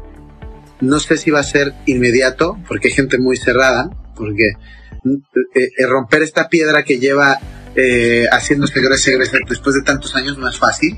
no 0.80 1.00
sé 1.00 1.18
si 1.18 1.32
va 1.32 1.40
a 1.40 1.44
ser 1.44 1.74
inmediato, 1.86 2.58
porque 2.68 2.90
hay 2.90 2.94
gente 2.94 3.18
muy 3.18 3.38
cerrada, 3.38 3.90
porque 4.16 4.54
eh, 5.06 5.70
eh, 5.78 5.88
romper 5.88 6.24
esta 6.24 6.50
piedra 6.50 6.84
que 6.84 7.00
lleva 7.00 7.40
eh, 7.76 8.26
haciéndose 8.32 8.82
gruesa 8.82 9.12
después 9.48 9.76
de 9.76 9.82
tantos 9.84 10.16
años 10.16 10.38
no 10.38 10.50
es 10.50 10.58
fácil 10.58 10.98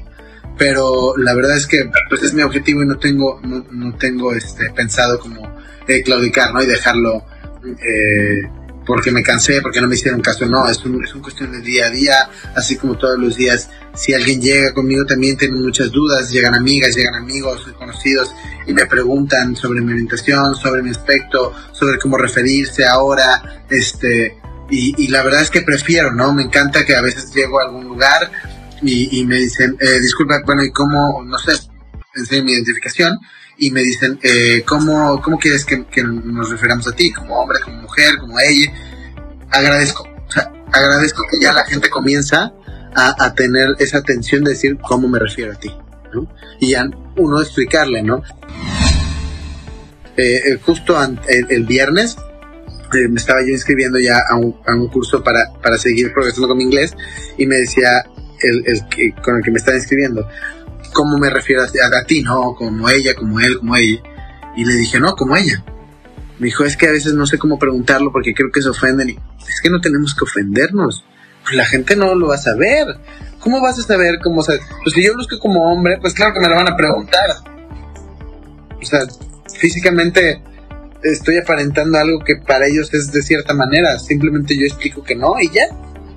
pero 0.57 1.17
la 1.17 1.35
verdad 1.35 1.57
es 1.57 1.67
que 1.67 1.89
pues 2.09 2.23
es 2.23 2.33
mi 2.33 2.41
objetivo 2.41 2.81
y 2.81 2.87
no 2.87 2.97
tengo 2.97 3.39
no, 3.43 3.65
no 3.69 3.97
tengo 3.97 4.33
este 4.33 4.69
pensado 4.71 5.19
como 5.19 5.41
claudicar 6.03 6.53
no 6.53 6.61
y 6.61 6.67
dejarlo 6.67 7.25
eh, 7.65 8.49
porque 8.85 9.11
me 9.11 9.21
cansé, 9.21 9.61
porque 9.61 9.79
no 9.81 9.87
me 9.87 9.93
hicieron 9.93 10.19
caso, 10.19 10.47
no, 10.47 10.67
es, 10.67 10.83
un, 10.83 11.03
es 11.03 11.13
una 11.13 11.21
cuestión 11.21 11.51
de 11.51 11.61
día 11.61 11.85
a 11.85 11.89
día, 11.91 12.15
así 12.55 12.75
como 12.75 12.97
todos 12.97 13.19
los 13.19 13.35
días, 13.35 13.69
si 13.93 14.15
alguien 14.15 14.41
llega 14.41 14.73
conmigo 14.73 15.05
también 15.05 15.37
tengo 15.37 15.59
muchas 15.59 15.91
dudas, 15.91 16.31
llegan 16.31 16.55
amigas, 16.55 16.95
llegan 16.95 17.13
amigos, 17.13 17.67
conocidos 17.77 18.33
y 18.65 18.73
me 18.73 18.87
preguntan 18.87 19.55
sobre 19.55 19.81
mi 19.81 19.91
orientación, 19.91 20.55
sobre 20.55 20.81
mi 20.81 20.89
aspecto, 20.89 21.53
sobre 21.71 21.99
cómo 21.99 22.17
referirse 22.17 22.83
ahora, 22.83 23.63
este, 23.69 24.37
y, 24.71 25.07
la 25.09 25.23
verdad 25.23 25.41
es 25.41 25.49
que 25.49 25.61
prefiero, 25.61 26.11
¿no? 26.11 26.33
Me 26.33 26.43
encanta 26.43 26.85
que 26.85 26.95
a 26.95 27.01
veces 27.01 27.33
llego 27.33 27.59
a 27.59 27.65
algún 27.65 27.85
lugar 27.85 28.31
y, 28.81 29.19
y 29.19 29.25
me 29.25 29.35
dicen, 29.35 29.77
eh, 29.79 29.99
disculpa, 29.99 30.41
bueno, 30.45 30.63
¿y 30.63 30.71
cómo, 30.71 31.23
no 31.23 31.37
sé, 31.37 31.51
enseño 32.15 32.43
mi 32.43 32.53
identificación? 32.53 33.17
Y 33.59 33.71
me 33.71 33.81
dicen, 33.81 34.17
eh, 34.23 34.63
¿cómo, 34.65 35.21
¿cómo 35.21 35.37
quieres 35.37 35.65
que, 35.65 35.85
nos 36.03 36.49
referamos 36.49 36.87
a 36.87 36.93
ti? 36.93 37.11
Como 37.11 37.35
hombre, 37.35 37.59
como 37.63 37.81
mujer, 37.81 38.17
como 38.17 38.39
ella. 38.39 38.71
Agradezco, 39.51 40.07
agradezco 40.71 41.23
que 41.29 41.39
ya 41.41 41.51
la 41.51 41.65
gente 41.65 41.89
comienza 41.89 42.53
a, 42.95 43.33
tener 43.33 43.75
esa 43.79 43.99
atención 43.99 44.43
de 44.43 44.51
decir 44.51 44.77
cómo 44.77 45.07
me 45.07 45.19
refiero 45.19 45.53
a 45.53 45.55
ti, 45.55 45.71
¿no? 46.13 46.27
Y 46.59 46.71
ya 46.71 46.89
uno 47.17 47.41
explicarle, 47.41 48.01
¿no? 48.01 48.23
Eh, 50.17 50.41
eh 50.45 50.59
justo 50.65 50.97
el, 51.27 51.65
viernes 51.65 52.17
eh, 52.93 53.07
me 53.07 53.15
estaba 53.15 53.41
yo 53.41 53.49
inscribiendo 53.49 53.99
ya 53.99 54.17
a 54.29 54.35
un, 54.35 54.55
a 54.65 54.73
un 54.73 54.87
curso 54.87 55.23
para, 55.23 55.51
para 55.61 55.77
seguir 55.77 56.11
progresando 56.13 56.47
con 56.47 56.57
mi 56.57 56.63
inglés 56.63 56.93
y 57.37 57.45
me 57.45 57.57
decía 57.57 58.03
el, 58.41 58.63
el 58.65 59.15
con 59.21 59.37
el 59.37 59.43
que 59.43 59.51
me 59.51 59.59
estaba 59.59 59.77
inscribiendo, 59.77 60.27
cómo 60.93 61.17
me 61.17 61.29
refiero 61.29 61.63
a, 61.63 61.65
a, 61.65 62.05
ti, 62.05 62.21
¿no? 62.21 62.55
Como 62.55 62.89
ella, 62.89 63.15
como 63.15 63.39
él, 63.39 63.59
como 63.59 63.75
ella. 63.75 64.01
Y 64.55 64.65
le 64.65 64.73
dije, 64.75 64.99
no, 64.99 65.15
como 65.15 65.35
ella. 65.35 65.63
Me 66.39 66.47
dijo, 66.47 66.63
es 66.63 66.77
que 66.77 66.87
a 66.87 66.91
veces 66.91 67.13
no 67.13 67.25
sé 67.25 67.37
cómo 67.37 67.59
preguntarlo 67.59 68.11
porque 68.11 68.33
creo 68.33 68.51
que 68.51 68.61
se 68.61 68.69
ofenden. 68.69 69.09
Y 69.09 69.13
es 69.13 69.61
que 69.61 69.69
no 69.69 69.81
tenemos 69.81 70.15
que 70.15 70.23
ofendernos. 70.23 71.05
Pues 71.43 71.55
la 71.55 71.65
gente 71.65 71.95
no 71.95 72.15
lo 72.15 72.27
va 72.27 72.35
a 72.35 72.39
saber. 72.39 72.87
¿Cómo 73.39 73.61
vas 73.61 73.79
a 73.79 73.83
saber 73.83 74.19
cómo 74.23 74.41
se... 74.41 74.59
Pues 74.83 74.93
si 74.93 75.05
yo 75.05 75.15
busco 75.15 75.39
como 75.39 75.71
hombre, 75.71 75.97
pues 76.01 76.13
claro 76.13 76.33
que 76.33 76.39
me 76.39 76.49
lo 76.49 76.55
van 76.55 76.71
a 76.71 76.75
preguntar. 76.75 77.29
O 78.81 78.85
sea, 78.85 79.01
físicamente 79.57 80.41
estoy 81.03 81.37
aparentando 81.37 81.97
algo 81.97 82.19
que 82.19 82.35
para 82.35 82.67
ellos 82.67 82.93
es 82.93 83.11
de 83.11 83.21
cierta 83.21 83.53
manera. 83.53 83.97
Simplemente 83.99 84.57
yo 84.57 84.65
explico 84.65 85.03
que 85.03 85.15
no 85.15 85.39
y 85.41 85.49
ya. 85.49 85.67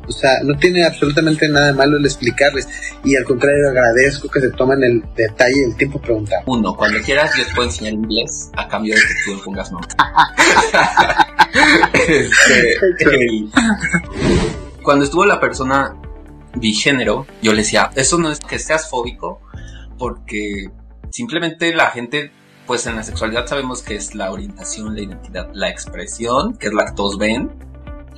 O 0.09 0.13
sea, 0.13 0.43
no 0.43 0.57
tiene 0.59 0.85
absolutamente 0.85 1.49
nada 1.49 1.69
de 1.69 1.73
malo 1.75 1.97
el 1.97 2.05
explicarles. 2.05 2.69
Y 3.05 3.17
al 3.17 3.25
contrario, 3.25 3.69
agradezco 3.69 4.29
que 4.29 4.41
se 4.41 4.51
tomen 4.51 4.83
el 4.83 5.03
detalle 5.15 5.61
y 5.61 5.71
el 5.71 5.77
tiempo 5.77 5.99
de 5.99 6.05
preguntar. 6.05 6.43
Uno, 6.47 6.75
cuando 6.77 7.01
quieras, 7.01 7.37
yo 7.37 7.47
te 7.47 7.55
puedo 7.55 7.69
enseñar 7.69 7.95
inglés 7.95 8.51
a 8.57 8.69
cambio 8.69 8.95
de 8.95 9.01
que 9.01 9.15
tú 9.25 9.35
me 9.37 9.43
pongas 9.43 9.73
nombre. 9.73 9.89
este, 11.95 12.79
el... 13.01 13.51
Cuando 14.83 15.05
estuvo 15.05 15.25
la 15.25 15.39
persona 15.41 15.95
bigénero, 16.57 17.27
yo 17.41 17.53
le 17.53 17.59
decía, 17.59 17.91
eso 17.95 18.19
no 18.19 18.31
es 18.31 18.41
que 18.41 18.59
seas 18.59 18.91
fóbico, 18.91 19.41
porque 19.99 20.71
simplemente 21.11 21.75
la 21.75 21.91
gente 21.91 22.33
pues 22.67 22.87
en 22.87 22.97
la 22.97 23.03
sexualidad 23.03 23.47
sabemos 23.47 23.83
que 23.83 23.97
es 23.97 24.15
la 24.15 24.31
orientación, 24.31 24.95
la 24.95 25.03
identidad, 25.03 25.51
la 25.53 25.69
expresión, 25.69 26.57
que 26.57 26.69
es 26.69 26.73
la 26.73 26.87
que 26.87 26.93
todos 26.93 27.19
ven, 27.19 27.51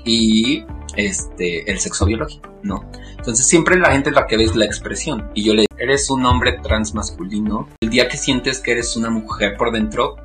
y 0.05 0.65
este, 0.97 1.71
el 1.71 1.79
sexo 1.79 2.07
biológico, 2.07 2.51
¿no? 2.63 2.91
Entonces 3.17 3.47
siempre 3.47 3.79
la 3.79 3.91
gente 3.93 4.11
es 4.11 4.15
la 4.15 4.27
que 4.27 4.37
ve 4.37 4.47
la 4.55 4.65
expresión. 4.65 5.31
Y 5.35 5.45
yo 5.45 5.55
le 5.55 5.67
eres 5.79 6.11
un 6.11 6.25
hombre 6.27 6.59
transmasculino. 6.63 7.69
El 7.81 7.91
día 7.91 8.09
que 8.09 8.17
sientes 8.17 8.61
que 8.61 8.73
eres 8.73 8.97
una 8.97 9.11
mujer 9.11 9.57
por 9.57 9.73
dentro, 9.73 10.17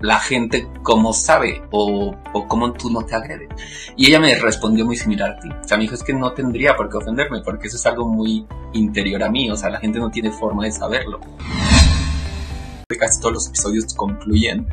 la 0.00 0.18
gente 0.18 0.68
como 0.82 1.12
sabe 1.12 1.62
o, 1.70 2.14
o 2.32 2.48
cómo 2.48 2.72
tú 2.72 2.90
no 2.90 3.04
te 3.06 3.14
agredes. 3.14 3.48
Y 3.96 4.08
ella 4.08 4.20
me 4.20 4.34
respondió 4.34 4.84
muy 4.84 4.96
similar 4.96 5.30
a 5.30 5.40
ti. 5.40 5.48
O 5.48 5.66
sea, 5.66 5.78
me 5.78 5.84
dijo, 5.84 5.94
es 5.94 6.02
que 6.02 6.12
no 6.12 6.32
tendría 6.32 6.76
por 6.76 6.90
qué 6.90 6.98
ofenderme 6.98 7.40
porque 7.42 7.68
eso 7.68 7.76
es 7.76 7.86
algo 7.86 8.06
muy 8.06 8.46
interior 8.74 9.22
a 9.22 9.30
mí. 9.30 9.50
O 9.50 9.56
sea, 9.56 9.70
la 9.70 9.80
gente 9.80 9.98
no 9.98 10.10
tiene 10.10 10.30
forma 10.30 10.64
de 10.64 10.72
saberlo. 10.72 11.20
Casi 12.98 13.20
todos 13.20 13.34
los 13.34 13.48
episodios 13.48 13.94
concluyen 13.94 14.68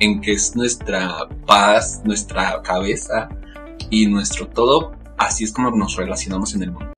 en 0.00 0.20
que 0.20 0.32
es 0.32 0.54
nuestra 0.54 1.26
paz, 1.46 2.02
nuestra 2.04 2.60
cabeza, 2.62 3.28
y 3.90 4.06
nuestro 4.06 4.48
todo, 4.48 4.92
así 5.18 5.44
es 5.44 5.52
como 5.52 5.70
nos 5.70 5.96
relacionamos 5.96 6.54
en 6.54 6.62
el 6.62 6.72
mundo. 6.72 6.92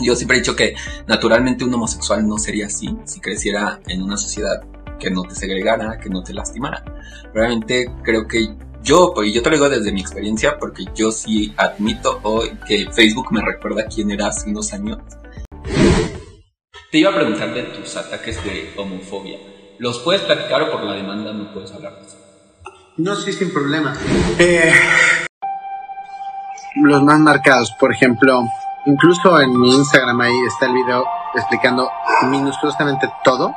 Yo 0.00 0.16
siempre 0.16 0.38
he 0.38 0.40
dicho 0.40 0.56
que 0.56 0.74
naturalmente 1.06 1.64
un 1.64 1.74
homosexual 1.74 2.26
no 2.26 2.38
sería 2.38 2.66
así 2.66 2.96
si 3.04 3.20
creciera 3.20 3.80
en 3.86 4.02
una 4.02 4.16
sociedad 4.16 4.62
que 4.98 5.10
no 5.10 5.22
te 5.22 5.34
segregara, 5.34 5.98
que 5.98 6.08
no 6.08 6.22
te 6.22 6.32
lastimara. 6.32 6.84
Realmente 7.34 7.90
creo 8.02 8.26
que 8.26 8.56
yo, 8.82 9.14
y 9.22 9.32
yo 9.32 9.42
te 9.42 9.50
lo 9.50 9.56
digo 9.56 9.68
desde 9.68 9.92
mi 9.92 10.00
experiencia, 10.00 10.58
porque 10.58 10.84
yo 10.94 11.12
sí 11.12 11.52
admito 11.56 12.20
hoy 12.22 12.50
que 12.66 12.88
Facebook 12.90 13.32
me 13.32 13.42
recuerda 13.42 13.86
quién 13.86 14.10
era 14.10 14.28
hace 14.28 14.50
unos 14.50 14.72
años. 14.72 14.98
Te 16.90 16.98
iba 16.98 17.10
a 17.10 17.14
preguntar 17.14 17.54
de 17.54 17.62
tus 17.62 17.96
ataques 17.96 18.42
de 18.44 18.72
homofobia. 18.76 19.38
¿Los 19.78 20.00
puedes 20.00 20.22
platicar 20.22 20.62
o 20.62 20.72
por 20.72 20.82
la 20.82 20.94
demanda 20.94 21.32
no 21.32 21.52
puedes 21.52 21.72
hablar 21.72 21.96
de 22.00 22.06
eso? 22.06 22.16
No, 22.98 23.16
sí, 23.16 23.32
sin 23.32 23.50
problema. 23.52 23.96
Eh, 24.38 24.72
los 26.74 27.02
más 27.02 27.18
marcados, 27.18 27.72
por 27.72 27.92
ejemplo, 27.92 28.44
incluso 28.86 29.40
en 29.40 29.58
mi 29.58 29.74
Instagram 29.74 30.20
ahí 30.20 30.34
está 30.46 30.66
el 30.66 30.72
video 30.72 31.04
explicando 31.34 31.90
minuciosamente 32.28 33.10
todo, 33.24 33.54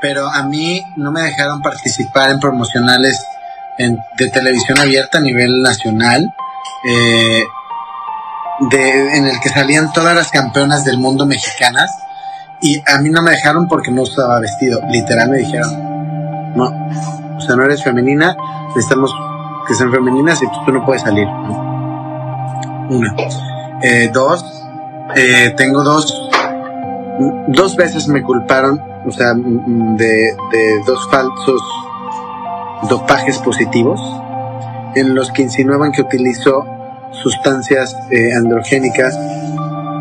pero 0.00 0.26
a 0.28 0.42
mí 0.42 0.82
no 0.96 1.12
me 1.12 1.22
dejaron 1.22 1.62
participar 1.62 2.30
en 2.30 2.40
promocionales 2.40 3.24
de 3.78 4.30
televisión 4.30 4.78
abierta 4.78 5.18
a 5.18 5.20
nivel 5.20 5.62
nacional, 5.62 6.34
eh, 6.84 7.44
de, 8.70 9.16
en 9.16 9.26
el 9.26 9.40
que 9.40 9.48
salían 9.48 9.92
todas 9.92 10.14
las 10.14 10.30
campeonas 10.30 10.84
del 10.84 10.98
mundo 10.98 11.26
mexicanas, 11.26 11.90
y 12.60 12.80
a 12.86 12.98
mí 12.98 13.10
no 13.10 13.22
me 13.22 13.32
dejaron 13.32 13.66
porque 13.66 13.90
no 13.90 14.02
usaba 14.02 14.38
vestido, 14.38 14.80
literal 14.88 15.30
me 15.30 15.38
dijeron, 15.38 16.52
no, 16.54 16.64
o 17.36 17.40
sea, 17.40 17.56
no 17.56 17.64
eres 17.64 17.82
femenina, 17.82 18.36
necesitamos 18.68 19.12
que 19.66 19.74
sean 19.74 19.90
femeninas 19.90 20.42
y 20.42 20.46
tú, 20.46 20.64
tú 20.66 20.72
no 20.72 20.84
puedes 20.84 21.02
salir. 21.02 21.26
¿no? 21.26 21.71
Una. 22.92 23.14
Eh, 23.82 24.10
dos, 24.12 24.44
eh, 25.16 25.54
tengo 25.56 25.82
dos, 25.82 26.30
dos 27.48 27.74
veces 27.76 28.06
me 28.08 28.22
culparon, 28.22 28.80
o 29.06 29.10
sea, 29.10 29.32
de, 29.34 30.36
de 30.52 30.82
dos 30.86 31.08
falsos 31.10 31.62
dopajes 32.88 33.38
positivos, 33.38 34.00
en 34.94 35.14
los 35.14 35.30
que 35.30 35.42
insinuaban 35.42 35.92
que 35.92 36.02
utilizó 36.02 36.66
sustancias 37.12 37.96
eh, 38.10 38.32
androgénicas 38.34 39.18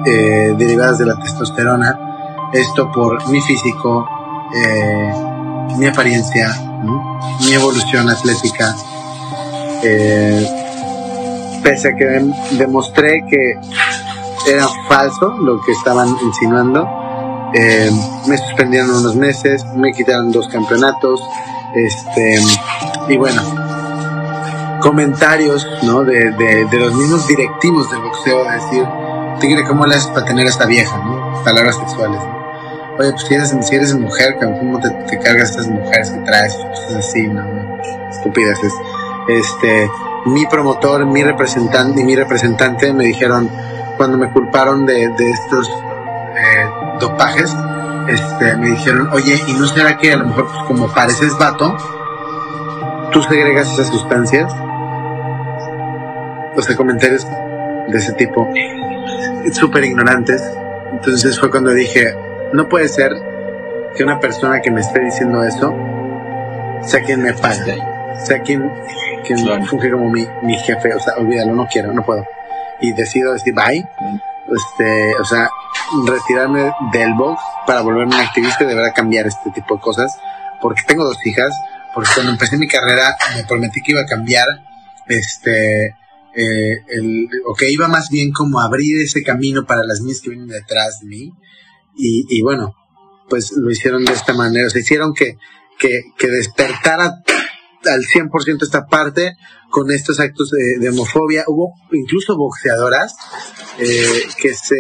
eh, 0.05 0.53
derivadas 0.57 0.97
de 0.97 1.05
la 1.05 1.15
testosterona, 1.19 2.49
esto 2.53 2.91
por 2.91 3.27
mi 3.30 3.39
físico, 3.39 4.07
eh, 4.53 5.13
mi 5.77 5.88
apariencia, 5.88 6.53
mi 7.45 7.53
evolución 7.53 8.09
atlética. 8.09 8.76
Pese 11.63 11.89
a 11.89 11.95
que 11.95 12.25
demostré 12.57 13.23
que 13.29 13.53
era 14.47 14.67
falso 14.88 15.29
lo 15.39 15.61
que 15.61 15.71
estaban 15.71 16.15
insinuando, 16.23 16.88
eh, 17.53 17.91
me 18.27 18.38
suspendieron 18.38 18.89
unos 18.91 19.15
meses, 19.15 19.65
me 19.75 19.91
quitaron 19.91 20.31
dos 20.31 20.47
campeonatos, 20.47 21.21
este, 21.75 22.39
y 23.09 23.17
bueno, 23.17 23.41
comentarios 24.81 25.67
¿no? 25.83 26.03
de, 26.03 26.31
de, 26.31 26.79
los 26.79 26.93
mismos 26.95 27.27
directivos 27.27 27.89
del 27.91 28.01
boxeo, 28.01 28.47
a 28.47 28.53
decir, 28.53 28.83
Tigre, 29.39 29.63
¿cómo 29.67 29.85
le 29.85 29.95
haces 29.95 30.07
para 30.07 30.25
tener 30.25 30.45
a 30.45 30.49
esta 30.49 30.65
vieja? 30.65 30.97
¿no? 30.97 31.43
Palabras 31.43 31.77
sexuales. 31.77 32.21
Oye, 32.99 33.11
pues 33.11 33.23
si 33.23 33.33
eres, 33.33 33.55
si 33.61 33.75
eres 33.75 33.95
mujer, 33.95 34.38
¿cómo 34.39 34.79
te, 34.79 34.89
te 34.89 35.17
cargas 35.19 35.51
estas 35.51 35.67
mujeres 35.67 36.11
que 36.11 36.19
traes? 36.19 36.53
Cosas 36.55 36.95
así, 36.95 37.27
¿no? 37.27 37.41
Estupideces. 38.09 38.73
Este, 39.39 39.89
mi 40.25 40.45
promotor, 40.45 41.05
mi 41.05 41.23
representante 41.23 42.01
y 42.01 42.03
mi 42.03 42.15
representante 42.15 42.93
me 42.93 43.05
dijeron, 43.05 43.49
cuando 43.97 44.17
me 44.17 44.29
culparon 44.31 44.85
de, 44.85 45.05
estos 45.05 45.69
eh, 45.69 46.65
dopajes, 46.99 47.55
este, 48.07 48.55
me 48.57 48.69
dijeron, 48.69 49.09
oye, 49.13 49.39
¿y 49.47 49.53
no 49.53 49.67
será 49.67 49.97
que 49.97 50.13
a 50.13 50.17
lo 50.17 50.27
mejor 50.27 50.47
pues, 50.47 50.63
como 50.67 50.91
pareces 50.91 51.37
vato, 51.37 51.77
tú 53.11 53.21
segregas 53.23 53.71
esas 53.71 53.87
sustancias? 53.87 54.51
O 56.55 56.61
sea, 56.61 56.75
comentarios 56.75 57.27
de 57.87 57.97
ese 57.97 58.13
tipo, 58.13 58.51
súper 59.51 59.85
ignorantes. 59.85 60.41
Entonces 60.91 61.39
fue 61.39 61.49
cuando 61.49 61.71
dije, 61.71 62.15
no 62.53 62.67
puede 62.67 62.87
ser 62.87 63.11
que 63.95 64.03
una 64.03 64.19
persona 64.19 64.61
que 64.61 64.71
me 64.71 64.81
esté 64.81 64.99
diciendo 64.99 65.43
eso 65.43 65.75
sea 66.81 67.01
quien 67.03 67.21
me 67.21 67.33
pague, 67.33 67.81
sea 68.23 68.41
quien, 68.41 68.71
quien 69.22 69.65
funge 69.65 69.91
como 69.91 70.10
mi, 70.10 70.26
mi 70.43 70.57
jefe, 70.57 70.93
o 70.93 70.99
sea, 70.99 71.15
olvídalo, 71.15 71.53
no 71.53 71.68
quiero, 71.68 71.93
no 71.93 72.03
puedo. 72.03 72.26
Y 72.81 72.93
decido 72.93 73.34
decir 73.34 73.53
bye, 73.53 73.88
este, 74.56 75.15
o 75.15 75.26
sea, 75.26 75.49
retirarme 76.06 76.72
del 76.91 77.14
box 77.14 77.41
para 77.68 77.81
volverme 77.81 78.15
un 78.15 78.22
activista 78.22 78.64
y 78.64 78.68
de 78.68 78.76
verdad 78.76 78.93
cambiar 78.95 79.27
este 79.27 79.52
tipo 79.52 79.76
de 79.76 79.81
cosas, 79.81 80.18
porque 80.61 80.81
tengo 80.88 81.03
dos 81.03 81.18
hijas, 81.26 81.53
porque 81.93 82.10
cuando 82.14 82.31
empecé 82.31 82.57
mi 82.57 82.68
carrera 82.68 83.15
me 83.35 83.43
prometí 83.43 83.81
que 83.81 83.91
iba 83.91 84.02
a 84.02 84.06
cambiar, 84.06 84.48
este, 85.07 85.88
eh, 86.35 86.84
el, 86.88 87.27
o 87.45 87.53
que 87.53 87.69
iba 87.69 87.88
más 87.88 88.10
bien 88.10 88.31
como 88.31 88.60
a 88.60 88.65
abrir 88.65 89.02
ese 89.02 89.23
camino 89.23 89.65
para 89.65 89.84
las 89.84 90.02
mías 90.02 90.22
que 90.22 90.30
vienen 90.30 90.48
detrás 90.48 90.99
de 91.02 91.07
mí, 91.07 91.31
y, 91.95 92.26
y 92.30 92.41
bueno, 92.41 92.76
pues 93.30 93.52
lo 93.56 93.69
hicieron 93.69 94.06
de 94.06 94.14
esta 94.14 94.34
manera, 94.34 94.69
se 94.69 94.80
hicieron 94.80 95.14
que, 95.14 95.38
que, 95.77 96.02
que 96.18 96.27
despertara 96.27 97.22
al 97.85 98.03
100% 98.03 98.63
esta 98.63 98.85
parte 98.85 99.37
con 99.69 99.91
estos 99.91 100.19
actos 100.19 100.51
de, 100.51 100.89
homofobia. 100.89 101.43
Hubo 101.47 101.73
incluso 101.91 102.37
boxeadoras 102.37 103.15
eh, 103.79 104.23
que 104.39 104.53
se 104.53 104.75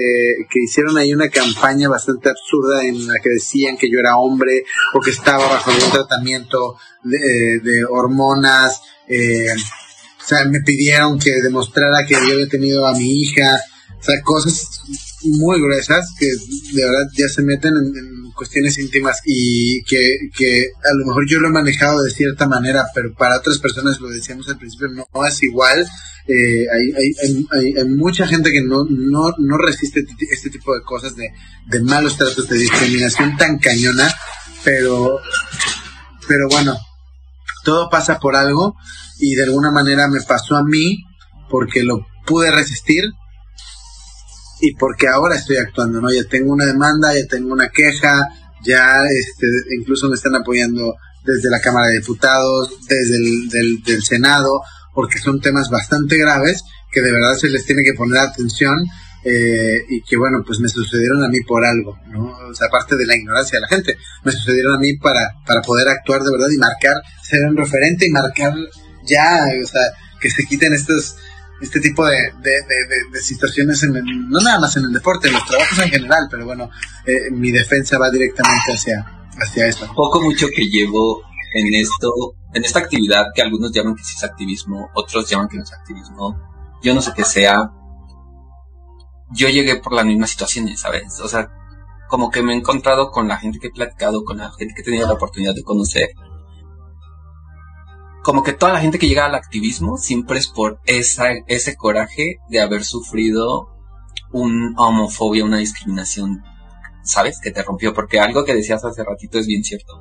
que 0.49 0.59
hicieron 0.63 0.97
ahí 0.97 1.13
una 1.13 1.29
campaña 1.29 1.89
bastante 1.89 2.29
absurda 2.29 2.83
en 2.83 3.07
la 3.07 3.13
que 3.23 3.29
decían 3.29 3.77
que 3.77 3.89
yo 3.89 3.99
era 3.99 4.17
hombre 4.17 4.63
o 4.93 4.99
que 4.99 5.11
estaba 5.11 5.47
bajo 5.47 5.71
un 5.71 5.91
tratamiento 5.91 6.77
de, 7.03 7.59
de 7.59 7.85
hormonas. 7.89 8.81
Eh, 9.07 9.47
o 9.53 10.27
sea, 10.27 10.45
me 10.45 10.61
pidieron 10.61 11.19
que 11.19 11.31
demostrara 11.41 12.05
que 12.07 12.15
yo 12.15 12.33
había 12.33 12.47
tenido 12.47 12.85
a 12.87 12.93
mi 12.93 13.21
hija. 13.21 13.59
O 13.99 14.03
sea, 14.03 14.21
cosas 14.23 14.81
muy 15.23 15.59
gruesas 15.61 16.13
que 16.17 16.25
de 16.25 16.83
verdad 16.83 17.07
ya 17.17 17.27
se 17.29 17.43
meten 17.43 17.73
en, 17.75 18.21
cuestiones 18.35 18.79
íntimas 18.79 19.19
y 19.23 19.83
que, 19.83 20.17
que, 20.35 20.69
a 20.83 20.95
lo 20.95 21.05
mejor 21.05 21.27
yo 21.29 21.39
lo 21.39 21.49
he 21.49 21.51
manejado 21.51 22.01
de 22.01 22.09
cierta 22.09 22.47
manera, 22.47 22.85
pero 22.95 23.13
para 23.13 23.37
otras 23.37 23.59
personas, 23.59 23.99
lo 23.99 24.09
decíamos 24.09 24.49
al 24.49 24.57
principio, 24.57 24.87
no, 24.87 25.05
es 25.25 25.43
igual. 25.43 25.85
Eh, 26.27 26.65
hay, 26.73 26.91
hay, 26.91 27.45
hay, 27.51 27.73
hay, 27.77 27.85
mucha 27.89 28.25
gente 28.25 28.51
que 28.51 28.63
no, 28.63 28.85
no, 28.89 29.33
no 29.37 29.57
resiste 29.57 30.03
este 30.31 30.49
tipo 30.49 30.73
de 30.73 30.81
cosas, 30.81 31.15
de, 31.15 31.27
de 31.67 31.83
malos 31.83 32.17
tratos, 32.17 32.47
de 32.47 32.57
discriminación 32.57 33.37
tan 33.37 33.59
cañona, 33.59 34.11
pero, 34.63 35.19
pero 36.27 36.47
bueno, 36.49 36.75
todo 37.63 37.89
pasa 37.89 38.19
por 38.19 38.35
algo 38.35 38.75
y 39.19 39.35
de 39.35 39.43
alguna 39.43 39.71
manera 39.71 40.07
me 40.07 40.21
pasó 40.21 40.55
a 40.55 40.63
mí 40.63 41.03
porque 41.49 41.83
lo 41.83 42.07
pude 42.25 42.51
resistir 42.51 43.03
y 44.61 44.75
porque 44.75 45.07
ahora 45.07 45.35
estoy 45.35 45.57
actuando, 45.57 45.99
¿no? 45.99 46.11
Ya 46.11 46.23
tengo 46.23 46.53
una 46.53 46.65
demanda, 46.65 47.13
ya 47.13 47.25
tengo 47.25 47.51
una 47.51 47.69
queja, 47.69 48.21
ya 48.63 49.01
este, 49.09 49.47
incluso 49.79 50.07
me 50.07 50.15
están 50.15 50.35
apoyando 50.35 50.95
desde 51.25 51.49
la 51.49 51.59
Cámara 51.59 51.87
de 51.87 51.99
Diputados, 51.99 52.69
desde 52.87 53.15
el 53.17 53.81
del, 53.83 54.03
Senado, 54.03 54.61
porque 54.93 55.19
son 55.19 55.41
temas 55.41 55.69
bastante 55.69 56.17
graves 56.17 56.63
que 56.91 57.01
de 57.01 57.11
verdad 57.11 57.35
se 57.35 57.49
les 57.49 57.65
tiene 57.65 57.83
que 57.83 57.93
poner 57.93 58.19
atención 58.19 58.75
eh, 59.23 59.79
y 59.89 60.01
que 60.03 60.17
bueno, 60.17 60.43
pues 60.45 60.59
me 60.59 60.67
sucedieron 60.67 61.23
a 61.23 61.29
mí 61.29 61.39
por 61.47 61.65
algo, 61.65 61.97
¿no? 62.07 62.25
O 62.49 62.53
sea, 62.53 62.67
aparte 62.67 62.95
de 62.97 63.05
la 63.05 63.15
ignorancia 63.15 63.57
de 63.57 63.61
la 63.61 63.67
gente, 63.67 63.97
me 64.23 64.31
sucedieron 64.31 64.75
a 64.75 64.79
mí 64.79 64.95
para, 64.97 65.21
para 65.45 65.61
poder 65.61 65.87
actuar 65.87 66.21
de 66.21 66.31
verdad 66.31 66.49
y 66.53 66.57
marcar, 66.57 66.95
ser 67.23 67.39
un 67.49 67.57
referente 67.57 68.05
y 68.05 68.09
marcar 68.09 68.53
ya, 69.05 69.43
o 69.63 69.67
sea, 69.67 69.81
que 70.19 70.29
se 70.29 70.43
quiten 70.43 70.73
estos 70.73 71.15
este 71.61 71.79
tipo 71.79 72.05
de, 72.05 72.17
de, 72.41 73.19
situaciones, 73.19 73.83
en 73.83 73.93
no 73.93 74.39
nada 74.41 74.59
más 74.59 74.75
en 74.77 74.85
el 74.85 74.93
deporte, 74.93 75.27
en 75.27 75.35
los 75.35 75.45
trabajos 75.45 75.79
en 75.79 75.89
general, 75.89 76.27
pero 76.29 76.45
bueno, 76.45 76.69
eh, 77.05 77.31
mi 77.31 77.51
defensa 77.51 77.99
va 77.99 78.09
directamente 78.09 78.73
hacia, 78.73 79.05
hacia 79.37 79.67
eso. 79.67 79.87
Poco 79.95 80.21
mucho 80.21 80.47
que 80.53 80.65
llevo 80.67 81.21
en 81.53 81.73
esto, 81.75 82.35
en 82.53 82.65
esta 82.65 82.79
actividad 82.79 83.25
que 83.35 83.41
algunos 83.41 83.71
llaman 83.71 83.95
que 83.95 84.03
sí 84.03 84.15
es 84.17 84.23
activismo, 84.23 84.89
otros 84.95 85.29
llaman 85.29 85.47
que 85.47 85.57
no 85.57 85.63
es 85.63 85.73
activismo, 85.73 86.35
yo 86.81 86.95
no 86.95 87.01
sé 87.01 87.11
qué 87.15 87.23
sea, 87.23 87.71
yo 89.31 89.47
llegué 89.49 89.75
por 89.75 89.93
las 89.93 90.05
mismas 90.05 90.31
situaciones, 90.31 90.79
¿sabes? 90.79 91.19
O 91.19 91.27
sea, 91.27 91.49
como 92.09 92.31
que 92.31 92.41
me 92.41 92.53
he 92.53 92.57
encontrado 92.57 93.11
con 93.11 93.27
la 93.27 93.37
gente 93.37 93.59
que 93.59 93.67
he 93.67 93.71
platicado, 93.71 94.23
con 94.23 94.37
la 94.37 94.51
gente 94.51 94.73
que 94.75 94.81
he 94.81 94.85
tenido 94.85 95.07
la 95.07 95.13
oportunidad 95.13 95.53
de 95.53 95.63
conocer, 95.63 96.09
como 98.23 98.43
que 98.43 98.53
toda 98.53 98.73
la 98.73 98.81
gente 98.81 98.99
que 98.99 99.07
llega 99.07 99.25
al 99.25 99.35
activismo 99.35 99.97
siempre 99.97 100.37
es 100.37 100.47
por 100.47 100.79
esa, 100.85 101.29
ese 101.47 101.75
coraje 101.75 102.37
de 102.49 102.61
haber 102.61 102.83
sufrido 102.83 103.69
una 104.31 104.73
homofobia, 104.77 105.43
una 105.43 105.57
discriminación, 105.57 106.43
¿sabes? 107.03 107.39
Que 107.41 107.51
te 107.51 107.63
rompió, 107.63 107.93
porque 107.93 108.19
algo 108.19 108.45
que 108.45 108.55
decías 108.55 108.85
hace 108.85 109.03
ratito 109.03 109.39
es 109.39 109.47
bien 109.47 109.63
cierto. 109.63 109.93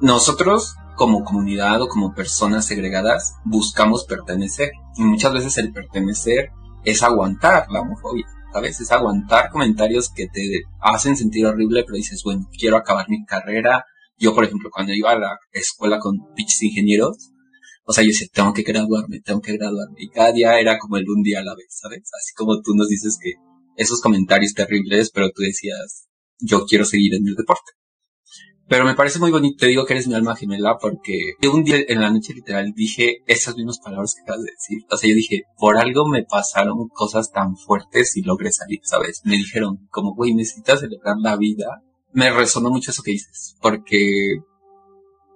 Nosotros, 0.00 0.74
como 0.96 1.24
comunidad 1.24 1.80
o 1.82 1.88
como 1.88 2.14
personas 2.14 2.66
segregadas, 2.66 3.34
buscamos 3.44 4.04
pertenecer. 4.04 4.72
Y 4.96 5.02
muchas 5.02 5.32
veces 5.32 5.58
el 5.58 5.72
pertenecer 5.72 6.50
es 6.84 7.02
aguantar 7.02 7.66
la 7.70 7.80
homofobia, 7.80 8.26
¿sabes? 8.52 8.80
Es 8.80 8.90
aguantar 8.90 9.50
comentarios 9.50 10.10
que 10.10 10.26
te 10.26 10.62
hacen 10.80 11.16
sentir 11.16 11.46
horrible, 11.46 11.84
pero 11.84 11.96
dices, 11.96 12.22
bueno, 12.24 12.48
quiero 12.56 12.76
acabar 12.76 13.08
mi 13.08 13.24
carrera, 13.24 13.86
yo, 14.18 14.34
por 14.34 14.44
ejemplo, 14.44 14.70
cuando 14.72 14.92
iba 14.92 15.12
a 15.12 15.18
la 15.18 15.38
escuela 15.52 15.98
con 15.98 16.16
pinches 16.34 16.62
ingenieros, 16.62 17.30
o 17.84 17.92
sea, 17.92 18.04
yo 18.04 18.08
decía, 18.08 18.28
tengo 18.32 18.52
que 18.52 18.62
graduarme, 18.62 19.20
tengo 19.20 19.40
que 19.40 19.56
graduarme. 19.56 19.96
Y 19.98 20.10
cada 20.10 20.32
día 20.32 20.60
era 20.60 20.78
como 20.78 20.98
el 20.98 21.08
un 21.08 21.22
día 21.22 21.40
a 21.40 21.44
la 21.44 21.54
vez, 21.54 21.68
¿sabes? 21.70 22.10
Así 22.18 22.34
como 22.36 22.60
tú 22.60 22.74
nos 22.74 22.88
dices 22.88 23.18
que 23.22 23.32
esos 23.76 24.00
comentarios 24.00 24.52
terribles, 24.52 25.10
pero 25.10 25.30
tú 25.30 25.42
decías, 25.42 26.06
yo 26.38 26.66
quiero 26.66 26.84
seguir 26.84 27.14
en 27.14 27.26
el 27.26 27.34
deporte. 27.34 27.72
Pero 28.68 28.84
me 28.84 28.94
parece 28.94 29.18
muy 29.18 29.30
bonito, 29.30 29.56
te 29.60 29.66
digo 29.68 29.86
que 29.86 29.94
eres 29.94 30.06
mi 30.06 30.12
alma 30.12 30.36
gemela 30.36 30.76
porque 30.78 31.32
un 31.50 31.64
día 31.64 31.78
en 31.88 32.02
la 32.02 32.10
noche 32.10 32.34
literal 32.34 32.74
dije 32.76 33.22
esas 33.26 33.56
mismas 33.56 33.78
palabras 33.78 34.14
que 34.14 34.20
acabas 34.20 34.42
de 34.42 34.50
decir. 34.50 34.84
O 34.90 34.96
sea, 34.98 35.08
yo 35.08 35.16
dije, 35.16 35.44
por 35.56 35.78
algo 35.78 36.06
me 36.06 36.24
pasaron 36.24 36.88
cosas 36.88 37.32
tan 37.32 37.56
fuertes 37.56 38.14
y 38.18 38.22
logré 38.22 38.52
salir, 38.52 38.80
¿sabes? 38.82 39.22
Me 39.24 39.36
dijeron, 39.36 39.88
como, 39.88 40.14
güey, 40.14 40.34
necesitas 40.34 40.80
celebrar 40.80 41.16
la 41.18 41.38
vida 41.38 41.82
me 42.12 42.30
resonó 42.30 42.70
mucho 42.70 42.90
eso 42.90 43.02
que 43.02 43.12
dices, 43.12 43.56
porque 43.60 44.40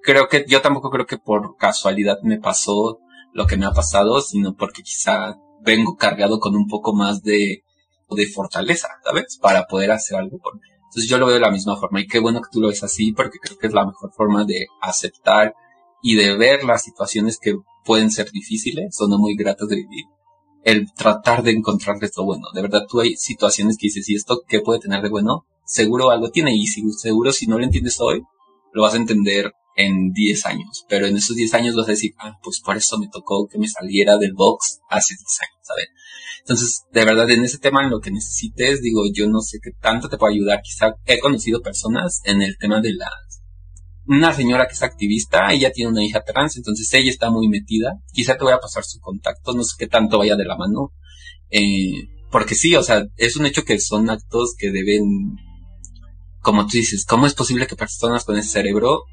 creo 0.03 0.29
que 0.29 0.45
yo 0.49 0.61
tampoco 0.61 0.91
creo 0.91 1.07
que 1.07 1.19
por 1.19 1.57
casualidad 1.57 2.19
me 2.23 2.39
pasó 2.39 2.99
lo 3.33 3.47
que 3.47 3.57
me 3.57 3.67
ha 3.67 3.73
pasado, 3.73 4.21
sino 4.21 4.55
porque 4.55 4.83
quizá 4.83 5.39
vengo 5.63 5.97
cargado 5.97 6.41
con 6.41 6.57
un 6.57 6.67
poco 6.67 6.95
más 6.95 7.23
de, 7.23 7.63
de 8.11 8.27
fortaleza, 8.27 8.89
¿sabes? 9.05 9.39
Para 9.41 9.67
poder 9.67 9.93
hacer 9.93 10.19
algo 10.19 10.39
por 10.39 10.55
mí. 10.57 10.69
Entonces 10.85 11.09
yo 11.09 11.17
lo 11.19 11.27
veo 11.27 11.37
de 11.37 11.41
la 11.41 11.51
misma 11.51 11.77
forma 11.77 12.01
y 12.01 12.07
qué 12.07 12.19
bueno 12.19 12.43
que 12.43 12.51
tú 12.53 12.61
lo 12.61 12.69
ves 12.69 12.83
así 12.83 13.13
porque 13.13 13.39
creo 13.39 13.57
que 13.57 13.67
es 13.69 13.73
la 13.73 13.87
mejor 13.87 14.13
forma 14.13 14.45
de 14.45 14.67
aceptar 14.83 15.55
y 16.03 16.17
de 16.17 16.37
ver 16.37 16.65
las 16.65 16.83
situaciones 16.83 17.39
que 17.41 17.57
pueden 17.85 18.11
ser 18.11 18.31
difíciles 18.31 19.01
o 19.01 19.09
no 19.09 19.19
muy 19.19 19.35
gratas 19.35 19.69
de 19.69 19.77
vivir. 19.77 20.05
El 20.65 20.93
tratar 20.93 21.43
de 21.43 21.53
encontrarles 21.53 22.13
lo 22.17 22.25
bueno. 22.25 22.49
De 22.53 22.61
verdad, 22.61 22.83
tú 22.89 23.01
hay 23.01 23.17
situaciones 23.17 23.77
que 23.79 23.87
dices, 23.87 24.09
¿y 24.11 24.15
esto 24.15 24.43
qué 24.47 24.61
puede 24.61 24.81
tener 24.81 25.03
de 25.03 25.09
bueno? 25.09 25.47
Seguro 25.65 26.11
algo 26.11 26.31
tiene 26.31 26.55
y 26.55 26.67
seguro 26.67 27.33
si 27.33 27.47
no 27.47 27.59
lo 27.59 27.65
entiendes 27.65 28.01
hoy, 28.01 28.23
lo 28.73 28.83
vas 28.83 28.95
a 28.95 28.99
entender 28.99 29.53
en 29.77 30.13
10 30.13 30.47
años, 30.47 30.85
pero 30.89 31.07
en 31.07 31.17
esos 31.17 31.35
10 31.35 31.55
años 31.55 31.75
vas 31.75 31.89
a 31.89 31.93
decir, 31.93 32.13
ah, 32.19 32.39
pues 32.43 32.61
por 32.61 32.77
eso 32.77 32.99
me 32.99 33.09
tocó 33.09 33.47
que 33.51 33.59
me 33.59 33.69
saliera 33.69 34.19
del 34.19 34.35
box 34.35 34.81
hace 34.89 35.15
10 35.15 35.41
años, 35.41 35.59
¿sabes? 35.63 35.87
Entonces, 36.41 36.83
de 36.93 37.05
verdad, 37.05 37.31
en 37.31 37.45
ese 37.45 37.59
tema, 37.59 37.85
en 37.85 37.91
lo 37.91 38.01
que 38.01 38.11
necesites, 38.11 38.83
digo, 38.83 39.03
yo 39.15 39.29
no 39.29 39.41
sé 39.41 39.59
qué 39.63 39.71
tanto 39.81 40.09
te 40.09 40.19
puedo 40.19 40.33
ayudar. 40.33 40.61
Quizá 40.61 40.97
he 41.07 41.21
conocido 41.21 41.63
personas 41.63 42.21
en 42.25 42.43
el 42.43 42.59
tema 42.59 42.81
de 42.81 42.95
las, 42.95 43.43
una 44.07 44.33
señora 44.35 44.67
que 44.67 44.73
es 44.73 44.83
activista, 44.83 45.53
ella 45.53 45.71
tiene 45.71 45.93
una 45.93 46.05
hija 46.05 46.23
trans, 46.25 46.57
entonces 46.57 46.93
ella 46.95 47.11
está 47.11 47.31
muy 47.31 47.49
metida. 47.49 47.93
Quizá 48.13 48.37
te 48.37 48.45
voy 48.45 48.53
a 48.53 48.59
pasar 48.59 48.83
su 48.85 48.99
contacto, 48.99 49.53
no 49.53 49.63
sé 49.63 49.77
qué 49.79 49.87
tanto 49.87 50.19
vaya 50.19 50.35
de 50.35 50.45
la 50.45 50.57
mano. 50.57 50.93
Eh, 51.51 52.09
porque 52.33 52.57
sí, 52.57 52.75
o 52.75 52.83
sea, 52.83 53.05
es 53.17 53.37
un 53.37 53.47
hecho 53.47 53.63
que 53.63 53.79
son 53.79 54.11
actos 54.11 54.55
que 54.59 54.73
deben, 54.73 55.05
como 56.43 56.67
tú 56.67 56.73
dices, 56.77 57.07
¿cómo 57.07 57.27
es 57.27 57.35
posible 57.35 57.67
que 57.67 57.77
personas 57.77 58.25
con 58.25 58.37
ese 58.37 58.51
cerebro 58.51 59.05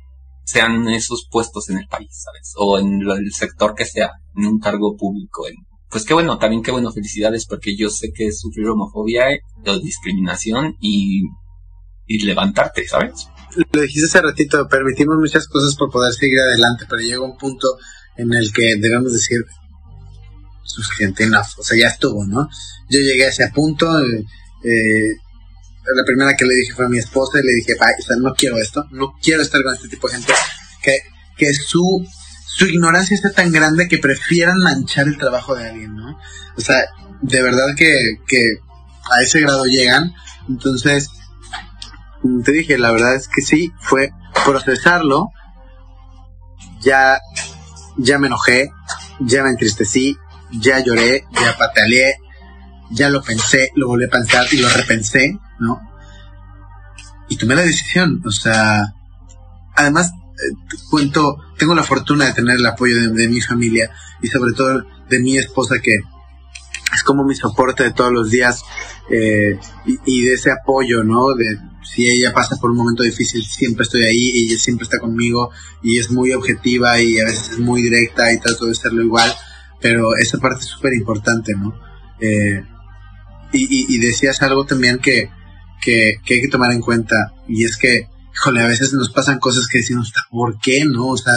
sean 0.49 0.87
esos 0.89 1.27
puestos 1.29 1.69
en 1.69 1.77
el 1.77 1.87
país, 1.87 2.09
¿sabes? 2.11 2.53
O 2.57 2.79
en 2.79 3.01
el 3.01 3.31
sector 3.31 3.75
que 3.75 3.85
sea, 3.85 4.09
en 4.35 4.47
un 4.47 4.59
cargo 4.59 4.97
público. 4.97 5.45
pues 5.91 6.05
qué 6.05 6.13
bueno, 6.13 6.37
también 6.39 6.63
qué 6.63 6.71
bueno, 6.71 6.91
felicidades, 6.91 7.45
porque 7.45 7.75
yo 7.77 7.89
sé 7.89 8.11
que 8.13 8.27
es 8.27 8.39
sufrir 8.39 8.67
homofobia 8.67 9.25
o 9.65 9.79
discriminación 9.79 10.75
y, 10.79 11.21
y 12.07 12.25
levantarte, 12.25 12.87
¿sabes? 12.87 13.27
Lo 13.71 13.81
dijiste 13.81 14.07
hace 14.07 14.21
ratito, 14.21 14.67
permitimos 14.67 15.17
muchas 15.17 15.47
cosas 15.47 15.75
por 15.75 15.91
poder 15.91 16.13
seguir 16.13 16.39
adelante, 16.39 16.85
pero 16.89 17.01
llega 17.01 17.21
un 17.21 17.37
punto 17.37 17.67
en 18.17 18.33
el 18.33 18.51
que 18.51 18.75
debemos 18.79 19.13
decir, 19.13 19.39
suficiente 20.63 21.23
enough, 21.23 21.57
o 21.57 21.63
sea, 21.63 21.77
ya 21.77 21.87
estuvo, 21.87 22.25
¿no? 22.25 22.47
Yo 22.89 22.99
llegué 22.99 23.25
a 23.25 23.29
ese 23.29 23.49
punto, 23.53 23.87
eh, 23.99 24.25
eh, 24.63 25.15
la 25.95 26.03
primera 26.05 26.33
que 26.37 26.45
le 26.45 26.55
dije 26.55 26.73
fue 26.73 26.85
a 26.85 26.89
mi 26.89 26.97
esposa 26.97 27.39
y 27.39 27.45
le 27.45 27.53
dije, 27.53 27.73
o 27.73 28.03
sea, 28.03 28.17
no 28.19 28.33
quiero 28.33 28.57
esto, 28.57 28.85
no 28.91 29.13
quiero 29.21 29.41
estar 29.41 29.61
con 29.63 29.73
este 29.73 29.87
tipo 29.87 30.07
de 30.07 30.15
gente, 30.15 30.33
que, 30.81 30.99
que 31.37 31.53
su, 31.53 32.05
su 32.45 32.65
ignorancia 32.67 33.15
está 33.15 33.31
tan 33.31 33.51
grande 33.51 33.87
que 33.87 33.97
prefieran 33.97 34.57
manchar 34.59 35.07
el 35.07 35.17
trabajo 35.17 35.55
de 35.55 35.69
alguien, 35.69 35.95
¿no? 35.95 36.17
O 36.57 36.61
sea, 36.61 36.85
de 37.21 37.41
verdad 37.41 37.75
que, 37.77 38.17
que 38.27 38.43
a 39.11 39.21
ese 39.21 39.41
grado 39.41 39.65
llegan, 39.65 40.13
entonces, 40.47 41.09
te 42.43 42.51
dije, 42.51 42.77
la 42.77 42.91
verdad 42.91 43.15
es 43.15 43.27
que 43.27 43.41
sí, 43.41 43.71
fue 43.79 44.11
procesarlo, 44.45 45.29
ya, 46.81 47.19
ya 47.97 48.19
me 48.19 48.27
enojé, 48.27 48.71
ya 49.19 49.43
me 49.43 49.49
entristecí, 49.49 50.17
ya 50.51 50.79
lloré, 50.79 51.25
ya 51.31 51.57
pataleé, 51.57 52.15
ya 52.91 53.09
lo 53.09 53.21
pensé, 53.21 53.71
lo 53.75 53.87
volví 53.87 54.05
a 54.05 54.09
pensar 54.09 54.45
y 54.51 54.57
lo 54.57 54.69
repensé, 54.69 55.37
¿no? 55.59 55.79
Y 57.29 57.37
tomé 57.37 57.55
la 57.55 57.61
decisión, 57.61 58.21
o 58.25 58.31
sea, 58.31 58.95
además, 59.75 60.11
eh, 60.11 60.77
cuento, 60.89 61.37
tengo 61.57 61.75
la 61.75 61.83
fortuna 61.83 62.25
de 62.25 62.33
tener 62.33 62.57
el 62.57 62.65
apoyo 62.65 62.95
de, 63.11 63.27
mi 63.27 63.41
familia 63.41 63.91
y 64.21 64.27
sobre 64.27 64.53
todo 64.53 64.83
de 65.09 65.19
mi 65.19 65.37
esposa 65.37 65.75
que 65.81 65.91
es 66.93 67.03
como 67.03 67.23
mi 67.23 67.35
soporte 67.35 67.83
de 67.83 67.91
todos 67.91 68.11
los 68.11 68.31
días 68.31 68.63
eh, 69.11 69.59
y, 69.85 70.21
de 70.23 70.33
ese 70.33 70.51
apoyo, 70.51 71.03
¿no? 71.03 71.35
De 71.35 71.59
si 71.83 72.09
ella 72.09 72.33
pasa 72.33 72.55
por 72.57 72.71
un 72.71 72.77
momento 72.77 73.03
difícil, 73.03 73.43
siempre 73.43 73.83
estoy 73.83 74.03
ahí, 74.03 74.45
ella 74.45 74.57
siempre 74.57 74.83
está 74.83 74.99
conmigo 74.99 75.51
y 75.83 75.99
es 75.99 76.11
muy 76.11 76.31
objetiva 76.33 76.99
y 77.01 77.19
a 77.19 77.25
veces 77.25 77.51
es 77.51 77.59
muy 77.59 77.81
directa 77.81 78.31
y 78.31 78.39
trato 78.39 78.65
de 78.65 78.75
serlo 78.75 79.03
igual, 79.03 79.31
pero 79.81 80.15
esa 80.15 80.37
parte 80.39 80.61
es 80.61 80.67
súper 80.67 80.93
importante, 80.93 81.53
¿no? 81.53 81.73
Eh, 82.19 82.63
y, 83.51 83.97
decías 83.99 84.41
algo 84.43 84.65
también 84.65 84.99
que, 84.99 85.31
que, 85.81 86.15
hay 86.29 86.41
que 86.41 86.47
tomar 86.47 86.71
en 86.71 86.81
cuenta, 86.81 87.33
y 87.47 87.63
es 87.63 87.77
que, 87.77 88.07
híjole, 88.33 88.61
a 88.61 88.67
veces 88.67 88.93
nos 88.93 89.11
pasan 89.11 89.39
cosas 89.39 89.67
que 89.67 89.79
decimos, 89.79 90.11
¿por 90.29 90.59
qué 90.59 90.85
no? 90.85 91.07
O 91.07 91.17
sea, 91.17 91.33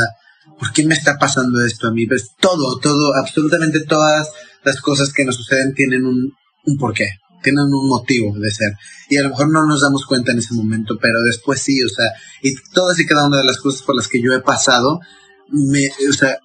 ¿por 0.58 0.72
qué 0.72 0.84
me 0.84 0.94
está 0.94 1.16
pasando 1.18 1.64
esto 1.64 1.88
a 1.88 1.92
mí? 1.92 2.06
Pues 2.06 2.30
todo, 2.38 2.78
todo, 2.78 3.14
absolutamente 3.14 3.80
todas 3.84 4.28
las 4.64 4.80
cosas 4.80 5.12
que 5.12 5.24
nos 5.24 5.36
suceden 5.36 5.74
tienen 5.74 6.04
un, 6.04 6.32
porqué, 6.78 7.06
tienen 7.42 7.64
un 7.64 7.88
motivo 7.88 8.34
de 8.38 8.50
ser. 8.50 8.72
Y 9.08 9.16
a 9.16 9.22
lo 9.22 9.30
mejor 9.30 9.50
no 9.50 9.66
nos 9.66 9.80
damos 9.80 10.06
cuenta 10.06 10.32
en 10.32 10.38
ese 10.38 10.54
momento, 10.54 10.98
pero 11.00 11.20
después 11.22 11.60
sí, 11.60 11.82
o 11.82 11.88
sea, 11.88 12.06
y 12.42 12.54
todas 12.72 12.98
y 12.98 13.06
cada 13.06 13.26
una 13.26 13.38
de 13.38 13.44
las 13.44 13.58
cosas 13.58 13.82
por 13.82 13.96
las 13.96 14.08
que 14.08 14.22
yo 14.22 14.32
he 14.32 14.40
pasado, 14.40 15.00
me, 15.48 15.88
o 16.08 16.12
sea, 16.12 16.38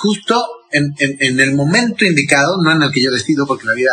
justo 0.00 0.44
en, 0.70 0.94
en, 0.98 1.16
en 1.20 1.40
el 1.40 1.54
momento 1.54 2.04
indicado, 2.04 2.60
no 2.62 2.72
en 2.72 2.82
el 2.82 2.92
que 2.92 3.02
yo 3.02 3.10
decido, 3.10 3.46
porque 3.46 3.66
la 3.66 3.74
vida 3.74 3.92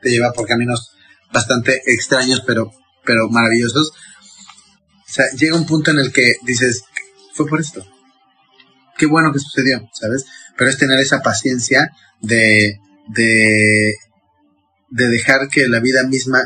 te 0.00 0.10
lleva 0.10 0.32
por 0.32 0.46
caminos 0.46 0.92
bastante 1.32 1.82
extraños, 1.86 2.42
pero, 2.46 2.70
pero 3.04 3.28
maravillosos. 3.28 3.90
O 3.90 5.12
sea, 5.12 5.26
llega 5.36 5.56
un 5.56 5.66
punto 5.66 5.90
en 5.90 5.98
el 5.98 6.12
que 6.12 6.34
dices, 6.42 6.82
fue 7.34 7.46
por 7.46 7.60
esto. 7.60 7.86
Qué 8.96 9.06
bueno 9.06 9.32
que 9.32 9.38
sucedió, 9.38 9.88
¿sabes? 9.92 10.26
Pero 10.56 10.70
es 10.70 10.78
tener 10.78 10.98
esa 10.98 11.20
paciencia 11.20 11.90
de, 12.20 12.78
de, 13.08 13.94
de 14.90 15.08
dejar 15.08 15.48
que 15.48 15.68
la 15.68 15.80
vida 15.80 16.02
misma 16.04 16.40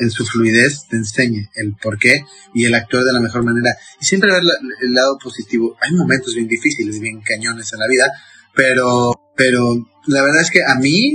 en 0.00 0.10
su 0.10 0.24
fluidez 0.24 0.86
te 0.88 0.96
enseñe 0.96 1.50
el 1.54 1.76
por 1.76 1.98
qué 1.98 2.24
y 2.54 2.64
el 2.64 2.74
actuar 2.74 3.04
de 3.04 3.12
la 3.12 3.20
mejor 3.20 3.44
manera. 3.44 3.76
Y 4.00 4.04
siempre 4.04 4.32
ver 4.32 4.42
el 4.82 4.94
lado 4.94 5.18
positivo. 5.22 5.76
Hay 5.82 5.92
momentos 5.92 6.34
bien 6.34 6.48
difíciles, 6.48 6.98
bien 7.00 7.20
cañones 7.20 7.72
en 7.72 7.78
la 7.78 7.86
vida, 7.86 8.10
pero, 8.54 9.12
pero 9.36 9.74
la 10.06 10.22
verdad 10.22 10.40
es 10.40 10.50
que 10.50 10.64
a 10.64 10.74
mí, 10.76 11.14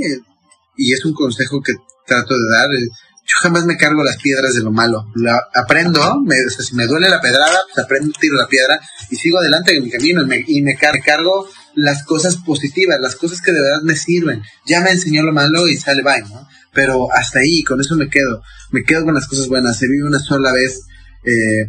y 0.78 0.94
es 0.94 1.04
un 1.04 1.14
consejo 1.14 1.62
que 1.62 1.74
trato 2.06 2.36
de 2.36 2.50
dar, 2.52 2.70
eh, 2.72 2.90
yo 3.26 3.38
jamás 3.42 3.66
me 3.66 3.76
cargo 3.76 4.04
las 4.04 4.18
piedras 4.18 4.54
de 4.54 4.62
lo 4.62 4.72
malo. 4.72 5.08
aprendo, 5.54 6.00
me, 6.22 6.36
o 6.46 6.50
sea, 6.50 6.64
si 6.64 6.76
me 6.76 6.86
duele 6.86 7.10
la 7.10 7.20
pedrada, 7.20 7.60
pues 7.74 7.84
aprendo, 7.84 8.14
tiro 8.20 8.36
la 8.36 8.48
piedra 8.48 8.80
y 9.10 9.16
sigo 9.16 9.40
adelante 9.40 9.76
en 9.76 9.84
mi 9.84 9.90
camino 9.90 10.22
y 10.22 10.26
me, 10.28 10.44
y 10.48 10.62
me 10.62 10.76
cargo 10.76 11.48
las 11.74 12.04
cosas 12.04 12.38
positivas, 12.38 13.00
las 13.02 13.16
cosas 13.16 13.42
que 13.42 13.52
de 13.52 13.62
verdad 13.62 13.82
me 13.84 13.96
sirven. 13.96 14.44
Ya 14.68 14.82
me 14.82 14.92
enseñó 14.92 15.24
lo 15.24 15.34
malo 15.34 15.68
y 15.68 15.76
sale 15.76 16.04
bye, 16.04 16.22
¿no? 16.30 16.48
Pero 16.72 17.12
hasta 17.12 17.40
ahí, 17.40 17.64
con 17.64 17.82
eso 17.82 17.96
me 17.96 18.10
quedo. 18.10 18.44
Me 18.72 18.84
quedo 18.84 19.06
con 19.06 19.16
las 19.16 19.28
cosas 19.28 19.48
buenas. 19.48 19.78
Se 19.78 19.88
vive 19.88 20.08
una 20.08 20.20
sola 20.20 20.52
vez, 20.52 20.82
eh, 21.24 21.66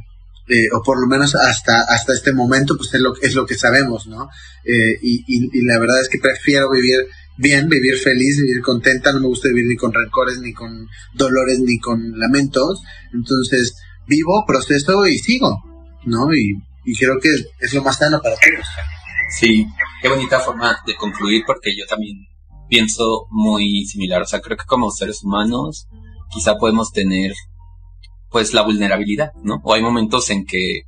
eh, 0.48 0.68
o 0.72 0.82
por 0.82 1.00
lo 1.00 1.06
menos 1.06 1.34
hasta, 1.36 1.82
hasta 1.82 2.12
este 2.12 2.32
momento, 2.32 2.76
pues 2.76 2.92
es 2.92 3.00
lo, 3.00 3.14
es 3.22 3.34
lo 3.34 3.46
que 3.46 3.56
sabemos, 3.56 4.06
¿no? 4.06 4.28
Eh, 4.64 4.98
y, 5.00 5.24
y, 5.26 5.64
la 5.64 5.78
verdad 5.78 6.00
es 6.02 6.08
que 6.08 6.18
prefiero 6.18 6.70
vivir 6.70 6.98
bien, 7.36 7.68
vivir 7.68 7.98
feliz, 7.98 8.36
vivir 8.40 8.62
contenta, 8.62 9.12
no 9.12 9.20
me 9.20 9.26
gusta 9.26 9.48
vivir 9.48 9.66
ni 9.68 9.76
con 9.76 9.92
rencores, 9.92 10.38
ni 10.40 10.52
con 10.52 10.88
dolores, 11.14 11.60
ni 11.60 11.78
con 11.78 12.00
lamentos. 12.18 12.82
Entonces, 13.12 13.76
vivo, 14.06 14.44
proceso 14.46 15.06
y 15.06 15.18
sigo, 15.18 15.62
¿no? 16.04 16.34
Y, 16.34 16.54
y 16.84 16.96
creo 16.96 17.18
que 17.20 17.30
es 17.60 17.74
lo 17.74 17.82
más 17.82 17.96
sano 17.96 18.20
para 18.22 18.36
todos. 18.36 18.66
Sí, 19.38 19.66
qué 20.00 20.08
bonita 20.08 20.40
forma 20.40 20.76
de 20.86 20.94
concluir 20.96 21.42
porque 21.46 21.70
yo 21.76 21.84
también 21.86 22.16
pienso 22.68 23.26
muy 23.30 23.84
similar. 23.86 24.22
O 24.22 24.26
sea, 24.26 24.40
creo 24.40 24.56
que 24.56 24.64
como 24.66 24.90
seres 24.90 25.22
humanos 25.22 25.88
quizá 26.30 26.56
podemos 26.56 26.92
tener 26.92 27.32
pues 28.30 28.54
la 28.54 28.62
vulnerabilidad, 28.62 29.32
¿no? 29.42 29.60
O 29.64 29.74
hay 29.74 29.82
momentos 29.82 30.30
en 30.30 30.44
que 30.44 30.82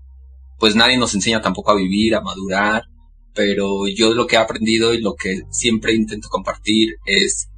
pues 0.59 0.75
nadie 0.75 0.99
nos 0.99 1.15
enseña 1.15 1.41
tampoco 1.41 1.71
a 1.71 1.77
vivir, 1.77 2.15
a 2.15 2.21
madurar, 2.21 2.83
pero 3.39 3.87
yo 3.87 4.15
lo 4.15 4.27
que 4.27 4.35
he 4.35 4.39
aprendido 4.41 4.93
y 4.93 5.01
lo 5.01 5.15
que 5.15 5.43
siempre 5.53 5.95
intento 5.95 6.29
compartir 6.29 6.97
es 7.05 7.49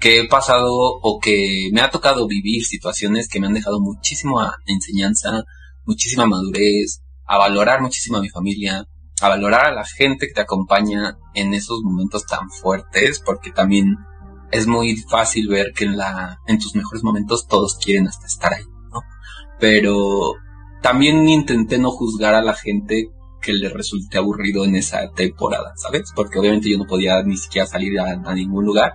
que 0.00 0.18
he 0.18 0.28
pasado 0.28 0.72
o 0.74 1.20
que 1.20 1.70
me 1.72 1.82
ha 1.82 1.90
tocado 1.90 2.26
vivir 2.26 2.64
situaciones 2.64 3.28
que 3.28 3.38
me 3.38 3.46
han 3.46 3.54
dejado 3.54 3.78
muchísima 3.80 4.56
enseñanza, 4.66 5.44
muchísima 5.84 6.26
madurez, 6.26 7.00
a 7.26 7.38
valorar 7.38 7.80
muchísimo 7.80 8.16
a 8.18 8.22
mi 8.22 8.28
familia, 8.28 8.88
a 9.20 9.28
valorar 9.28 9.66
a 9.66 9.72
la 9.72 9.84
gente 9.84 10.26
que 10.26 10.34
te 10.34 10.40
acompaña 10.40 11.16
en 11.32 11.54
esos 11.54 11.82
momentos 11.84 12.26
tan 12.26 12.50
fuertes, 12.50 13.22
porque 13.24 13.52
también 13.52 13.94
es 14.50 14.66
muy 14.66 14.96
fácil 14.96 15.46
ver 15.46 15.72
que 15.76 15.84
en 15.84 15.96
la 15.96 16.40
en 16.48 16.58
tus 16.58 16.74
mejores 16.74 17.04
momentos 17.04 17.46
todos 17.46 17.76
quieren 17.76 18.08
hasta 18.08 18.26
estar 18.26 18.52
ahí, 18.52 18.64
¿no? 18.92 18.98
Pero 19.60 20.32
también 20.82 21.28
intenté 21.28 21.78
no 21.78 21.92
juzgar 21.92 22.34
a 22.34 22.42
la 22.42 22.54
gente 22.54 23.13
que 23.44 23.52
le 23.52 23.68
resulte 23.68 24.18
aburrido 24.18 24.64
en 24.64 24.74
esa 24.74 25.10
temporada, 25.10 25.74
¿sabes? 25.76 26.10
Porque 26.14 26.38
obviamente 26.38 26.70
yo 26.70 26.78
no 26.78 26.86
podía 26.86 27.22
ni 27.22 27.36
siquiera 27.36 27.66
salir 27.66 27.98
a, 28.00 28.34
ningún 28.34 28.64
lugar. 28.64 28.94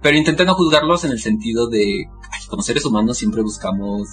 Pero 0.00 0.16
intenté 0.16 0.44
no 0.44 0.54
juzgarlos 0.54 1.04
en 1.04 1.12
el 1.12 1.20
sentido 1.20 1.68
de, 1.68 2.04
como 2.48 2.62
seres 2.62 2.84
humanos 2.84 3.18
siempre 3.18 3.42
buscamos 3.42 4.08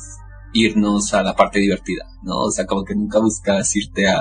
irnos 0.53 1.13
a 1.13 1.23
la 1.23 1.35
parte 1.35 1.59
divertida, 1.59 2.05
¿no? 2.23 2.39
O 2.39 2.51
sea, 2.51 2.65
como 2.65 2.83
que 2.83 2.95
nunca 2.95 3.19
buscas 3.19 3.75
irte 3.75 4.07
a, 4.07 4.19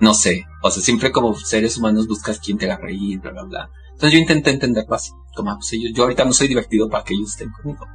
no 0.00 0.14
sé, 0.14 0.44
o 0.62 0.70
sea, 0.70 0.82
siempre 0.82 1.12
como 1.12 1.34
seres 1.34 1.76
humanos 1.76 2.08
buscas 2.08 2.40
quien 2.40 2.58
te 2.58 2.70
haga 2.70 2.82
reír, 2.82 3.20
bla, 3.20 3.32
bla, 3.32 3.42
bla. 3.44 3.70
Entonces 3.92 4.12
yo 4.12 4.18
intenté 4.18 4.50
entenderlo 4.50 4.94
así, 4.94 5.12
como, 5.34 5.50
ah, 5.50 5.56
pues 5.56 5.70
yo, 5.72 5.88
yo 5.94 6.02
ahorita 6.04 6.24
no 6.24 6.32
soy 6.32 6.48
divertido 6.48 6.88
para 6.88 7.04
que 7.04 7.14
ellos 7.14 7.30
estén 7.30 7.50
conmigo. 7.50 7.86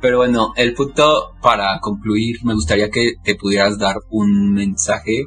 Pero 0.00 0.18
bueno, 0.18 0.52
el 0.56 0.74
punto 0.74 1.34
para 1.40 1.78
concluir, 1.80 2.44
me 2.44 2.54
gustaría 2.54 2.90
que 2.90 3.14
te 3.22 3.36
pudieras 3.36 3.78
dar 3.78 3.96
un 4.10 4.52
mensaje 4.52 5.26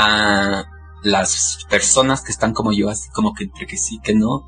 a 0.00 0.64
las 1.02 1.66
personas 1.68 2.22
que 2.22 2.32
están 2.32 2.52
como 2.52 2.72
yo, 2.72 2.88
así 2.88 3.08
como 3.10 3.34
que 3.34 3.44
entre 3.44 3.66
que 3.66 3.76
sí, 3.76 4.00
que 4.02 4.14
no, 4.14 4.46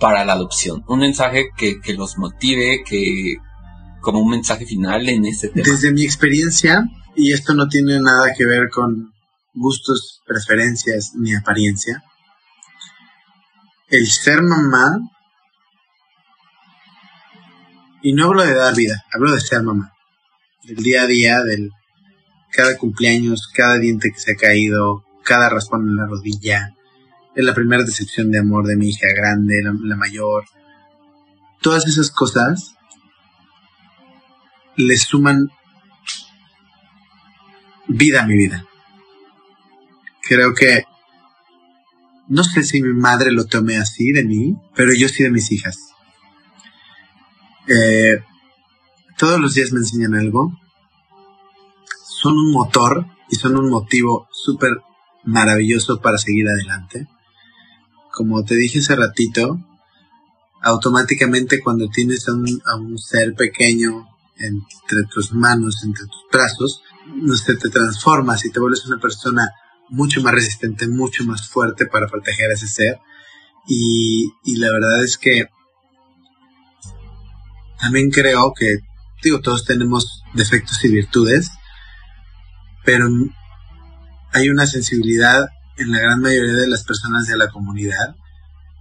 para 0.00 0.24
la 0.24 0.32
adopción. 0.32 0.84
Un 0.88 1.00
mensaje 1.00 1.50
que, 1.56 1.80
que 1.80 1.94
los 1.94 2.18
motive, 2.18 2.82
que 2.84 3.36
como 4.00 4.20
un 4.20 4.30
mensaje 4.30 4.66
final 4.66 5.08
en 5.08 5.26
ese 5.26 5.48
tema. 5.48 5.66
Desde 5.68 5.92
mi 5.92 6.04
experiencia, 6.04 6.84
y 7.14 7.32
esto 7.32 7.54
no 7.54 7.68
tiene 7.68 8.00
nada 8.00 8.32
que 8.36 8.46
ver 8.46 8.70
con 8.70 9.12
gustos, 9.54 10.22
preferencias 10.26 11.12
ni 11.14 11.34
apariencia, 11.34 12.02
el 13.88 14.06
ser 14.06 14.42
mamá, 14.42 14.98
y 18.02 18.12
no 18.12 18.26
hablo 18.26 18.44
de 18.44 18.54
dar 18.54 18.74
vida, 18.74 19.04
hablo 19.12 19.32
de 19.32 19.40
ser 19.40 19.62
mamá, 19.62 19.92
del 20.62 20.76
día 20.76 21.02
a 21.02 21.06
día, 21.06 21.42
del, 21.42 21.70
cada 22.50 22.76
cumpleaños, 22.76 23.48
cada 23.54 23.78
diente 23.78 24.10
que 24.12 24.20
se 24.20 24.32
ha 24.32 24.36
caído, 24.36 25.04
cada 25.24 25.48
raspón 25.48 25.82
en 25.88 25.96
la 25.96 26.06
rodilla, 26.06 26.74
es 27.34 27.44
la 27.44 27.54
primera 27.54 27.84
decepción 27.84 28.30
de 28.30 28.38
amor 28.38 28.66
de 28.66 28.76
mi 28.76 28.88
hija 28.88 29.06
grande, 29.14 29.62
la, 29.62 29.96
mayor. 29.96 30.44
Todas 31.60 31.86
esas 31.86 32.10
cosas 32.10 32.74
le 34.76 34.96
suman 34.96 35.50
vida 37.88 38.22
a 38.22 38.26
mi 38.26 38.36
vida. 38.36 38.66
Creo 40.22 40.54
que 40.54 40.84
no 42.28 42.42
sé 42.42 42.62
si 42.64 42.82
mi 42.82 42.94
madre 42.94 43.32
lo 43.32 43.44
tome 43.44 43.76
así 43.76 44.12
de 44.12 44.24
mí, 44.24 44.56
pero 44.74 44.94
yo 44.94 45.08
sí 45.08 45.22
de 45.22 45.30
mis 45.30 45.52
hijas. 45.52 45.76
Eh, 47.68 48.22
todos 49.18 49.40
los 49.40 49.54
días 49.54 49.72
me 49.72 49.80
enseñan 49.80 50.14
algo. 50.14 50.52
Son 52.18 52.32
un 52.32 52.50
motor 52.50 53.06
y 53.28 53.36
son 53.36 53.58
un 53.58 53.68
motivo 53.68 54.26
súper 54.32 54.70
maravilloso 55.24 56.00
para 56.00 56.16
seguir 56.16 56.48
adelante. 56.48 57.06
Como 58.10 58.42
te 58.42 58.54
dije 58.54 58.78
hace 58.78 58.96
ratito, 58.96 59.60
automáticamente 60.62 61.60
cuando 61.60 61.88
tienes 61.88 62.26
a 62.28 62.32
un, 62.32 62.98
ser 62.98 63.34
pequeño 63.34 64.08
entre 64.38 65.02
tus 65.12 65.34
manos, 65.34 65.84
entre 65.84 66.06
tus 66.06 66.24
brazos, 66.32 66.82
te 67.44 67.68
transformas 67.68 68.46
y 68.46 68.50
te 68.50 68.60
vuelves 68.60 68.86
una 68.86 68.98
persona 68.98 69.50
mucho 69.90 70.22
más 70.22 70.32
resistente, 70.32 70.88
mucho 70.88 71.22
más 71.24 71.46
fuerte 71.48 71.84
para 71.84 72.08
proteger 72.08 72.50
a 72.50 72.54
ese 72.54 72.68
ser. 72.68 72.98
Y, 73.68 74.32
y 74.42 74.56
la 74.56 74.70
verdad 74.70 75.04
es 75.04 75.18
que 75.18 75.48
también 77.78 78.10
creo 78.10 78.54
que, 78.58 78.78
digo, 79.22 79.40
todos 79.40 79.66
tenemos 79.66 80.22
defectos 80.32 80.82
y 80.82 80.88
virtudes, 80.88 81.50
pero 82.86 83.08
hay 84.32 84.48
una 84.48 84.66
sensibilidad 84.66 85.48
en 85.76 85.90
la 85.90 85.98
gran 85.98 86.20
mayoría 86.20 86.54
de 86.54 86.68
las 86.68 86.84
personas 86.84 87.26
de 87.26 87.36
la 87.36 87.48
comunidad 87.48 88.14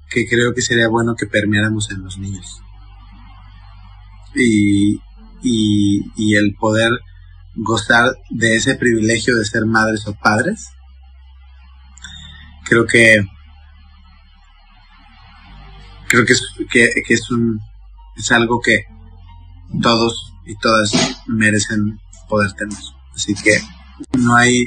que 0.10 0.28
creo 0.28 0.54
que 0.54 0.62
sería 0.62 0.88
bueno 0.88 1.16
que 1.16 1.26
permeáramos 1.26 1.90
en 1.92 2.04
los 2.04 2.18
niños. 2.18 2.62
Y, 4.36 5.02
y, 5.42 6.36
el 6.36 6.56
poder 6.60 6.92
gozar 7.56 8.16
de 8.30 8.56
ese 8.56 8.76
privilegio 8.76 9.38
de 9.38 9.46
ser 9.46 9.66
madres 9.66 10.06
o 10.08 10.14
padres, 10.14 10.70
creo 12.66 12.86
que 12.86 13.26
creo 16.08 16.26
que 16.26 16.34
es, 16.34 16.44
que 16.70 17.14
es 17.14 17.32
un 17.32 17.60
es 18.18 18.32
algo 18.32 18.60
que 18.60 18.86
todos 19.82 20.34
y 20.46 20.56
todas 20.58 20.92
merecen 21.28 22.00
poder 22.28 22.54
tener. 22.54 22.78
Así 23.16 23.34
que 23.36 23.58
no 24.18 24.36
hay, 24.36 24.66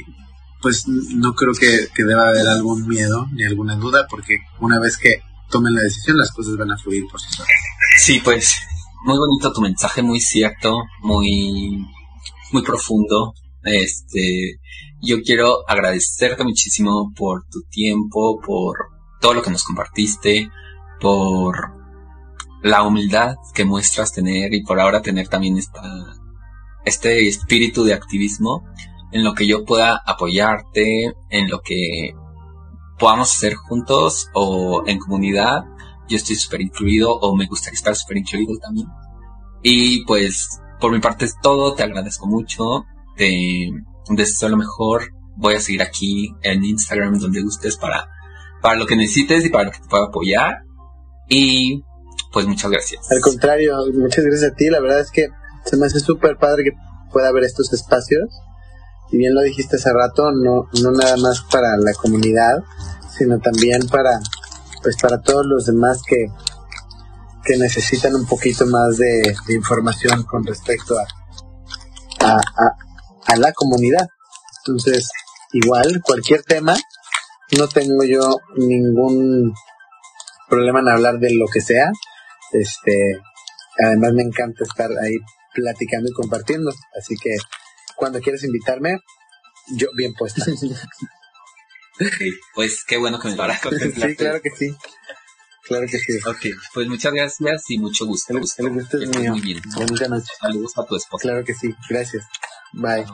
pues 0.61 0.87
no 0.87 1.33
creo 1.33 1.53
que, 1.53 1.87
que, 1.93 2.03
deba 2.03 2.29
haber 2.29 2.47
algún 2.47 2.87
miedo 2.87 3.27
ni 3.33 3.43
alguna 3.43 3.75
duda, 3.75 4.05
porque 4.09 4.37
una 4.59 4.79
vez 4.79 4.97
que 4.97 5.21
tomen 5.49 5.73
la 5.73 5.81
decisión, 5.81 6.17
las 6.17 6.31
cosas 6.31 6.55
van 6.57 6.71
a 6.71 6.77
fluir 6.77 7.03
por 7.09 7.19
sí 7.19 7.27
solas. 7.31 7.51
Sí, 7.97 8.19
pues 8.23 8.55
muy 9.03 9.17
bonito 9.17 9.51
tu 9.53 9.61
mensaje, 9.61 10.01
muy 10.01 10.19
cierto, 10.19 10.83
muy, 11.01 11.85
muy 12.51 12.63
profundo. 12.63 13.33
Este, 13.63 14.59
yo 15.01 15.21
quiero 15.21 15.67
agradecerte 15.67 16.43
muchísimo 16.43 17.11
por 17.15 17.45
tu 17.49 17.61
tiempo, 17.69 18.39
por 18.45 18.77
todo 19.21 19.33
lo 19.33 19.41
que 19.41 19.51
nos 19.51 19.63
compartiste, 19.63 20.49
por 20.99 21.79
la 22.61 22.83
humildad 22.83 23.35
que 23.53 23.65
muestras 23.65 24.11
tener 24.11 24.53
y 24.53 24.63
por 24.63 24.79
ahora 24.79 25.01
tener 25.01 25.27
también 25.27 25.57
esta, 25.57 25.81
este 26.85 27.27
espíritu 27.27 27.83
de 27.83 27.93
activismo 27.93 28.65
en 29.11 29.23
lo 29.23 29.33
que 29.33 29.47
yo 29.47 29.65
pueda 29.65 30.01
apoyarte, 30.05 31.13
en 31.29 31.49
lo 31.49 31.61
que 31.61 32.13
podamos 32.97 33.31
hacer 33.31 33.55
juntos 33.55 34.27
o 34.33 34.83
en 34.85 34.99
comunidad. 34.99 35.63
Yo 36.07 36.17
estoy 36.17 36.35
súper 36.35 36.61
incluido 36.61 37.13
o 37.13 37.35
me 37.35 37.47
gustaría 37.47 37.77
estar 37.77 37.95
súper 37.95 38.17
incluido 38.17 38.53
también. 38.61 38.87
Y 39.63 40.05
pues 40.05 40.59
por 40.79 40.91
mi 40.91 40.99
parte 40.99 41.25
es 41.25 41.35
todo, 41.41 41.73
te 41.73 41.83
agradezco 41.83 42.27
mucho, 42.27 42.85
te 43.15 43.69
deseo 44.09 44.49
lo 44.49 44.57
mejor. 44.57 45.03
Voy 45.35 45.55
a 45.55 45.61
seguir 45.61 45.81
aquí 45.81 46.33
en 46.41 46.63
Instagram 46.63 47.17
donde 47.17 47.41
gustes 47.41 47.77
para, 47.77 48.07
para 48.61 48.75
lo 48.75 48.85
que 48.85 48.95
necesites 48.95 49.45
y 49.45 49.49
para 49.49 49.65
lo 49.65 49.71
que 49.71 49.79
te 49.79 49.87
pueda 49.87 50.05
apoyar. 50.05 50.63
Y 51.29 51.83
pues 52.31 52.45
muchas 52.45 52.71
gracias. 52.71 53.09
Al 53.11 53.21
contrario, 53.21 53.75
muchas 53.93 54.25
gracias 54.25 54.51
a 54.51 54.55
ti. 54.55 54.69
La 54.69 54.81
verdad 54.81 54.99
es 54.99 55.11
que 55.11 55.27
se 55.65 55.77
me 55.77 55.85
hace 55.85 55.99
súper 55.99 56.37
padre 56.37 56.63
que 56.63 56.71
pueda 57.11 57.29
haber 57.29 57.43
estos 57.43 57.71
espacios. 57.73 58.29
Y 59.11 59.17
bien 59.17 59.33
lo 59.33 59.41
dijiste 59.41 59.77
hace 59.77 59.91
rato, 59.91 60.31
no, 60.31 60.69
no 60.81 60.91
nada 60.91 61.17
más 61.17 61.41
para 61.51 61.75
la 61.77 61.93
comunidad, 61.93 62.63
sino 63.17 63.39
también 63.39 63.87
para, 63.87 64.19
pues 64.83 64.95
para 65.01 65.19
todos 65.21 65.45
los 65.45 65.65
demás 65.65 66.01
que, 66.07 66.27
que 67.43 67.57
necesitan 67.57 68.15
un 68.15 68.25
poquito 68.25 68.65
más 68.67 68.97
de, 68.97 69.35
información 69.49 70.23
con 70.23 70.45
respecto 70.45 70.95
a, 70.97 71.05
a, 72.25 72.41
a 73.25 73.35
la 73.37 73.51
comunidad. 73.53 74.07
Entonces, 74.65 75.09
igual, 75.53 76.01
cualquier 76.03 76.43
tema, 76.43 76.75
no 77.57 77.67
tengo 77.67 78.03
yo 78.03 78.37
ningún 78.57 79.53
problema 80.47 80.81
en 80.81 80.89
hablar 80.89 81.19
de 81.19 81.33
lo 81.33 81.47
que 81.47 81.61
sea. 81.61 81.91
Este, 82.51 83.19
además 83.83 84.13
me 84.13 84.23
encanta 84.23 84.63
estar 84.63 84.89
ahí 84.91 85.15
platicando 85.53 86.09
y 86.09 86.13
compartiendo. 86.13 86.71
Así 86.97 87.15
que 87.21 87.35
cuando 87.99 88.21
quieras 88.21 88.43
invitarme, 88.43 89.01
yo 89.75 89.89
bien 89.95 90.13
puesta. 90.13 90.43
pues 92.55 92.83
qué 92.85 92.97
bueno 92.97 93.19
que 93.19 93.27
me 93.27 93.35
lo 93.35 93.43
Sí, 93.53 94.15
claro 94.15 94.41
que 94.41 94.49
sí. 94.51 94.73
Claro 95.63 95.85
que 95.85 95.99
sí. 95.99 96.17
Ok, 96.25 96.57
pues 96.73 96.87
muchas 96.87 97.13
gracias 97.13 97.69
y 97.69 97.77
mucho 97.77 98.05
gusto. 98.05 98.33
El, 98.33 98.39
gusto 98.39 98.97
es 98.97 99.09
mío. 99.09 99.31
Muy 99.31 99.41
bien. 99.41 99.61
Buenas 99.75 100.09
noches. 100.09 100.29
Saludos 100.39 100.77
a 100.77 100.85
tu 100.85 100.95
esposa. 100.95 101.21
Claro 101.21 101.43
que 101.43 101.53
sí. 101.53 101.75
Gracias. 101.89 102.25
Bye. 102.71 103.05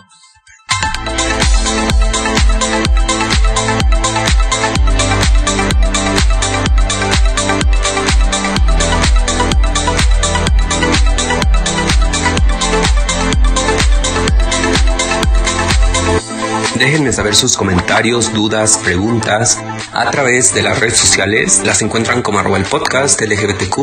Déjenme 16.77 17.13
saber 17.13 17.35
sus 17.35 17.55
comentarios, 17.55 18.33
dudas, 18.33 18.77
preguntas 18.83 19.61
a 19.93 20.11
través 20.11 20.53
de 20.53 20.61
las 20.61 20.77
redes 20.79 20.97
sociales. 20.97 21.61
Las 21.65 21.81
encuentran 21.81 22.21
como 22.21 22.39
arroba 22.39 22.57
el 22.57 22.65
podcast 22.65 23.21
LGBTQ. 23.21 23.77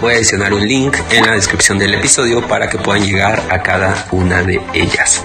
Voy 0.00 0.12
a 0.12 0.16
adicionar 0.16 0.52
un 0.52 0.66
link 0.66 0.96
en 1.12 1.26
la 1.26 1.32
descripción 1.32 1.78
del 1.78 1.94
episodio 1.94 2.46
para 2.46 2.68
que 2.68 2.78
puedan 2.78 3.04
llegar 3.04 3.40
a 3.50 3.62
cada 3.62 4.08
una 4.10 4.42
de 4.42 4.60
ellas. 4.74 5.24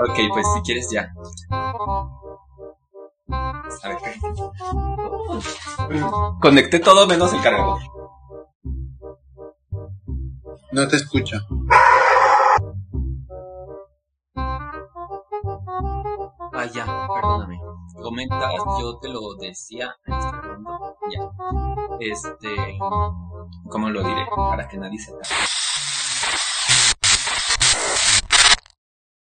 Ok, 0.00 0.18
pues 0.32 0.46
si 0.54 0.60
quieres 0.62 0.90
ya. 0.90 1.12
A 3.82 3.88
ver. 3.88 3.98
Conecté 6.40 6.80
todo 6.80 7.06
menos 7.06 7.32
el 7.32 7.40
cargador. 7.40 7.80
No 10.72 10.88
te 10.88 10.96
escucho. 10.96 11.38
Ah, 16.52 16.66
ya, 16.72 16.84
perdóname. 17.12 17.60
Comentas, 18.02 18.52
yo 18.80 18.98
te 18.98 19.08
lo 19.08 19.34
decía 19.40 19.94
en 20.06 20.14
este 20.14 20.36
Ya. 21.12 21.30
Este. 22.00 22.78
¿Cómo 23.70 23.90
lo 23.90 24.02
diré? 24.02 24.26
Para 24.34 24.66
que 24.66 24.76
nadie 24.76 24.98
sepa. 24.98 25.20